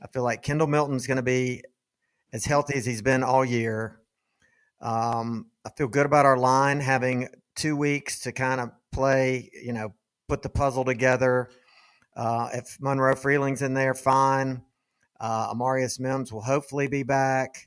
I 0.02 0.08
feel 0.08 0.22
like 0.22 0.42
Kendall 0.42 0.66
Milton's 0.66 1.06
going 1.06 1.18
to 1.18 1.22
be 1.22 1.62
as 2.32 2.44
healthy 2.44 2.76
as 2.76 2.86
he's 2.86 3.02
been 3.02 3.22
all 3.22 3.44
year. 3.44 4.00
Um, 4.80 5.50
I 5.64 5.70
feel 5.70 5.88
good 5.88 6.06
about 6.06 6.24
our 6.24 6.38
line 6.38 6.80
having 6.80 7.28
two 7.54 7.76
weeks 7.76 8.20
to 8.20 8.32
kind 8.32 8.60
of 8.60 8.70
play, 8.92 9.50
you 9.62 9.72
know, 9.72 9.92
put 10.28 10.42
the 10.42 10.48
puzzle 10.48 10.84
together. 10.84 11.50
Uh, 12.20 12.50
if 12.52 12.76
Monroe 12.82 13.14
Freeling's 13.14 13.62
in 13.62 13.72
there, 13.72 13.94
fine. 13.94 14.60
Uh, 15.18 15.54
Amarius 15.54 15.98
Mims 15.98 16.30
will 16.30 16.42
hopefully 16.42 16.86
be 16.86 17.02
back. 17.02 17.66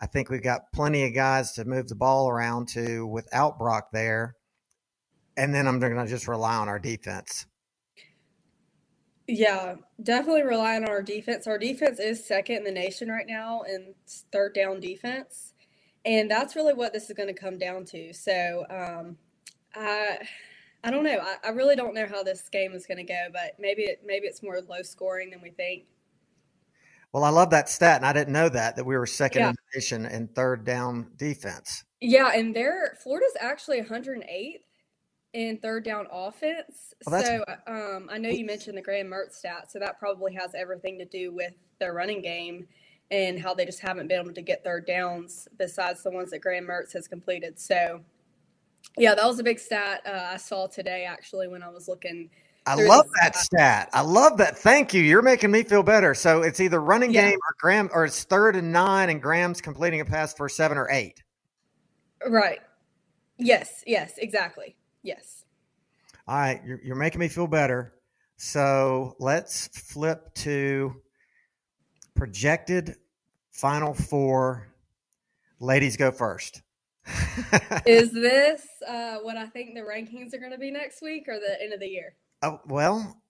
I 0.00 0.06
think 0.06 0.28
we've 0.28 0.42
got 0.42 0.72
plenty 0.72 1.04
of 1.06 1.14
guys 1.14 1.52
to 1.52 1.64
move 1.64 1.86
the 1.86 1.94
ball 1.94 2.28
around 2.28 2.66
to 2.70 3.06
without 3.06 3.56
Brock 3.56 3.90
there. 3.92 4.34
And 5.36 5.54
then 5.54 5.68
I'm 5.68 5.78
going 5.78 5.94
to 5.94 6.06
just 6.08 6.26
rely 6.26 6.56
on 6.56 6.68
our 6.68 6.80
defense. 6.80 7.46
Yeah, 9.28 9.76
definitely 10.02 10.42
rely 10.42 10.74
on 10.74 10.88
our 10.88 11.00
defense. 11.00 11.46
Our 11.46 11.56
defense 11.56 12.00
is 12.00 12.26
second 12.26 12.56
in 12.56 12.64
the 12.64 12.72
nation 12.72 13.08
right 13.08 13.26
now 13.28 13.62
in 13.62 13.94
third 14.32 14.56
down 14.56 14.80
defense. 14.80 15.52
And 16.04 16.28
that's 16.28 16.56
really 16.56 16.74
what 16.74 16.92
this 16.92 17.08
is 17.08 17.16
going 17.16 17.32
to 17.32 17.40
come 17.40 17.58
down 17.58 17.84
to. 17.86 18.12
So, 18.12 18.66
um, 18.68 19.18
I 19.72 20.18
I 20.84 20.90
don't 20.90 21.02
know. 21.04 21.18
I, 21.20 21.36
I 21.44 21.48
really 21.50 21.74
don't 21.76 21.94
know 21.94 22.06
how 22.06 22.22
this 22.22 22.48
game 22.50 22.72
is 22.74 22.86
going 22.86 22.98
to 22.98 23.04
go, 23.04 23.26
but 23.32 23.56
maybe 23.58 23.82
it 23.82 24.02
maybe 24.04 24.26
it's 24.26 24.42
more 24.42 24.60
low 24.68 24.82
scoring 24.82 25.30
than 25.30 25.40
we 25.42 25.50
think. 25.50 25.84
Well, 27.12 27.24
I 27.24 27.30
love 27.30 27.50
that 27.50 27.68
stat, 27.68 27.96
and 27.96 28.06
I 28.06 28.12
didn't 28.12 28.32
know 28.32 28.48
that 28.48 28.76
that 28.76 28.84
we 28.84 28.96
were 28.96 29.06
second 29.06 29.40
Yeah. 29.42 29.48
in 29.50 29.54
the 29.54 29.78
nation 29.78 30.06
in 30.06 30.28
third 30.28 30.64
down 30.64 31.10
defense. 31.16 31.84
Yeah, 32.00 32.30
and 32.34 32.54
they're 32.54 32.96
Florida's 33.02 33.36
actually 33.40 33.80
108th 33.82 34.60
in 35.32 35.58
third 35.58 35.84
down 35.84 36.06
offense. 36.12 36.92
Well, 37.06 37.22
so 37.24 37.44
um, 37.66 38.08
I 38.12 38.18
know 38.18 38.28
you 38.28 38.44
mentioned 38.44 38.76
the 38.76 38.82
Graham 38.82 39.08
Mertz 39.08 39.34
stat, 39.34 39.70
so 39.70 39.78
that 39.78 39.98
probably 39.98 40.34
has 40.34 40.54
everything 40.54 40.98
to 40.98 41.04
do 41.06 41.32
with 41.32 41.52
their 41.80 41.92
running 41.94 42.20
game. 42.22 42.66
and 43.10 43.38
how 43.38 43.52
they 43.54 43.66
just 43.66 43.80
haven't 43.80 44.08
been 44.08 44.18
able 44.20 44.32
to 44.34 44.40
get 44.42 44.64
third 44.64 44.86
downs 44.86 45.46
besides 45.58 46.02
the 46.02 46.10
ones 46.10 46.30
that 46.30 46.40
Graham 46.40 46.66
Mertz 46.66 46.92
has 46.94 47.06
completed. 47.06 47.60
So, 47.60 48.00
yeah, 48.96 49.14
that 49.14 49.24
was 49.24 49.38
a 49.38 49.42
big 49.42 49.58
stat 49.58 50.02
uh, 50.06 50.32
I 50.32 50.36
saw 50.36 50.66
today 50.66 51.04
actually 51.04 51.48
when 51.48 51.62
I 51.62 51.68
was 51.68 51.88
looking. 51.88 52.30
I 52.66 52.74
love 52.86 53.06
that 53.20 53.36
stat. 53.36 53.90
I 53.92 54.00
love 54.00 54.38
that. 54.38 54.56
Thank 54.56 54.94
you. 54.94 55.02
You're 55.02 55.20
making 55.20 55.50
me 55.50 55.62
feel 55.64 55.82
better. 55.82 56.14
So 56.14 56.40
it's 56.42 56.60
either 56.60 56.80
running 56.80 57.12
Yeah. 57.12 57.28
game 57.28 57.38
or 57.38 57.54
Graham, 57.58 57.90
or 57.92 58.06
it's 58.06 58.24
third 58.24 58.56
and 58.56 58.72
nine, 58.72 59.10
and 59.10 59.20
Graham's 59.20 59.60
completing 59.60 60.00
a 60.00 60.04
pass 60.04 60.32
for 60.32 60.48
seven 60.48 60.78
or 60.78 60.90
eight. 60.90 61.22
Right. 62.26 62.60
Yes. 63.36 63.84
Yes. 63.86 64.16
Exactly. 64.16 64.76
Yes. 65.02 65.44
All 66.26 66.36
right, 66.36 66.62
you're, 66.64 66.80
you're 66.82 66.96
making 66.96 67.20
me 67.20 67.28
feel 67.28 67.46
better. 67.46 67.92
So 68.38 69.14
let's 69.18 69.68
flip 69.68 70.32
to 70.36 70.94
projected 72.14 72.96
final 73.52 73.92
four. 73.92 74.68
Ladies 75.60 75.98
go 75.98 76.10
first. 76.10 76.62
Is 77.86 78.12
this 78.12 78.66
uh, 78.86 79.16
what 79.18 79.36
I 79.36 79.46
think 79.46 79.74
the 79.74 79.80
rankings 79.80 80.34
are 80.34 80.38
going 80.38 80.52
to 80.52 80.58
be 80.58 80.70
next 80.70 81.02
week 81.02 81.24
or 81.28 81.38
the 81.38 81.62
end 81.62 81.72
of 81.72 81.80
the 81.80 81.88
year? 81.88 82.14
Oh, 82.42 82.60
well, 82.66 83.20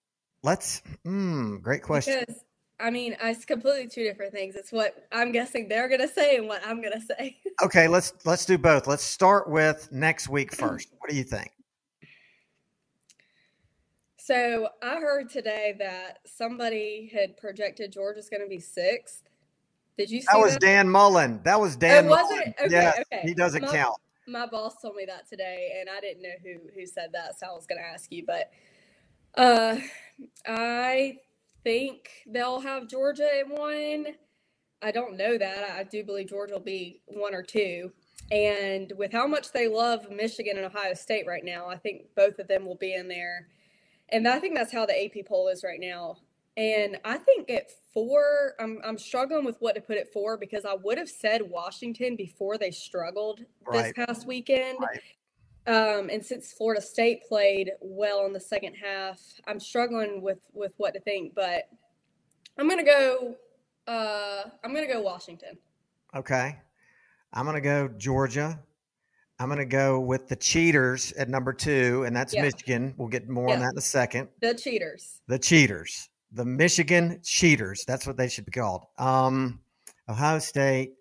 let's. 0.43 0.83
Mm, 1.05 1.63
great 1.63 1.83
question. 1.83 2.21
Because 2.21 2.45
I 2.81 2.91
mean, 2.91 3.17
it's 3.23 3.45
completely 3.45 3.89
two 3.89 4.05
different 4.05 4.33
things. 4.33 4.57
It's 4.57 4.73
what 4.73 5.07
I'm 5.13 5.33
guessing 5.33 5.69
they're 5.69 5.89
going 5.89 6.01
to 6.01 6.09
say 6.09 6.37
and 6.37 6.49
what 6.49 6.63
I'm 6.67 6.81
going 6.81 6.93
to 6.93 7.01
say. 7.01 7.39
Okay, 7.63 7.87
let's 7.87 8.13
let's 8.25 8.45
do 8.45 8.59
both. 8.59 8.89
Let's 8.89 9.05
start 9.05 9.49
with 9.49 9.89
next 9.93 10.29
week 10.29 10.53
first. 10.53 10.89
What 10.99 11.09
do 11.09 11.15
you 11.15 11.23
think? 11.23 11.53
So 14.19 14.71
I 14.83 14.97
heard 14.97 15.31
today 15.31 15.77
that 15.79 16.19
somebody 16.27 17.13
had 17.15 17.37
projected 17.37 17.93
Georgia's 17.93 18.29
going 18.29 18.43
to 18.43 18.49
be 18.49 18.59
sixth. 18.59 19.23
Did 19.97 20.11
you 20.11 20.23
That 20.23 20.39
was 20.39 20.53
that? 20.55 20.61
Dan 20.61 20.89
Mullen. 20.89 21.41
That 21.45 21.61
was 21.61 21.77
Dan. 21.77 22.07
oh, 22.07 22.11
was 22.11 22.23
Mullen. 22.31 22.49
it? 22.49 22.55
Okay, 22.61 22.71
yes, 22.71 22.99
okay. 23.13 23.23
he 23.23 23.35
doesn't 23.35 23.63
my, 23.63 23.73
count. 23.73 23.97
My 24.27 24.47
boss 24.47 24.81
told 24.81 24.97
me 24.97 25.05
that 25.07 25.29
today, 25.29 25.73
and 25.81 25.89
I 25.89 26.01
didn't 26.01 26.23
know 26.23 26.31
who 26.43 26.69
who 26.75 26.87
said 26.87 27.11
that, 27.13 27.39
so 27.39 27.47
I 27.47 27.53
was 27.53 27.67
going 27.67 27.81
to 27.81 27.87
ask 27.87 28.11
you. 28.11 28.25
But 28.27 28.51
uh, 29.37 29.79
I 30.47 31.19
think 31.63 32.11
they'll 32.27 32.61
have 32.61 32.89
Georgia 32.89 33.29
at 33.41 33.49
one. 33.49 34.07
I 34.83 34.91
don't 34.91 35.17
know 35.17 35.39
that. 35.39 35.71
I 35.71 35.85
do 35.85 36.05
believe 36.05 36.29
Georgia 36.29 36.55
will 36.55 36.61
be 36.61 37.01
one 37.07 37.35
or 37.35 37.43
two. 37.43 37.91
And 38.31 38.93
with 38.97 39.13
how 39.13 39.27
much 39.27 39.53
they 39.53 39.69
love 39.69 40.11
Michigan 40.11 40.57
and 40.57 40.67
Ohio 40.67 40.95
State 40.95 41.27
right 41.27 41.45
now, 41.45 41.69
I 41.69 41.77
think 41.77 42.03
both 42.17 42.39
of 42.39 42.49
them 42.49 42.67
will 42.67 42.77
be 42.77 42.95
in 42.95 43.09
there. 43.09 43.49
And 44.11 44.27
I 44.29 44.39
think 44.39 44.55
that's 44.55 44.73
how 44.73 44.87
the 44.87 45.05
AP 45.05 45.27
poll 45.27 45.49
is 45.49 45.65
right 45.65 45.81
now. 45.81 46.17
And 46.57 46.99
I 47.05 47.19
think 47.19 47.51
at 47.51 47.71
four, 47.93 48.55
I'm, 48.61 48.81
I'm 48.85 48.99
struggling 48.99 49.45
with 49.45 49.57
what 49.59 49.75
to 49.75 49.81
put 49.81 49.97
it 49.97 50.09
for 50.13 50.37
because 50.37 50.65
I 50.65 50.75
would 50.75 50.99
have 50.99 51.09
said 51.09 51.43
Washington 51.43 52.15
before 52.15 52.59
they 52.59 52.71
struggled 52.71 53.41
this 53.73 53.93
past 53.95 54.27
weekend. 54.27 54.79
Right. 54.81 55.01
Um, 55.67 56.11
and 56.11 56.25
since 56.25 56.53
Florida 56.53 56.81
State 56.81 57.27
played 57.27 57.73
well 57.81 58.27
in 58.27 58.33
the 58.33 58.41
second 58.41 58.75
half, 58.75 59.21
I'm 59.47 59.59
struggling 59.59 60.21
with 60.21 60.39
with 60.53 60.73
what 60.77 60.93
to 60.95 61.01
think. 61.01 61.35
But 61.35 61.69
I'm 62.59 62.69
gonna 62.69 62.85
go. 62.85 63.35
Uh, 63.87 64.43
I'm 64.63 64.75
gonna 64.75 64.87
go 64.87 65.01
Washington. 65.01 65.57
Okay, 66.15 66.59
I'm 67.33 67.47
gonna 67.47 67.63
go 67.63 67.89
Georgia. 67.97 68.61
I'm 69.39 69.49
gonna 69.49 69.65
go 69.65 69.99
with 69.99 70.29
the 70.29 70.37
cheaters 70.37 71.13
at 71.13 71.31
number 71.31 71.53
two, 71.55 72.05
and 72.05 72.15
that's 72.15 72.35
Yeah. 72.35 72.43
Michigan. 72.43 72.95
We'll 72.99 73.09
get 73.09 73.29
more 73.29 73.49
on 73.51 73.61
that 73.61 73.73
in 73.73 73.79
a 73.79 73.81
second. 73.81 74.29
The 74.41 74.55
cheaters. 74.55 75.23
The 75.29 75.39
cheaters, 75.39 76.11
the 76.35 76.45
Michigan 76.45 77.21
cheaters. 77.23 77.85
That's 77.87 78.07
what 78.07 78.17
they 78.17 78.29
should 78.29 78.45
be 78.45 78.53
called. 78.53 78.85
Um, 78.99 79.61
Ohio 80.09 80.39
State. 80.41 80.95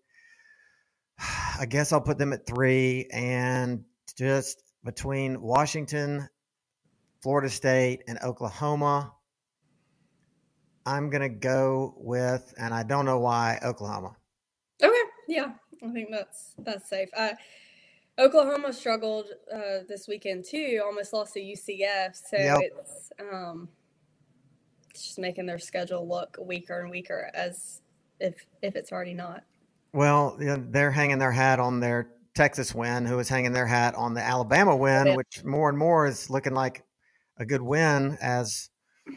I 1.59 1.65
guess 1.67 1.91
I'll 1.91 2.01
put 2.01 2.17
them 2.17 2.33
at 2.33 2.45
three, 2.45 3.07
and 3.11 3.83
just 4.17 4.63
between 4.83 5.41
Washington, 5.41 6.27
Florida 7.21 7.49
State, 7.49 8.03
and 8.07 8.19
Oklahoma. 8.23 9.13
I'm 10.85 11.09
gonna 11.09 11.29
go 11.29 11.93
with, 11.97 12.53
and 12.57 12.73
I 12.73 12.83
don't 12.83 13.05
know 13.05 13.19
why 13.19 13.59
Oklahoma. 13.63 14.17
Okay, 14.81 14.93
yeah, 15.29 15.53
I 15.81 15.91
think 15.91 16.09
that's 16.11 16.53
that's 16.59 16.89
safe. 16.89 17.09
Uh, 17.15 17.29
Oklahoma 18.19 18.73
struggled 18.73 19.27
uh, 19.51 19.79
this 19.87 20.07
weekend 20.07 20.45
too. 20.45 20.81
Almost 20.85 21.13
lost 21.13 21.33
to 21.35 21.39
UCF, 21.39 22.15
so 22.29 22.37
Yep. 22.37 22.59
it's 22.61 23.11
um, 23.19 23.69
it's 24.93 25.03
just 25.03 25.19
making 25.19 25.47
their 25.47 25.57
schedule 25.57 26.07
look 26.07 26.37
weaker 26.39 26.79
and 26.81 26.91
weaker 26.91 27.31
as 27.33 27.81
if 28.19 28.45
if 28.61 28.75
it's 28.75 28.91
already 28.91 29.15
not. 29.15 29.43
Well, 29.91 30.37
you 30.39 30.45
know, 30.45 30.63
they're 30.69 30.91
hanging 30.91 31.17
their 31.17 31.31
hat 31.31 31.59
on 31.59 31.79
their 31.79 32.11
Texas 32.35 32.73
win, 32.73 33.05
who 33.05 33.17
is 33.19 33.29
hanging 33.29 33.53
their 33.53 33.65
hat 33.65 33.95
on 33.95 34.13
the 34.13 34.21
Alabama 34.21 34.75
win, 34.75 35.15
which 35.15 35.43
more 35.43 35.69
and 35.69 35.77
more 35.77 36.05
is 36.07 36.29
looking 36.29 36.53
like 36.53 36.83
a 37.37 37.45
good 37.45 37.61
win. 37.61 38.17
As 38.21 38.69
I 39.07 39.13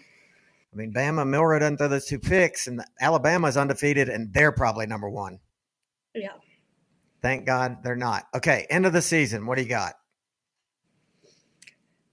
mean, 0.75 0.93
Bama 0.93 1.27
Milroe 1.27 1.59
doesn't 1.59 1.79
throw 1.79 1.89
those 1.89 2.07
two 2.07 2.19
picks, 2.19 2.67
and 2.67 2.83
Alabama 3.01 3.49
is 3.49 3.57
undefeated, 3.57 4.09
and 4.09 4.33
they're 4.33 4.53
probably 4.53 4.87
number 4.87 5.11
one. 5.11 5.41
Yeah. 6.15 6.33
Thank 7.23 7.47
God 7.47 7.83
they're 7.83 7.97
not. 7.97 8.25
Okay, 8.35 8.67
end 8.71 8.87
of 8.87 8.93
the 8.93 9.03
season. 9.03 9.47
What 9.47 9.57
do 9.57 9.63
you 9.63 9.69
got? 9.69 9.95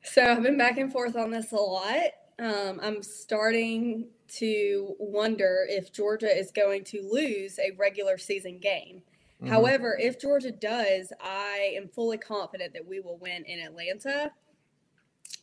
So 0.04 0.22
I've 0.22 0.44
been 0.44 0.58
back 0.58 0.78
and 0.78 0.92
forth 0.92 1.16
on 1.16 1.32
this 1.32 1.52
a 1.54 1.56
lot. 1.56 2.12
Um, 2.44 2.82
I'm 2.84 3.02
starting 3.02 4.08
to 4.40 4.96
wonder 5.00 5.66
if 5.70 5.94
Georgia 5.94 6.28
is 6.28 6.52
going 6.52 6.84
to 6.86 7.02
lose 7.10 7.58
a 7.58 7.72
regular 7.78 8.18
season 8.18 8.60
game. 8.60 9.02
Mhm. 9.42 9.48
However, 9.48 9.98
if 9.98 10.20
Georgia 10.20 10.52
does, 10.52 11.14
I 11.22 11.74
am 11.78 11.88
fully 11.88 12.18
confident 12.18 12.74
that 12.74 12.86
we 12.86 13.00
will 13.00 13.18
win 13.18 13.46
in 13.46 13.62
Atlanta. 13.62 14.34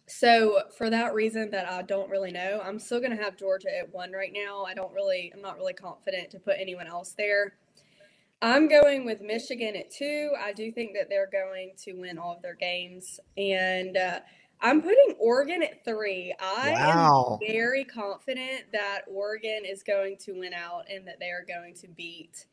So 0.06 0.64
for 0.77 0.90
that 0.90 1.14
reason 1.14 1.51
that 1.52 1.66
I 1.66 1.81
don't 1.81 2.10
really 2.10 2.32
know, 2.32 2.60
I'm 2.62 2.78
still 2.78 3.01
going 3.01 3.16
to 3.16 3.22
have 3.22 3.35
Georgia 3.35 3.74
at 3.78 3.94
one 3.94 4.12
right 4.12 4.32
now. 4.35 4.64
I 4.64 4.74
don't 4.74 4.93
really, 4.93 5.32
I'm 5.32 5.40
not 5.40 5.56
really 5.56 5.72
confident 5.72 6.31
to 6.32 6.39
put 6.39 6.56
anyone 6.59 6.86
else 6.86 7.12
there. 7.12 7.55
I'm 8.43 8.68
going 8.68 9.06
with 9.06 9.22
Michigan 9.22 9.74
at 9.74 9.90
two. 9.90 10.32
I 10.39 10.52
do 10.52 10.70
think 10.70 10.94
that 10.94 11.09
they're 11.09 11.31
going 11.31 11.72
to 11.85 11.94
win 11.94 12.18
all 12.18 12.35
of 12.36 12.43
their 12.43 12.56
games. 12.56 13.20
And 13.39 13.97
uh, 13.97 14.20
I'm 14.61 14.82
putting 14.82 15.16
Oregon 15.19 15.62
at 15.62 15.85
three. 15.85 16.35
I 16.41 16.70
Wow. 16.73 17.39
am 17.43 17.49
very 17.49 17.85
confident 17.85 18.73
that 18.73 19.03
Oregon 19.09 19.65
is 19.65 19.82
going 19.82 20.16
to 20.19 20.32
win 20.32 20.53
out 20.55 20.85
and 20.91 21.07
that 21.09 21.20
they 21.20 21.31
are 21.31 21.45
going 21.47 21.74
to 21.77 21.89
beat 21.89 22.47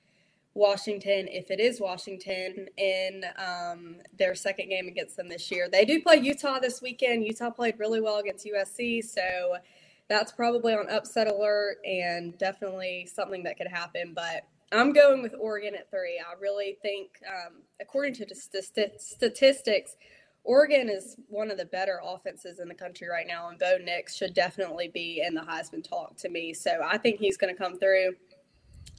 Washington 0.53 1.27
if 1.29 1.51
it 1.51 1.59
is 1.59 1.79
Washington 1.81 2.67
in 2.77 3.23
um, 3.37 3.97
their 4.17 4.35
second 4.35 4.69
game 4.69 4.87
against 4.87 5.17
them 5.17 5.29
this 5.29 5.51
year. 5.51 5.69
They 5.71 5.85
do 5.85 6.01
play 6.01 6.17
Utah 6.17 6.59
this 6.59 6.81
weekend. 6.81 7.25
Utah 7.25 7.51
played 7.51 7.79
really 7.79 8.01
well 8.01 8.17
against 8.17 8.45
USC, 8.47 9.03
so 9.03 9.57
that's 10.09 10.31
probably 10.31 10.73
on 10.73 10.89
upset 10.89 11.27
alert 11.27 11.77
and 11.85 12.37
definitely 12.37 13.07
something 13.13 13.43
that 13.43 13.57
could 13.57 13.67
happen. 13.67 14.13
But 14.15 14.43
I'm 14.71 14.93
going 14.93 15.21
with 15.21 15.35
Oregon 15.39 15.75
at 15.75 15.91
three. 15.91 16.19
I 16.19 16.39
really 16.41 16.77
think, 16.81 17.11
um, 17.27 17.61
according 17.81 18.15
to 18.15 18.25
the 18.25 18.35
st- 18.35 18.99
statistics, 19.01 19.95
Oregon 20.47 20.89
is 20.89 21.17
one 21.27 21.51
of 21.51 21.57
the 21.57 21.65
better 21.65 21.99
offenses 22.01 22.59
in 22.59 22.69
the 22.69 22.73
country 22.73 23.09
right 23.09 23.27
now, 23.27 23.49
and 23.49 23.59
Bo 23.59 23.77
Nix 23.83 24.15
should 24.15 24.33
definitely 24.33 24.87
be 24.87 25.21
in 25.25 25.35
the 25.35 25.41
Heisman 25.41 25.83
talk 25.83 26.15
to 26.17 26.29
me. 26.29 26.53
So 26.53 26.79
I 26.83 26.97
think 26.97 27.19
he's 27.19 27.35
going 27.35 27.53
to 27.53 27.61
come 27.61 27.77
through. 27.77 28.13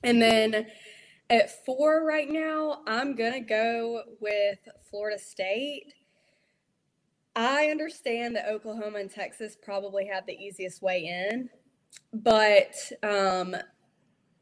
And 0.04 0.20
then 0.20 0.66
at 1.30 1.64
four 1.64 2.04
right 2.04 2.28
now, 2.28 2.82
I'm 2.86 3.16
going 3.16 3.32
to 3.32 3.40
go 3.40 4.02
with 4.20 4.58
Florida 4.90 5.18
State. 5.18 5.94
I 7.34 7.68
understand 7.68 8.36
that 8.36 8.48
Oklahoma 8.50 8.98
and 8.98 9.10
Texas 9.10 9.56
probably 9.56 10.06
have 10.06 10.26
the 10.26 10.34
easiest 10.34 10.82
way 10.82 11.06
in, 11.06 11.48
but 12.12 12.74
um, 13.02 13.56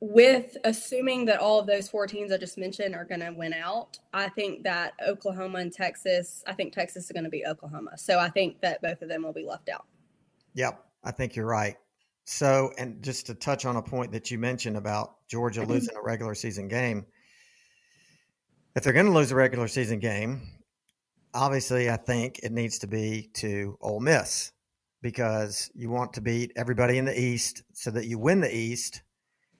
with 0.00 0.56
assuming 0.64 1.24
that 1.26 1.40
all 1.40 1.58
of 1.58 1.66
those 1.66 1.88
four 1.88 2.06
teams 2.06 2.30
I 2.30 2.36
just 2.36 2.58
mentioned 2.58 2.94
are 2.94 3.04
going 3.04 3.20
to 3.20 3.30
win 3.30 3.54
out, 3.54 3.98
I 4.12 4.28
think 4.28 4.62
that 4.64 4.92
Oklahoma 5.06 5.58
and 5.58 5.72
Texas, 5.72 6.44
I 6.46 6.52
think 6.52 6.72
Texas 6.72 7.06
is 7.06 7.12
going 7.12 7.24
to 7.24 7.30
be 7.30 7.46
Oklahoma. 7.46 7.96
So 7.96 8.18
I 8.18 8.28
think 8.28 8.60
that 8.60 8.82
both 8.82 9.00
of 9.02 9.08
them 9.08 9.22
will 9.22 9.32
be 9.32 9.44
left 9.44 9.68
out. 9.68 9.86
Yep, 10.54 10.84
I 11.02 11.10
think 11.12 11.34
you're 11.34 11.46
right. 11.46 11.76
So, 12.24 12.72
and 12.76 13.02
just 13.02 13.26
to 13.26 13.34
touch 13.34 13.64
on 13.64 13.76
a 13.76 13.82
point 13.82 14.12
that 14.12 14.30
you 14.30 14.38
mentioned 14.38 14.76
about 14.76 15.26
Georgia 15.28 15.60
mm-hmm. 15.60 15.70
losing 15.70 15.96
a 15.96 16.02
regular 16.02 16.34
season 16.34 16.68
game, 16.68 17.06
if 18.74 18.82
they're 18.82 18.92
going 18.92 19.06
to 19.06 19.12
lose 19.12 19.30
a 19.30 19.36
regular 19.36 19.68
season 19.68 19.98
game, 19.98 20.42
obviously 21.32 21.88
I 21.88 21.96
think 21.96 22.40
it 22.42 22.52
needs 22.52 22.78
to 22.80 22.86
be 22.86 23.30
to 23.34 23.78
Ole 23.80 24.00
Miss 24.00 24.52
because 25.02 25.70
you 25.74 25.88
want 25.88 26.12
to 26.14 26.20
beat 26.20 26.52
everybody 26.56 26.98
in 26.98 27.04
the 27.04 27.18
East 27.18 27.62
so 27.72 27.90
that 27.92 28.06
you 28.06 28.18
win 28.18 28.40
the 28.40 28.54
East, 28.54 29.02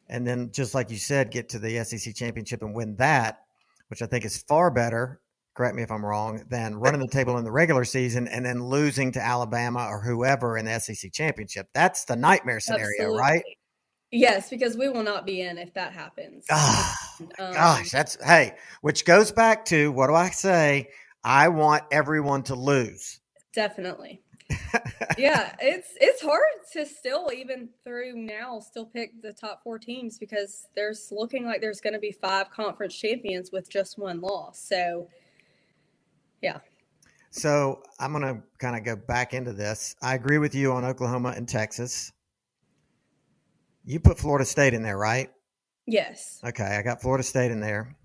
and 0.08 0.26
then 0.26 0.50
just 0.52 0.74
like 0.74 0.90
you 0.90 0.98
said, 0.98 1.30
get 1.30 1.48
to 1.50 1.58
the 1.58 1.82
SEC 1.84 2.14
championship 2.14 2.62
and 2.62 2.74
win 2.74 2.96
that, 2.96 3.40
which 3.88 4.02
I 4.02 4.06
think 4.06 4.24
is 4.24 4.42
far 4.42 4.70
better. 4.70 5.20
Correct 5.54 5.74
me 5.74 5.82
if 5.82 5.90
I'm 5.90 6.04
wrong. 6.04 6.44
Than 6.50 6.76
running 6.76 7.00
the 7.00 7.08
table 7.08 7.38
in 7.38 7.44
the 7.44 7.50
regular 7.50 7.84
season 7.84 8.28
and 8.28 8.44
then 8.44 8.62
losing 8.62 9.12
to 9.12 9.20
Alabama 9.20 9.86
or 9.88 10.02
whoever 10.02 10.58
in 10.58 10.66
the 10.66 10.78
SEC 10.78 11.12
championship. 11.12 11.68
That's 11.72 12.04
the 12.04 12.16
nightmare 12.16 12.60
scenario, 12.60 13.14
right? 13.14 13.42
Yes, 14.12 14.50
because 14.50 14.76
we 14.76 14.88
will 14.88 15.02
not 15.02 15.26
be 15.26 15.40
in 15.40 15.58
if 15.58 15.74
that 15.74 15.92
happens. 15.92 16.44
Ah, 16.50 16.96
Um, 17.38 17.54
gosh, 17.54 17.90
that's 17.90 18.22
hey, 18.22 18.54
which 18.82 19.04
goes 19.06 19.32
back 19.32 19.64
to 19.66 19.90
what 19.92 20.08
do 20.08 20.14
I 20.14 20.28
say? 20.28 20.90
I 21.24 21.48
want 21.48 21.84
everyone 21.90 22.42
to 22.44 22.54
lose. 22.54 23.20
Definitely. 23.54 24.22
yeah, 25.18 25.54
it's 25.60 25.88
it's 26.00 26.22
hard 26.22 26.42
to 26.72 26.86
still 26.86 27.30
even 27.34 27.68
through 27.84 28.16
now 28.16 28.60
still 28.60 28.86
pick 28.86 29.20
the 29.22 29.32
top 29.32 29.62
four 29.62 29.78
teams 29.78 30.18
because 30.18 30.68
there's 30.76 31.08
looking 31.10 31.44
like 31.44 31.60
there's 31.60 31.80
going 31.80 31.94
to 31.94 31.98
be 31.98 32.12
five 32.12 32.50
conference 32.50 32.94
champions 32.94 33.50
with 33.52 33.68
just 33.68 33.98
one 33.98 34.20
loss. 34.20 34.60
So, 34.60 35.08
yeah. 36.42 36.58
So 37.30 37.82
I'm 37.98 38.12
going 38.12 38.22
to 38.22 38.42
kind 38.58 38.76
of 38.76 38.84
go 38.84 38.96
back 38.96 39.34
into 39.34 39.52
this. 39.52 39.96
I 40.00 40.14
agree 40.14 40.38
with 40.38 40.54
you 40.54 40.72
on 40.72 40.84
Oklahoma 40.84 41.34
and 41.36 41.48
Texas. 41.48 42.12
You 43.84 44.00
put 44.00 44.18
Florida 44.18 44.44
State 44.44 44.74
in 44.74 44.82
there, 44.82 44.96
right? 44.96 45.30
Yes. 45.86 46.40
Okay, 46.44 46.64
I 46.64 46.82
got 46.82 47.02
Florida 47.02 47.22
State 47.22 47.50
in 47.50 47.60
there. 47.60 47.96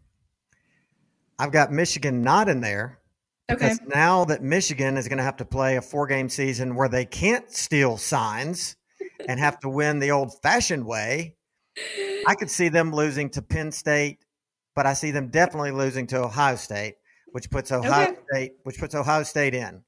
I've 1.40 1.52
got 1.52 1.72
Michigan 1.72 2.22
not 2.22 2.50
in 2.50 2.62
there 2.62 3.01
Okay. 3.50 3.70
because 3.70 3.82
now 3.88 4.26
that 4.26 4.42
Michigan 4.42 4.98
is 4.98 5.08
going 5.08 5.18
to 5.18 5.24
have 5.24 5.38
to 5.38 5.46
play 5.46 5.76
a 5.78 5.82
four 5.82 6.08
game 6.08 6.30
season 6.30 6.76
where 6.76 6.88
they 6.90 7.06
can't 7.06 7.50
steal 7.52 7.98
signs 7.98 8.76
and 9.28 9.40
have 9.40 9.60
to 9.62 9.70
win 9.70 10.00
the 10.00 10.12
old 10.12 10.34
fashioned 10.42 10.86
way, 10.86 11.36
I 12.28 12.36
could 12.36 12.50
see 12.50 12.70
them 12.70 12.94
losing 12.94 13.30
to 13.32 13.42
Penn 13.42 13.72
State, 13.72 14.20
but 14.76 14.86
I 14.86 14.94
see 14.94 15.12
them 15.12 15.28
definitely 15.30 15.72
losing 15.72 16.08
to 16.08 16.24
Ohio 16.24 16.56
State, 16.56 16.96
which 17.32 17.50
puts 17.50 17.72
Ohio 17.72 18.10
Okay. 18.12 18.20
State, 18.32 18.52
which 18.64 18.78
puts 18.80 18.96
Ohio 18.96 19.24
State 19.24 19.54
in. 19.54 19.84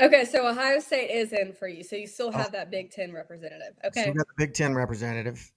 Okay, 0.00 0.24
so 0.24 0.46
Ohio 0.48 0.80
State 0.80 1.10
is 1.10 1.32
in 1.32 1.52
for 1.52 1.68
you. 1.68 1.84
So 1.84 1.96
you 1.96 2.06
still 2.06 2.28
Oh. 2.28 2.32
have 2.38 2.52
that 2.52 2.70
Big 2.70 2.90
Ten 2.90 3.12
representative. 3.12 3.74
Okay. 3.84 4.06
got 4.06 4.26
the 4.26 4.34
Big 4.36 4.54
Ten 4.54 4.74
representative. 4.74 5.52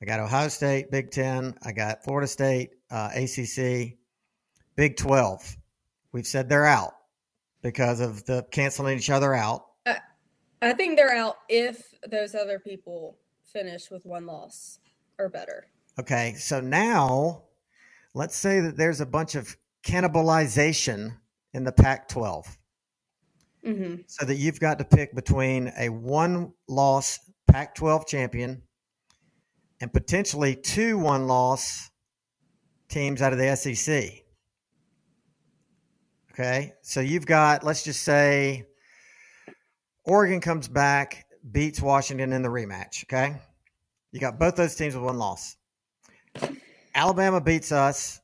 I 0.00 0.04
got 0.04 0.20
Ohio 0.20 0.48
State, 0.48 0.90
Big 0.90 1.10
Ten. 1.10 1.54
I 1.62 1.72
got 1.72 2.04
Florida 2.04 2.28
State, 2.28 2.70
uh, 2.90 3.10
ACC, 3.14 3.96
Big 4.76 4.96
Twelve. 4.96 5.56
We've 6.16 6.26
said 6.26 6.48
they're 6.48 6.64
out 6.64 6.94
because 7.60 8.00
of 8.00 8.24
the 8.24 8.46
canceling 8.50 8.96
each 8.96 9.10
other 9.10 9.34
out. 9.34 9.66
I 10.62 10.72
think 10.72 10.96
they're 10.96 11.14
out 11.14 11.36
if 11.50 11.92
those 12.10 12.34
other 12.34 12.58
people 12.58 13.18
finish 13.44 13.90
with 13.90 14.06
one 14.06 14.24
loss 14.24 14.78
or 15.18 15.28
better. 15.28 15.66
Okay, 16.00 16.32
so 16.38 16.58
now 16.58 17.42
let's 18.14 18.34
say 18.34 18.60
that 18.60 18.78
there's 18.78 19.02
a 19.02 19.04
bunch 19.04 19.34
of 19.34 19.58
cannibalization 19.86 21.18
in 21.52 21.64
the 21.64 21.72
Pac 21.72 22.08
12. 22.08 22.58
hmm 23.62 23.94
So 24.06 24.24
that 24.24 24.36
you've 24.36 24.58
got 24.58 24.78
to 24.78 24.86
pick 24.86 25.14
between 25.14 25.70
a 25.78 25.90
one 25.90 26.54
loss 26.66 27.18
Pac 27.46 27.74
12 27.74 28.06
champion 28.06 28.62
and 29.82 29.92
potentially 29.92 30.56
two 30.56 30.96
one 30.96 31.26
loss 31.26 31.90
teams 32.88 33.20
out 33.20 33.34
of 33.34 33.38
the 33.38 33.54
SEC. 33.54 34.22
Okay, 36.38 36.74
so 36.82 37.00
you've 37.00 37.24
got, 37.24 37.64
let's 37.64 37.82
just 37.82 38.02
say, 38.02 38.66
Oregon 40.04 40.38
comes 40.38 40.68
back, 40.68 41.24
beats 41.50 41.80
Washington 41.80 42.34
in 42.34 42.42
the 42.42 42.50
rematch. 42.50 43.04
Okay, 43.04 43.40
you 44.12 44.20
got 44.20 44.38
both 44.38 44.54
those 44.54 44.74
teams 44.74 44.94
with 44.94 45.02
one 45.02 45.16
loss. 45.16 45.56
Alabama 46.94 47.40
beats 47.40 47.72
us. 47.72 48.20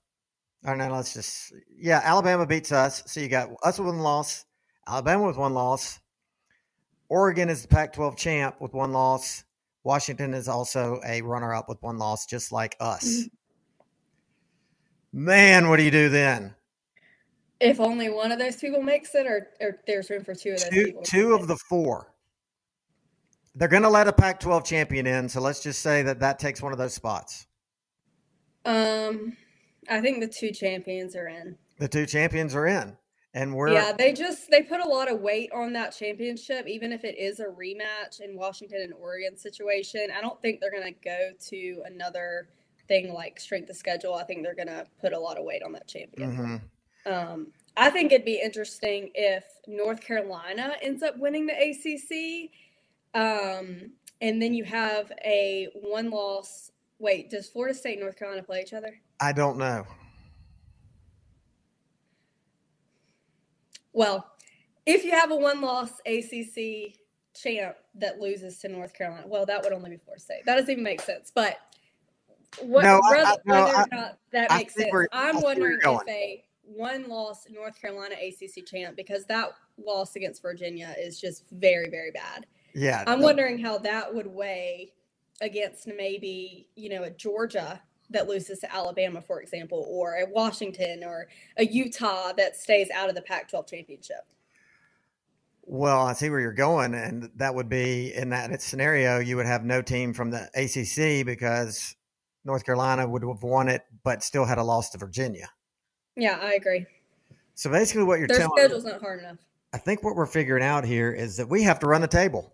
Or 0.65 0.77
no, 0.77 0.91
let's 0.91 1.15
just 1.15 1.55
yeah, 1.75 2.03
Alabama 2.05 2.47
beats 2.47 2.71
us. 2.71 3.03
So 3.07 3.21
you 3.21 3.29
got 3.29 3.49
us 3.63 3.79
with 3.79 3.89
one 3.89 4.01
loss, 4.01 4.45
Alabama 4.87 5.27
with 5.27 5.39
one 5.39 5.55
loss. 5.55 5.99
Oregon 7.09 7.49
is 7.49 7.63
the 7.63 7.69
Pac-12 7.69 8.19
champ 8.19 8.57
with 8.61 8.75
one 8.75 8.93
loss. 8.93 9.45
Washington 9.85 10.35
is 10.35 10.49
also 10.49 11.01
a 11.07 11.23
runner-up 11.23 11.69
with 11.69 11.83
one 11.83 11.99
loss, 11.99 12.27
just 12.27 12.53
like 12.53 12.77
us. 12.79 13.05
Mm-hmm. 13.05 13.25
Man, 15.25 15.69
what 15.69 15.79
do 15.79 15.83
you 15.83 15.91
do 15.91 16.11
then? 16.11 16.55
If 17.63 17.79
only 17.79 18.11
one 18.11 18.33
of 18.33 18.39
those 18.41 18.57
people 18.57 18.83
makes 18.83 19.15
it, 19.15 19.25
or, 19.27 19.49
or 19.61 19.79
there's 19.87 20.11
room 20.11 20.25
for 20.25 20.35
two 20.35 20.51
of 20.51 20.61
those 20.61 20.69
Two, 20.69 20.85
people. 20.87 21.03
two 21.03 21.35
of 21.35 21.47
the 21.47 21.57
four. 21.69 22.13
They're 23.55 23.69
going 23.69 23.85
to 23.85 23.89
let 23.89 24.09
a 24.09 24.13
Pac-12 24.13 24.65
champion 24.65 25.07
in, 25.07 25.29
so 25.29 25.41
let's 25.41 25.63
just 25.63 25.81
say 25.81 26.03
that 26.03 26.19
that 26.21 26.39
takes 26.39 26.61
one 26.61 26.73
of 26.73 26.79
those 26.79 26.93
spots. 26.95 27.47
Um, 28.65 29.37
I 29.89 30.01
think 30.01 30.21
the 30.21 30.27
two 30.29 30.51
champions 30.51 31.15
are 31.15 31.29
in. 31.29 31.57
The 31.79 31.89
two 31.89 32.07
champions 32.07 32.55
are 32.55 32.67
in, 32.67 32.97
and 33.35 33.55
we're 33.55 33.73
Yeah, 33.73 33.93
they 33.93 34.13
just 34.13 34.51
they 34.51 34.63
put 34.63 34.81
a 34.81 34.89
lot 34.89 35.11
of 35.11 35.21
weight 35.21 35.51
on 35.53 35.73
that 35.75 35.91
championship, 35.91 36.67
even 36.69 36.93
if 36.93 37.05
it 37.05 37.19
is 37.19 37.41
a 37.41 37.47
rematch 37.47 38.21
in 38.21 38.37
Washington 38.37 38.83
and 38.83 38.95
Oregon 38.95 39.37
situation. 39.37 40.09
I 40.17 40.21
don't 40.21 40.41
think 40.41 40.61
they're 40.61 40.71
gonna 40.71 40.93
go 41.05 41.31
to 41.49 41.83
another 41.87 42.49
thing 42.87 43.13
like 43.13 43.41
strength 43.41 43.69
of 43.71 43.77
schedule. 43.77 44.15
I 44.15 44.25
think 44.25 44.45
they're 44.45 44.55
gonna 44.55 44.87
put 45.01 45.13
a 45.13 45.19
lot 45.19 45.39
of 45.39 45.45
weight 45.45 45.63
on 45.63 45.73
that 45.73 45.89
champion. 45.89 46.37
Mhm. 46.37 46.61
Um, 47.07 47.49
I 47.77 47.91
think 47.91 48.13
it'd 48.13 48.25
be 48.25 48.41
interesting 48.41 49.11
if 49.15 49.45
North 49.67 50.01
Carolina 50.01 50.75
ends 50.83 51.03
up 51.03 51.17
winning 51.19 51.47
the 51.47 51.55
ACC, 51.55 52.51
um, 53.15 53.91
and 54.21 54.41
then 54.41 54.55
you 54.55 54.65
have 54.65 55.11
a 55.25 55.69
one 55.75 56.11
loss. 56.11 56.71
Wait, 56.99 57.31
does 57.31 57.49
Florida 57.49 57.75
State 57.75 57.95
and 57.95 58.03
North 58.03 58.17
Carolina 58.19 58.43
play 58.43 58.61
each 58.61 58.73
other? 58.75 59.01
I 59.21 59.33
don't 59.33 59.57
know. 59.59 59.85
Well, 63.93 64.27
if 64.87 65.05
you 65.05 65.11
have 65.13 65.31
a 65.31 65.37
one 65.37 65.61
loss 65.61 65.91
ACC 66.07 66.95
champ 67.35 67.77
that 67.97 68.21
loses 68.21 68.59
to 68.59 68.69
North 68.69 68.95
Carolina, 68.95 69.27
well, 69.27 69.47
that 69.47 69.63
would 69.63 69.73
only 69.73 69.91
be 69.91 69.97
Florida 69.97 70.23
State. 70.23 70.45
That 70.47 70.57
doesn't 70.57 70.71
even 70.71 70.85
make 70.85 71.01
sense. 71.01 71.33
But 71.35 71.59
what, 72.61 72.83
No, 72.83 73.01
I- 73.05 73.09
I- 73.09 73.11
whether, 73.11 73.43
no, 73.45 73.65
whether 73.65 73.75
or 73.75 73.81
I- 73.81 73.87
not 73.97 74.19
that 74.31 74.51
I 74.53 74.59
makes 74.59 74.75
sense, 74.75 74.91
I 75.13 75.29
I'm 75.29 75.39
see 75.39 75.43
wondering 75.45 75.79
if 75.83 76.09
a 76.09 76.45
one 76.75 77.09
loss 77.09 77.47
North 77.51 77.81
Carolina 77.81 78.15
ACC 78.15 78.67
champ, 78.67 78.97
because 78.97 79.25
that 79.27 79.51
loss 79.77 80.17
against 80.17 80.43
Virginia 80.43 80.95
is 80.99 81.21
just 81.21 81.45
very, 81.51 81.89
very 81.91 82.11
bad. 82.11 82.47
Yeah, 82.75 83.05
I'm 83.07 83.21
wondering 83.21 83.59
how 83.59 83.79
that 83.79 84.15
would 84.15 84.27
weigh 84.27 84.93
against 85.41 85.87
maybe, 85.87 86.69
you 86.75 86.89
know, 86.89 87.03
a 87.03 87.11
Georgia 87.11 87.81
that 88.11 88.29
loses 88.29 88.61
to 88.61 88.75
Alabama, 88.75 89.21
for 89.21 89.41
example, 89.41 89.87
or 89.89 90.15
a 90.17 90.27
Washington 90.31 91.03
or 91.05 91.29
a 91.57 91.65
Utah 91.65 92.33
that 92.37 92.57
stays 92.57 92.89
out 92.95 93.09
of 93.09 93.15
the 93.15 93.23
Pac 93.23 93.49
12 93.49 93.67
championship. 93.67 94.25
Well, 95.65 96.01
I 96.07 96.13
see 96.13 96.29
where 96.29 96.41
you're 96.41 96.53
going, 96.53 96.95
and 96.95 97.31
that 97.37 97.55
would 97.55 97.69
be 97.69 98.13
in 98.15 98.31
that 98.31 98.61
scenario, 98.61 99.21
you 99.21 99.37
would 99.37 99.47
have 99.47 99.65
no 99.65 99.81
team 99.81 100.13
from 100.13 100.31
the 100.31 100.51
ACC 100.55 101.25
because 101.25 101.95
North 102.45 102.65
Carolina 102.65 103.09
would 103.09 103.23
have 103.23 103.43
won 103.43 103.69
it, 103.69 103.83
but 104.03 104.23
still 104.23 104.45
had 104.45 104.59
a 104.59 104.65
loss 104.65 104.91
to 104.91 104.99
Virginia. 104.99 105.49
Yeah, 106.17 106.39
I 106.41 106.55
agree. 106.55 106.87
So 107.55 107.71
basically, 107.71 108.05
what 108.05 108.19
you're 108.19 108.29
Their 108.29 108.39
telling, 108.39 108.57
schedule's 108.57 108.85
not 108.85 109.01
hard 109.01 109.21
enough. 109.21 109.39
I 109.73 109.79
think 109.79 110.03
what 110.03 110.17
we're 110.17 110.27
figuring 110.27 110.63
out 110.65 110.85
here 110.85 111.13
is 111.13 111.37
that 111.39 111.49
we 111.49 111.63
have 111.63 111.79
to 111.81 111.87
run 111.87 112.01
the 112.01 112.09
table. 112.09 112.53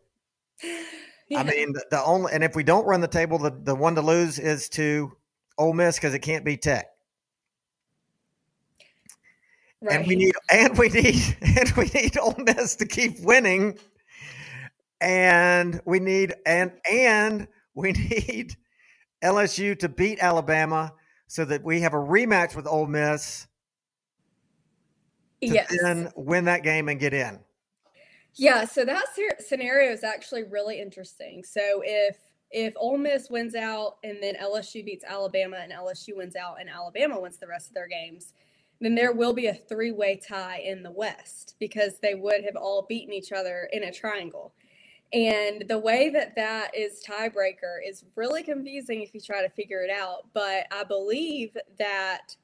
Yeah. 1.31 1.41
I 1.41 1.45
mean, 1.45 1.75
the, 1.75 1.85
the 1.91 2.03
only, 2.03 2.33
and 2.33 2.43
if 2.43 2.57
we 2.57 2.63
don't 2.63 2.87
run 2.87 3.03
the 3.03 3.07
table, 3.07 3.39
the, 3.39 3.51
the 3.51 3.75
one 3.75 3.95
to 3.97 4.01
lose 4.01 4.39
is 4.39 4.71
to 4.71 5.13
Ole 5.59 5.75
Miss 5.75 5.97
because 5.97 6.15
it 6.15 6.21
can't 6.21 6.43
be 6.43 6.57
Tech. 6.57 6.87
right. 9.83 9.99
and 9.99 10.07
we 10.09 10.17
need 10.17 10.33
and 10.51 10.79
we 10.79 10.89
need 10.89 11.37
and 11.43 11.71
we 11.77 11.85
need 11.95 12.17
Ole 12.19 12.35
Miss 12.39 12.77
to 12.77 12.87
keep 12.87 13.21
winning, 13.21 13.79
and 15.03 15.81
we 15.85 15.99
need 16.01 16.35
and 16.47 16.73
and 16.91 17.47
we 17.75 17.93
need 18.11 18.57
LSU 19.23 19.79
to 19.81 19.89
beat 19.91 20.21
Alabama 20.21 20.95
so 21.27 21.45
that 21.45 21.63
we 21.63 21.83
have 21.83 21.93
a 21.93 21.99
rematch 21.99 22.57
with 22.57 22.67
Ole 22.67 22.87
Miss 22.87 23.48
to 25.43 25.49
yes. 25.49 25.75
then 25.83 26.11
win 26.17 26.45
that 26.47 26.63
game 26.63 26.89
and 26.89 26.99
get 26.99 27.15
in. 27.15 27.39
Yeah, 28.35 28.65
so 28.65 28.85
that 28.85 29.05
scenario 29.41 29.91
is 29.91 30.05
actually 30.05 30.45
really 30.45 30.81
interesting. 30.81 31.43
So 31.45 31.83
if 31.85 32.17
if 32.51 32.73
Ole 32.77 32.97
Miss 32.97 33.29
wins 33.29 33.55
out 33.55 33.97
and 34.05 34.23
then 34.23 34.35
LSU 34.37 34.85
beats 34.85 35.05
Alabama 35.05 35.59
and 35.63 35.73
LSU 35.73 36.17
wins 36.17 36.35
out 36.35 36.61
and 36.61 36.71
Alabama 36.71 37.21
wins 37.21 37.37
the 37.37 37.47
rest 37.47 37.69
of 37.69 37.75
their 37.75 37.89
games, 37.89 38.33
then 38.81 38.95
there 38.95 39.13
will 39.13 39.35
be 39.35 39.49
a 39.49 39.55
three-way 39.55 40.21
tie 40.27 40.61
in 40.61 40.83
the 40.83 40.91
West 40.91 41.57
because 41.59 41.99
they 41.99 42.15
would 42.15 42.45
have 42.45 42.57
all 42.57 42.87
beaten 42.89 43.13
each 43.13 43.33
other 43.33 43.69
in 43.73 43.83
a 43.85 43.93
triangle. 43.93 44.55
And 45.13 45.65
the 45.69 45.79
way 45.79 46.11
that 46.11 46.37
that 46.37 46.75
is 46.77 47.03
tiebreaker 47.07 47.79
is 47.87 48.05
really 48.15 48.43
confusing 48.43 49.03
if 49.03 49.15
you 49.15 49.21
try 49.21 49.43
to 49.43 49.49
figure 49.49 49.83
it 49.83 49.91
out. 49.91 50.27
But 50.33 50.67
I 50.71 50.85
believe 50.85 51.57
that 51.79 52.37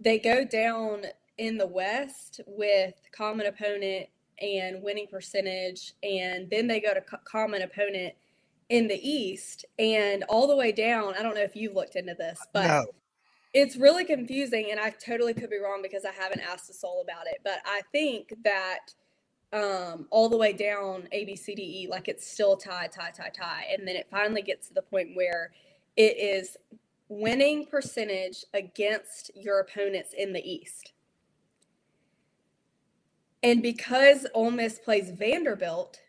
they 0.00 0.18
go 0.18 0.44
down 0.44 1.04
in 1.40 1.56
the 1.56 1.66
West 1.66 2.42
with 2.46 2.94
common 3.12 3.46
opponent 3.46 4.06
and 4.40 4.82
winning 4.82 5.06
percentage, 5.10 5.94
and 6.02 6.48
then 6.50 6.66
they 6.66 6.80
go 6.80 6.92
to 6.92 7.00
co- 7.00 7.16
common 7.24 7.62
opponent 7.62 8.14
in 8.68 8.86
the 8.86 9.08
East 9.08 9.64
and 9.78 10.22
all 10.24 10.46
the 10.46 10.54
way 10.54 10.70
down. 10.70 11.14
I 11.18 11.22
don't 11.22 11.34
know 11.34 11.42
if 11.42 11.56
you've 11.56 11.74
looked 11.74 11.96
into 11.96 12.14
this, 12.14 12.38
but 12.52 12.66
no, 12.66 12.84
it's 13.54 13.76
really 13.76 14.04
confusing, 14.04 14.68
and 14.70 14.78
I 14.78 14.90
totally 14.90 15.32
could 15.32 15.50
be 15.50 15.58
wrong 15.58 15.80
because 15.82 16.04
I 16.04 16.12
haven't 16.12 16.42
asked 16.42 16.68
a 16.68 16.74
soul 16.74 17.02
about 17.02 17.26
it. 17.26 17.38
But 17.42 17.60
I 17.64 17.80
think 17.90 18.34
that 18.44 18.92
um, 19.52 20.06
all 20.10 20.28
the 20.28 20.36
way 20.36 20.52
down 20.52 21.08
A, 21.10 21.24
B, 21.24 21.36
C, 21.36 21.54
D, 21.54 21.62
E, 21.62 21.88
like 21.88 22.06
it's 22.08 22.30
still 22.30 22.56
tie, 22.56 22.86
tie, 22.86 23.10
tie, 23.10 23.32
tie. 23.34 23.64
And 23.76 23.88
then 23.88 23.96
it 23.96 24.08
finally 24.10 24.42
gets 24.42 24.68
to 24.68 24.74
the 24.74 24.82
point 24.82 25.08
where 25.14 25.52
it 25.96 26.18
is 26.18 26.56
winning 27.08 27.66
percentage 27.66 28.44
against 28.54 29.30
your 29.34 29.60
opponents 29.60 30.14
in 30.16 30.32
the 30.32 30.48
East. 30.48 30.92
And 33.42 33.62
because 33.62 34.26
Ole 34.34 34.50
Miss 34.50 34.78
plays 34.78 35.10
Vanderbilt 35.10 36.00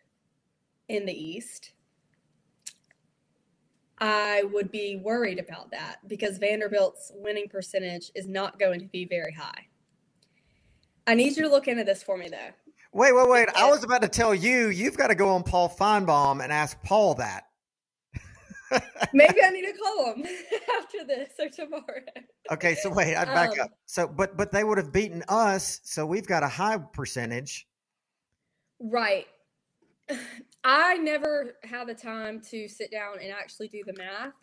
in 0.88 1.06
the 1.06 1.12
East, 1.12 1.72
I 3.98 4.42
would 4.52 4.70
be 4.70 4.96
worried 4.96 5.38
about 5.38 5.70
that 5.70 6.06
because 6.08 6.38
Vanderbilt's 6.38 7.12
winning 7.14 7.48
percentage 7.48 8.10
is 8.14 8.26
not 8.26 8.58
going 8.58 8.80
to 8.80 8.86
be 8.86 9.04
very 9.06 9.32
high. 9.32 9.68
I 11.06 11.14
need 11.14 11.36
you 11.36 11.42
to 11.44 11.48
look 11.48 11.68
into 11.68 11.84
this 11.84 12.02
for 12.02 12.16
me, 12.16 12.28
though. 12.28 12.50
Wait, 12.92 13.14
wait, 13.14 13.28
wait. 13.28 13.48
I 13.56 13.70
was 13.70 13.84
about 13.84 14.02
to 14.02 14.08
tell 14.08 14.34
you, 14.34 14.68
you've 14.68 14.98
got 14.98 15.06
to 15.06 15.14
go 15.14 15.30
on 15.30 15.42
Paul 15.42 15.68
Finebaum 15.68 16.42
and 16.42 16.52
ask 16.52 16.80
Paul 16.82 17.14
that. 17.14 17.46
Maybe 19.12 19.42
I 19.44 19.50
need 19.50 19.66
to 19.66 19.72
call 19.72 20.06
them 20.14 20.24
after 20.78 21.04
this 21.06 21.32
or 21.38 21.48
tomorrow. 21.48 22.02
Okay, 22.50 22.74
so 22.74 22.90
wait, 22.90 23.16
I'd 23.16 23.26
back 23.26 23.50
Um, 23.52 23.60
up. 23.62 23.70
So, 23.86 24.06
but 24.06 24.36
but 24.36 24.52
they 24.52 24.64
would 24.64 24.78
have 24.78 24.92
beaten 24.92 25.22
us, 25.28 25.80
so 25.84 26.06
we've 26.06 26.26
got 26.26 26.42
a 26.42 26.48
high 26.48 26.78
percentage. 26.78 27.66
Right. 28.80 29.26
I 30.64 30.96
never 30.98 31.54
had 31.64 31.88
the 31.88 31.94
time 31.94 32.40
to 32.50 32.68
sit 32.68 32.90
down 32.92 33.16
and 33.20 33.32
actually 33.32 33.68
do 33.68 33.82
the 33.84 33.94
math. 33.94 34.34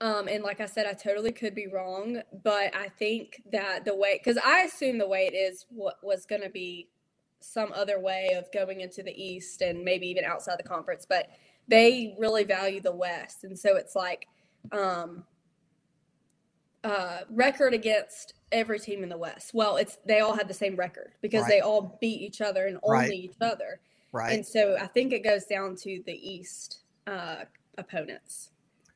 Um, 0.00 0.28
and 0.28 0.44
like 0.44 0.60
I 0.60 0.66
said, 0.66 0.86
I 0.86 0.92
totally 0.92 1.32
could 1.32 1.54
be 1.54 1.68
wrong, 1.68 2.20
but 2.44 2.76
I 2.76 2.88
think 2.88 3.42
that 3.50 3.84
the 3.84 3.94
way, 3.96 4.20
because 4.22 4.38
I 4.44 4.60
assume 4.62 4.98
the 4.98 5.08
way 5.08 5.26
it 5.26 5.34
is 5.34 5.64
what 5.70 5.96
was 6.02 6.26
going 6.26 6.42
to 6.42 6.50
be 6.50 6.88
some 7.40 7.72
other 7.74 7.98
way 7.98 8.34
of 8.36 8.50
going 8.52 8.80
into 8.80 9.02
the 9.02 9.12
East 9.12 9.62
and 9.62 9.84
maybe 9.84 10.06
even 10.08 10.24
outside 10.24 10.58
the 10.58 10.68
conference, 10.68 11.06
but 11.08 11.28
they 11.68 12.14
really 12.18 12.44
value 12.44 12.80
the 12.80 12.92
West. 12.94 13.44
And 13.44 13.58
so 13.58 13.76
it's 13.76 13.94
like 13.96 14.26
um, 14.72 15.24
uh, 16.84 17.20
record 17.30 17.74
against 17.74 18.34
every 18.52 18.78
team 18.78 19.02
in 19.02 19.08
the 19.08 19.18
West. 19.18 19.52
Well, 19.54 19.76
it's 19.76 19.98
they 20.06 20.20
all 20.20 20.36
have 20.36 20.48
the 20.48 20.54
same 20.54 20.76
record 20.76 21.12
because 21.20 21.42
Right. 21.42 21.50
they 21.50 21.60
all 21.60 21.98
beat 22.00 22.20
each 22.20 22.40
other 22.40 22.66
and 22.66 22.78
only 22.82 22.98
Right. 22.98 23.12
each 23.12 23.36
other. 23.40 23.80
Right. 24.12 24.32
And 24.34 24.46
so 24.46 24.76
I 24.80 24.86
think 24.86 25.12
it 25.12 25.24
goes 25.24 25.44
down 25.44 25.76
to 25.76 26.02
the 26.06 26.14
East 26.14 26.80
uh, 27.06 27.44
opponents. 27.76 28.50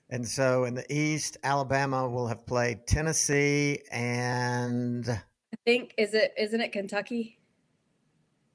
And 0.09 0.26
so 0.26 0.64
in 0.64 0.74
the 0.74 0.92
East, 0.92 1.36
Alabama 1.44 2.09
will 2.09 2.26
have 2.26 2.44
played 2.47 2.86
Tennessee 2.86 3.82
and 3.92 5.09
I 5.09 5.56
think 5.64 5.94
is 5.98 6.14
it 6.14 6.32
isn't 6.36 6.60
it 6.60 6.72
Kentucky 6.72 7.38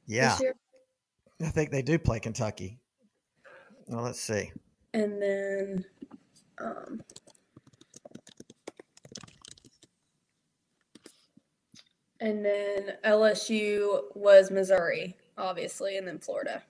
yeah. 0.07 0.37
I 1.41 1.45
think 1.49 1.71
they 1.71 1.81
do 1.81 1.97
play 1.99 2.19
Kentucky. 2.19 2.79
Well, 3.88 4.03
let's 4.03 4.20
see. 4.20 4.52
And 4.94 5.22
then 5.22 5.86
um, 6.60 7.02
and 12.20 12.44
then 12.45 12.94
LSU 13.03 14.03
was 14.16 14.52
Missouri, 14.52 15.16
obviously, 15.38 15.98
and 15.98 16.07
then 16.07 16.20
Florida. 16.20 16.64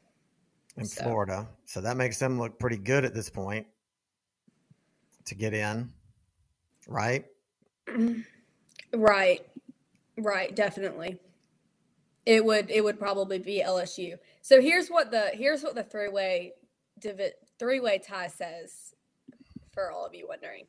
in 0.78 0.86
So- 0.86 1.04
Florida. 1.04 1.48
So 1.66 1.82
that 1.82 1.98
makes 1.98 2.20
them 2.20 2.40
look 2.40 2.58
pretty 2.60 2.78
good 2.78 3.06
at 3.06 3.14
this 3.14 3.30
point 3.30 3.68
to 5.26 5.36
get 5.36 5.54
in, 5.54 5.92
right? 6.88 7.26
Right. 8.94 9.46
Right, 10.18 10.56
definitely. 10.56 11.20
It 12.26 12.46
would 12.46 12.72
it 12.72 12.82
would 12.82 12.98
probably 12.98 13.40
be 13.40 13.62
LSU. 13.66 14.18
So 14.42 14.62
here's 14.62 14.88
what 14.88 15.12
the 15.12 15.32
here's 15.34 15.64
what 15.64 15.76
the 15.76 15.84
three-way 15.84 16.54
divi- 17.00 17.34
three-way 17.60 18.00
tie 18.00 18.28
says 18.28 18.94
for 19.74 19.92
all 19.92 20.06
of 20.06 20.14
you 20.14 20.28
wondering. 20.28 20.66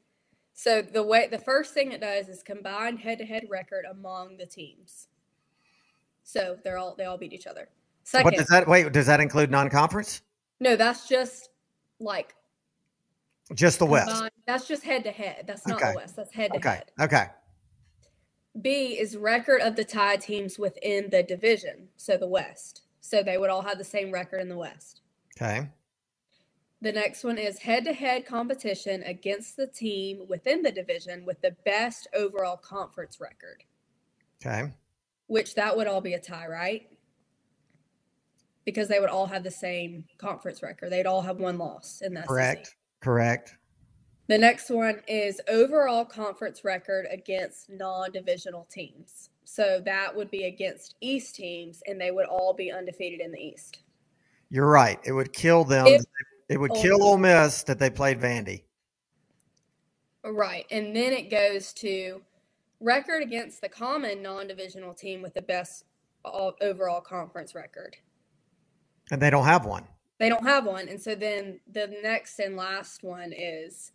So 0.54 0.80
the 0.82 1.02
way 1.02 1.28
the 1.30 1.38
first 1.38 1.74
thing 1.74 1.92
it 1.92 2.00
does 2.00 2.28
is 2.28 2.42
combine 2.42 2.96
head-to-head 2.96 3.44
record 3.50 3.84
among 3.90 4.36
the 4.38 4.46
teams. 4.46 5.08
So 6.24 6.56
they're 6.64 6.78
all 6.78 6.94
they 6.96 7.04
all 7.04 7.18
beat 7.18 7.32
each 7.32 7.46
other. 7.46 7.68
Second, 8.04 8.24
What 8.24 8.34
does 8.36 8.46
that 8.48 8.66
wait? 8.66 8.90
Does 8.92 9.06
that 9.06 9.20
include 9.20 9.50
non-conference? 9.50 10.22
no, 10.60 10.74
that's 10.76 11.08
just 11.08 11.50
like 12.00 12.34
Just 13.54 13.78
the 13.78 13.86
West. 13.86 14.08
combined- 14.10 14.32
That's 14.46 14.66
just 14.66 14.82
head-to-head. 14.82 15.44
That's 15.46 15.66
not 15.66 15.80
Okay. 15.80 15.90
the 15.92 15.96
West. 15.98 16.16
That's 16.16 16.32
head-to-head. 16.32 16.90
Okay. 16.98 17.04
Okay. 17.04 17.26
B 18.62 18.98
is 18.98 19.16
record 19.16 19.60
of 19.60 19.76
the 19.76 19.84
tie 19.84 20.16
teams 20.16 20.58
within 20.58 21.10
the 21.10 21.22
division, 21.22 21.88
so 21.96 22.16
the 22.16 22.26
West. 22.28 22.82
So 23.00 23.22
they 23.22 23.36
would 23.38 23.50
all 23.50 23.62
have 23.62 23.76
the 23.78 23.84
same 23.84 24.10
record 24.10 24.40
in 24.40 24.48
the 24.48 24.56
West. 24.56 25.02
Okay. 25.36 25.68
The 26.86 26.92
next 26.92 27.24
one 27.24 27.36
is 27.36 27.58
head 27.58 27.84
to 27.86 27.92
head 27.92 28.26
competition 28.26 29.02
against 29.02 29.56
the 29.56 29.66
team 29.66 30.22
within 30.28 30.62
the 30.62 30.70
division 30.70 31.24
with 31.24 31.40
the 31.40 31.50
best 31.64 32.06
overall 32.14 32.56
conference 32.56 33.18
record, 33.20 33.64
Okay. 34.40 34.72
which 35.26 35.56
that 35.56 35.76
would 35.76 35.88
all 35.88 36.00
be 36.00 36.14
a 36.14 36.20
tie, 36.20 36.46
right? 36.46 36.88
Because 38.64 38.86
they 38.86 39.00
would 39.00 39.08
all 39.08 39.26
have 39.26 39.42
the 39.42 39.50
same 39.50 40.04
conference 40.18 40.62
record. 40.62 40.90
They'd 40.90 41.06
all 41.06 41.22
have 41.22 41.40
one 41.40 41.58
loss 41.58 42.02
in 42.02 42.14
SEC. 42.14 42.28
Correct. 42.28 42.76
Correct. 43.00 43.56
The 44.28 44.38
next 44.38 44.70
one 44.70 45.02
is 45.08 45.40
overall 45.48 46.04
conference 46.04 46.62
record 46.62 47.08
against 47.10 47.68
non 47.68 48.12
divisional 48.12 48.64
teams. 48.70 49.30
So 49.42 49.82
that 49.84 50.14
would 50.14 50.30
be 50.30 50.44
against 50.44 50.94
East 51.00 51.34
teams, 51.34 51.82
and 51.88 52.00
they 52.00 52.12
would 52.12 52.26
all 52.26 52.54
be 52.54 52.70
undefeated 52.70 53.18
in 53.18 53.32
the 53.32 53.40
East. 53.40 53.78
You're 54.50 54.70
right. 54.70 55.00
It 55.04 55.10
would 55.10 55.32
kill 55.32 55.64
them. 55.64 55.88
If- 55.88 56.04
it 56.48 56.58
would 56.58 56.70
Ole 56.72 56.82
kill 56.82 56.98
Miss- 56.98 57.06
Ole 57.06 57.18
Miss 57.18 57.62
that 57.64 57.78
they 57.78 57.90
played 57.90 58.20
Vandy. 58.20 58.62
Right. 60.24 60.66
And 60.70 60.94
then 60.94 61.12
it 61.12 61.30
goes 61.30 61.72
to 61.74 62.22
record 62.80 63.22
against 63.22 63.60
the 63.60 63.68
common 63.68 64.22
non 64.22 64.48
divisional 64.48 64.92
team 64.92 65.22
with 65.22 65.34
the 65.34 65.42
best 65.42 65.84
all, 66.24 66.54
overall 66.60 67.00
conference 67.00 67.54
record. 67.54 67.96
And 69.10 69.22
they 69.22 69.30
don't 69.30 69.44
have 69.44 69.64
one. 69.64 69.84
They 70.18 70.28
don't 70.28 70.44
have 70.44 70.64
one. 70.66 70.88
And 70.88 71.00
so 71.00 71.14
then 71.14 71.60
the 71.72 71.94
next 72.02 72.38
and 72.38 72.56
last 72.56 73.04
one 73.04 73.32
is 73.36 73.92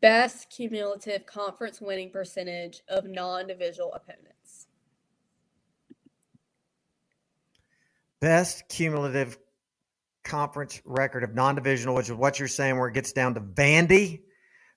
best 0.00 0.50
cumulative 0.50 1.26
conference 1.26 1.80
winning 1.80 2.10
percentage 2.10 2.82
of 2.88 3.04
non 3.06 3.46
divisional 3.46 3.92
opponents. 3.92 4.66
Best 8.20 8.68
cumulative 8.68 9.36
conference 10.24 10.80
record 10.84 11.22
of 11.22 11.34
non-divisional, 11.34 11.94
which 11.94 12.06
is 12.08 12.14
what 12.14 12.38
you're 12.38 12.48
saying, 12.48 12.78
where 12.78 12.88
it 12.88 12.94
gets 12.94 13.12
down 13.12 13.34
to 13.34 13.40
Vandy. 13.40 14.22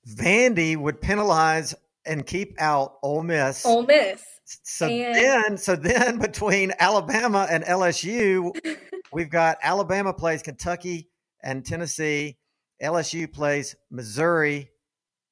Vandy 0.07 0.77
would 0.77 1.01
penalize 1.01 1.73
and 2.05 2.25
keep 2.25 2.55
out 2.61 2.97
Ole 3.03 3.23
Miss. 3.23 3.65
Ole 3.65 3.83
Miss. 3.83 4.23
so 4.45 4.87
and- 4.87 5.15
then, 5.15 5.57
so 5.57 5.75
then 5.75 6.17
between 6.19 6.73
Alabama 6.79 7.47
and 7.49 7.63
LSU, 7.63 8.51
we've 9.11 9.29
got 9.29 9.57
Alabama 9.61 10.13
plays 10.13 10.41
Kentucky 10.41 11.09
and 11.43 11.65
Tennessee. 11.65 12.37
LSU 12.81 13.31
plays 13.31 13.75
Missouri 13.89 14.69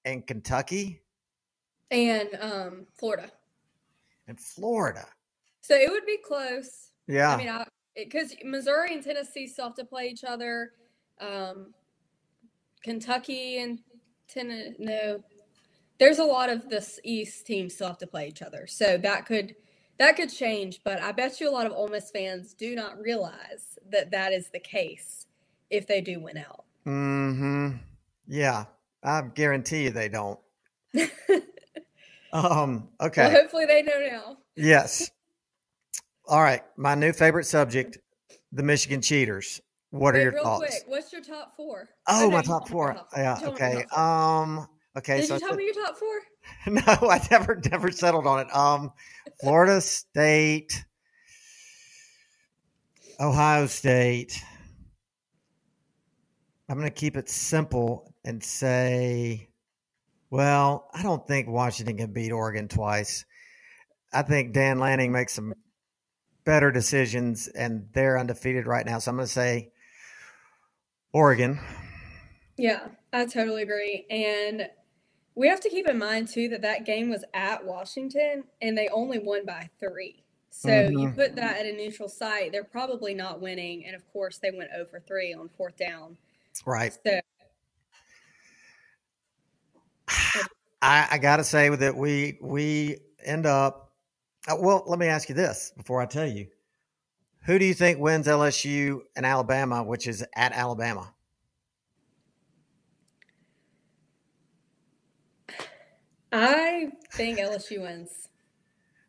and 0.03 0.25
Kentucky 0.25 1.01
and 1.91 2.29
um, 2.41 2.87
Florida. 2.97 3.29
and 4.27 4.39
Florida. 4.39 5.05
So 5.61 5.75
it 5.75 5.89
would 5.91 6.05
be 6.05 6.17
close. 6.17 6.89
Yeah. 7.07 7.33
I 7.33 7.37
mean, 7.37 7.65
because 7.95 8.35
Missouri 8.43 8.93
and 8.93 9.03
Tennessee 9.03 9.47
still 9.47 9.65
have 9.65 9.75
to 9.75 9.85
play 9.85 10.07
each 10.07 10.23
other. 10.23 10.71
Um, 11.19 11.73
Kentucky 12.83 13.59
and 13.59 13.79
Tennessee, 14.27 14.75
no, 14.79 15.23
there's 15.99 16.19
a 16.19 16.23
lot 16.23 16.49
of 16.49 16.69
this 16.69 16.99
East 17.03 17.45
teams 17.45 17.73
still 17.75 17.87
have 17.87 17.97
to 17.99 18.07
play 18.07 18.27
each 18.27 18.41
other. 18.41 18.67
So 18.67 18.97
that 18.97 19.25
could 19.25 19.55
that 19.97 20.17
could 20.17 20.29
change. 20.29 20.81
But 20.83 21.01
I 21.01 21.11
bet 21.11 21.39
you 21.39 21.49
a 21.49 21.53
lot 21.53 21.65
of 21.65 21.71
Ole 21.71 21.87
Miss 21.87 22.11
fans 22.11 22.53
do 22.53 22.75
not 22.75 22.99
realize 22.99 23.79
that 23.91 24.11
that 24.11 24.33
is 24.33 24.49
the 24.49 24.59
case 24.59 25.27
if 25.69 25.87
they 25.87 26.01
do 26.01 26.19
win 26.19 26.37
out. 26.37 26.65
hmm 26.83 27.71
Yeah, 28.27 28.65
I 29.03 29.21
guarantee 29.21 29.83
you 29.85 29.91
they 29.91 30.09
don't. 30.09 30.39
um. 32.33 32.89
Okay. 33.01 33.23
Well, 33.23 33.31
hopefully 33.31 33.65
they 33.65 33.81
know 33.81 33.99
now. 33.99 34.37
Yes. 34.55 35.11
All 36.27 36.41
right. 36.41 36.61
My 36.77 36.95
new 36.95 37.13
favorite 37.13 37.45
subject: 37.45 37.97
the 38.51 38.63
Michigan 38.63 39.01
Cheaters. 39.01 39.61
What 39.91 40.15
are 40.15 40.17
Wait, 40.17 40.23
your 40.23 40.31
real 40.33 40.43
thoughts? 40.43 40.69
quick, 40.69 40.83
what's 40.87 41.13
your 41.13 41.21
top 41.21 41.55
four? 41.55 41.87
Oh, 42.07 42.21
no, 42.23 42.31
my 42.31 42.41
top 42.41 42.67
four. 42.67 42.93
top. 42.93 43.09
Yeah. 43.15 43.35
You 43.39 43.45
told 43.45 43.59
me 43.59 43.67
your 43.69 43.79
Okay. 43.79 43.85
Um. 43.95 44.67
Okay. 44.97 45.17
Did 45.21 45.27
so 45.27 45.33
you 45.35 45.39
tell 45.39 45.55
me 45.55 45.65
your 45.65 45.73
top 45.73 45.95
four? 45.97 46.19
no, 46.67 47.09
I 47.09 47.25
never 47.31 47.61
never 47.71 47.91
settled 47.91 48.27
on 48.27 48.39
it. 48.41 48.55
Um, 48.55 48.91
Florida 49.39 49.81
State, 49.81 50.83
Ohio 53.19 53.67
State. 53.67 54.41
I'm 56.67 56.77
going 56.77 56.89
to 56.89 56.95
keep 56.95 57.15
it 57.15 57.29
simple 57.29 58.11
and 58.23 58.43
say, 58.43 59.49
well, 60.31 60.89
I 60.95 61.03
don't 61.03 61.25
think 61.27 61.47
Washington 61.47 61.97
can 61.97 62.11
beat 62.11 62.31
Oregon 62.31 62.67
twice. 62.67 63.23
I 64.11 64.23
think 64.23 64.53
Dan 64.53 64.79
Lanning 64.79 65.11
makes 65.11 65.33
some 65.33 65.53
better 66.45 66.71
decisions, 66.71 67.47
and 67.47 67.87
they're 67.93 68.17
undefeated 68.17 68.67
right 68.67 68.85
now. 68.85 68.99
So 68.99 69.11
I'm 69.11 69.17
going 69.17 69.27
to 69.27 69.31
say 69.31 69.71
Oregon. 71.11 71.59
Yeah, 72.57 72.87
I 73.11 73.25
totally 73.25 73.63
agree. 73.63 74.05
And 74.09 74.69
we 75.35 75.49
have 75.49 75.59
to 75.61 75.69
keep 75.69 75.87
in 75.87 75.97
mind 75.97 76.29
too 76.29 76.49
that 76.49 76.61
that 76.61 76.85
game 76.85 77.09
was 77.09 77.23
at 77.33 77.65
Washington 77.65 78.45
and 78.61 78.77
they 78.77 78.87
only 78.87 79.19
won 79.19 79.45
by 79.45 79.69
three. 79.79 80.23
So 80.49 80.69
mm-hmm. 80.69 80.97
you 80.97 81.09
put 81.09 81.35
that 81.35 81.57
at 81.57 81.65
a 81.65 81.73
neutral 81.73 82.07
site, 82.07 82.53
they're 82.53 82.63
probably 82.63 83.13
not 83.13 83.41
winning. 83.41 83.85
And 83.85 83.93
of 83.93 84.07
course, 84.13 84.37
they 84.37 84.51
went 84.51 84.69
over 84.75 85.01
three 85.05 85.33
on 85.33 85.49
fourth 85.57 85.75
down. 85.75 86.17
Right. 86.65 86.97
So 87.05 87.19
I, 90.81 91.07
I 91.11 91.17
got 91.17 91.37
to 91.37 91.43
say 91.43 91.67
that 91.69 91.95
we 91.95 92.37
we 92.41 92.99
end 93.23 93.45
up. 93.45 93.84
Uh, 94.47 94.55
well, 94.59 94.83
let 94.85 94.99
me 94.99 95.07
ask 95.07 95.29
you 95.29 95.35
this 95.35 95.73
before 95.75 96.01
I 96.01 96.05
tell 96.05 96.27
you. 96.27 96.47
Who 97.45 97.59
do 97.59 97.65
you 97.65 97.73
think 97.73 97.99
wins 97.99 98.27
LSU 98.27 99.01
and 99.15 99.25
Alabama, 99.25 99.83
which 99.83 100.07
is 100.07 100.25
at 100.35 100.51
Alabama? 100.53 101.13
I 106.31 106.91
think 107.13 107.39
LSU 107.39 107.81
wins. 107.81 108.29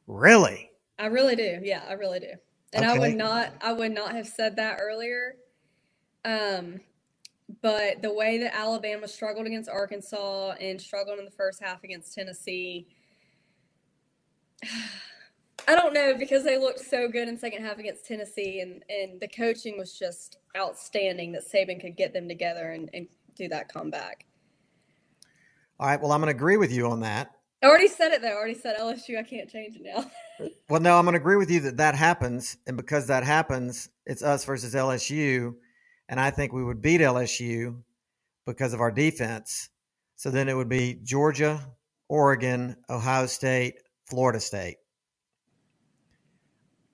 Really? 0.06 0.70
I 0.98 1.06
really 1.06 1.34
do. 1.34 1.60
Yeah, 1.62 1.82
I 1.88 1.94
really 1.94 2.20
do. 2.20 2.32
And 2.72 2.84
okay. 2.84 2.94
I 2.94 2.98
would 2.98 3.14
not 3.16 3.52
I 3.60 3.72
would 3.72 3.92
not 3.92 4.14
have 4.14 4.26
said 4.26 4.56
that 4.56 4.78
earlier. 4.80 5.36
Um 6.24 6.80
but 7.62 8.02
the 8.02 8.12
way 8.12 8.38
that 8.38 8.54
Alabama 8.54 9.08
struggled 9.08 9.46
against 9.46 9.68
Arkansas 9.68 10.52
and 10.60 10.80
struggled 10.80 11.18
in 11.18 11.24
the 11.24 11.30
first 11.30 11.62
half 11.62 11.82
against 11.84 12.14
Tennessee 12.14 12.86
I 15.68 15.74
don't 15.74 15.92
know 15.92 16.14
because 16.16 16.44
they 16.44 16.58
looked 16.58 16.80
so 16.80 17.08
good 17.08 17.28
in 17.28 17.38
second 17.38 17.64
half 17.64 17.78
against 17.78 18.06
Tennessee 18.06 18.60
and, 18.60 18.84
and 18.88 19.20
the 19.20 19.28
coaching 19.28 19.76
was 19.78 19.98
just 19.98 20.38
outstanding 20.56 21.32
that 21.32 21.42
Saban 21.50 21.80
could 21.80 21.96
get 21.96 22.12
them 22.12 22.28
together 22.28 22.70
and, 22.70 22.88
and 22.94 23.08
do 23.34 23.48
that 23.48 23.72
comeback. 23.72 24.26
All 25.78 25.88
right. 25.88 26.00
Well, 26.00 26.12
I'm 26.12 26.20
going 26.20 26.32
to 26.32 26.36
agree 26.36 26.56
with 26.56 26.72
you 26.72 26.86
on 26.88 27.00
that. 27.00 27.32
I 27.62 27.66
already 27.66 27.88
said 27.88 28.12
it 28.12 28.22
though. 28.22 28.28
I 28.28 28.34
already 28.34 28.54
said 28.54 28.76
LSU. 28.78 29.18
I 29.18 29.22
can't 29.22 29.50
change 29.50 29.76
it 29.76 29.82
now. 29.82 30.08
well, 30.68 30.80
no, 30.80 30.98
I'm 30.98 31.04
going 31.04 31.14
to 31.14 31.20
agree 31.20 31.36
with 31.36 31.50
you 31.50 31.60
that 31.60 31.78
that 31.78 31.94
happens, 31.94 32.56
and 32.66 32.76
because 32.76 33.06
that 33.06 33.24
happens, 33.24 33.88
it's 34.04 34.22
us 34.22 34.44
versus 34.44 34.74
LSU, 34.74 35.54
and 36.08 36.20
I 36.20 36.30
think 36.30 36.52
we 36.52 36.62
would 36.62 36.82
beat 36.82 37.00
LSU 37.00 37.82
because 38.46 38.72
of 38.72 38.80
our 38.80 38.92
defense. 38.92 39.70
So 40.16 40.30
then 40.30 40.48
it 40.48 40.54
would 40.54 40.68
be 40.68 41.00
Georgia, 41.02 41.60
Oregon, 42.08 42.76
Ohio 42.88 43.26
State, 43.26 43.76
Florida 44.08 44.40
State, 44.40 44.76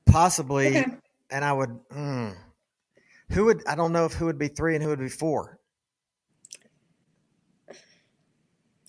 possibly, 0.06 0.68
okay. 0.68 0.86
and 1.30 1.44
I 1.44 1.52
would. 1.52 1.78
Mm, 1.90 2.36
who 3.30 3.46
would 3.46 3.62
I 3.66 3.74
don't 3.74 3.92
know 3.92 4.04
if 4.04 4.12
who 4.12 4.26
would 4.26 4.38
be 4.38 4.48
three 4.48 4.74
and 4.74 4.82
who 4.82 4.90
would 4.90 4.98
be 4.98 5.08
four. 5.08 5.58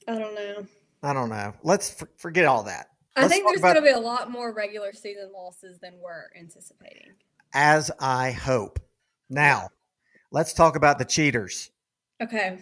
I 0.08 0.20
don't 0.20 0.36
know. 0.36 0.66
I 1.02 1.14
don't 1.14 1.30
know. 1.30 1.54
Let's 1.64 2.02
f- 2.02 2.08
forget 2.18 2.46
all 2.46 2.64
that. 2.64 2.88
Let's 3.16 3.26
I 3.26 3.30
think 3.30 3.46
there's 3.46 3.62
going 3.62 3.76
to 3.76 3.82
be 3.82 3.90
a 3.90 4.00
lot 4.00 4.32
more 4.32 4.54
regular 4.54 4.92
season 4.92 5.32
losses 5.34 5.80
than 5.80 5.94
we're 6.02 6.30
anticipating. 6.38 7.14
As 7.54 7.92
I 8.00 8.32
hope. 8.32 8.80
Now, 9.30 9.70
let's 10.32 10.54
talk 10.54 10.76
about 10.76 10.98
the 10.98 11.06
cheaters. 11.06 11.72
Okay. 12.22 12.60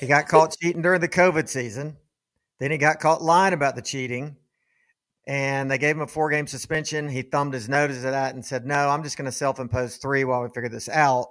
He 0.00 0.06
got 0.06 0.28
caught 0.28 0.56
cheating 0.60 0.82
during 0.82 1.00
the 1.00 1.08
COVID 1.08 1.48
season. 1.48 1.96
Then 2.58 2.70
he 2.70 2.78
got 2.78 3.00
caught 3.00 3.22
lying 3.22 3.54
about 3.54 3.76
the 3.76 3.82
cheating. 3.82 4.36
And 5.26 5.70
they 5.70 5.78
gave 5.78 5.96
him 5.96 6.02
a 6.02 6.06
four 6.06 6.30
game 6.30 6.46
suspension. 6.46 7.08
He 7.08 7.22
thumbed 7.22 7.54
his 7.54 7.68
nose 7.68 8.04
at 8.04 8.10
that 8.10 8.34
and 8.34 8.44
said, 8.44 8.66
No, 8.66 8.88
I'm 8.88 9.04
just 9.04 9.16
going 9.16 9.26
to 9.26 9.32
self 9.32 9.60
impose 9.60 9.96
three 9.96 10.24
while 10.24 10.42
we 10.42 10.48
figure 10.48 10.68
this 10.68 10.88
out. 10.88 11.28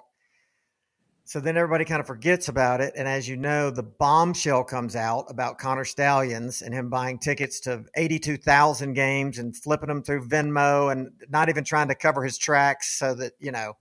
So 1.32 1.40
then 1.40 1.56
everybody 1.56 1.86
kind 1.86 2.02
of 2.02 2.08
forgets 2.08 2.50
about 2.50 2.82
it. 2.82 2.94
And 2.98 3.08
as 3.08 3.28
you 3.28 3.38
know, 3.38 3.70
the 3.70 3.84
bombshell 3.84 4.66
comes 4.66 4.98
out 4.98 5.28
about 5.30 5.60
Connor 5.60 5.86
Stalions 5.86 6.62
and 6.62 6.74
him 6.74 6.90
buying 6.90 7.20
tickets 7.20 7.62
to 7.62 7.86
82,000 7.96 8.94
games 8.94 9.38
and 9.38 9.56
flipping 9.56 9.88
them 9.88 10.04
through 10.04 10.28
Venmo 10.28 10.92
and 10.92 11.12
not 11.30 11.48
even 11.48 11.64
trying 11.64 11.88
to 11.88 11.96
cover 11.96 12.24
his 12.24 12.38
tracks 12.38 12.98
so 12.98 13.14
that, 13.14 13.34
you 13.40 13.52
know, 13.52 13.78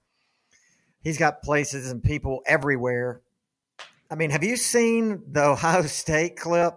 he's 1.02 1.18
got 1.18 1.42
places 1.42 1.90
and 1.90 2.02
people 2.04 2.42
everywhere. 2.46 3.20
I 4.10 4.14
mean, 4.14 4.30
have 4.30 4.44
you 4.44 4.56
seen 4.56 5.22
the 5.32 5.44
Ohio 5.44 5.82
State 5.86 6.36
clip 6.36 6.74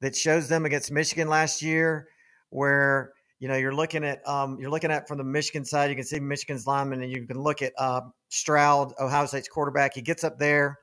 that 0.00 0.16
shows 0.16 0.48
them 0.48 0.64
against 0.64 0.90
Michigan 0.90 1.28
last 1.28 1.62
year 1.62 2.08
where 2.52 3.12
you 3.38 3.48
know 3.48 3.56
you're 3.56 3.74
looking 3.74 4.04
at 4.04 4.26
um, 4.28 4.58
you're 4.60 4.70
looking 4.70 4.90
at 4.90 5.08
from 5.08 5.18
the 5.18 5.24
Michigan 5.24 5.64
side. 5.64 5.90
You 5.90 5.96
can 5.96 6.04
see 6.04 6.20
Michigan's 6.20 6.66
lineman, 6.66 7.02
and 7.02 7.10
you 7.10 7.26
can 7.26 7.40
look 7.40 7.62
at 7.62 7.72
uh, 7.78 8.02
Stroud, 8.28 8.92
Ohio 9.00 9.26
State's 9.26 9.48
quarterback. 9.48 9.94
He 9.94 10.02
gets 10.02 10.22
up 10.22 10.38
there, 10.38 10.78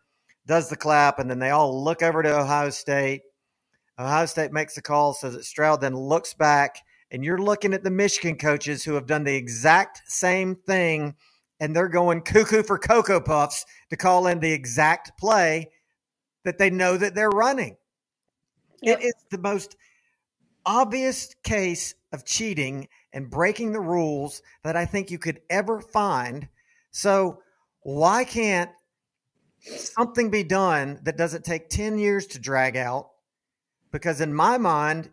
does 0.45 0.69
the 0.69 0.75
clap, 0.75 1.19
and 1.19 1.29
then 1.29 1.39
they 1.39 1.51
all 1.51 1.83
look 1.83 2.03
over 2.03 2.21
to 2.23 2.39
Ohio 2.39 2.69
State. 2.69 3.21
Ohio 3.97 4.25
State 4.25 4.51
makes 4.51 4.75
the 4.75 4.81
call, 4.81 5.13
so 5.13 5.29
that 5.29 5.45
Stroud 5.45 5.81
then 5.81 5.95
looks 5.95 6.33
back, 6.33 6.79
and 7.11 7.23
you're 7.23 7.37
looking 7.37 7.73
at 7.73 7.83
the 7.83 7.91
Michigan 7.91 8.37
coaches 8.37 8.83
who 8.83 8.93
have 8.93 9.05
done 9.05 9.23
the 9.23 9.35
exact 9.35 10.01
same 10.07 10.55
thing, 10.55 11.15
and 11.59 11.75
they're 11.75 11.89
going 11.89 12.21
cuckoo 12.21 12.63
for 12.63 12.79
cocoa 12.79 13.19
puffs 13.19 13.65
to 13.89 13.97
call 13.97 14.27
in 14.27 14.39
the 14.39 14.51
exact 14.51 15.17
play 15.19 15.69
that 16.45 16.57
they 16.57 16.69
know 16.69 16.97
that 16.97 17.15
they're 17.15 17.29
running. 17.29 17.77
Yep. 18.81 18.99
It 18.99 19.05
is 19.05 19.13
the 19.31 19.37
most 19.37 19.75
obvious 20.69 21.33
case 21.43 21.95
of 22.13 22.25
cheating 22.25 22.87
and 23.11 23.27
breaking 23.27 23.73
the 23.73 23.81
rules 23.81 24.43
that 24.63 24.75
I 24.75 24.85
think 24.85 25.09
you 25.09 25.17
could 25.17 25.41
ever 25.49 25.81
find. 25.81 26.47
So, 26.91 27.41
why 27.81 28.23
can't 28.23 28.69
something 29.61 30.29
be 30.29 30.43
done 30.43 30.99
that 31.03 31.17
doesn't 31.17 31.43
take 31.43 31.69
10 31.69 31.97
years 31.97 32.27
to 32.27 32.39
drag 32.39 32.77
out? 32.77 33.09
Because 33.91 34.21
in 34.21 34.31
my 34.31 34.59
mind, 34.59 35.09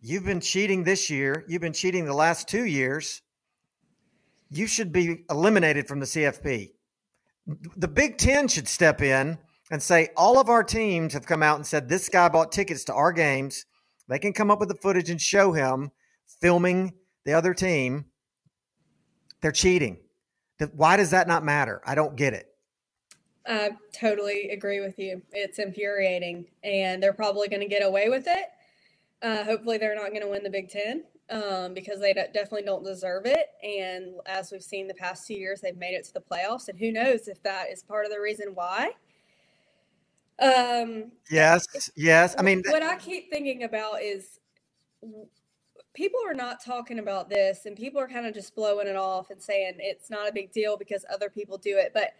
you've 0.00 0.24
been 0.24 0.40
cheating 0.40 0.84
this 0.84 1.10
year, 1.10 1.44
you've 1.46 1.60
been 1.60 1.74
cheating 1.74 2.06
the 2.06 2.14
last 2.14 2.48
two 2.48 2.64
years. 2.64 3.20
You 4.48 4.66
should 4.66 4.90
be 4.90 5.24
eliminated 5.30 5.86
from 5.86 6.00
the 6.00 6.06
CFP. 6.06 6.70
The 7.76 7.88
Big 7.88 8.16
Ten 8.16 8.48
should 8.48 8.68
step 8.68 9.02
in 9.02 9.36
and 9.70 9.82
say, 9.82 10.08
all 10.16 10.38
of 10.38 10.48
our 10.48 10.64
teams 10.64 11.12
have 11.12 11.26
come 11.26 11.42
out 11.42 11.56
and 11.56 11.66
said, 11.66 11.90
this 11.90 12.08
guy 12.08 12.30
bought 12.30 12.52
tickets 12.52 12.84
to 12.84 12.94
our 12.94 13.12
games. 13.12 13.66
They 14.08 14.18
can 14.18 14.32
come 14.32 14.50
up 14.50 14.60
with 14.60 14.68
the 14.68 14.74
footage 14.74 15.10
and 15.10 15.20
show 15.20 15.52
him 15.52 15.90
filming 16.40 16.92
the 17.24 17.34
other 17.34 17.54
team, 17.54 18.06
they're 19.40 19.52
cheating. 19.52 19.98
Why 20.74 20.96
does 20.96 21.10
that 21.10 21.26
not 21.26 21.44
matter? 21.44 21.80
I 21.84 21.94
don't 21.94 22.16
get 22.16 22.34
it. 22.34 22.48
I 23.46 23.70
totally 23.92 24.50
agree 24.50 24.80
with 24.80 24.98
you. 24.98 25.22
It's 25.32 25.58
infuriating, 25.58 26.46
and 26.62 27.02
they're 27.02 27.12
probably 27.12 27.48
going 27.48 27.62
to 27.62 27.68
get 27.68 27.82
away 27.82 28.08
with 28.08 28.26
it. 28.28 28.46
Uh, 29.20 29.44
hopefully, 29.44 29.78
they're 29.78 29.96
not 29.96 30.10
going 30.10 30.22
to 30.22 30.28
win 30.28 30.44
the 30.44 30.50
Big 30.50 30.68
Ten 30.68 31.04
um, 31.30 31.74
because 31.74 31.98
they 31.98 32.12
definitely 32.12 32.62
don't 32.62 32.84
deserve 32.84 33.26
it. 33.26 33.48
And 33.62 34.14
as 34.26 34.52
we've 34.52 34.62
seen 34.62 34.86
the 34.86 34.94
past 34.94 35.26
two 35.26 35.34
years, 35.34 35.60
they've 35.60 35.76
made 35.76 35.94
it 35.94 36.04
to 36.04 36.14
the 36.14 36.20
playoffs, 36.20 36.68
and 36.68 36.78
who 36.78 36.92
knows 36.92 37.26
if 37.26 37.42
that 37.42 37.70
is 37.70 37.82
part 37.82 38.04
of 38.04 38.12
the 38.12 38.20
reason 38.20 38.52
why. 38.54 38.92
Um, 40.40 41.12
yes, 41.30 41.90
yes. 41.96 42.34
I 42.38 42.42
mean, 42.42 42.62
what 42.66 42.82
I 42.82 42.96
keep 42.96 43.30
thinking 43.30 43.62
about 43.64 44.02
is 44.02 44.40
people 45.94 46.20
are 46.26 46.34
not 46.34 46.64
talking 46.64 46.98
about 46.98 47.28
this 47.28 47.66
and 47.66 47.76
people 47.76 48.00
are 48.00 48.08
kind 48.08 48.26
of 48.26 48.34
just 48.34 48.54
blowing 48.54 48.86
it 48.86 48.96
off 48.96 49.30
and 49.30 49.40
saying 49.40 49.74
it's 49.78 50.10
not 50.10 50.28
a 50.28 50.32
big 50.32 50.52
deal 50.52 50.76
because 50.76 51.04
other 51.12 51.28
people 51.28 51.58
do 51.58 51.76
it. 51.76 51.92
But 51.92 52.14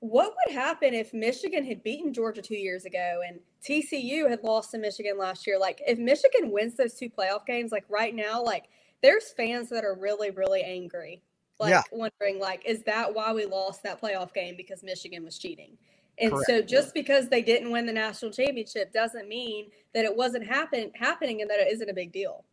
what 0.00 0.34
would 0.46 0.54
happen 0.54 0.94
if 0.94 1.14
Michigan 1.14 1.64
had 1.64 1.82
beaten 1.82 2.12
Georgia 2.12 2.42
two 2.42 2.56
years 2.56 2.84
ago 2.84 3.20
and 3.26 3.40
TCU 3.62 4.28
had 4.28 4.42
lost 4.42 4.70
to 4.72 4.78
Michigan 4.78 5.18
last 5.18 5.46
year? 5.46 5.58
Like, 5.58 5.80
if 5.86 5.98
Michigan 5.98 6.50
wins 6.50 6.76
those 6.76 6.94
two 6.94 7.08
playoff 7.08 7.46
games, 7.46 7.72
like 7.72 7.84
right 7.88 8.14
now, 8.14 8.42
like 8.42 8.64
there's 9.02 9.32
fans 9.32 9.68
that 9.70 9.84
are 9.84 9.94
really, 9.94 10.30
really 10.30 10.62
angry, 10.62 11.22
like 11.58 11.70
yeah. 11.70 11.82
wondering, 11.92 12.38
like, 12.38 12.62
is 12.66 12.82
that 12.84 13.14
why 13.14 13.32
we 13.32 13.46
lost 13.46 13.82
that 13.82 14.00
playoff 14.00 14.34
game 14.34 14.56
because 14.56 14.82
Michigan 14.82 15.24
was 15.24 15.38
cheating? 15.38 15.76
And 16.18 16.32
Correct. 16.32 16.46
so 16.46 16.62
just 16.62 16.94
because 16.94 17.28
they 17.28 17.42
didn't 17.42 17.70
win 17.70 17.86
the 17.86 17.92
national 17.92 18.30
championship 18.30 18.92
doesn't 18.92 19.28
mean 19.28 19.70
that 19.94 20.04
it 20.04 20.16
wasn't 20.16 20.46
happen 20.46 20.92
happening 20.94 21.40
and 21.40 21.50
that 21.50 21.58
it 21.60 21.72
isn't 21.72 21.88
a 21.88 21.94
big 21.94 22.12
deal. 22.12 22.44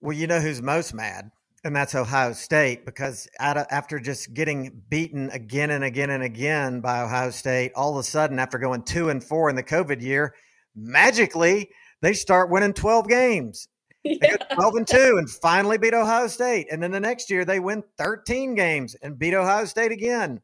Well, 0.00 0.16
you 0.16 0.26
know 0.26 0.40
who's 0.40 0.62
most 0.62 0.94
mad? 0.94 1.30
And 1.64 1.76
that's 1.76 1.94
Ohio 1.94 2.32
State 2.32 2.84
because 2.84 3.28
after 3.38 4.00
just 4.00 4.34
getting 4.34 4.82
beaten 4.88 5.30
again 5.30 5.70
and 5.70 5.84
again 5.84 6.10
and 6.10 6.24
again 6.24 6.80
by 6.80 7.02
Ohio 7.02 7.30
State, 7.30 7.70
all 7.76 7.92
of 7.92 7.98
a 7.98 8.02
sudden, 8.02 8.40
after 8.40 8.58
going 8.58 8.82
two 8.82 9.10
and 9.10 9.22
four 9.22 9.48
in 9.48 9.54
the 9.54 9.62
COVID 9.62 10.02
year, 10.02 10.34
magically 10.74 11.70
they 12.00 12.14
start 12.14 12.50
winning 12.50 12.72
12 12.72 13.08
games. 13.08 13.68
Yeah. 14.04 14.36
Go 14.36 14.56
12 14.56 14.74
and 14.74 14.86
2 14.88 15.16
and 15.18 15.30
finally 15.30 15.78
beat 15.78 15.94
Ohio 15.94 16.26
State. 16.26 16.66
And 16.72 16.82
then 16.82 16.90
the 16.90 16.98
next 16.98 17.30
year 17.30 17.44
they 17.44 17.60
win 17.60 17.84
13 17.98 18.56
games 18.56 18.96
and 18.96 19.16
beat 19.16 19.32
Ohio 19.32 19.64
State 19.64 19.92
again. 19.92 20.40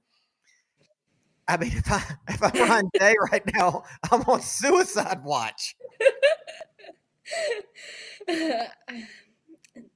I 1.48 1.56
mean, 1.56 1.72
if 1.74 1.90
I 1.90 2.02
if 2.28 2.42
I'm 2.42 2.70
on 2.70 2.90
Day 2.98 3.14
right 3.32 3.42
now, 3.54 3.84
I'm 4.10 4.20
on 4.22 4.42
suicide 4.42 5.24
watch. 5.24 5.76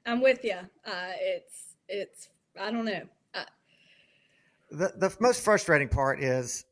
I'm 0.06 0.20
with 0.20 0.44
you. 0.44 0.56
Uh, 0.84 1.12
it's 1.20 1.76
it's 1.88 2.28
I 2.58 2.70
don't 2.70 2.84
know. 2.84 3.02
the 4.70 4.92
the 4.96 5.14
most 5.20 5.42
frustrating 5.44 5.88
part 5.88 6.22
is 6.22 6.64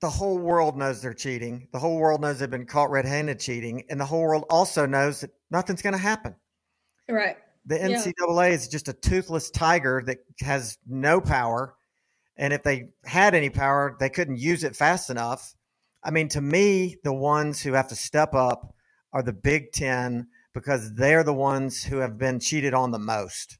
the 0.00 0.08
whole 0.08 0.38
world 0.38 0.76
knows 0.78 1.02
they're 1.02 1.12
cheating. 1.12 1.66
The 1.72 1.78
whole 1.78 1.98
world 1.98 2.20
knows 2.20 2.38
they've 2.38 2.48
been 2.48 2.66
caught 2.66 2.90
red-handed 2.90 3.40
cheating, 3.40 3.82
and 3.90 4.00
the 4.00 4.04
whole 4.04 4.22
world 4.22 4.44
also 4.48 4.86
knows 4.86 5.20
that 5.22 5.30
nothing's 5.50 5.82
going 5.82 5.94
to 5.94 5.98
happen. 5.98 6.36
Right. 7.08 7.36
The 7.66 7.76
Yeah. 7.78 7.88
NCAA 7.88 8.52
is 8.52 8.68
just 8.68 8.86
a 8.88 8.92
toothless 8.92 9.50
tiger 9.50 10.02
that 10.06 10.18
has 10.40 10.78
no 10.86 11.20
power, 11.20 11.74
and 12.38 12.52
if 12.52 12.62
they 12.62 12.88
had 13.04 13.34
any 13.34 13.50
power, 13.50 13.96
they 13.98 14.08
couldn't 14.08 14.38
use 14.38 14.62
it 14.62 14.76
fast 14.76 15.10
enough. 15.10 15.54
I 16.04 16.12
mean, 16.12 16.28
to 16.30 16.40
me, 16.40 16.96
the 17.02 17.12
ones 17.12 17.60
who 17.60 17.72
have 17.72 17.88
to 17.88 17.96
step 17.96 18.32
up 18.32 18.74
are 19.12 19.22
the 19.22 19.32
Big 19.32 19.72
Ten 19.72 20.28
because 20.54 20.94
they're 20.94 21.24
the 21.24 21.34
ones 21.34 21.82
who 21.82 21.98
have 21.98 22.16
been 22.16 22.38
cheated 22.38 22.74
on 22.74 22.92
the 22.92 22.98
most. 22.98 23.58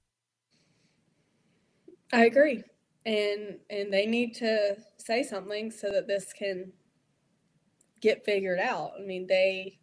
I 2.12 2.24
agree. 2.24 2.62
And 3.05 3.59
and 3.68 3.92
they 3.92 4.06
need 4.06 4.34
to 4.36 4.76
say 4.98 5.22
something 5.22 5.70
so 5.70 5.90
that 5.90 6.06
this 6.06 6.32
can 6.32 6.72
get 8.00 8.24
figured 8.24 8.60
out. 8.60 8.92
I 8.98 9.05
mean, 9.05 9.26
they 9.26 9.77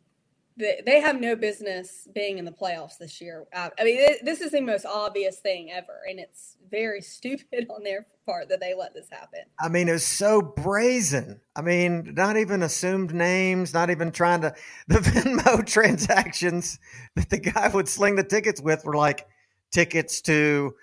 they, 0.57 1.01
have 1.01 1.19
no 1.19 1.35
business 1.35 2.07
being 2.13 2.37
in 2.37 2.45
the 2.45 2.51
playoffs 2.51 2.97
this 2.97 3.19
year. 3.19 3.45
I, 3.53 3.71
mean, 3.83 4.15
this 4.23 4.41
is 4.41 4.51
the 4.51 4.61
most 4.61 4.85
obvious 4.85 5.37
thing 5.37 5.71
ever, 5.71 6.01
and 6.09 6.19
it's 6.19 6.57
very 6.69 7.01
stupid 7.01 7.67
on 7.69 7.83
their 7.83 8.05
part 8.25 8.49
that 8.49 8.59
they 8.59 8.73
let 8.73 8.93
this 8.93 9.07
happen. 9.11 9.41
I 9.59 9.69
mean, 9.69 9.89
it 9.89 9.93
was 9.93 10.05
so 10.05 10.41
brazen. 10.41 11.41
I 11.55 11.61
mean, 11.61 12.13
not 12.15 12.37
even 12.37 12.63
assumed 12.63 13.13
names, 13.13 13.73
not 13.73 13.89
even 13.89 14.11
trying 14.11 14.41
to. 14.41 14.53
The 14.87 14.99
Venmo 14.99 15.65
transactions 15.67 16.79
that 17.15 17.29
the 17.29 17.39
guy 17.39 17.67
would 17.67 17.89
sling 17.89 18.15
the 18.15 18.23
tickets 18.23 18.61
with 18.61 18.85
were 18.85 18.95
like 18.95 19.27
tickets 19.71 20.21
to 20.21 20.75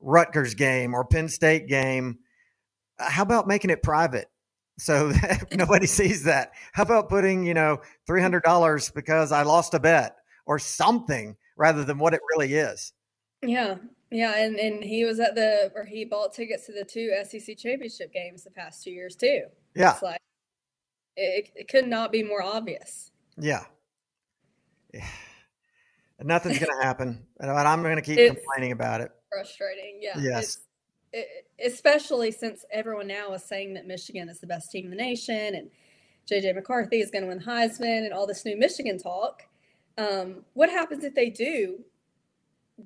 Rutgers 0.00 0.54
game 0.54 0.94
or 0.94 1.04
Penn 1.04 1.28
State 1.28 1.68
game. 1.68 2.20
How 2.98 3.22
about 3.22 3.46
making 3.46 3.70
it 3.70 3.82
private 3.82 4.30
so 4.80 5.12
nobody 5.52 5.86
sees 5.86 6.24
that? 6.24 6.52
How 6.72 6.82
about 6.82 7.08
putting, 7.08 7.44
you 7.44 7.54
know, 7.54 7.80
$300 8.08 8.94
because 8.94 9.32
I 9.32 9.42
lost 9.42 9.74
a 9.74 9.80
bet 9.80 10.16
or 10.46 10.58
something 10.58 11.36
rather 11.56 11.84
than 11.84 11.98
what 11.98 12.14
it 12.14 12.20
really 12.34 12.54
is? 12.54 12.92
Yeah, 13.42 13.76
yeah, 14.10 14.36
and 14.36 14.58
and 14.58 14.82
he 14.82 15.04
was 15.04 15.18
at 15.20 15.34
the 15.34 15.72
or 15.74 15.84
he 15.84 16.04
bought 16.04 16.34
tickets 16.34 16.66
to 16.66 16.72
the 16.72 16.84
two 16.84 17.10
SEC 17.24 17.56
championship 17.56 18.12
games 18.12 18.44
the 18.44 18.50
past 18.50 18.82
two 18.84 18.90
years 18.90 19.16
too. 19.16 19.44
Yeah. 19.74 19.92
It's 19.92 20.02
like 20.02 20.20
it, 21.16 21.50
it 21.54 21.68
could 21.68 21.86
not 21.86 22.12
be 22.12 22.22
more 22.22 22.42
obvious. 22.42 23.12
Yeah. 23.38 23.64
Nothing's 26.22 26.58
going 26.58 26.78
to 26.78 26.84
happen. 26.84 27.26
And 27.38 27.50
I'm 27.50 27.82
going 27.82 27.96
to 27.96 28.02
keep 28.02 28.18
It's- 28.18 28.36
complaining 28.36 28.72
about 28.72 29.00
it. 29.00 29.10
Frustrating, 29.32 30.00
yeah. 30.02 30.18
Yes. 30.18 30.58
Especially 31.64 32.30
since 32.30 32.64
everyone 32.72 33.08
now 33.08 33.32
is 33.32 33.44
saying 33.44 33.74
that 33.74 33.86
Michigan 33.86 34.28
is 34.28 34.40
the 34.40 34.46
best 34.46 34.70
team 34.70 34.84
in 34.84 34.90
the 34.90 34.96
nation, 34.96 35.54
and 35.54 35.70
JJ 36.30 36.54
McCarthy 36.54 37.00
is 37.00 37.10
going 37.10 37.22
to 37.22 37.28
win 37.28 37.40
Heisman, 37.40 38.04
and 38.04 38.12
all 38.12 38.26
this 38.26 38.44
new 38.44 38.56
Michigan 38.56 38.98
talk. 38.98 39.42
Um, 39.98 40.44
what 40.54 40.70
happens 40.70 41.04
if 41.04 41.14
they 41.14 41.30
do 41.30 41.84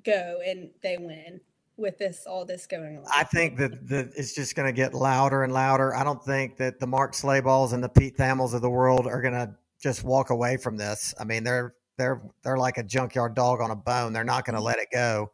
go 0.03 0.39
and 0.45 0.69
they 0.81 0.97
win 0.97 1.39
with 1.77 1.97
this 1.97 2.25
all 2.27 2.45
this 2.45 2.67
going 2.67 2.97
on? 2.97 3.05
I 3.13 3.23
think 3.23 3.57
that, 3.57 3.87
that 3.89 4.11
it's 4.15 4.33
just 4.33 4.55
going 4.55 4.67
to 4.67 4.73
get 4.73 4.93
louder 4.93 5.43
and 5.43 5.53
louder. 5.53 5.95
I 5.95 6.03
don't 6.03 6.23
think 6.23 6.57
that 6.57 6.79
the 6.79 6.87
Mark 6.87 7.13
Schlabachs 7.13 7.73
and 7.73 7.83
the 7.83 7.89
Pete 7.89 8.17
Thamels 8.17 8.53
of 8.53 8.61
the 8.61 8.69
world 8.69 9.07
are 9.07 9.21
going 9.21 9.33
to 9.33 9.53
just 9.81 10.03
walk 10.03 10.29
away 10.29 10.57
from 10.57 10.77
this. 10.77 11.13
I 11.19 11.23
mean, 11.23 11.43
they're 11.43 11.75
they're 11.97 12.21
they're 12.43 12.57
like 12.57 12.77
a 12.77 12.83
junkyard 12.83 13.35
dog 13.35 13.61
on 13.61 13.71
a 13.71 13.75
bone. 13.75 14.13
They're 14.13 14.23
not 14.23 14.45
going 14.45 14.55
to 14.55 14.61
let 14.61 14.79
it 14.79 14.87
go. 14.91 15.31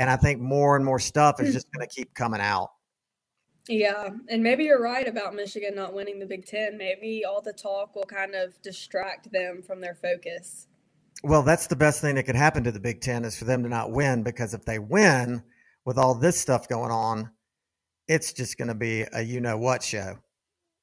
And 0.00 0.08
I 0.08 0.16
think 0.16 0.40
more 0.40 0.76
and 0.76 0.84
more 0.84 0.98
stuff 0.98 1.42
is 1.42 1.52
just 1.52 1.70
going 1.72 1.86
to 1.86 1.94
keep 1.94 2.14
coming 2.14 2.40
out. 2.40 2.70
Yeah, 3.68 4.08
and 4.30 4.42
maybe 4.42 4.64
you're 4.64 4.80
right 4.80 5.06
about 5.06 5.34
Michigan 5.34 5.74
not 5.74 5.92
winning 5.92 6.18
the 6.18 6.24
Big 6.24 6.46
Ten. 6.46 6.78
Maybe 6.78 7.22
all 7.26 7.42
the 7.42 7.52
talk 7.52 7.94
will 7.94 8.06
kind 8.06 8.34
of 8.34 8.60
distract 8.62 9.30
them 9.30 9.62
from 9.62 9.82
their 9.82 9.94
focus. 9.94 10.68
Well, 11.22 11.42
that's 11.42 11.66
the 11.66 11.76
best 11.76 12.00
thing 12.00 12.14
that 12.14 12.22
could 12.22 12.34
happen 12.34 12.64
to 12.64 12.72
the 12.72 12.80
Big 12.80 13.02
Ten 13.02 13.26
is 13.26 13.38
for 13.38 13.44
them 13.44 13.62
to 13.62 13.68
not 13.68 13.92
win 13.92 14.22
because 14.22 14.54
if 14.54 14.64
they 14.64 14.78
win 14.78 15.42
with 15.84 15.98
all 15.98 16.14
this 16.14 16.40
stuff 16.40 16.66
going 16.66 16.90
on, 16.90 17.30
it's 18.08 18.32
just 18.32 18.56
going 18.56 18.68
to 18.68 18.74
be 18.74 19.04
a 19.12 19.20
you 19.20 19.42
know 19.42 19.58
what 19.58 19.82
show. 19.82 20.16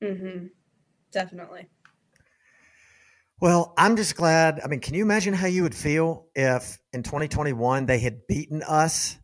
Mm-hmm. 0.04 0.46
Definitely. 1.12 1.66
Well, 3.40 3.74
I'm 3.78 3.96
just 3.96 4.16
glad. 4.16 4.62
I 4.64 4.68
mean, 4.68 4.80
can 4.80 4.96
you 4.96 5.04
imagine 5.04 5.34
how 5.34 5.48
you 5.48 5.64
would 5.64 5.76
feel 5.76 6.26
if 6.36 6.80
in 6.94 7.04
2021 7.04 7.86
they 7.86 8.00
had 8.00 8.26
beaten 8.28 8.64
us 8.64 9.18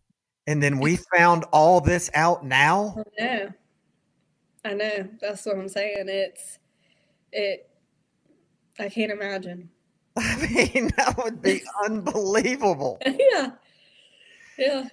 and 0.45 0.61
then 0.61 0.79
we 0.79 0.97
found 1.17 1.45
all 1.51 1.81
this 1.81 2.11
out 2.13 2.45
now? 2.45 2.95
I 3.19 3.23
know. 3.25 3.49
I 4.65 4.73
know. 4.73 5.09
That's 5.19 5.45
what 5.45 5.57
I'm 5.57 5.67
saying. 5.67 6.05
It's 6.07 6.59
it. 7.31 7.69
I 8.79 8.89
can't 8.89 9.11
imagine. 9.11 9.69
I 10.15 10.35
mean, 10.47 10.91
that 10.97 11.15
would 11.23 11.41
be 11.41 11.63
unbelievable. 11.85 12.99
yeah. 13.05 13.51
Yeah. 14.59 14.87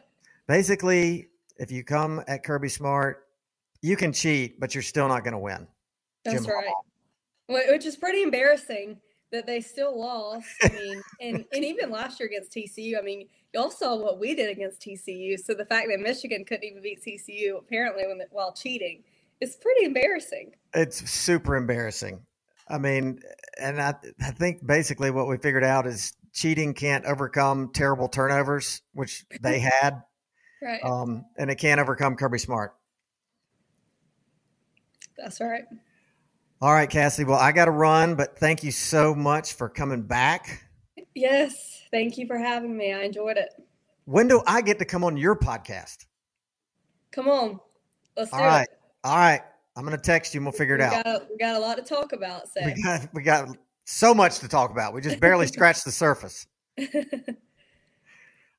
Basically, 0.49 1.29
if 1.59 1.71
you 1.71 1.85
come 1.85 2.23
at 2.27 2.43
Kirby 2.43 2.71
Smart, 2.71 3.27
you 3.83 3.97
can 3.97 4.15
cheat, 4.15 4.59
but 4.59 4.75
you're 4.75 4.83
still 4.83 5.09
not 5.09 5.25
going 5.25 5.33
to 5.33 5.39
win. 5.39 5.67
That's 6.25 6.45
Jim 6.47 6.53
right. 6.55 6.73
Wh- 7.49 7.71
Which 7.71 7.85
is 7.85 7.97
pretty 7.97 8.23
embarrassing 8.23 8.99
that 9.33 9.47
they 9.47 9.61
still 9.61 9.99
lost. 9.99 10.47
I 10.63 10.69
mean, 10.69 11.03
and, 11.21 11.45
and 11.53 11.65
even 11.65 11.91
last 11.91 12.19
year 12.19 12.29
against 12.29 12.53
TCU, 12.53 12.99
I 12.99 13.03
mean, 13.03 13.29
y'all 13.55 13.71
saw 13.71 13.97
what 13.97 14.19
we 14.19 14.35
did 14.35 14.51
against 14.51 14.81
TCU. 14.81 15.39
So 15.39 15.55
the 15.55 15.65
fact 15.65 15.89
that 15.91 16.01
Michigan 16.01 16.45
couldn't 16.45 16.65
even 16.65 16.83
beat 16.83 17.01
TCU 17.03 17.59
apparently 17.59 18.07
when, 18.07 18.21
while 18.31 18.53
cheating 18.53 19.03
is 19.41 19.57
pretty 19.57 19.85
embarrassing. 19.85 20.53
It's 20.75 21.09
super 21.11 21.57
embarrassing. 21.57 22.21
I 22.69 22.79
mean, 22.79 23.21
and 23.61 23.81
I, 23.81 23.95
I 24.21 24.31
think 24.31 24.65
basically 24.67 25.11
what 25.11 25.29
we 25.29 25.37
figured 25.39 25.65
out 25.65 25.87
is 25.87 26.13
cheating 26.33 26.75
can't 26.75 27.05
overcome 27.05 27.71
terrible 27.73 28.09
turnovers, 28.09 28.83
which 28.93 29.25
they 29.41 29.59
had, 29.81 30.03
Right. 30.63 30.81
um, 30.85 31.25
and 31.39 31.51
it 31.51 31.57
can't 31.57 31.81
overcome 31.81 32.17
Kirby 32.17 32.39
Smart. 32.39 32.75
That's 35.17 35.41
right. 35.41 35.65
All 36.63 36.73
right, 36.75 36.91
Cassie. 36.91 37.25
Well, 37.25 37.39
I 37.39 37.53
got 37.53 37.65
to 37.67 37.71
run, 37.71 38.17
but 38.17 38.39
thank 38.39 38.63
you 38.63 38.71
so 38.71 39.15
much 39.15 39.55
for 39.55 39.71
coming 39.71 40.03
back. 40.03 40.67
Yes. 41.15 41.83
Thank 41.91 42.19
you 42.19 42.27
for 42.27 42.37
having 42.37 42.77
me. 42.77 42.93
I 42.93 43.03
enjoyed 43.03 43.39
it. 43.39 43.49
When 44.05 44.29
do 44.29 44.43
I 44.47 44.61
get 44.61 44.79
to 44.81 44.85
come 44.85 45.03
on 45.03 45.17
your 45.17 45.35
podcast? 45.37 46.05
Come 47.13 47.29
on. 47.29 47.61
Let's 48.15 48.31
do 48.31 48.37
All 48.37 48.45
right. 48.45 48.63
it. 48.63 48.79
All 49.05 49.17
right. 49.17 49.41
I'm 49.75 49.87
going 49.87 49.97
to 49.97 50.03
text 50.03 50.35
you 50.35 50.39
and 50.39 50.47
we'll 50.47 50.53
figure 50.53 50.75
it 50.75 50.81
we 50.81 50.85
out. 50.85 51.31
We 51.31 51.39
got 51.39 51.57
a 51.57 51.59
lot 51.59 51.77
to 51.77 51.83
talk 51.83 52.13
about. 52.13 52.43
So. 52.49 52.61
We 52.63 52.83
got, 52.83 53.09
we 53.15 53.23
got 53.23 53.57
so 53.87 54.13
much 54.13 54.41
to 54.41 54.49
talk 54.49 54.71
about. 54.71 54.93
We 54.93 55.01
just 55.01 55.19
barely 55.19 55.47
scratched 55.49 55.87
the 55.87 55.93
surface. 55.93 56.47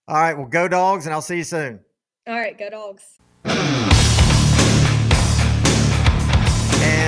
All 0.08 0.18
right. 0.18 0.34
Well, 0.34 0.48
go 0.48 0.68
dogs, 0.68 1.06
and 1.06 1.14
I'll 1.14 1.22
see 1.22 1.38
you 1.38 1.44
soon. 1.44 1.80
All 2.26 2.36
right. 2.36 2.58
Go 2.58 2.70
dogs. 2.72 4.00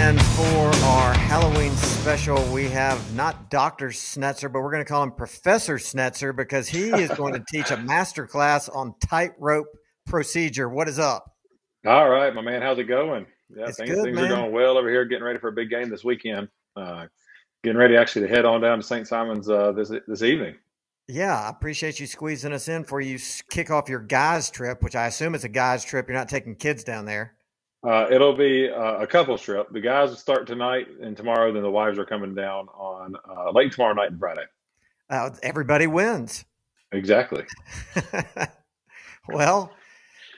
And 0.05 0.21
for 0.21 0.85
our 0.85 1.13
Halloween 1.13 1.71
special, 1.77 2.35
we 2.53 2.65
have 2.65 3.15
not 3.15 3.49
Dr. 3.49 3.87
Schnetzer, 3.87 4.51
but 4.51 4.59
we're 4.59 4.69
going 4.69 4.83
to 4.83 4.89
call 4.89 5.01
him 5.01 5.13
Professor 5.13 5.75
Schnetzer 5.75 6.35
because 6.35 6.67
he 6.67 6.89
is 6.89 7.09
going 7.11 7.31
to 7.35 7.43
teach 7.49 7.71
a 7.71 7.77
master 7.77 8.27
class 8.27 8.67
on 8.67 8.95
tightrope 8.99 9.67
procedure. 10.05 10.67
What 10.67 10.89
is 10.89 10.99
up? 10.99 11.23
All 11.85 12.09
right, 12.09 12.35
my 12.35 12.41
man. 12.41 12.61
How's 12.61 12.79
it 12.79 12.83
going? 12.83 13.25
Yeah, 13.55 13.67
It's 13.67 13.77
things, 13.77 13.91
good, 13.91 14.03
things 14.03 14.17
are 14.17 14.27
going 14.27 14.51
well 14.51 14.77
over 14.77 14.89
here. 14.89 15.05
Getting 15.05 15.23
ready 15.23 15.39
for 15.39 15.47
a 15.47 15.53
big 15.53 15.69
game 15.69 15.89
this 15.89 16.03
weekend. 16.03 16.49
Uh, 16.75 17.05
getting 17.63 17.79
ready 17.79 17.95
actually 17.95 18.27
to 18.27 18.33
head 18.35 18.43
on 18.43 18.59
down 18.59 18.79
to 18.79 18.83
St. 18.83 19.07
Simons 19.07 19.49
uh, 19.49 19.71
this 19.71 19.89
this 20.05 20.21
evening. 20.21 20.55
Yeah, 21.07 21.33
I 21.33 21.49
appreciate 21.49 22.01
you 22.01 22.07
squeezing 22.07 22.51
us 22.51 22.67
in 22.67 22.83
for 22.83 22.99
you 22.99 23.19
kick 23.49 23.71
off 23.71 23.87
your 23.87 24.01
guys 24.01 24.49
trip, 24.49 24.83
which 24.83 24.97
I 24.97 25.07
assume 25.07 25.33
is 25.33 25.45
a 25.45 25.49
guys 25.49 25.85
trip. 25.85 26.09
You're 26.09 26.17
not 26.17 26.27
taking 26.27 26.55
kids 26.55 26.83
down 26.83 27.05
there. 27.05 27.35
Uh, 27.83 28.07
it'll 28.09 28.35
be 28.35 28.69
uh, 28.69 28.99
a 28.99 29.07
couple 29.07 29.37
trip. 29.37 29.67
The 29.71 29.81
guys 29.81 30.09
will 30.09 30.15
start 30.15 30.47
tonight 30.47 30.87
and 31.01 31.17
tomorrow. 31.17 31.51
Then 31.51 31.63
the 31.63 31.71
wives 31.71 31.99
are 31.99 32.05
coming 32.05 32.33
down 32.33 32.67
on 32.69 33.15
uh, 33.29 33.51
late 33.51 33.73
tomorrow 33.73 33.93
night 33.93 34.11
and 34.11 34.19
Friday. 34.19 34.45
Uh, 35.09 35.31
everybody 35.43 35.87
wins. 35.87 36.45
Exactly. 36.93 37.43
well, 39.29 39.71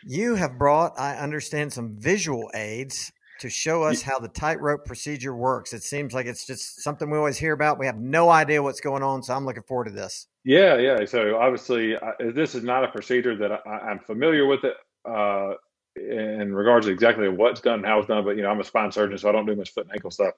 you 0.06 0.36
have 0.36 0.58
brought, 0.58 1.00
I 1.00 1.18
understand, 1.18 1.72
some 1.72 1.96
visual 1.98 2.50
aids 2.56 3.12
to 3.42 3.50
show 3.50 3.84
us 3.84 4.02
how 4.02 4.18
the 4.18 4.30
tightrope 4.30 4.86
procedure 4.86 5.36
works. 5.36 5.74
It 5.74 5.84
seems 5.84 6.14
like 6.14 6.26
it's 6.26 6.48
just 6.48 6.82
something 6.82 7.10
we 7.10 7.18
always 7.18 7.38
hear 7.38 7.54
about. 7.54 7.78
We 7.78 7.86
have 7.86 7.98
no 7.98 8.30
idea 8.30 8.64
what's 8.64 8.80
going 8.80 9.04
on, 9.04 9.22
so 9.24 9.34
I'm 9.36 9.46
looking 9.46 9.64
forward 9.64 9.86
to 9.86 9.92
this. 9.92 10.28
Yeah, 10.46 10.78
yeah. 10.78 11.06
So 11.06 11.38
obviously, 11.38 11.96
I, 11.98 12.14
this 12.34 12.56
is 12.56 12.64
not 12.64 12.84
a 12.84 12.88
procedure 12.88 13.36
that 13.38 13.52
I, 13.52 13.70
I'm 13.70 14.00
familiar 14.00 14.46
with 14.46 14.64
it 14.64 14.76
uh, 15.06 15.56
in 15.96 16.54
regards 16.54 16.86
to 16.86 16.92
exactly 16.92 17.28
what's 17.30 17.62
done 17.62 17.80
and 17.80 17.86
how 17.86 18.00
it's 18.00 18.08
done. 18.08 18.24
But 18.24 18.38
you 18.38 18.44
know, 18.44 18.50
I'm 18.50 18.60
a 18.60 18.64
spine 18.64 18.92
surgeon, 18.92 19.18
so 19.18 19.30
I 19.30 19.32
don't 19.32 19.46
do 19.46 19.56
much 19.56 19.74
foot 19.74 19.86
and 19.86 19.94
ankle 19.94 20.12
stuff. 20.12 20.34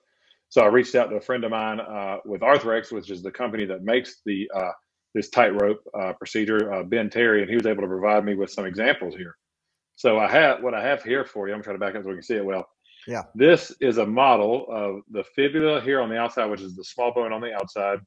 So 0.50 0.62
I 0.62 0.68
reached 0.68 0.96
out 0.96 1.10
to 1.10 1.18
a 1.18 1.22
friend 1.22 1.44
of 1.44 1.52
mine 1.52 1.80
uh, 1.80 2.18
with 2.26 2.42
Arthrex, 2.42 2.92
which 2.92 3.10
is 3.10 3.22
the 3.22 3.32
company 3.32 3.66
that 3.66 3.84
makes 3.84 4.22
the 4.26 4.50
uh, 4.56 4.72
this 5.14 5.30
tightrope 5.30 5.82
uh, 6.00 6.14
procedure, 6.14 6.72
uh, 6.74 6.84
Ben 6.84 7.10
Terry, 7.10 7.42
and 7.42 7.50
he 7.50 7.56
was 7.56 7.66
able 7.66 7.82
to 7.82 7.88
provide 7.88 8.24
me 8.24 8.36
with 8.36 8.52
some 8.52 8.66
examples 8.66 9.16
here. 9.16 9.36
So 9.96 10.20
I 10.20 10.30
have 10.30 10.62
what 10.62 10.74
I 10.74 10.84
have 10.84 11.04
here 11.04 11.26
for 11.26 11.48
you. 11.48 11.56
I'm 11.56 11.64
trying 11.64 11.76
to 11.76 11.80
back 11.80 11.96
up 11.96 12.04
so 12.04 12.10
we 12.10 12.16
can 12.16 12.24
see 12.24 12.36
it 12.36 12.46
well. 12.46 12.68
Yeah. 13.08 13.24
This 13.34 13.72
is 13.80 13.98
a 13.98 14.06
model 14.06 14.68
of 14.70 15.02
the 15.10 15.24
fibula 15.24 15.82
here 15.82 16.02
on 16.02 16.10
the 16.10 16.18
outside, 16.18 16.46
which 16.46 16.62
is 16.62 16.76
the 16.76 16.84
small 16.84 17.14
bone 17.14 17.34
on 17.34 17.42
the 17.42 17.54
outside. 17.54 18.00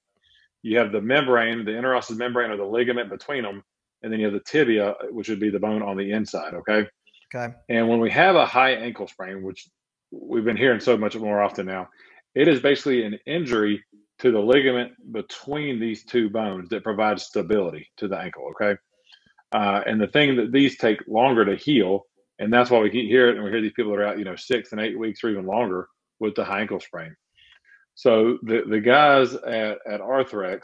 You 0.62 0.78
have 0.78 0.93
the 0.93 1.01
membrane, 1.01 1.64
the 1.64 1.72
interosseous 1.72 2.16
membrane 2.16 2.51
or 2.51 2.56
the 2.59 2.64
ligament 2.64 3.10
between 3.10 3.43
them, 3.43 3.64
and 4.02 4.12
then 4.12 4.20
you 4.20 4.27
have 4.27 4.35
the 4.35 4.40
tibia, 4.40 4.94
which 5.10 5.28
would 5.28 5.40
be 5.40 5.51
the 5.51 5.59
bone 5.59 5.82
on 5.82 5.97
the 5.97 6.12
inside. 6.12 6.55
Okay. 6.55 6.86
Okay. 7.35 7.55
And 7.69 7.89
when 7.89 8.01
we 8.01 8.11
have 8.11 8.36
a 8.36 8.47
high 8.47 8.73
ankle 8.73 9.07
sprain, 9.07 9.43
which 9.43 9.69
we've 10.11 10.44
been 10.44 10.57
hearing 10.57 10.81
so 10.81 10.97
much 10.97 11.16
more 11.16 11.40
often 11.40 11.66
now, 11.66 11.89
it 12.35 12.48
is 12.48 12.61
basically 12.61 13.05
an 13.05 13.19
injury 13.27 13.82
to 14.19 14.31
the 14.31 14.39
ligament 14.39 14.93
between 15.12 15.81
these 15.81 16.05
two 16.05 16.28
bones 16.28 16.69
that 16.69 16.85
provides 16.85 17.23
stability 17.23 17.89
to 17.97 18.09
the 18.09 18.19
ankle. 18.19 18.52
Okay. 18.52 18.78
Uh, 19.52 19.82
and 19.86 20.01
the 20.01 20.07
thing 20.09 20.36
that 20.36 20.52
these 20.52 20.77
take 20.77 21.01
longer 21.09 21.44
to 21.44 21.57
heal, 21.57 22.07
and 22.39 22.52
that's 22.52 22.70
why 22.70 22.78
we 22.81 22.90
hearing 22.90 23.35
it, 23.35 23.36
and 23.36 23.44
we 23.44 23.51
hear 23.51 23.62
these 23.62 23.73
people 23.73 23.93
that 23.93 24.01
are 24.01 24.07
out, 24.07 24.19
you 24.19 24.24
know, 24.24 24.36
six 24.36 24.73
and 24.73 24.81
eight 24.81 24.98
weeks 24.98 25.24
or 25.24 25.31
even 25.31 25.47
longer 25.47 25.89
with 26.20 26.35
the 26.35 26.44
high 26.44 26.61
ankle 26.61 26.81
sprain. 26.81 27.15
So 27.94 28.39
the, 28.43 28.62
the 28.69 28.81
guys 28.81 29.35
at, 29.35 29.78
at 29.89 30.01
Arthrex 30.01 30.62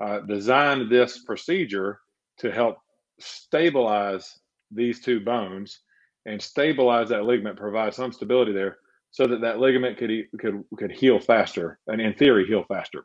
uh, 0.00 0.20
designed 0.20 0.90
this 0.90 1.24
procedure 1.24 2.00
to 2.38 2.50
help 2.50 2.78
stabilize 3.18 4.38
these 4.70 5.00
two 5.00 5.20
bones 5.20 5.80
and 6.26 6.40
stabilize 6.40 7.08
that 7.08 7.24
ligament, 7.24 7.56
provide 7.56 7.94
some 7.94 8.12
stability 8.12 8.52
there, 8.52 8.78
so 9.10 9.26
that 9.26 9.40
that 9.40 9.58
ligament 9.58 9.98
could 9.98 10.10
could 10.38 10.64
could 10.76 10.92
heal 10.92 11.18
faster, 11.18 11.78
and 11.86 12.00
in 12.00 12.14
theory, 12.14 12.46
heal 12.46 12.64
faster. 12.68 13.04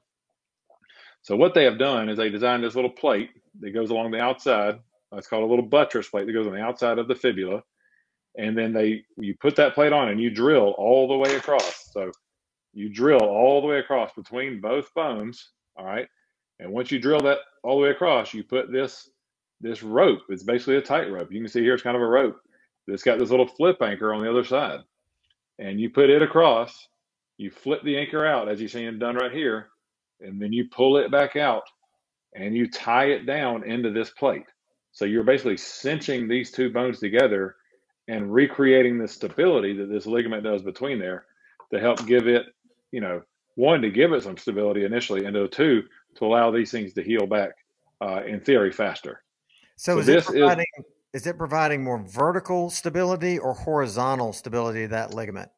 So 1.21 1.35
what 1.35 1.53
they 1.53 1.65
have 1.65 1.79
done 1.79 2.09
is 2.09 2.17
they 2.17 2.29
designed 2.29 2.63
this 2.63 2.75
little 2.75 2.91
plate 2.91 3.31
that 3.59 3.73
goes 3.73 3.89
along 3.89 4.11
the 4.11 4.21
outside. 4.21 4.79
It's 5.13 5.27
called 5.27 5.43
a 5.43 5.47
little 5.47 5.65
buttress 5.65 6.09
plate 6.09 6.25
that 6.25 6.33
goes 6.33 6.47
on 6.47 6.53
the 6.53 6.61
outside 6.61 6.99
of 6.99 7.07
the 7.07 7.15
fibula, 7.15 7.63
and 8.37 8.57
then 8.57 8.73
they 8.73 9.03
you 9.17 9.35
put 9.39 9.55
that 9.57 9.73
plate 9.73 9.93
on 9.93 10.09
and 10.09 10.21
you 10.21 10.29
drill 10.29 10.75
all 10.77 11.07
the 11.07 11.17
way 11.17 11.35
across. 11.35 11.89
So 11.91 12.11
you 12.73 12.89
drill 12.89 13.21
all 13.23 13.61
the 13.61 13.67
way 13.67 13.79
across 13.79 14.13
between 14.13 14.61
both 14.61 14.93
bones. 14.93 15.49
All 15.75 15.85
right, 15.85 16.07
and 16.59 16.71
once 16.71 16.91
you 16.91 16.99
drill 16.99 17.21
that 17.21 17.39
all 17.63 17.77
the 17.77 17.83
way 17.83 17.89
across, 17.89 18.33
you 18.33 18.43
put 18.43 18.71
this 18.71 19.09
this 19.59 19.83
rope. 19.83 20.21
It's 20.29 20.43
basically 20.43 20.77
a 20.77 20.81
tight 20.81 21.11
rope. 21.11 21.31
You 21.31 21.41
can 21.41 21.49
see 21.49 21.61
here 21.61 21.73
it's 21.73 21.83
kind 21.83 21.95
of 21.95 22.03
a 22.03 22.07
rope. 22.07 22.39
It's 22.87 23.03
got 23.03 23.19
this 23.19 23.29
little 23.29 23.47
flip 23.47 23.81
anchor 23.81 24.13
on 24.13 24.23
the 24.23 24.29
other 24.29 24.45
side, 24.45 24.79
and 25.59 25.79
you 25.79 25.89
put 25.89 26.09
it 26.09 26.21
across. 26.21 26.87
You 27.37 27.51
flip 27.51 27.83
the 27.83 27.97
anchor 27.97 28.25
out 28.25 28.49
as 28.49 28.59
you 28.59 28.67
see 28.67 28.79
seeing 28.79 28.97
done 28.97 29.15
right 29.15 29.31
here, 29.31 29.69
and 30.21 30.41
then 30.41 30.51
you 30.53 30.69
pull 30.69 30.97
it 30.97 31.11
back 31.11 31.35
out, 31.35 31.63
and 32.35 32.55
you 32.55 32.69
tie 32.69 33.05
it 33.05 33.25
down 33.25 33.63
into 33.63 33.91
this 33.91 34.09
plate. 34.11 34.45
So 34.91 35.05
you're 35.05 35.23
basically 35.23 35.57
cinching 35.57 36.27
these 36.27 36.51
two 36.51 36.71
bones 36.71 36.99
together 36.99 37.55
and 38.07 38.33
recreating 38.33 38.97
the 38.97 39.07
stability 39.07 39.73
that 39.73 39.89
this 39.89 40.07
ligament 40.07 40.43
does 40.43 40.63
between 40.63 40.97
there 40.97 41.25
to 41.71 41.79
help 41.79 42.05
give 42.07 42.27
it, 42.27 42.45
you 42.91 43.01
know, 43.01 43.21
one 43.55 43.81
to 43.81 43.91
give 43.91 44.13
it 44.13 44.23
some 44.23 44.37
stability 44.37 44.85
initially, 44.85 45.25
and 45.25 45.35
two 45.51 45.83
to 46.15 46.25
allow 46.25 46.49
these 46.49 46.71
things 46.71 46.93
to 46.93 47.03
heal 47.03 47.27
back 47.27 47.51
uh, 48.01 48.21
in 48.25 48.39
theory 48.39 48.71
faster. 48.71 49.21
So, 49.75 49.93
so 49.93 49.99
is 49.99 50.05
this 50.05 50.29
it 50.29 50.39
providing 50.39 50.65
is, 50.79 50.85
is 51.13 51.25
it 51.25 51.37
providing 51.37 51.83
more 51.83 51.99
vertical 51.99 52.69
stability 52.69 53.39
or 53.39 53.53
horizontal 53.53 54.33
stability 54.33 54.81
to 54.81 54.87
that 54.89 55.13
ligament? 55.13 55.49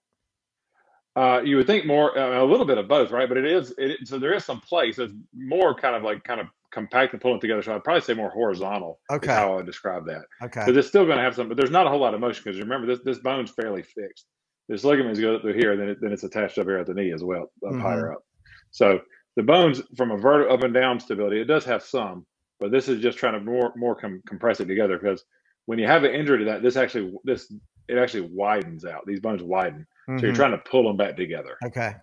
Uh, 1.15 1.41
you 1.43 1.57
would 1.57 1.67
think 1.67 1.85
more 1.85 2.17
uh, 2.17 2.41
a 2.41 2.45
little 2.45 2.65
bit 2.65 2.77
of 2.77 2.87
both, 2.87 3.11
right? 3.11 3.27
But 3.27 3.37
it 3.37 3.45
is 3.45 3.73
it, 3.77 4.07
so 4.07 4.19
there 4.19 4.33
is 4.33 4.45
some 4.45 4.61
place. 4.61 4.97
So 4.97 5.03
it's 5.03 5.13
more 5.35 5.75
kind 5.75 5.95
of 5.95 6.03
like 6.03 6.23
kind 6.23 6.39
of 6.39 6.47
compact 6.71 7.13
and 7.13 7.21
pulling 7.21 7.41
together. 7.41 7.61
So 7.61 7.75
I'd 7.75 7.83
probably 7.83 8.01
say 8.01 8.13
more 8.13 8.29
horizontal. 8.29 8.99
Okay, 9.11 9.33
how 9.33 9.53
I 9.53 9.55
would 9.57 9.65
describe 9.65 10.05
that. 10.05 10.21
Okay, 10.43 10.61
because 10.61 10.77
it's 10.77 10.87
still 10.87 11.05
going 11.05 11.17
to 11.17 11.23
have 11.23 11.35
some, 11.35 11.49
but 11.49 11.57
there's 11.57 11.71
not 11.71 11.87
a 11.87 11.89
whole 11.89 11.99
lot 11.99 12.13
of 12.13 12.19
motion 12.19 12.43
because 12.43 12.59
remember 12.59 12.87
this 12.87 13.03
this 13.03 13.19
bone's 13.19 13.51
fairly 13.51 13.83
fixed. 13.83 14.27
This 14.69 14.83
ligament 14.83 15.19
goes 15.19 15.37
up 15.37 15.41
through 15.41 15.55
here, 15.55 15.71
and 15.71 15.81
then 15.81 15.89
it, 15.89 15.97
then 15.99 16.13
it's 16.13 16.23
attached 16.23 16.59
up 16.59 16.67
here 16.67 16.77
at 16.77 16.85
the 16.85 16.93
knee 16.93 17.11
as 17.11 17.23
well, 17.23 17.51
up 17.65 17.73
mm-hmm. 17.73 17.81
higher 17.81 18.13
up. 18.13 18.23
So 18.71 19.01
the 19.35 19.43
bones 19.43 19.81
from 19.97 20.11
a 20.11 20.17
vertical 20.17 20.53
up 20.53 20.63
and 20.63 20.73
down 20.73 20.99
stability, 20.99 21.41
it 21.41 21.45
does 21.45 21.65
have 21.65 21.83
some, 21.83 22.25
but 22.59 22.71
this 22.71 22.87
is 22.87 23.01
just 23.01 23.17
trying 23.17 23.33
to 23.33 23.39
more 23.39 23.73
more 23.75 23.95
com- 23.95 24.21
compress 24.27 24.59
it 24.59 24.67
together 24.67 24.97
because 24.99 25.25
when 25.69 25.77
you 25.77 25.85
have 25.85 26.03
an 26.03 26.15
injury 26.15 26.39
to 26.39 26.45
that, 26.45 26.63
this 26.63 26.75
actually 26.75 27.13
this 27.23 27.53
it 27.87 27.95
actually 27.99 28.27
widens 28.33 28.85
out. 28.85 29.05
These 29.05 29.19
bones 29.19 29.43
widen, 29.43 29.85
mm-hmm. 30.09 30.17
so 30.17 30.23
you're 30.23 30.33
mm-hmm. 30.33 30.41
trying 30.41 30.51
to 30.53 30.57
pull 30.57 30.83
them 30.87 30.97
back 30.97 31.15
together. 31.15 31.57
Okay. 31.63 31.93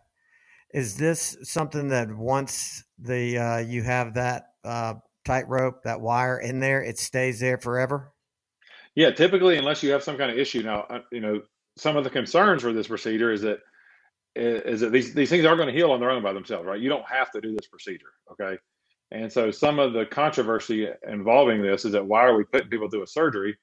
Is 0.72 0.96
this 0.96 1.36
something 1.42 1.88
that 1.88 2.08
once 2.16 2.84
the 2.96 3.36
uh, 3.38 3.58
you 3.58 3.82
have 3.82 4.14
that 4.14 4.50
uh, 4.64 4.94
tightrope, 5.24 5.82
that 5.82 6.00
wire 6.00 6.38
in 6.38 6.60
there, 6.60 6.80
it 6.80 6.96
stays 6.96 7.40
there 7.40 7.58
forever? 7.58 8.12
Yeah, 8.94 9.10
typically, 9.10 9.56
unless 9.58 9.82
you 9.82 9.90
have 9.90 10.04
some 10.04 10.16
kind 10.16 10.30
of 10.30 10.38
issue. 10.38 10.62
Now, 10.62 10.82
uh, 10.82 11.00
you 11.10 11.20
know, 11.20 11.42
some 11.76 11.96
of 11.96 12.04
the 12.04 12.10
concerns 12.10 12.62
for 12.62 12.72
this 12.72 12.86
procedure 12.86 13.32
is 13.32 13.42
that 13.42 13.58
is 14.36 14.80
that 14.80 14.92
these 14.92 15.12
these 15.12 15.28
things 15.28 15.44
aren't 15.44 15.58
going 15.58 15.74
to 15.74 15.76
heal 15.76 15.90
on 15.90 15.98
their 15.98 16.12
own 16.12 16.22
by 16.22 16.32
themselves, 16.32 16.66
right? 16.66 16.80
You 16.80 16.88
don't 16.88 17.08
have 17.08 17.32
to 17.32 17.40
do 17.40 17.50
this 17.50 17.66
procedure, 17.66 18.12
okay? 18.30 18.58
And 19.10 19.32
so 19.32 19.50
some 19.50 19.78
of 19.78 19.92
the 19.92 20.06
controversy 20.06 20.88
involving 21.08 21.62
this 21.62 21.84
is 21.84 21.92
that 21.92 22.04
why 22.04 22.24
are 22.24 22.36
we 22.36 22.44
putting 22.44 22.68
people 22.68 22.90
through 22.90 23.04
a 23.04 23.08
surgery 23.08 23.56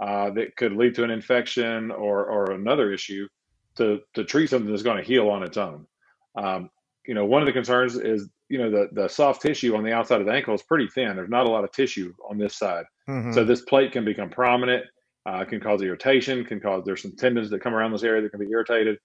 uh, 0.00 0.30
that 0.30 0.56
could 0.56 0.72
lead 0.72 0.94
to 0.94 1.04
an 1.04 1.10
infection 1.10 1.90
or 1.90 2.26
or 2.26 2.52
another 2.52 2.92
issue 2.92 3.28
to 3.76 4.00
to 4.14 4.24
treat 4.24 4.50
something 4.50 4.70
that's 4.70 4.82
going 4.82 4.96
to 4.96 5.02
heal 5.02 5.28
on 5.28 5.42
its 5.42 5.56
own? 5.56 5.86
Um, 6.36 6.70
you 7.06 7.14
know, 7.14 7.24
one 7.24 7.42
of 7.42 7.46
the 7.46 7.52
concerns 7.52 7.96
is 7.96 8.28
you 8.48 8.58
know 8.58 8.70
the 8.70 8.88
the 8.92 9.08
soft 9.08 9.42
tissue 9.42 9.76
on 9.76 9.82
the 9.82 9.92
outside 9.92 10.20
of 10.20 10.26
the 10.26 10.32
ankle 10.32 10.54
is 10.54 10.62
pretty 10.62 10.88
thin. 10.88 11.16
There's 11.16 11.30
not 11.30 11.46
a 11.46 11.50
lot 11.50 11.64
of 11.64 11.72
tissue 11.72 12.14
on 12.28 12.38
this 12.38 12.56
side, 12.56 12.84
mm-hmm. 13.08 13.32
so 13.32 13.44
this 13.44 13.62
plate 13.62 13.92
can 13.92 14.04
become 14.04 14.30
prominent. 14.30 14.84
Uh, 15.26 15.42
can 15.42 15.58
cause 15.58 15.80
irritation. 15.80 16.44
Can 16.44 16.60
cause 16.60 16.84
there's 16.84 17.00
some 17.02 17.16
tendons 17.16 17.48
that 17.50 17.62
come 17.62 17.74
around 17.74 17.92
this 17.92 18.02
area 18.02 18.22
that 18.22 18.30
can 18.30 18.40
be 18.40 18.50
irritated, 18.50 18.98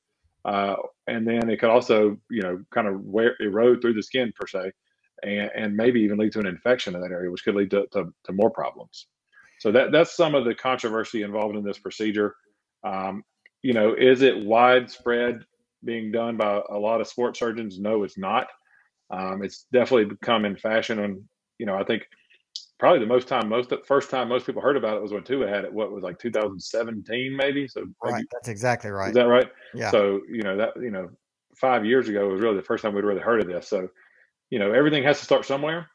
uh, 0.45 0.75
and 1.07 1.25
then 1.25 1.49
it 1.49 1.59
could 1.59 1.69
also 1.69 2.17
you 2.29 2.41
know 2.41 2.61
kind 2.71 2.87
of 2.87 3.01
wear, 3.01 3.35
erode 3.39 3.81
through 3.81 3.93
the 3.93 4.03
skin 4.03 4.31
per 4.39 4.45
se 4.45 4.71
and, 5.23 5.51
and 5.55 5.75
maybe 5.75 6.01
even 6.01 6.17
lead 6.17 6.31
to 6.33 6.39
an 6.39 6.45
infection 6.45 6.95
in 6.95 7.01
that 7.01 7.11
area, 7.11 7.31
which 7.31 7.43
could 7.43 7.55
lead 7.55 7.71
to, 7.71 7.85
to, 7.93 8.13
to 8.25 8.33
more 8.33 8.49
problems. 8.49 9.07
So 9.59 9.71
that 9.73 9.91
that's 9.91 10.15
some 10.15 10.35
of 10.35 10.45
the 10.45 10.55
controversy 10.55 11.23
involved 11.23 11.55
in 11.55 11.63
this 11.63 11.79
procedure. 11.79 12.35
Um, 12.83 13.23
you 13.61 13.73
know, 13.73 13.93
is 13.93 14.21
it 14.21 14.45
widespread 14.45 15.43
being 15.83 16.11
done 16.11 16.37
by 16.37 16.61
a 16.69 16.77
lot 16.77 17.01
of 17.01 17.07
sports 17.07 17.39
surgeons? 17.39 17.77
No, 17.79 18.03
it's 18.03 18.17
not. 18.17 18.47
Um, 19.11 19.43
it's 19.43 19.65
definitely 19.73 20.05
become 20.05 20.45
in 20.45 20.55
fashion, 20.55 20.99
and 20.99 21.21
you 21.57 21.65
know, 21.65 21.75
I 21.75 21.83
think 21.83 22.03
probably 22.79 22.99
the 22.99 23.05
most 23.05 23.27
time, 23.27 23.49
most 23.49 23.69
the 23.69 23.81
first 23.85 24.09
time 24.09 24.29
most 24.29 24.45
people 24.45 24.61
heard 24.61 24.77
about 24.77 24.95
it 24.95 25.03
was 25.03 25.11
when 25.11 25.23
Tua 25.23 25.47
had 25.47 25.65
it. 25.65 25.73
What 25.73 25.91
was 25.91 26.03
like 26.03 26.19
2017, 26.19 27.35
maybe? 27.35 27.67
So 27.67 27.81
right, 28.03 28.13
maybe, 28.13 28.27
that's 28.31 28.47
exactly 28.47 28.91
right. 28.91 29.09
Is 29.09 29.15
that 29.15 29.27
right? 29.27 29.47
Yeah. 29.73 29.91
So 29.91 30.21
you 30.29 30.43
know 30.43 30.55
that 30.55 30.69
you 30.77 30.91
know 30.91 31.09
five 31.57 31.85
years 31.85 32.07
ago 32.07 32.29
was 32.29 32.41
really 32.41 32.55
the 32.55 32.63
first 32.63 32.83
time 32.83 32.95
we'd 32.95 33.03
really 33.03 33.21
heard 33.21 33.41
of 33.41 33.47
this. 33.47 33.67
So 33.67 33.89
you 34.49 34.59
know, 34.59 34.71
everything 34.71 35.03
has 35.03 35.19
to 35.19 35.25
start 35.25 35.45
somewhere. 35.45 35.89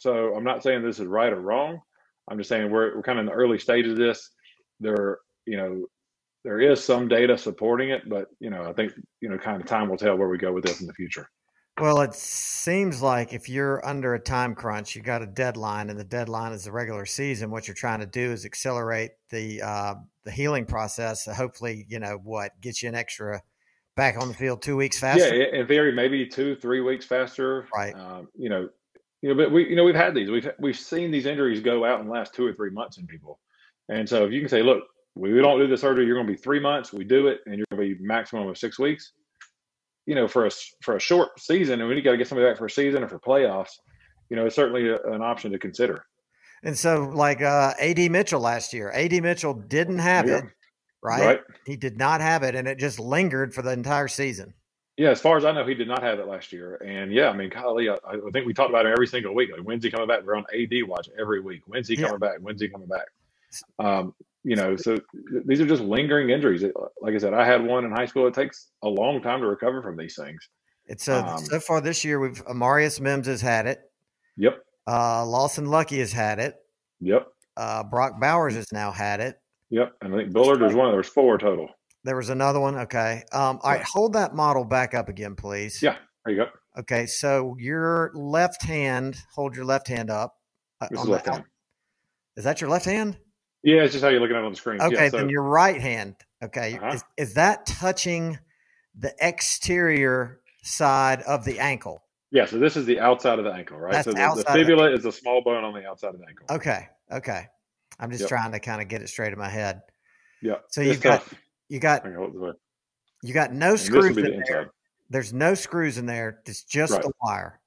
So 0.00 0.34
I'm 0.34 0.44
not 0.44 0.62
saying 0.62 0.82
this 0.82 0.98
is 0.98 1.06
right 1.06 1.32
or 1.32 1.40
wrong. 1.40 1.80
I'm 2.30 2.38
just 2.38 2.48
saying 2.48 2.70
we're, 2.70 2.96
we're 2.96 3.02
kind 3.02 3.18
of 3.18 3.24
in 3.24 3.26
the 3.26 3.32
early 3.32 3.58
stages 3.58 3.92
of 3.92 3.98
this. 3.98 4.30
There, 4.80 5.18
you 5.46 5.56
know, 5.56 5.86
there 6.44 6.60
is 6.60 6.82
some 6.82 7.08
data 7.08 7.36
supporting 7.38 7.90
it, 7.90 8.08
but 8.08 8.26
you 8.40 8.50
know, 8.50 8.64
I 8.68 8.72
think 8.72 8.92
you 9.20 9.28
know, 9.28 9.38
kind 9.38 9.60
of 9.60 9.66
time 9.66 9.88
will 9.88 9.96
tell 9.96 10.16
where 10.16 10.28
we 10.28 10.38
go 10.38 10.52
with 10.52 10.64
this 10.64 10.80
in 10.80 10.86
the 10.86 10.92
future. 10.92 11.28
Well, 11.80 12.02
it 12.02 12.14
seems 12.14 13.02
like 13.02 13.32
if 13.32 13.48
you're 13.48 13.84
under 13.84 14.14
a 14.14 14.20
time 14.20 14.54
crunch, 14.54 14.94
you 14.94 15.02
got 15.02 15.22
a 15.22 15.26
deadline, 15.26 15.90
and 15.90 15.98
the 15.98 16.04
deadline 16.04 16.52
is 16.52 16.64
the 16.64 16.72
regular 16.72 17.04
season. 17.04 17.50
What 17.50 17.66
you're 17.66 17.74
trying 17.74 17.98
to 17.98 18.06
do 18.06 18.30
is 18.30 18.44
accelerate 18.44 19.12
the 19.30 19.60
uh, 19.60 19.94
the 20.24 20.30
healing 20.30 20.66
process. 20.66 21.24
So 21.24 21.32
hopefully, 21.32 21.84
you 21.88 21.98
know 21.98 22.20
what 22.22 22.52
gets 22.60 22.82
you 22.82 22.88
an 22.88 22.94
extra 22.94 23.42
back 23.96 24.16
on 24.20 24.28
the 24.28 24.34
field 24.34 24.62
two 24.62 24.76
weeks 24.76 24.98
faster. 24.98 25.34
Yeah, 25.34 25.60
in 25.60 25.66
theory, 25.66 25.92
maybe 25.92 26.26
two, 26.26 26.56
three 26.56 26.80
weeks 26.80 27.04
faster. 27.04 27.66
Right. 27.74 27.94
Um, 27.94 28.28
you 28.36 28.48
know, 28.48 28.68
you 29.22 29.30
know, 29.30 29.34
but 29.34 29.52
we, 29.52 29.68
you 29.68 29.76
know, 29.76 29.84
we've 29.84 29.94
had 29.94 30.14
these. 30.14 30.30
We've 30.30 30.50
we've 30.58 30.78
seen 30.78 31.10
these 31.10 31.26
injuries 31.26 31.60
go 31.60 31.84
out 31.84 32.00
in 32.00 32.06
the 32.06 32.12
last 32.12 32.34
two 32.34 32.46
or 32.46 32.52
three 32.52 32.70
months 32.70 32.98
in 32.98 33.06
people, 33.06 33.40
and 33.88 34.08
so 34.08 34.24
if 34.24 34.32
you 34.32 34.40
can 34.40 34.48
say, 34.48 34.62
look, 34.62 34.84
we 35.14 35.30
don't 35.40 35.58
do 35.58 35.66
the 35.66 35.76
surgery, 35.76 36.06
you're 36.06 36.16
going 36.16 36.26
to 36.26 36.32
be 36.32 36.38
three 36.38 36.60
months. 36.60 36.92
We 36.92 37.04
do 37.04 37.28
it, 37.28 37.40
and 37.46 37.56
you're 37.56 37.66
going 37.70 37.88
to 37.88 37.96
be 37.96 38.02
maximum 38.02 38.48
of 38.48 38.58
six 38.58 38.78
weeks. 38.78 39.12
You 40.06 40.14
know, 40.14 40.28
for 40.28 40.46
a 40.46 40.50
for 40.82 40.96
a 40.96 41.00
short 41.00 41.40
season, 41.40 41.80
and 41.80 41.88
we 41.88 42.00
got 42.02 42.12
to 42.12 42.18
get 42.18 42.28
somebody 42.28 42.48
back 42.48 42.58
for 42.58 42.66
a 42.66 42.70
season 42.70 43.02
or 43.02 43.08
for 43.08 43.18
playoffs. 43.18 43.70
You 44.28 44.36
know, 44.36 44.46
it's 44.46 44.56
certainly 44.56 44.88
a, 44.88 45.00
an 45.04 45.22
option 45.22 45.52
to 45.52 45.58
consider. 45.58 46.04
And 46.62 46.76
so, 46.76 47.10
like 47.14 47.42
uh, 47.42 47.74
AD 47.78 48.10
Mitchell 48.10 48.40
last 48.40 48.72
year, 48.72 48.90
AD 48.90 49.12
Mitchell 49.22 49.54
didn't 49.54 49.98
have 49.98 50.26
yeah. 50.26 50.38
it 50.38 50.44
right? 51.04 51.24
Right. 51.24 51.40
He 51.66 51.76
did 51.76 51.96
not 51.98 52.20
have 52.20 52.42
it, 52.42 52.54
and 52.54 52.66
it 52.66 52.78
just 52.78 52.98
lingered 52.98 53.54
for 53.54 53.62
the 53.62 53.70
entire 53.70 54.08
season. 54.08 54.54
Yeah, 54.96 55.10
as 55.10 55.20
far 55.20 55.36
as 55.36 55.44
I 55.44 55.52
know, 55.52 55.66
he 55.66 55.74
did 55.74 55.88
not 55.88 56.02
have 56.02 56.20
it 56.20 56.28
last 56.28 56.52
year. 56.52 56.76
And 56.76 57.12
yeah, 57.12 57.28
I 57.28 57.36
mean, 57.36 57.50
golly, 57.50 57.88
I, 57.88 57.94
I 58.04 58.30
think 58.32 58.46
we 58.46 58.54
talked 58.54 58.70
about 58.70 58.86
it 58.86 58.92
every 58.92 59.08
single 59.08 59.34
week. 59.34 59.50
Like, 59.50 59.66
when's 59.66 59.84
he 59.84 59.90
coming 59.90 60.06
back? 60.06 60.24
We're 60.24 60.36
on 60.36 60.44
AD 60.54 60.88
watch 60.88 61.08
every 61.18 61.40
week. 61.40 61.62
When's 61.66 61.88
he 61.88 61.96
yeah. 61.96 62.06
coming 62.06 62.20
back? 62.20 62.38
When's 62.40 62.60
he 62.60 62.68
coming 62.68 62.88
back? 62.88 63.06
Um, 63.78 64.14
you 64.44 64.56
know, 64.56 64.76
so 64.76 64.98
these 65.46 65.60
are 65.60 65.66
just 65.66 65.82
lingering 65.82 66.30
injuries. 66.30 66.62
Like 67.00 67.14
I 67.14 67.18
said, 67.18 67.34
I 67.34 67.44
had 67.44 67.64
one 67.64 67.84
in 67.84 67.90
high 67.90 68.06
school. 68.06 68.26
It 68.26 68.34
takes 68.34 68.70
a 68.82 68.88
long 68.88 69.20
time 69.20 69.40
to 69.40 69.46
recover 69.46 69.82
from 69.82 69.96
these 69.96 70.16
things. 70.16 70.48
It's 70.86 71.08
uh, 71.08 71.24
um, 71.24 71.38
so 71.38 71.58
far 71.60 71.80
this 71.80 72.04
year. 72.04 72.20
We've 72.20 72.44
Amarius 72.46 73.00
Mims 73.00 73.26
has 73.26 73.40
had 73.40 73.66
it. 73.66 73.80
Yep. 74.36 74.58
Uh, 74.86 75.24
Lawson 75.24 75.66
Luckie 75.66 75.98
has 76.00 76.12
had 76.12 76.38
it. 76.38 76.56
Yep. 77.00 77.26
Uh, 77.56 77.82
Brock 77.84 78.20
Bowers 78.20 78.54
has 78.54 78.70
now 78.70 78.92
had 78.92 79.20
it. 79.20 79.40
Yep, 79.74 79.96
and 80.02 80.14
I 80.14 80.18
think 80.18 80.32
Bullard 80.32 80.60
was 80.60 80.72
one. 80.72 80.88
There 80.90 80.98
was 80.98 81.08
four 81.08 81.36
total. 81.36 81.68
There 82.04 82.14
was 82.14 82.28
another 82.28 82.60
one. 82.60 82.76
Okay. 82.76 83.24
Um, 83.32 83.58
all 83.62 83.72
right, 83.72 83.82
hold 83.82 84.12
that 84.12 84.32
model 84.32 84.64
back 84.64 84.94
up 84.94 85.08
again, 85.08 85.34
please. 85.34 85.82
Yeah, 85.82 85.96
there 86.24 86.34
you 86.34 86.44
go. 86.44 86.50
Okay, 86.78 87.06
so 87.06 87.56
your 87.58 88.12
left 88.14 88.62
hand, 88.62 89.16
hold 89.34 89.56
your 89.56 89.64
left 89.64 89.88
hand 89.88 90.10
up. 90.10 90.36
uh, 90.80 90.86
This 90.90 91.00
is 91.00 91.06
the 91.06 91.10
left 91.10 91.26
out- 91.26 91.34
hand. 91.34 91.44
Is 92.36 92.44
that 92.44 92.60
your 92.60 92.70
left 92.70 92.84
hand? 92.84 93.16
Yeah, 93.64 93.82
it's 93.82 93.92
just 93.92 94.04
how 94.04 94.10
you're 94.10 94.20
looking 94.20 94.36
at 94.36 94.42
it 94.42 94.44
on 94.44 94.52
the 94.52 94.56
screen. 94.56 94.80
Okay, 94.80 94.94
yeah, 95.04 95.08
so, 95.08 95.16
then 95.16 95.28
your 95.28 95.42
right 95.42 95.80
hand. 95.80 96.14
Okay, 96.42 96.76
Uh-huh. 96.76 96.88
is, 96.94 97.04
is 97.16 97.34
that 97.34 97.66
touching 97.66 98.38
the 98.96 99.12
exterior 99.20 100.40
side 100.62 101.20
of 101.22 101.44
the 101.44 101.58
ankle? 101.58 102.00
yeah, 102.30 102.44
so 102.46 102.58
this 102.58 102.76
is 102.76 102.84
the 102.86 102.98
outside 103.00 103.38
of 103.40 103.44
the 103.44 103.52
ankle, 103.52 103.78
right? 103.78 103.92
That's 103.92 104.04
so 104.04 104.10
the 104.10 104.16
the, 104.16 104.20
the 104.20 104.24
outside 104.28 104.60
of 104.60 104.66
the- 104.66 104.72
fibula 104.72 104.92
is 104.92 105.04
a 105.04 105.12
small 105.12 105.42
bone 105.42 105.64
on 105.64 105.72
the 105.74 105.84
outside 105.88 106.14
of 106.14 106.20
the 106.20 106.26
ankle. 106.28 106.46
Okay, 106.56 106.88
okay. 107.12 107.46
I'm 107.98 108.10
just 108.10 108.22
Yep. 108.22 108.28
trying 108.28 108.52
to 108.52 108.60
kind 108.60 108.82
of 108.82 108.88
get 108.88 109.02
it 109.02 109.08
straight 109.08 109.32
in 109.32 109.38
my 109.38 109.48
head. 109.48 109.82
Yeah. 110.42 110.56
So 110.68 110.80
you've 110.80 111.00
got 111.00 111.24
you 111.68 111.80
got 111.80 112.02
Hang 112.02 112.12
on, 112.12 112.18
hold 112.18 112.34
this 112.34 112.40
way. 112.40 112.52
you 113.22 113.34
got 113.34 113.52
no 113.52 113.70
And 113.70 113.80
screws 113.80 114.16
in 114.16 114.24
the 114.24 114.30
there. 114.30 114.32
inside. 114.40 114.66
There's 115.10 115.32
no 115.32 115.54
screws 115.54 115.98
in 115.98 116.06
there. 116.06 116.40
It's 116.46 116.64
just 116.64 116.92
Right. 116.92 117.02
the 117.02 117.12
wire. 117.22 117.60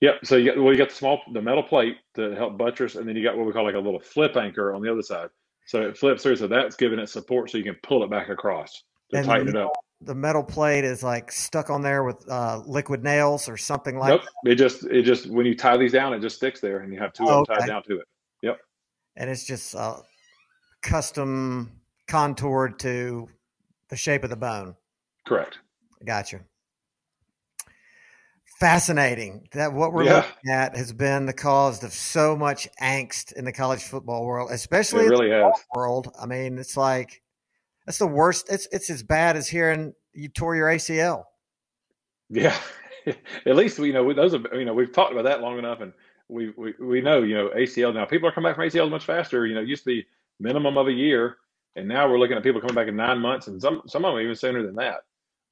Yep. 0.00 0.24
So 0.24 0.36
you 0.36 0.46
got 0.52 0.62
well, 0.62 0.72
you 0.72 0.78
got 0.78 0.88
the 0.90 0.94
small 0.94 1.20
the 1.32 1.40
metal 1.42 1.62
plate 1.62 1.96
to 2.14 2.34
help 2.34 2.58
buttress, 2.58 2.96
and 2.96 3.08
then 3.08 3.16
you 3.16 3.22
got 3.22 3.36
what 3.36 3.46
we 3.46 3.52
call 3.52 3.64
like 3.64 3.74
a 3.74 3.78
little 3.78 4.00
flip 4.00 4.36
anchor 4.36 4.74
on 4.74 4.82
the 4.82 4.90
other 4.90 5.02
side. 5.02 5.30
So 5.66 5.80
it 5.82 5.96
flips 5.96 6.24
through, 6.24 6.36
so 6.36 6.48
that's 6.48 6.74
giving 6.76 6.98
it 6.98 7.08
support, 7.08 7.50
so 7.50 7.56
you 7.58 7.62
can 7.64 7.76
pull 7.84 8.02
it 8.02 8.10
back 8.10 8.28
across 8.28 8.82
to 9.10 9.18
And 9.18 9.26
tighten 9.26 9.48
it 9.48 9.56
up. 9.56 9.70
The 10.00 10.14
metal 10.14 10.42
plate 10.42 10.82
is 10.84 11.04
like 11.04 11.30
stuck 11.30 11.70
on 11.70 11.82
there 11.82 12.02
with 12.02 12.28
uh, 12.28 12.62
liquid 12.66 13.04
nails 13.04 13.48
or 13.48 13.56
something 13.56 13.96
like 13.96 14.08
nope. 14.20 14.22
It 14.44 14.56
just 14.56 14.84
it 14.86 15.02
just 15.02 15.28
when 15.30 15.46
you 15.46 15.54
tie 15.54 15.76
these 15.76 15.92
down, 15.92 16.12
it 16.14 16.18
just 16.20 16.34
sticks 16.36 16.60
there, 16.60 16.80
and 16.80 16.92
you 16.92 16.98
have 16.98 17.12
two 17.12 17.24
Oh, 17.28 17.42
of 17.42 17.46
them 17.46 17.54
tied 17.56 17.62
okay. 17.62 17.66
down 17.68 17.82
to 17.84 18.00
it. 18.00 18.08
And 19.16 19.28
it's 19.30 19.44
just 19.44 19.74
uh, 19.74 19.96
custom 20.82 21.80
contoured 22.08 22.78
to 22.80 23.28
the 23.88 23.96
shape 23.96 24.24
of 24.24 24.30
the 24.30 24.36
bone. 24.36 24.74
Correct. 25.26 25.58
Gotcha. 26.04 26.40
Fascinating 28.58 29.48
that 29.52 29.72
what 29.72 29.92
we're 29.92 30.04
Yeah. 30.04 30.16
looking 30.16 30.52
at 30.52 30.76
has 30.76 30.92
been 30.92 31.26
the 31.26 31.32
cause 31.32 31.82
of 31.82 31.92
so 31.92 32.36
much 32.36 32.68
angst 32.80 33.32
in 33.32 33.44
the 33.44 33.52
college 33.52 33.82
football 33.82 34.24
world, 34.24 34.50
especially 34.52 35.04
It 35.06 35.08
really 35.10 35.28
the 35.28 35.44
has. 35.52 35.64
world. 35.74 36.14
I 36.20 36.26
mean, 36.26 36.58
it's 36.58 36.76
like 36.76 37.22
that's 37.86 37.98
the 37.98 38.06
worst. 38.06 38.46
It's 38.52 38.68
it's 38.70 38.88
as 38.88 39.02
bad 39.02 39.36
as 39.36 39.48
hearing 39.48 39.94
you 40.12 40.28
tore 40.28 40.54
your 40.54 40.68
ACL. 40.68 41.24
Yeah. 42.28 42.56
At 43.46 43.56
least 43.56 43.80
we 43.80 43.88
you 43.88 43.92
know 43.94 44.12
those 44.12 44.32
are 44.34 44.40
you 44.56 44.64
know 44.64 44.74
we've 44.74 44.92
talked 44.92 45.12
about 45.12 45.24
that 45.24 45.40
long 45.40 45.58
enough, 45.58 45.80
and 45.80 45.92
we 46.32 46.50
we 46.56 46.74
we 46.80 47.00
know 47.00 47.22
you 47.22 47.34
know 47.34 47.50
ACL 47.50 47.94
now. 47.94 48.04
People 48.04 48.28
are 48.28 48.32
coming 48.32 48.50
back 48.50 48.56
from 48.56 48.64
ACL 48.64 48.90
much 48.90 49.04
faster. 49.04 49.46
You 49.46 49.54
know, 49.54 49.60
it 49.60 49.68
used 49.68 49.84
to 49.84 49.90
be 49.90 50.06
minimum 50.40 50.78
of 50.78 50.88
a 50.88 50.92
year, 50.92 51.36
and 51.76 51.86
now 51.86 52.08
we're 52.08 52.18
looking 52.18 52.36
at 52.36 52.42
people 52.42 52.60
coming 52.60 52.74
back 52.74 52.88
in 52.88 52.96
nine 52.96 53.18
months, 53.18 53.46
and 53.48 53.60
some 53.60 53.82
some 53.86 54.04
of 54.04 54.14
them 54.14 54.22
even 54.22 54.34
sooner 54.34 54.62
than 54.62 54.74
that. 54.76 55.00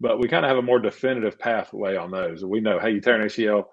But 0.01 0.19
we 0.19 0.29
kind 0.29 0.45
of 0.45 0.49
have 0.49 0.59
a 0.59 0.63
more 0.63 0.79
definitive 0.79 1.39
pathway 1.39 1.97
on 1.97 2.11
those. 2.11 2.45
We 2.45 2.61
know, 2.61 2.79
hey, 2.79 2.93
you 2.93 3.01
tear 3.03 3.21
an 3.21 3.27
ACL, 3.27 3.67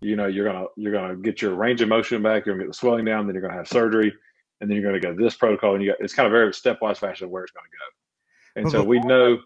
you 0.00 0.16
know 0.16 0.26
you're 0.26 0.46
gonna 0.46 0.66
you're 0.76 0.92
gonna 0.92 1.16
get 1.16 1.42
your 1.42 1.54
range 1.54 1.80
of 1.80 1.88
motion 1.88 2.22
back. 2.22 2.46
You're 2.46 2.54
gonna 2.54 2.64
get 2.64 2.72
the 2.72 2.78
swelling 2.78 3.04
down. 3.04 3.26
Then 3.26 3.34
you're 3.34 3.42
gonna 3.42 3.54
have 3.54 3.68
surgery, 3.68 4.12
and 4.60 4.70
then 4.70 4.76
you're 4.76 4.86
gonna 4.86 5.00
go 5.00 5.14
this 5.14 5.34
protocol. 5.36 5.74
And 5.74 5.82
you 5.82 5.90
got 5.90 6.00
it's 6.00 6.14
kind 6.14 6.26
of 6.26 6.32
very 6.32 6.50
stepwise 6.52 6.98
fashion 6.98 7.26
of 7.26 7.30
where 7.30 7.44
it's 7.44 7.52
gonna 7.52 7.66
go. 7.66 8.60
And 8.60 8.64
But 8.64 8.70
so 8.70 8.84
we 8.84 9.00
know. 9.00 9.38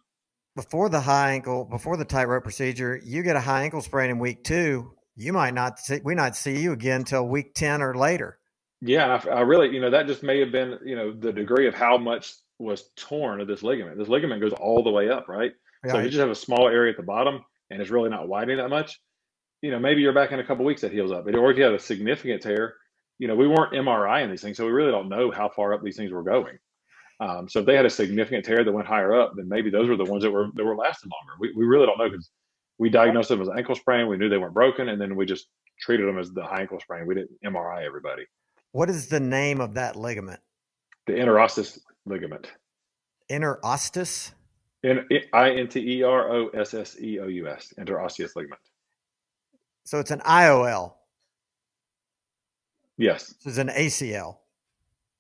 Before 0.57 0.89
the 0.89 1.01
high 1.01 1.32
ankle, 1.32 1.65
before 1.65 1.97
the 1.97 2.05
tightrope 2.05 2.45
procedure, 2.45 3.01
you 3.05 3.24
get 3.24 3.35
a 3.35 3.41
high 3.41 3.65
ankle 3.65 3.82
sprain 3.82 4.11
in 4.11 4.20
week 4.20 4.45
two. 4.45 4.93
You 5.16 5.32
might 5.32 5.55
not 5.55 5.78
see, 5.78 6.01
we 6.05 6.15
not 6.15 6.36
see 6.36 6.59
you 6.61 6.73
again 6.73 7.01
until 7.01 7.27
week 7.28 7.55
ten 7.55 7.82
or 7.82 7.95
later. 7.95 8.39
Yeah, 8.81 9.20
I, 9.24 9.28
I 9.28 9.41
really, 9.41 9.73
you 9.73 9.81
know, 9.81 9.91
that 9.91 10.07
just 10.07 10.23
may 10.23 10.41
have 10.41 10.53
been, 10.53 10.78
you 10.85 10.97
know, 10.97 11.12
the 11.12 11.32
degree 11.32 11.66
of 11.66 11.74
how 11.74 11.97
much 11.97 12.35
was 12.59 12.91
torn 12.97 13.41
of 13.41 13.49
this 13.49 13.62
ligament. 13.62 13.99
This 13.99 14.09
ligament 14.09 14.41
goes 14.41 14.53
all 14.53 14.82
the 14.82 14.91
way 14.91 15.09
up, 15.11 15.28
right? 15.28 15.53
So 15.89 15.99
you 15.99 16.09
just 16.09 16.20
have 16.20 16.31
a 16.31 16.35
small 16.35 16.69
area 16.69 16.93
at 16.93 16.97
the 16.97 17.03
bottom 17.03 17.45
and 17.70 17.81
it's 17.81 17.91
really 17.91 18.09
not 18.09 18.28
widening 18.28 18.57
that 18.57 18.70
much, 18.70 19.01
you 19.62 19.70
know, 19.70 19.78
maybe 19.78 20.03
you're 20.03 20.12
back 20.12 20.32
in 20.32 20.41
a 20.41 20.45
couple 20.45 20.65
weeks 20.65 20.82
that 20.82 20.93
heals 20.93 21.11
up. 21.11 21.27
Or 21.27 21.51
if 21.51 21.57
you 21.57 21.65
have 21.65 21.74
a 21.74 21.78
significant 21.78 22.43
tear, 22.43 22.74
you 23.19 23.28
know, 23.28 23.35
we 23.35 23.49
weren't 23.49 23.73
MRI 23.73 24.23
in 24.23 24.31
these 24.31 24.43
things, 24.43 24.57
so 24.57 24.66
we 24.66 24.73
really 24.73 24.91
don't 24.91 25.09
know 25.09 25.31
how 25.31 25.49
far 25.49 25.73
up 25.73 25.82
these 25.82 25.97
things 25.97 26.12
were 26.12 26.23
going. 26.23 26.59
Um, 27.20 27.49
so 27.49 27.61
if 27.61 27.66
they 27.66 27.77
had 27.77 27.86
a 27.86 27.91
significant 27.91 28.45
tear 28.45 28.65
that 28.65 28.73
went 28.73 28.89
higher 28.89 29.19
up, 29.19 29.32
then 29.36 29.49
maybe 29.49 29.70
those 29.70 29.89
were 29.89 29.97
the 29.97 30.05
ones 30.05 30.23
that 30.23 30.31
were 30.31 30.49
that 30.55 30.65
were 30.65 30.77
lasting 30.77 31.11
longer. 31.11 31.32
We, 31.39 31.53
we 31.57 31.65
really 31.65 31.86
don't 31.86 31.99
know 31.99 32.11
because 32.11 32.31
we 32.78 32.90
diagnosed 32.90 33.28
them 33.28 33.40
as 33.40 33.48
ankle 33.48 33.74
sprain. 33.74 34.09
We 34.09 34.16
knew 34.16 34.28
they 34.28 34.38
weren't 34.38 34.55
broken, 34.55 34.88
and 34.88 35.01
then 35.01 35.16
we 35.16 35.26
just 35.26 35.48
treated 35.80 36.06
them 36.09 36.18
as 36.18 36.32
the 36.32 36.44
high 36.44 36.62
ankle 36.62 36.80
sprain. 36.80 37.06
We 37.06 37.14
didn't 37.14 37.30
MRI 37.44 37.84
everybody. 37.84 38.26
What 38.72 38.90
is 38.90 39.09
the 39.09 39.20
name 39.20 39.60
of 39.60 39.74
that 39.74 39.96
ligament? 39.96 40.40
The 41.06 41.12
interosseous 41.12 41.78
ligament. 42.06 42.51
Interosseous. 43.30 44.32
In 44.82 45.06
I 45.32 45.51
N 45.52 45.68
T 45.68 45.98
E 45.98 46.02
R 46.02 46.30
O 46.30 46.48
S 46.48 46.74
S 46.74 46.96
E 47.01 47.18
O 47.20 47.26
U 47.26 47.48
S, 47.48 47.72
interosseous 47.78 48.36
ligament. 48.36 48.60
So 49.84 49.98
it's 49.98 50.10
an 50.10 50.20
IOL. 50.20 50.94
Yes. 52.96 53.34
So 53.40 53.48
it's 53.48 53.59
an 53.59 53.68
ACL. 53.68 54.38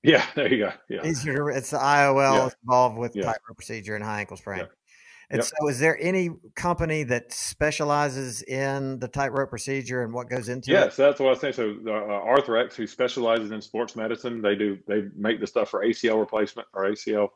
Yeah. 0.02 0.24
There 0.34 0.52
you 0.52 0.58
go. 0.58 0.72
Yeah. 0.88 1.06
Easier. 1.06 1.50
It's 1.50 1.70
the 1.70 1.78
IOL 1.78 2.34
Yeah. 2.36 2.50
involved 2.62 2.98
with 2.98 3.16
Yeah. 3.16 3.32
procedure 3.54 3.94
and 3.94 4.04
high 4.04 4.20
ankle 4.20 4.36
sprain. 4.36 4.60
Yeah. 4.60 4.66
And 5.30 5.38
Yep. 5.38 5.46
so, 5.46 5.68
is 5.68 5.78
there 5.78 5.96
any 6.00 6.30
company 6.54 7.02
that 7.04 7.32
specializes 7.32 8.42
in 8.42 8.98
the 8.98 9.08
tightrope 9.08 9.48
procedure 9.50 10.02
and 10.02 10.12
what 10.12 10.28
goes 10.28 10.48
into 10.48 10.70
Yes, 10.70 10.82
it? 10.82 10.86
Yes, 10.86 10.96
that's 10.96 11.20
what 11.20 11.26
I 11.28 11.30
was 11.30 11.40
saying. 11.40 11.54
So 11.54 11.70
uh, 11.86 11.90
Arthrex, 12.36 12.74
who 12.74 12.86
specializes 12.86 13.50
in 13.50 13.60
sports 13.62 13.96
medicine, 13.96 14.42
they 14.42 14.54
do 14.54 14.78
they 14.86 15.04
make 15.16 15.40
the 15.40 15.46
stuff 15.46 15.70
for 15.70 15.84
ACL 15.84 16.20
replacement 16.20 16.68
or 16.74 16.84
ACL. 16.84 17.30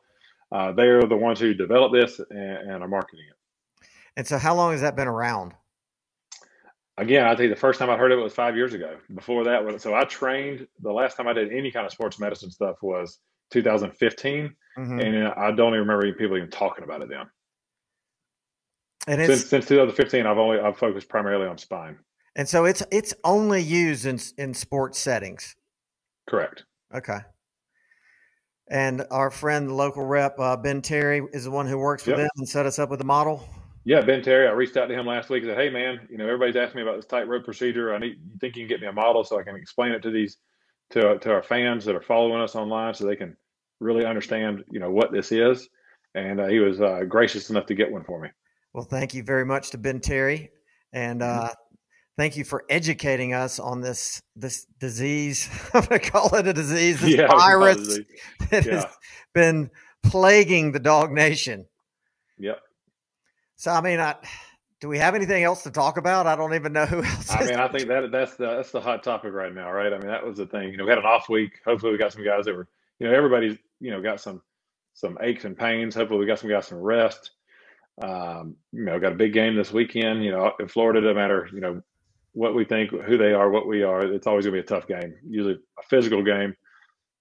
Uh, 0.51 0.71
they 0.71 0.87
are 0.87 1.05
the 1.05 1.15
ones 1.17 1.39
who 1.39 1.53
develop 1.53 1.91
this 1.91 2.19
and, 2.29 2.39
and 2.71 2.83
are 2.83 2.87
marketing 2.87 3.25
it. 3.29 3.87
And 4.17 4.27
so, 4.27 4.37
how 4.37 4.53
long 4.55 4.71
has 4.71 4.81
that 4.81 4.95
been 4.95 5.07
around? 5.07 5.53
Again, 6.97 7.25
I 7.25 7.35
think 7.35 7.49
the 7.49 7.55
first 7.59 7.79
time 7.79 7.89
I 7.89 7.95
heard 7.97 8.11
of 8.11 8.19
it 8.19 8.21
was 8.21 8.33
five 8.33 8.55
years 8.57 8.73
ago. 8.73 8.97
Before 9.15 9.43
that, 9.45 9.81
so 9.81 9.95
I 9.95 10.03
trained. 10.03 10.67
The 10.81 10.91
last 10.91 11.15
time 11.15 11.27
I 11.27 11.33
did 11.33 11.51
any 11.53 11.71
kind 11.71 11.85
of 11.85 11.91
sports 11.93 12.19
medicine 12.19 12.51
stuff 12.51 12.75
was 12.81 13.19
2015, 13.51 14.53
Mhm. 14.77 15.01
and 15.01 15.27
I 15.29 15.51
don't 15.51 15.73
even 15.73 15.87
remember 15.87 16.11
people 16.13 16.35
even 16.37 16.49
talking 16.49 16.83
about 16.83 17.01
it 17.01 17.09
then. 17.09 17.25
And 19.09 19.25
Since 19.25 19.47
since 19.47 19.65
2015, 19.65 20.27
I've 20.27 20.37
only 20.37 20.59
I've 20.59 20.77
focused 20.77 21.09
primarily 21.09 21.47
on 21.47 21.57
spine. 21.57 21.97
and 22.35 22.47
so 22.47 22.65
it's 22.65 22.83
it's 22.91 23.13
only 23.23 23.59
used 23.61 24.05
in 24.05 24.19
in 24.37 24.53
sports 24.53 24.99
settings. 24.99 25.55
Correct. 26.27 26.63
Okay. 26.93 27.17
And 28.69 29.03
our 29.09 29.31
friend, 29.31 29.67
the 29.69 29.73
local 29.73 30.05
rep 30.05 30.39
uh, 30.39 30.55
Ben 30.55 30.83
Terry, 30.83 31.23
is 31.33 31.45
the 31.45 31.51
one 31.51 31.65
who 31.65 31.77
works 31.79 32.05
with 32.05 32.17
Yep. 32.17 32.19
them 32.19 32.29
and 32.37 32.47
set 32.47 32.67
us 32.67 32.77
up 32.77 32.91
with 32.91 32.99
the 32.99 33.05
model. 33.05 33.43
Yeah, 33.83 34.01
Ben 34.01 34.21
Terry. 34.21 34.47
I 34.47 34.51
reached 34.51 34.77
out 34.77 34.85
to 34.87 34.93
him 34.93 35.07
last 35.07 35.31
week 35.31 35.41
and 35.41 35.49
said, 35.51 35.57
"Hey, 35.57 35.71
man, 35.71 36.07
you 36.11 36.17
know 36.19 36.25
everybody's 36.25 36.55
asking 36.55 36.75
me 36.77 36.83
about 36.83 36.97
this 36.97 37.07
tightrope 37.07 37.45
procedure. 37.45 37.95
I 37.95 37.97
need. 37.97 38.17
You 38.31 38.37
think 38.39 38.55
you 38.55 38.61
can 38.63 38.69
get 38.69 38.81
me 38.81 38.87
a 38.87 38.93
model 38.93 39.23
so 39.23 39.39
I 39.39 39.43
can 39.43 39.55
explain 39.55 39.91
it 39.93 40.03
to 40.03 40.11
these 40.11 40.37
to 40.91 41.17
to 41.17 41.31
our 41.33 41.41
fans 41.41 41.83
that 41.85 41.95
are 41.95 42.01
following 42.01 42.41
us 42.43 42.55
online, 42.55 42.93
so 42.93 43.07
they 43.07 43.15
can 43.15 43.35
really 43.79 44.05
understand, 44.05 44.63
you 44.69 44.79
know, 44.79 44.91
what 44.91 45.11
this 45.11 45.31
is." 45.31 45.67
And 46.13 46.39
uh, 46.39 46.47
he 46.47 46.59
was 46.59 46.79
uh, 46.79 47.05
gracious 47.07 47.49
enough 47.49 47.65
to 47.67 47.73
get 47.73 47.91
one 47.91 48.03
for 48.03 48.19
me. 48.21 48.29
Well, 48.73 48.83
thank 48.85 49.13
you 49.13 49.23
very 49.23 49.45
much 49.45 49.71
to 49.71 49.77
Ben 49.77 49.99
Terry, 49.99 50.51
and 50.93 51.21
Mm-hmm. 51.21 51.45
uh, 51.45 51.49
thank 52.17 52.37
you 52.37 52.43
for 52.43 52.63
educating 52.69 53.33
us 53.33 53.59
on 53.59 53.81
this 53.81 54.21
this 54.35 54.65
disease. 54.79 55.49
I'm 55.73 55.85
going 55.85 55.99
to 56.01 56.09
call 56.11 56.33
it 56.35 56.47
a 56.47 56.53
disease. 56.53 57.01
This 57.01 57.11
Yeah, 57.15 57.23
we 57.23 57.27
call 57.27 57.37
it 57.37 57.41
a 57.41 57.45
virus 57.45 57.99
that 58.51 58.65
Yeah. 58.65 58.75
has 58.75 58.85
been 59.33 59.69
plaguing 60.03 60.71
the 60.71 60.79
dog 60.79 61.11
nation. 61.11 61.65
Yep. 62.37 62.59
So, 63.57 63.71
I 63.71 63.81
mean, 63.81 63.99
I, 63.99 64.15
do 64.79 64.87
we 64.87 64.97
have 64.99 65.13
anything 65.15 65.43
else 65.43 65.63
to 65.63 65.71
talk 65.71 65.97
about? 65.97 66.25
I 66.27 66.37
don't 66.37 66.53
even 66.53 66.71
know 66.71 66.85
who 66.85 67.03
else. 67.03 67.29
I 67.29 67.43
mean, 67.45 67.55
I 67.55 67.67
think 67.67 67.87
that 67.89 68.11
that's 68.11 68.35
the 68.35 68.45
that's 68.45 68.71
the 68.71 68.79
hot 68.79 69.03
topic 69.03 69.33
right 69.33 69.53
now, 69.53 69.71
right? 69.71 69.91
I 69.91 69.97
mean, 69.97 70.07
that 70.07 70.25
was 70.25 70.37
the 70.37 70.45
thing. 70.45 70.69
You 70.69 70.77
know, 70.77 70.85
we 70.85 70.89
had 70.91 70.99
an 70.99 71.05
off 71.05 71.27
week. 71.27 71.59
Hopefully, 71.65 71.91
we 71.91 71.97
got 71.97 72.13
some 72.13 72.23
guys 72.23 72.45
that 72.45 72.55
were, 72.55 72.67
you 72.99 73.07
know, 73.07 73.13
everybody's, 73.13 73.57
you 73.81 73.91
know, 73.91 74.01
got 74.01 74.21
some 74.21 74.41
some 74.93 75.17
aches 75.21 75.43
and 75.43 75.57
pains. 75.57 75.95
Hopefully, 75.95 76.19
we 76.19 76.25
got 76.25 76.39
some 76.39 76.49
guys 76.49 76.67
some 76.67 76.77
rest. 76.77 77.31
Um, 78.01 78.55
you 78.71 78.85
know, 78.85 78.99
got 78.99 79.11
a 79.11 79.15
big 79.15 79.33
game 79.33 79.55
this 79.55 79.73
weekend. 79.73 80.23
You 80.23 80.31
know, 80.31 80.53
in 80.59 80.67
Florida, 80.67 81.01
no 81.01 81.13
matter 81.13 81.49
you 81.53 81.59
know 81.59 81.81
what 82.33 82.55
we 82.55 82.63
think, 82.63 82.91
who 82.91 83.17
they 83.17 83.33
are, 83.33 83.49
what 83.49 83.67
we 83.67 83.83
are, 83.83 84.01
it's 84.01 84.27
always 84.27 84.45
going 84.45 84.55
to 84.55 84.61
be 84.61 84.65
a 84.65 84.79
tough 84.79 84.87
game. 84.87 85.15
Usually, 85.27 85.55
a 85.77 85.83
physical 85.89 86.23
game. 86.23 86.55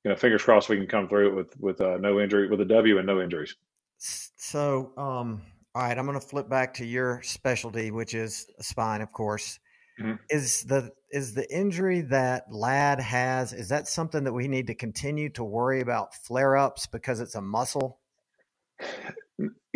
You 0.04 0.10
know, 0.10 0.16
fingers 0.16 0.42
crossed 0.42 0.68
we 0.68 0.76
can 0.76 0.86
come 0.86 1.08
through 1.08 1.30
it 1.30 1.34
with 1.34 1.58
with 1.58 1.80
uh, 1.80 1.98
no 1.98 2.20
injury, 2.20 2.48
with 2.48 2.60
a 2.60 2.64
W 2.64 2.98
and 2.98 3.06
no 3.06 3.20
injuries. 3.20 3.56
So, 3.98 4.92
um, 4.96 5.42
all 5.74 5.82
right, 5.82 5.98
I'm 5.98 6.06
going 6.06 6.18
to 6.18 6.26
flip 6.26 6.48
back 6.48 6.74
to 6.74 6.84
your 6.84 7.20
specialty, 7.22 7.90
which 7.90 8.14
is 8.14 8.46
spine, 8.60 9.00
of 9.00 9.12
course. 9.12 9.58
Mhm. 10.00 10.18
Is 10.30 10.62
the 10.64 10.92
is 11.10 11.34
the 11.34 11.52
injury 11.52 12.02
that 12.02 12.44
Ladd 12.52 13.00
has? 13.00 13.52
Is 13.52 13.68
that 13.70 13.88
something 13.88 14.24
that 14.24 14.32
we 14.32 14.46
need 14.46 14.68
to 14.68 14.74
continue 14.74 15.28
to 15.30 15.42
worry 15.42 15.80
about 15.80 16.14
flare 16.14 16.56
ups 16.56 16.86
because 16.86 17.20
it's 17.20 17.34
a 17.34 17.40
muscle? 17.40 17.98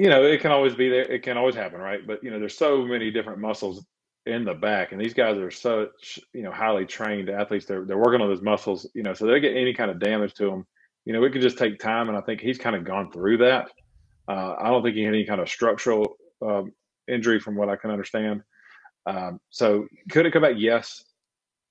You 0.03 0.09
know, 0.09 0.25
it 0.25 0.41
can 0.41 0.51
always 0.51 0.75
be 0.75 0.89
there. 0.89 1.03
It 1.03 1.23
can 1.23 1.37
always 1.37 1.55
happen, 1.55 1.81
right? 1.81 2.05
But 2.05 2.25
you 2.25 2.31
know, 2.33 2.41
there's 2.41 2.59
so 2.59 2.85
many 2.85 3.13
different 3.13 3.39
muscles 3.39 3.87
in 4.27 4.45
the 4.45 4.55
back, 4.55 4.91
and 4.91 5.01
these 5.01 5.15
guys 5.15 5.39
are 5.39 5.51
such 5.53 6.19
you 6.33 6.43
know 6.43 6.51
highly 6.51 6.87
trained 6.87 7.31
athletes. 7.31 7.67
They're 7.67 7.85
they're 7.85 7.99
working 7.99 8.21
on 8.21 8.29
those 8.29 8.43
muscles, 8.43 8.85
you 8.95 9.05
know, 9.05 9.15
so 9.15 9.27
they 9.27 9.39
get 9.39 9.57
any 9.57 9.73
kind 9.73 9.93
of 9.93 10.01
damage 10.01 10.35
to 10.35 10.47
them, 10.47 10.67
you 11.05 11.13
know, 11.13 11.23
it 11.23 11.31
could 11.31 11.41
just 11.41 11.57
take 11.57 11.79
time, 11.79 12.09
and 12.09 12.19
I 12.19 12.21
think 12.21 12.41
he's 12.41 12.59
kind 12.59 12.75
of 12.75 12.85
gone 12.85 13.13
through 13.13 13.39
that. 13.39 13.71
Uh, 14.27 14.57
I 14.61 14.71
don't 14.71 14.83
think 14.83 14.97
he 14.97 15.05
had 15.05 15.15
any 15.15 15.25
kind 15.25 15.41
of 15.41 15.49
structural 15.49 16.17
um, 16.45 16.73
injury, 17.09 17.39
from 17.39 17.55
what 17.55 17.69
I 17.69 17.77
can 17.77 17.93
understand. 17.93 18.43
Um, 19.07 19.39
so 19.51 19.87
could 20.11 20.27
it 20.27 20.33
come 20.33 20.43
back? 20.43 20.57
Yes, 20.57 21.05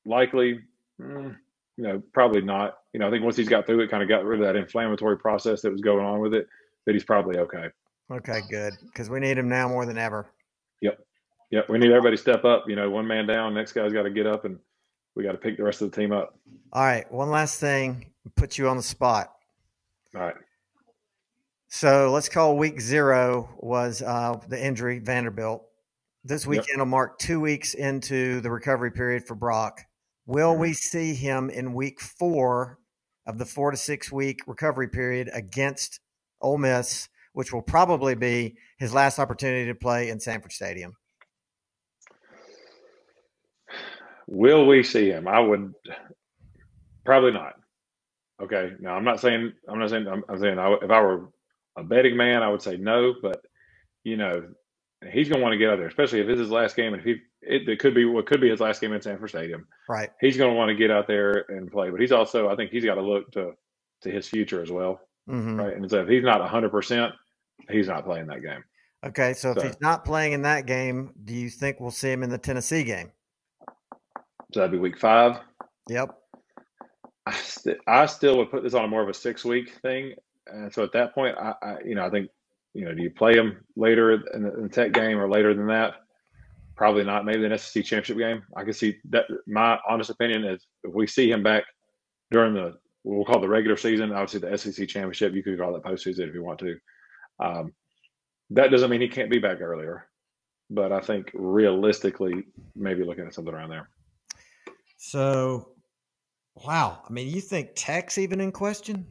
likely. 0.06 0.62
Mm, 1.02 1.36
you 1.78 1.84
know, 1.84 2.02
probably 2.14 2.42
not. 2.42 2.76
You 2.94 3.02
know, 3.02 3.08
I 3.08 3.12
think 3.12 3.26
once 3.26 3.36
he's 3.36 3.50
got 3.50 3.66
through 3.66 3.82
it, 3.82 3.92
kind 3.92 4.04
of 4.04 4.10
got 4.10 4.24
rid 4.24 4.40
of 4.42 4.46
that 4.46 4.58
inflammatory 4.58 5.18
process 5.18 5.62
that 5.62 5.72
was 5.72 5.82
going 5.82 6.06
on 6.06 6.22
with 6.22 6.34
it, 6.34 6.48
that 6.86 6.94
he's 6.94 7.06
probably 7.06 7.38
okay. 7.40 7.68
Okay, 8.12 8.42
good. 8.50 8.74
Because 8.86 9.10
we 9.10 9.20
need 9.20 9.38
him 9.38 9.48
now 9.48 9.70
more 9.70 9.86
than 9.86 9.98
ever. 9.98 10.28
Yep. 10.82 11.00
Yep. 11.52 11.70
We 11.70 11.78
need 11.78 11.92
everybody 11.92 12.18
to 12.18 12.22
step 12.22 12.44
up. 12.44 12.66
You 12.68 12.76
know, 12.76 12.90
one 12.90 13.08
man 13.08 13.26
down, 13.26 13.54
next 13.54 13.72
guy's 13.72 13.94
got 13.94 14.04
to 14.04 14.10
get 14.10 14.28
up, 14.28 14.46
and 14.46 14.60
we 15.16 15.24
got 15.24 15.32
to 15.32 15.38
pick 15.38 15.58
the 15.58 15.64
rest 15.64 15.82
of 15.82 15.92
the 15.92 15.98
team 15.98 16.12
up. 16.12 16.38
All 16.74 16.84
right. 16.84 17.10
One 17.12 17.30
last 17.30 17.60
thing, 17.60 18.12
put 18.36 18.58
you 18.58 18.68
on 18.68 18.78
the 18.78 18.84
spot. 18.84 19.34
All 20.16 20.22
right. 20.22 20.36
So 21.70 22.12
let's 22.12 22.28
call 22.28 22.58
week 22.58 22.82
zero 22.82 23.50
was 23.58 24.02
uh, 24.02 24.38
the 24.50 24.62
injury, 24.62 25.00
Vanderbilt. 25.00 25.64
This 26.24 26.46
weekend 26.46 26.68
yep. 26.70 26.80
will 26.80 26.86
mark 26.86 27.18
two 27.18 27.40
weeks 27.40 27.74
into 27.74 28.42
the 28.42 28.52
recovery 28.52 28.92
period 28.92 29.26
for 29.26 29.36
Brock. 29.36 29.82
Will 30.26 30.56
we 30.56 30.74
see 30.74 31.16
him 31.16 31.50
in 31.50 31.74
week 31.74 32.02
four 32.02 32.78
of 33.26 33.38
the 33.38 33.46
four 33.46 33.72
to 33.72 33.78
six 33.78 34.12
week 34.12 34.42
recovery 34.48 34.90
period 34.90 35.30
against 35.34 36.02
Ole 36.42 36.58
Miss, 36.58 37.08
which 37.34 37.54
will 37.54 37.62
probably 37.62 38.16
be 38.16 38.56
his 38.78 38.94
last 38.94 39.20
opportunity 39.20 39.68
to 39.68 39.76
play 39.76 40.10
in 40.10 40.20
Sanford 40.20 40.52
Stadium? 40.52 40.94
Will 44.28 44.66
we 44.66 44.84
see 44.84 45.10
him? 45.10 45.28
I 45.28 45.40
would 45.40 45.74
probably 47.06 47.32
not. 47.32 47.54
Okay. 48.42 48.72
Now 48.80 48.96
I'm 48.96 49.04
not 49.04 49.20
saying 49.20 49.54
I'm 49.68 49.80
not 49.80 49.90
saying 49.90 50.08
I'm, 50.08 50.24
I'm 50.30 50.40
saying 50.40 50.58
I, 50.58 50.74
if 50.82 50.90
I 50.90 51.02
were 51.02 51.30
a 51.78 51.84
betting 51.84 52.16
man, 52.16 52.42
I 52.42 52.50
would 52.50 52.62
say 52.62 52.78
no. 52.78 53.14
But 53.22 53.42
you 54.04 54.18
know, 54.18 54.48
he's 55.10 55.30
going 55.30 55.40
to 55.40 55.44
want 55.44 55.54
to 55.54 55.58
get 55.58 55.70
out 55.70 55.78
there, 55.78 55.88
especially 55.88 56.22
if 56.22 56.30
it's 56.30 56.40
his 56.40 56.50
last 56.50 56.76
game. 56.76 56.94
And 56.94 57.02
if 57.02 57.06
he, 57.06 57.18
it, 57.42 57.68
it, 57.68 57.80
could 57.80 57.94
be 57.94 58.06
what 58.06 58.26
could 58.26 58.42
be 58.42 58.50
his 58.50 58.60
last 58.60 58.82
game 58.82 58.94
in 58.94 59.02
Sanford 59.02 59.30
Stadium. 59.30 59.68
Right. 59.90 60.10
He's 60.20 60.38
going 60.38 60.52
to 60.52 60.58
want 60.58 60.70
to 60.70 60.76
get 60.76 60.92
out 60.92 61.08
there 61.08 61.46
and 61.50 61.72
play. 61.72 61.90
But 61.90 62.00
he's 62.00 62.12
also, 62.12 62.50
I 62.50 62.56
think, 62.56 62.72
he's 62.72 62.86
got 62.86 62.96
to 62.96 63.02
look 63.02 63.32
to 63.34 63.54
to 64.02 64.10
his 64.10 64.28
future 64.28 64.62
as 64.62 64.72
well. 64.72 65.00
Mm-hmm. 65.30 65.60
Right. 65.60 65.76
And 65.76 65.90
so 65.90 66.02
if 66.02 66.08
he's 66.08 66.24
not 66.24 66.40
100, 66.40 66.70
percent 66.70 67.14
he's 67.70 67.88
not 67.88 68.06
playing 68.06 68.28
that 68.28 68.42
game. 68.42 68.64
Okay. 69.06 69.34
So, 69.34 69.54
so 69.54 69.60
if 69.60 69.66
he's 69.66 69.82
not 69.82 70.06
playing 70.06 70.34
in 70.34 70.42
that 70.44 70.66
game, 70.66 71.14
do 71.26 71.34
you 71.34 71.50
think 71.50 71.80
we'll 71.80 71.92
see 71.92 72.12
him 72.12 72.24
in 72.24 72.30
the 72.30 72.38
Tennessee 72.38 72.84
game? 72.84 73.12
So 74.54 74.60
that'd 74.60 74.72
be 74.72 74.78
week 74.78 75.00
five. 75.00 75.40
Yep. 75.90 76.10
I, 77.26 77.34
st- 77.34 77.78
I 77.88 78.06
still 78.06 78.38
would 78.38 78.52
put 78.52 78.64
this 78.64 78.74
on 78.74 78.90
more 78.90 79.02
of 79.02 79.10
a 79.10 79.14
six 79.14 79.46
week 79.46 79.74
thing. 79.82 80.14
And 80.48 80.74
so 80.74 80.84
at 80.84 80.92
that 80.94 81.14
point, 81.14 81.38
I, 81.38 81.54
I 81.62 81.76
you 81.86 81.96
know, 81.96 82.06
I 82.06 82.10
think 82.10 82.30
you 82.74 82.86
know, 82.86 82.94
do 82.94 83.02
you 83.02 83.10
play 83.10 83.36
him 83.36 83.58
later 83.76 84.12
in 84.34 84.44
the, 84.44 84.54
in 84.56 84.64
the, 84.64 84.70
Tech 84.70 84.94
game 84.94 85.20
or 85.20 85.30
later 85.30 85.54
than 85.54 85.68
that? 85.68 85.96
Probably 86.76 87.04
not. 87.04 87.26
Maybe 87.26 87.48
the 87.48 87.58
SEC 87.58 87.84
championship 87.84 88.18
game. 88.18 88.44
I 88.56 88.64
can 88.64 88.74
see 88.74 88.98
that. 89.10 89.26
My 89.46 89.78
honest 89.88 90.10
opinion 90.10 90.46
is 90.46 90.66
if 90.84 90.94
we 90.94 91.06
see 91.06 91.30
him 91.30 91.44
back 91.44 91.64
during 92.32 92.54
the 92.54 92.78
we'll 93.04 93.26
call 93.26 93.40
the 93.40 93.48
regular 93.48 93.78
season, 93.78 94.12
obviously 94.12 94.50
the 94.50 94.58
SEC 94.58 94.88
championship, 94.88 95.34
you 95.34 95.44
could 95.44 95.60
call 95.60 95.74
that 95.74 95.84
postseason 95.84 96.28
if 96.28 96.34
you 96.34 96.44
want 96.44 96.60
to. 96.60 96.78
Um, 97.42 97.74
that 98.52 98.70
doesn't 98.70 98.90
mean 98.90 99.02
he 99.02 99.08
can't 99.08 99.32
be 99.32 99.40
back 99.40 99.62
earlier, 99.62 100.08
but 100.70 100.92
I 100.92 101.00
think 101.00 101.32
realistically, 101.34 102.46
maybe 102.76 103.04
looking 103.04 103.26
at 103.26 103.34
something 103.34 103.54
around 103.54 103.70
there. 103.70 103.90
So, 104.98 105.70
wow. 106.56 107.02
I 107.08 107.12
mean, 107.12 107.28
you 107.28 107.42
think 107.42 107.72
Tech's 107.76 108.18
even 108.18 108.40
in 108.40 108.52
question? 108.52 109.06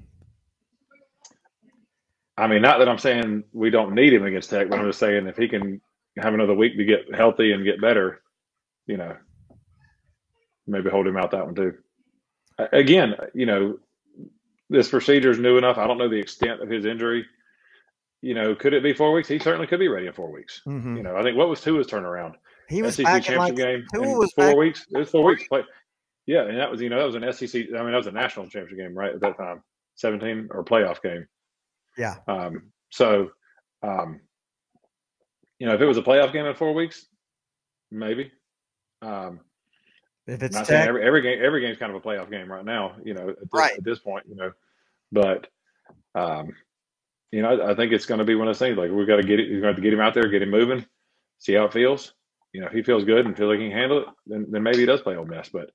I 2.36 2.46
mean, 2.46 2.62
not 2.62 2.78
that 2.78 2.88
I'm 2.88 2.98
saying 2.98 3.44
we 3.52 3.68
don't 3.68 3.94
need 3.94 4.14
him 4.14 4.24
against 4.24 4.48
Tech, 4.48 4.70
but 4.70 4.78
I'm 4.78 4.86
just 4.86 4.98
saying 4.98 5.26
if 5.26 5.36
he 5.36 5.48
can 5.48 5.80
have 6.16 6.32
another 6.32 6.54
week 6.54 6.76
to 6.76 6.84
get 6.84 7.14
healthy 7.14 7.52
and 7.52 7.64
get 7.64 7.80
better, 7.80 8.22
you 8.86 8.96
know, 8.96 9.14
maybe 10.66 10.88
hold 10.88 11.06
him 11.06 11.16
out 11.18 11.32
that 11.32 11.44
one 11.44 11.54
too. 11.54 11.74
Again, 12.72 13.14
you 13.34 13.46
know, 13.46 13.78
this 14.70 14.88
procedure 14.88 15.30
is 15.30 15.38
new 15.38 15.58
enough. 15.58 15.76
I 15.76 15.86
don't 15.86 15.98
know 15.98 16.08
the 16.08 16.16
extent 16.16 16.62
of 16.62 16.70
his 16.70 16.86
injury. 16.86 17.26
You 18.22 18.34
know, 18.34 18.54
could 18.54 18.74
it 18.74 18.82
be 18.82 18.92
four 18.92 19.12
weeks? 19.12 19.28
He 19.28 19.38
certainly 19.38 19.66
could 19.66 19.80
be 19.80 19.88
ready 19.88 20.06
in 20.06 20.12
four 20.12 20.30
weeks. 20.30 20.60
Mm-hmm. 20.66 20.98
You 20.98 21.02
know, 21.02 21.16
I 21.16 21.22
think 21.22 21.36
what 21.36 21.48
was 21.48 21.60
Tua's 21.60 21.86
turnaround? 21.86 22.34
He 22.68 22.82
was 22.82 22.96
SEC 22.96 23.04
championship 23.04 23.38
like, 23.38 23.56
game. 23.56 23.84
Tua 23.92 24.18
was 24.18 24.32
four 24.32 24.46
back. 24.48 24.56
weeks. 24.56 24.86
It 24.90 24.98
was 24.98 25.10
four 25.10 25.24
weeks. 25.24 25.48
Play. 25.48 25.62
Yeah, 26.26 26.42
and 26.42 26.58
that 26.58 26.70
was 26.70 26.80
you 26.80 26.90
know 26.90 26.98
that 26.98 27.06
was 27.06 27.14
an 27.14 27.32
SEC. 27.32 27.62
I 27.74 27.82
mean 27.82 27.90
that 27.90 27.96
was 27.96 28.06
a 28.06 28.12
national 28.12 28.46
championship 28.46 28.78
game 28.78 28.94
right 28.94 29.14
at 29.14 29.20
that 29.20 29.36
time, 29.36 29.62
seventeen 29.94 30.48
or 30.50 30.64
playoff 30.64 31.02
game. 31.02 31.26
Yeah. 31.96 32.16
Um, 32.28 32.70
so, 32.90 33.30
um, 33.82 34.20
you 35.58 35.66
know, 35.66 35.74
if 35.74 35.80
it 35.80 35.86
was 35.86 35.98
a 35.98 36.02
playoff 36.02 36.32
game 36.32 36.46
in 36.46 36.54
four 36.54 36.74
weeks, 36.74 37.06
maybe. 37.90 38.30
Um, 39.02 39.40
if 40.26 40.42
it's 40.42 40.66
saying 40.66 40.88
every, 40.88 41.04
every 41.04 41.22
game, 41.22 41.40
every 41.42 41.60
game's 41.60 41.78
kind 41.78 41.94
of 41.94 41.96
a 41.96 42.06
playoff 42.06 42.30
game 42.30 42.50
right 42.50 42.64
now. 42.64 42.96
You 43.04 43.14
know, 43.14 43.30
at 43.30 43.40
this, 43.40 43.48
right. 43.52 43.72
at 43.76 43.84
this 43.84 43.98
point, 43.98 44.26
you 44.28 44.36
know, 44.36 44.52
but, 45.10 45.48
um, 46.14 46.54
you 47.32 47.42
know, 47.42 47.70
I, 47.70 47.74
think 47.74 47.92
it's 47.92 48.06
going 48.06 48.18
to 48.18 48.24
be 48.24 48.34
one 48.34 48.48
of 48.48 48.54
those 48.54 48.58
things. 48.58 48.76
Like 48.76 48.90
we've 48.90 49.06
got 49.06 49.16
to 49.16 49.22
get 49.22 49.40
it. 49.40 49.50
We're 49.50 49.60
going 49.60 49.76
to 49.76 49.80
get 49.80 49.92
him 49.92 50.00
out 50.00 50.14
there, 50.14 50.28
get 50.28 50.42
him 50.42 50.50
moving, 50.50 50.84
see 51.38 51.54
how 51.54 51.64
it 51.64 51.72
feels. 51.72 52.14
You 52.52 52.60
know, 52.60 52.66
if 52.66 52.72
he 52.72 52.82
feels 52.82 53.04
good 53.04 53.26
and 53.26 53.36
feels 53.36 53.50
like 53.50 53.60
he 53.60 53.68
can 53.68 53.76
handle 53.76 54.00
it, 54.00 54.06
then 54.26 54.46
then 54.50 54.62
maybe 54.62 54.78
he 54.78 54.86
does 54.86 55.02
play 55.02 55.16
Ole 55.16 55.24
Miss. 55.26 55.48
But 55.48 55.70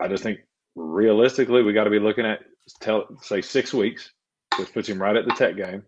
I 0.00 0.08
just 0.08 0.22
think 0.22 0.40
realistically, 0.74 1.62
we 1.62 1.72
got 1.72 1.84
to 1.84 1.90
be 1.90 1.98
looking 1.98 2.24
at 2.24 2.40
tell 2.80 3.06
say 3.20 3.42
six 3.42 3.74
weeks 3.74 4.12
which 4.58 4.72
puts 4.72 4.88
him 4.88 5.00
right 5.00 5.16
at 5.16 5.24
the 5.24 5.32
Tech 5.32 5.56
game. 5.56 5.82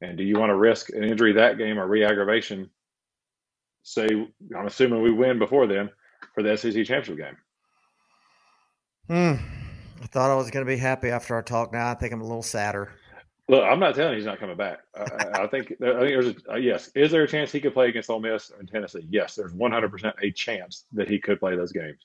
And 0.00 0.16
do 0.18 0.24
you 0.24 0.38
want 0.38 0.50
to 0.50 0.56
risk 0.56 0.90
an 0.90 1.04
injury 1.04 1.32
that 1.34 1.58
game 1.58 1.78
or 1.78 1.86
re-aggravation? 1.86 2.70
Say, 3.82 4.06
I'm 4.06 4.66
assuming 4.66 5.02
we 5.02 5.12
win 5.12 5.38
before 5.38 5.66
then 5.66 5.90
for 6.34 6.42
the 6.42 6.56
SEC 6.56 6.84
championship 6.84 7.16
game. 7.16 7.36
Hmm. 9.08 9.44
I 10.02 10.06
thought 10.06 10.30
I 10.30 10.34
was 10.34 10.50
going 10.50 10.66
to 10.66 10.70
be 10.70 10.76
happy 10.76 11.08
after 11.08 11.34
our 11.34 11.42
talk. 11.42 11.72
Now 11.72 11.90
I 11.90 11.94
think 11.94 12.12
I'm 12.12 12.20
a 12.20 12.26
little 12.26 12.42
sadder. 12.42 12.92
Look, 13.48 13.62
I'm 13.62 13.78
not 13.78 13.94
telling 13.94 14.12
you 14.12 14.16
he's 14.18 14.26
not 14.26 14.40
coming 14.40 14.56
back. 14.56 14.78
I, 14.96 15.42
I 15.42 15.46
think 15.46 15.72
I 15.80 16.00
think 16.00 16.08
there's 16.10 16.26
a 16.28 16.52
uh, 16.52 16.56
yes. 16.56 16.90
Is 16.94 17.12
there 17.12 17.22
a 17.22 17.28
chance 17.28 17.52
he 17.52 17.60
could 17.60 17.74
play 17.74 17.88
against 17.88 18.10
Ole 18.10 18.20
Miss 18.20 18.50
and 18.58 18.68
Tennessee? 18.68 19.06
Yes, 19.08 19.36
there's 19.36 19.52
100 19.52 19.90
percent 19.90 20.16
a 20.20 20.32
chance 20.32 20.84
that 20.94 21.08
he 21.08 21.20
could 21.20 21.38
play 21.38 21.56
those 21.56 21.72
games. 21.72 22.04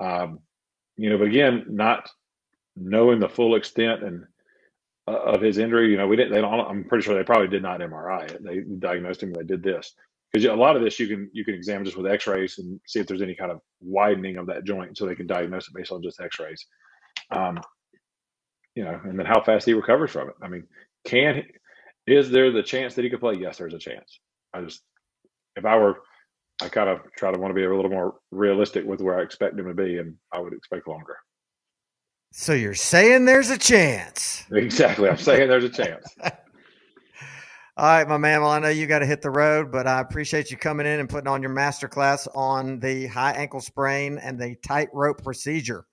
Um, 0.00 0.40
you 0.96 1.10
know, 1.10 1.18
but 1.18 1.26
again, 1.26 1.66
not 1.68 2.08
knowing 2.76 3.20
the 3.20 3.28
full 3.28 3.54
extent 3.54 4.02
and 4.02 4.24
uh, 5.06 5.12
of 5.12 5.42
his 5.42 5.58
injury. 5.58 5.90
You 5.90 5.98
know, 5.98 6.06
we 6.06 6.16
didn't. 6.16 6.32
They 6.32 6.40
don't. 6.40 6.60
I'm 6.60 6.84
pretty 6.84 7.04
sure 7.04 7.14
they 7.16 7.24
probably 7.24 7.48
did 7.48 7.62
not 7.62 7.80
MRI 7.80 8.30
it. 8.30 8.44
They 8.44 8.60
diagnosed 8.60 9.22
him. 9.22 9.32
They 9.32 9.44
did 9.44 9.62
this 9.62 9.94
because 10.32 10.46
a 10.46 10.54
lot 10.54 10.76
of 10.76 10.82
this 10.82 10.98
you 10.98 11.08
can 11.08 11.30
you 11.32 11.44
can 11.44 11.54
examine 11.54 11.84
just 11.84 11.96
with 11.96 12.10
X-rays 12.10 12.58
and 12.58 12.80
see 12.86 13.00
if 13.00 13.06
there's 13.06 13.22
any 13.22 13.34
kind 13.34 13.50
of 13.50 13.60
widening 13.80 14.38
of 14.38 14.46
that 14.46 14.64
joint, 14.64 14.96
so 14.96 15.04
they 15.06 15.14
can 15.14 15.26
diagnose 15.26 15.68
it 15.68 15.74
based 15.74 15.92
on 15.92 16.02
just 16.02 16.20
X-rays. 16.20 16.66
Um, 17.30 17.60
you 18.74 18.84
know, 18.84 19.00
and 19.04 19.18
then 19.18 19.26
how 19.26 19.42
fast 19.42 19.66
he 19.66 19.74
recovers 19.74 20.10
from 20.10 20.28
it. 20.28 20.34
I 20.42 20.48
mean, 20.48 20.64
can 21.04 21.36
he, 22.06 22.12
is 22.12 22.30
there 22.30 22.50
the 22.50 22.62
chance 22.62 22.94
that 22.94 23.02
he 23.04 23.10
could 23.10 23.20
play? 23.20 23.34
Yes, 23.34 23.58
there's 23.58 23.74
a 23.74 23.78
chance. 23.78 24.18
I 24.52 24.62
just 24.62 24.82
if 25.56 25.64
I 25.64 25.76
were, 25.76 25.98
I 26.60 26.68
kind 26.68 26.88
of 26.88 27.00
try 27.16 27.32
to 27.32 27.38
want 27.38 27.50
to 27.50 27.54
be 27.54 27.64
a 27.64 27.74
little 27.74 27.90
more 27.90 28.16
realistic 28.30 28.84
with 28.84 29.00
where 29.00 29.18
I 29.18 29.22
expect 29.22 29.58
him 29.58 29.66
to 29.66 29.74
be, 29.74 29.98
and 29.98 30.14
I 30.32 30.40
would 30.40 30.52
expect 30.52 30.88
longer. 30.88 31.16
So 32.32 32.54
you're 32.54 32.74
saying 32.74 33.26
there's 33.26 33.50
a 33.50 33.58
chance? 33.58 34.44
Exactly. 34.50 35.08
I'm 35.08 35.18
saying 35.18 35.48
there's 35.48 35.64
a 35.64 35.68
chance. 35.68 36.06
All 37.76 37.86
right, 37.86 38.08
my 38.08 38.18
man. 38.18 38.42
Well, 38.42 38.50
I 38.50 38.58
know 38.58 38.68
you 38.68 38.86
got 38.86 39.00
to 39.00 39.06
hit 39.06 39.22
the 39.22 39.30
road, 39.30 39.72
but 39.72 39.86
I 39.86 40.00
appreciate 40.00 40.50
you 40.50 40.56
coming 40.56 40.86
in 40.86 41.00
and 41.00 41.08
putting 41.08 41.28
on 41.28 41.42
your 41.42 41.50
master 41.50 41.88
class 41.88 42.26
on 42.34 42.78
the 42.80 43.06
high 43.06 43.32
ankle 43.32 43.60
sprain 43.60 44.18
and 44.18 44.38
the 44.38 44.56
tightrope 44.66 45.22
procedure. 45.22 45.86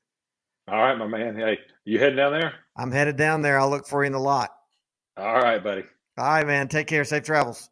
All 0.69 0.79
right, 0.79 0.97
my 0.97 1.07
man. 1.07 1.35
Hey, 1.35 1.57
you 1.89 1.99
heading 1.99 2.17
down 2.17 2.31
there? 2.31 2.53
I'm 2.77 2.91
headed 2.91 3.17
down 3.17 3.41
there. 3.41 3.59
I'll 3.59 3.69
look 3.69 3.87
for 3.87 4.03
you 4.03 4.07
in 4.07 4.13
the 4.13 4.19
lot. 4.19 4.51
All 5.17 5.33
right, 5.33 5.61
buddy. 5.61 5.83
All 6.17 6.25
right, 6.25 6.45
man. 6.45 6.67
Take 6.67 6.87
care. 6.87 7.03
Safe 7.03 7.23
travels. 7.23 7.69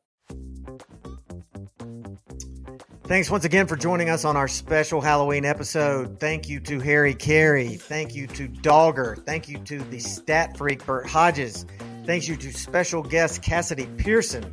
Thanks 3.03 3.29
once 3.29 3.45
again 3.45 3.67
for 3.67 3.77
joining 3.77 4.09
us 4.09 4.25
on 4.25 4.35
our 4.35 4.49
special 4.49 4.99
Halloween 4.99 5.45
episode. 5.45 6.19
Thank 6.19 6.49
you 6.49 6.59
to 6.61 6.79
Harry 6.79 7.13
Carey. 7.13 7.75
Thank 7.75 8.15
you 8.15 8.27
to 8.27 8.49
Dawger. 8.49 9.23
Thank 9.25 9.47
you 9.47 9.59
to 9.59 9.79
the 9.79 9.99
stat 9.99 10.57
freak 10.57 10.85
Bert 10.85 11.07
Hodges. 11.07 11.65
Thanks 12.05 12.27
you 12.27 12.35
to 12.35 12.51
special 12.51 13.03
guest 13.03 13.41
Cassidy 13.43 13.85
Pearson 13.97 14.51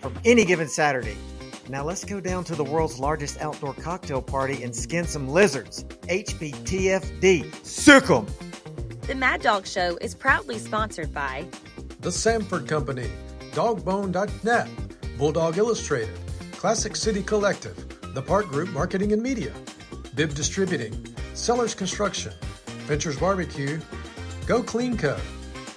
from 0.00 0.14
any 0.26 0.44
given 0.44 0.68
Saturday. 0.68 1.16
Now 1.70 1.84
let's 1.84 2.04
go 2.04 2.20
down 2.20 2.44
to 2.44 2.54
the 2.54 2.64
world's 2.64 2.98
largest 2.98 3.40
outdoor 3.40 3.72
cocktail 3.74 4.20
party 4.20 4.62
and 4.62 4.74
skin 4.74 5.06
some 5.06 5.28
lizards. 5.28 5.84
HBTFD. 6.08 7.64
Sick 7.64 8.10
'em. 8.10 8.26
The 9.02 9.14
Mad 9.14 9.42
Dawg 9.42 9.66
Show 9.66 9.96
is 10.00 10.14
proudly 10.14 10.58
sponsored 10.58 11.12
by 11.12 11.46
The 12.00 12.10
Samford 12.10 12.68
Company, 12.68 13.10
Dogbone.net, 13.52 14.68
Bulldog 15.18 15.58
Illustrated, 15.58 16.16
Classic 16.52 16.94
City 16.94 17.22
Collective, 17.22 17.76
The 18.14 18.22
Park 18.22 18.48
Group 18.48 18.68
Marketing 18.70 19.12
and 19.12 19.22
Media, 19.22 19.52
Bib 20.14 20.34
Distributing, 20.34 21.06
Sellers 21.34 21.74
Construction, 21.74 22.32
Ventures 22.86 23.18
Barbecue, 23.18 23.80
Go 24.46 24.62
Clean 24.62 24.96
Co., 24.96 25.18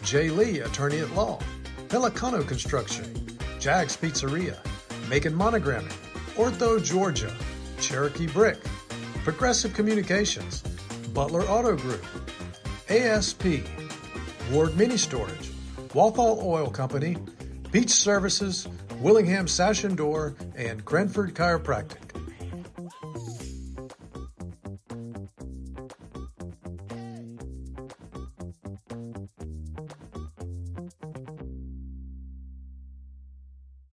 Jay 0.04 0.30
Lee, 0.30 0.60
attorney 0.60 1.00
at 1.00 1.12
law, 1.16 1.40
Pelicano 1.88 2.48
Construction, 2.48 3.38
Jags 3.60 3.98
Pizzeria, 3.98 4.58
Macon 5.10 5.34
Monogramming, 5.34 5.94
Ortho 6.36 6.84
Georgia, 6.84 7.34
Cherokee 7.80 8.28
Brick, 8.28 8.60
Progressive 9.24 9.74
Communications, 9.74 10.62
Butler 11.14 11.44
Auto 11.44 11.76
Group, 11.78 12.04
ASP, 12.89 13.45
Ward 14.51 14.76
Mini 14.77 14.97
Storage, 14.97 15.51
Walthall 15.93 16.41
Oil 16.43 16.69
Company, 16.69 17.18
Beach 17.72 17.89
Services, 17.89 18.68
Willingham 18.99 19.47
Sash 19.47 19.84
and 19.84 19.95
Door, 19.95 20.35
and 20.55 20.84
Cranford 20.84 21.34
Chiropractic. 21.34 22.02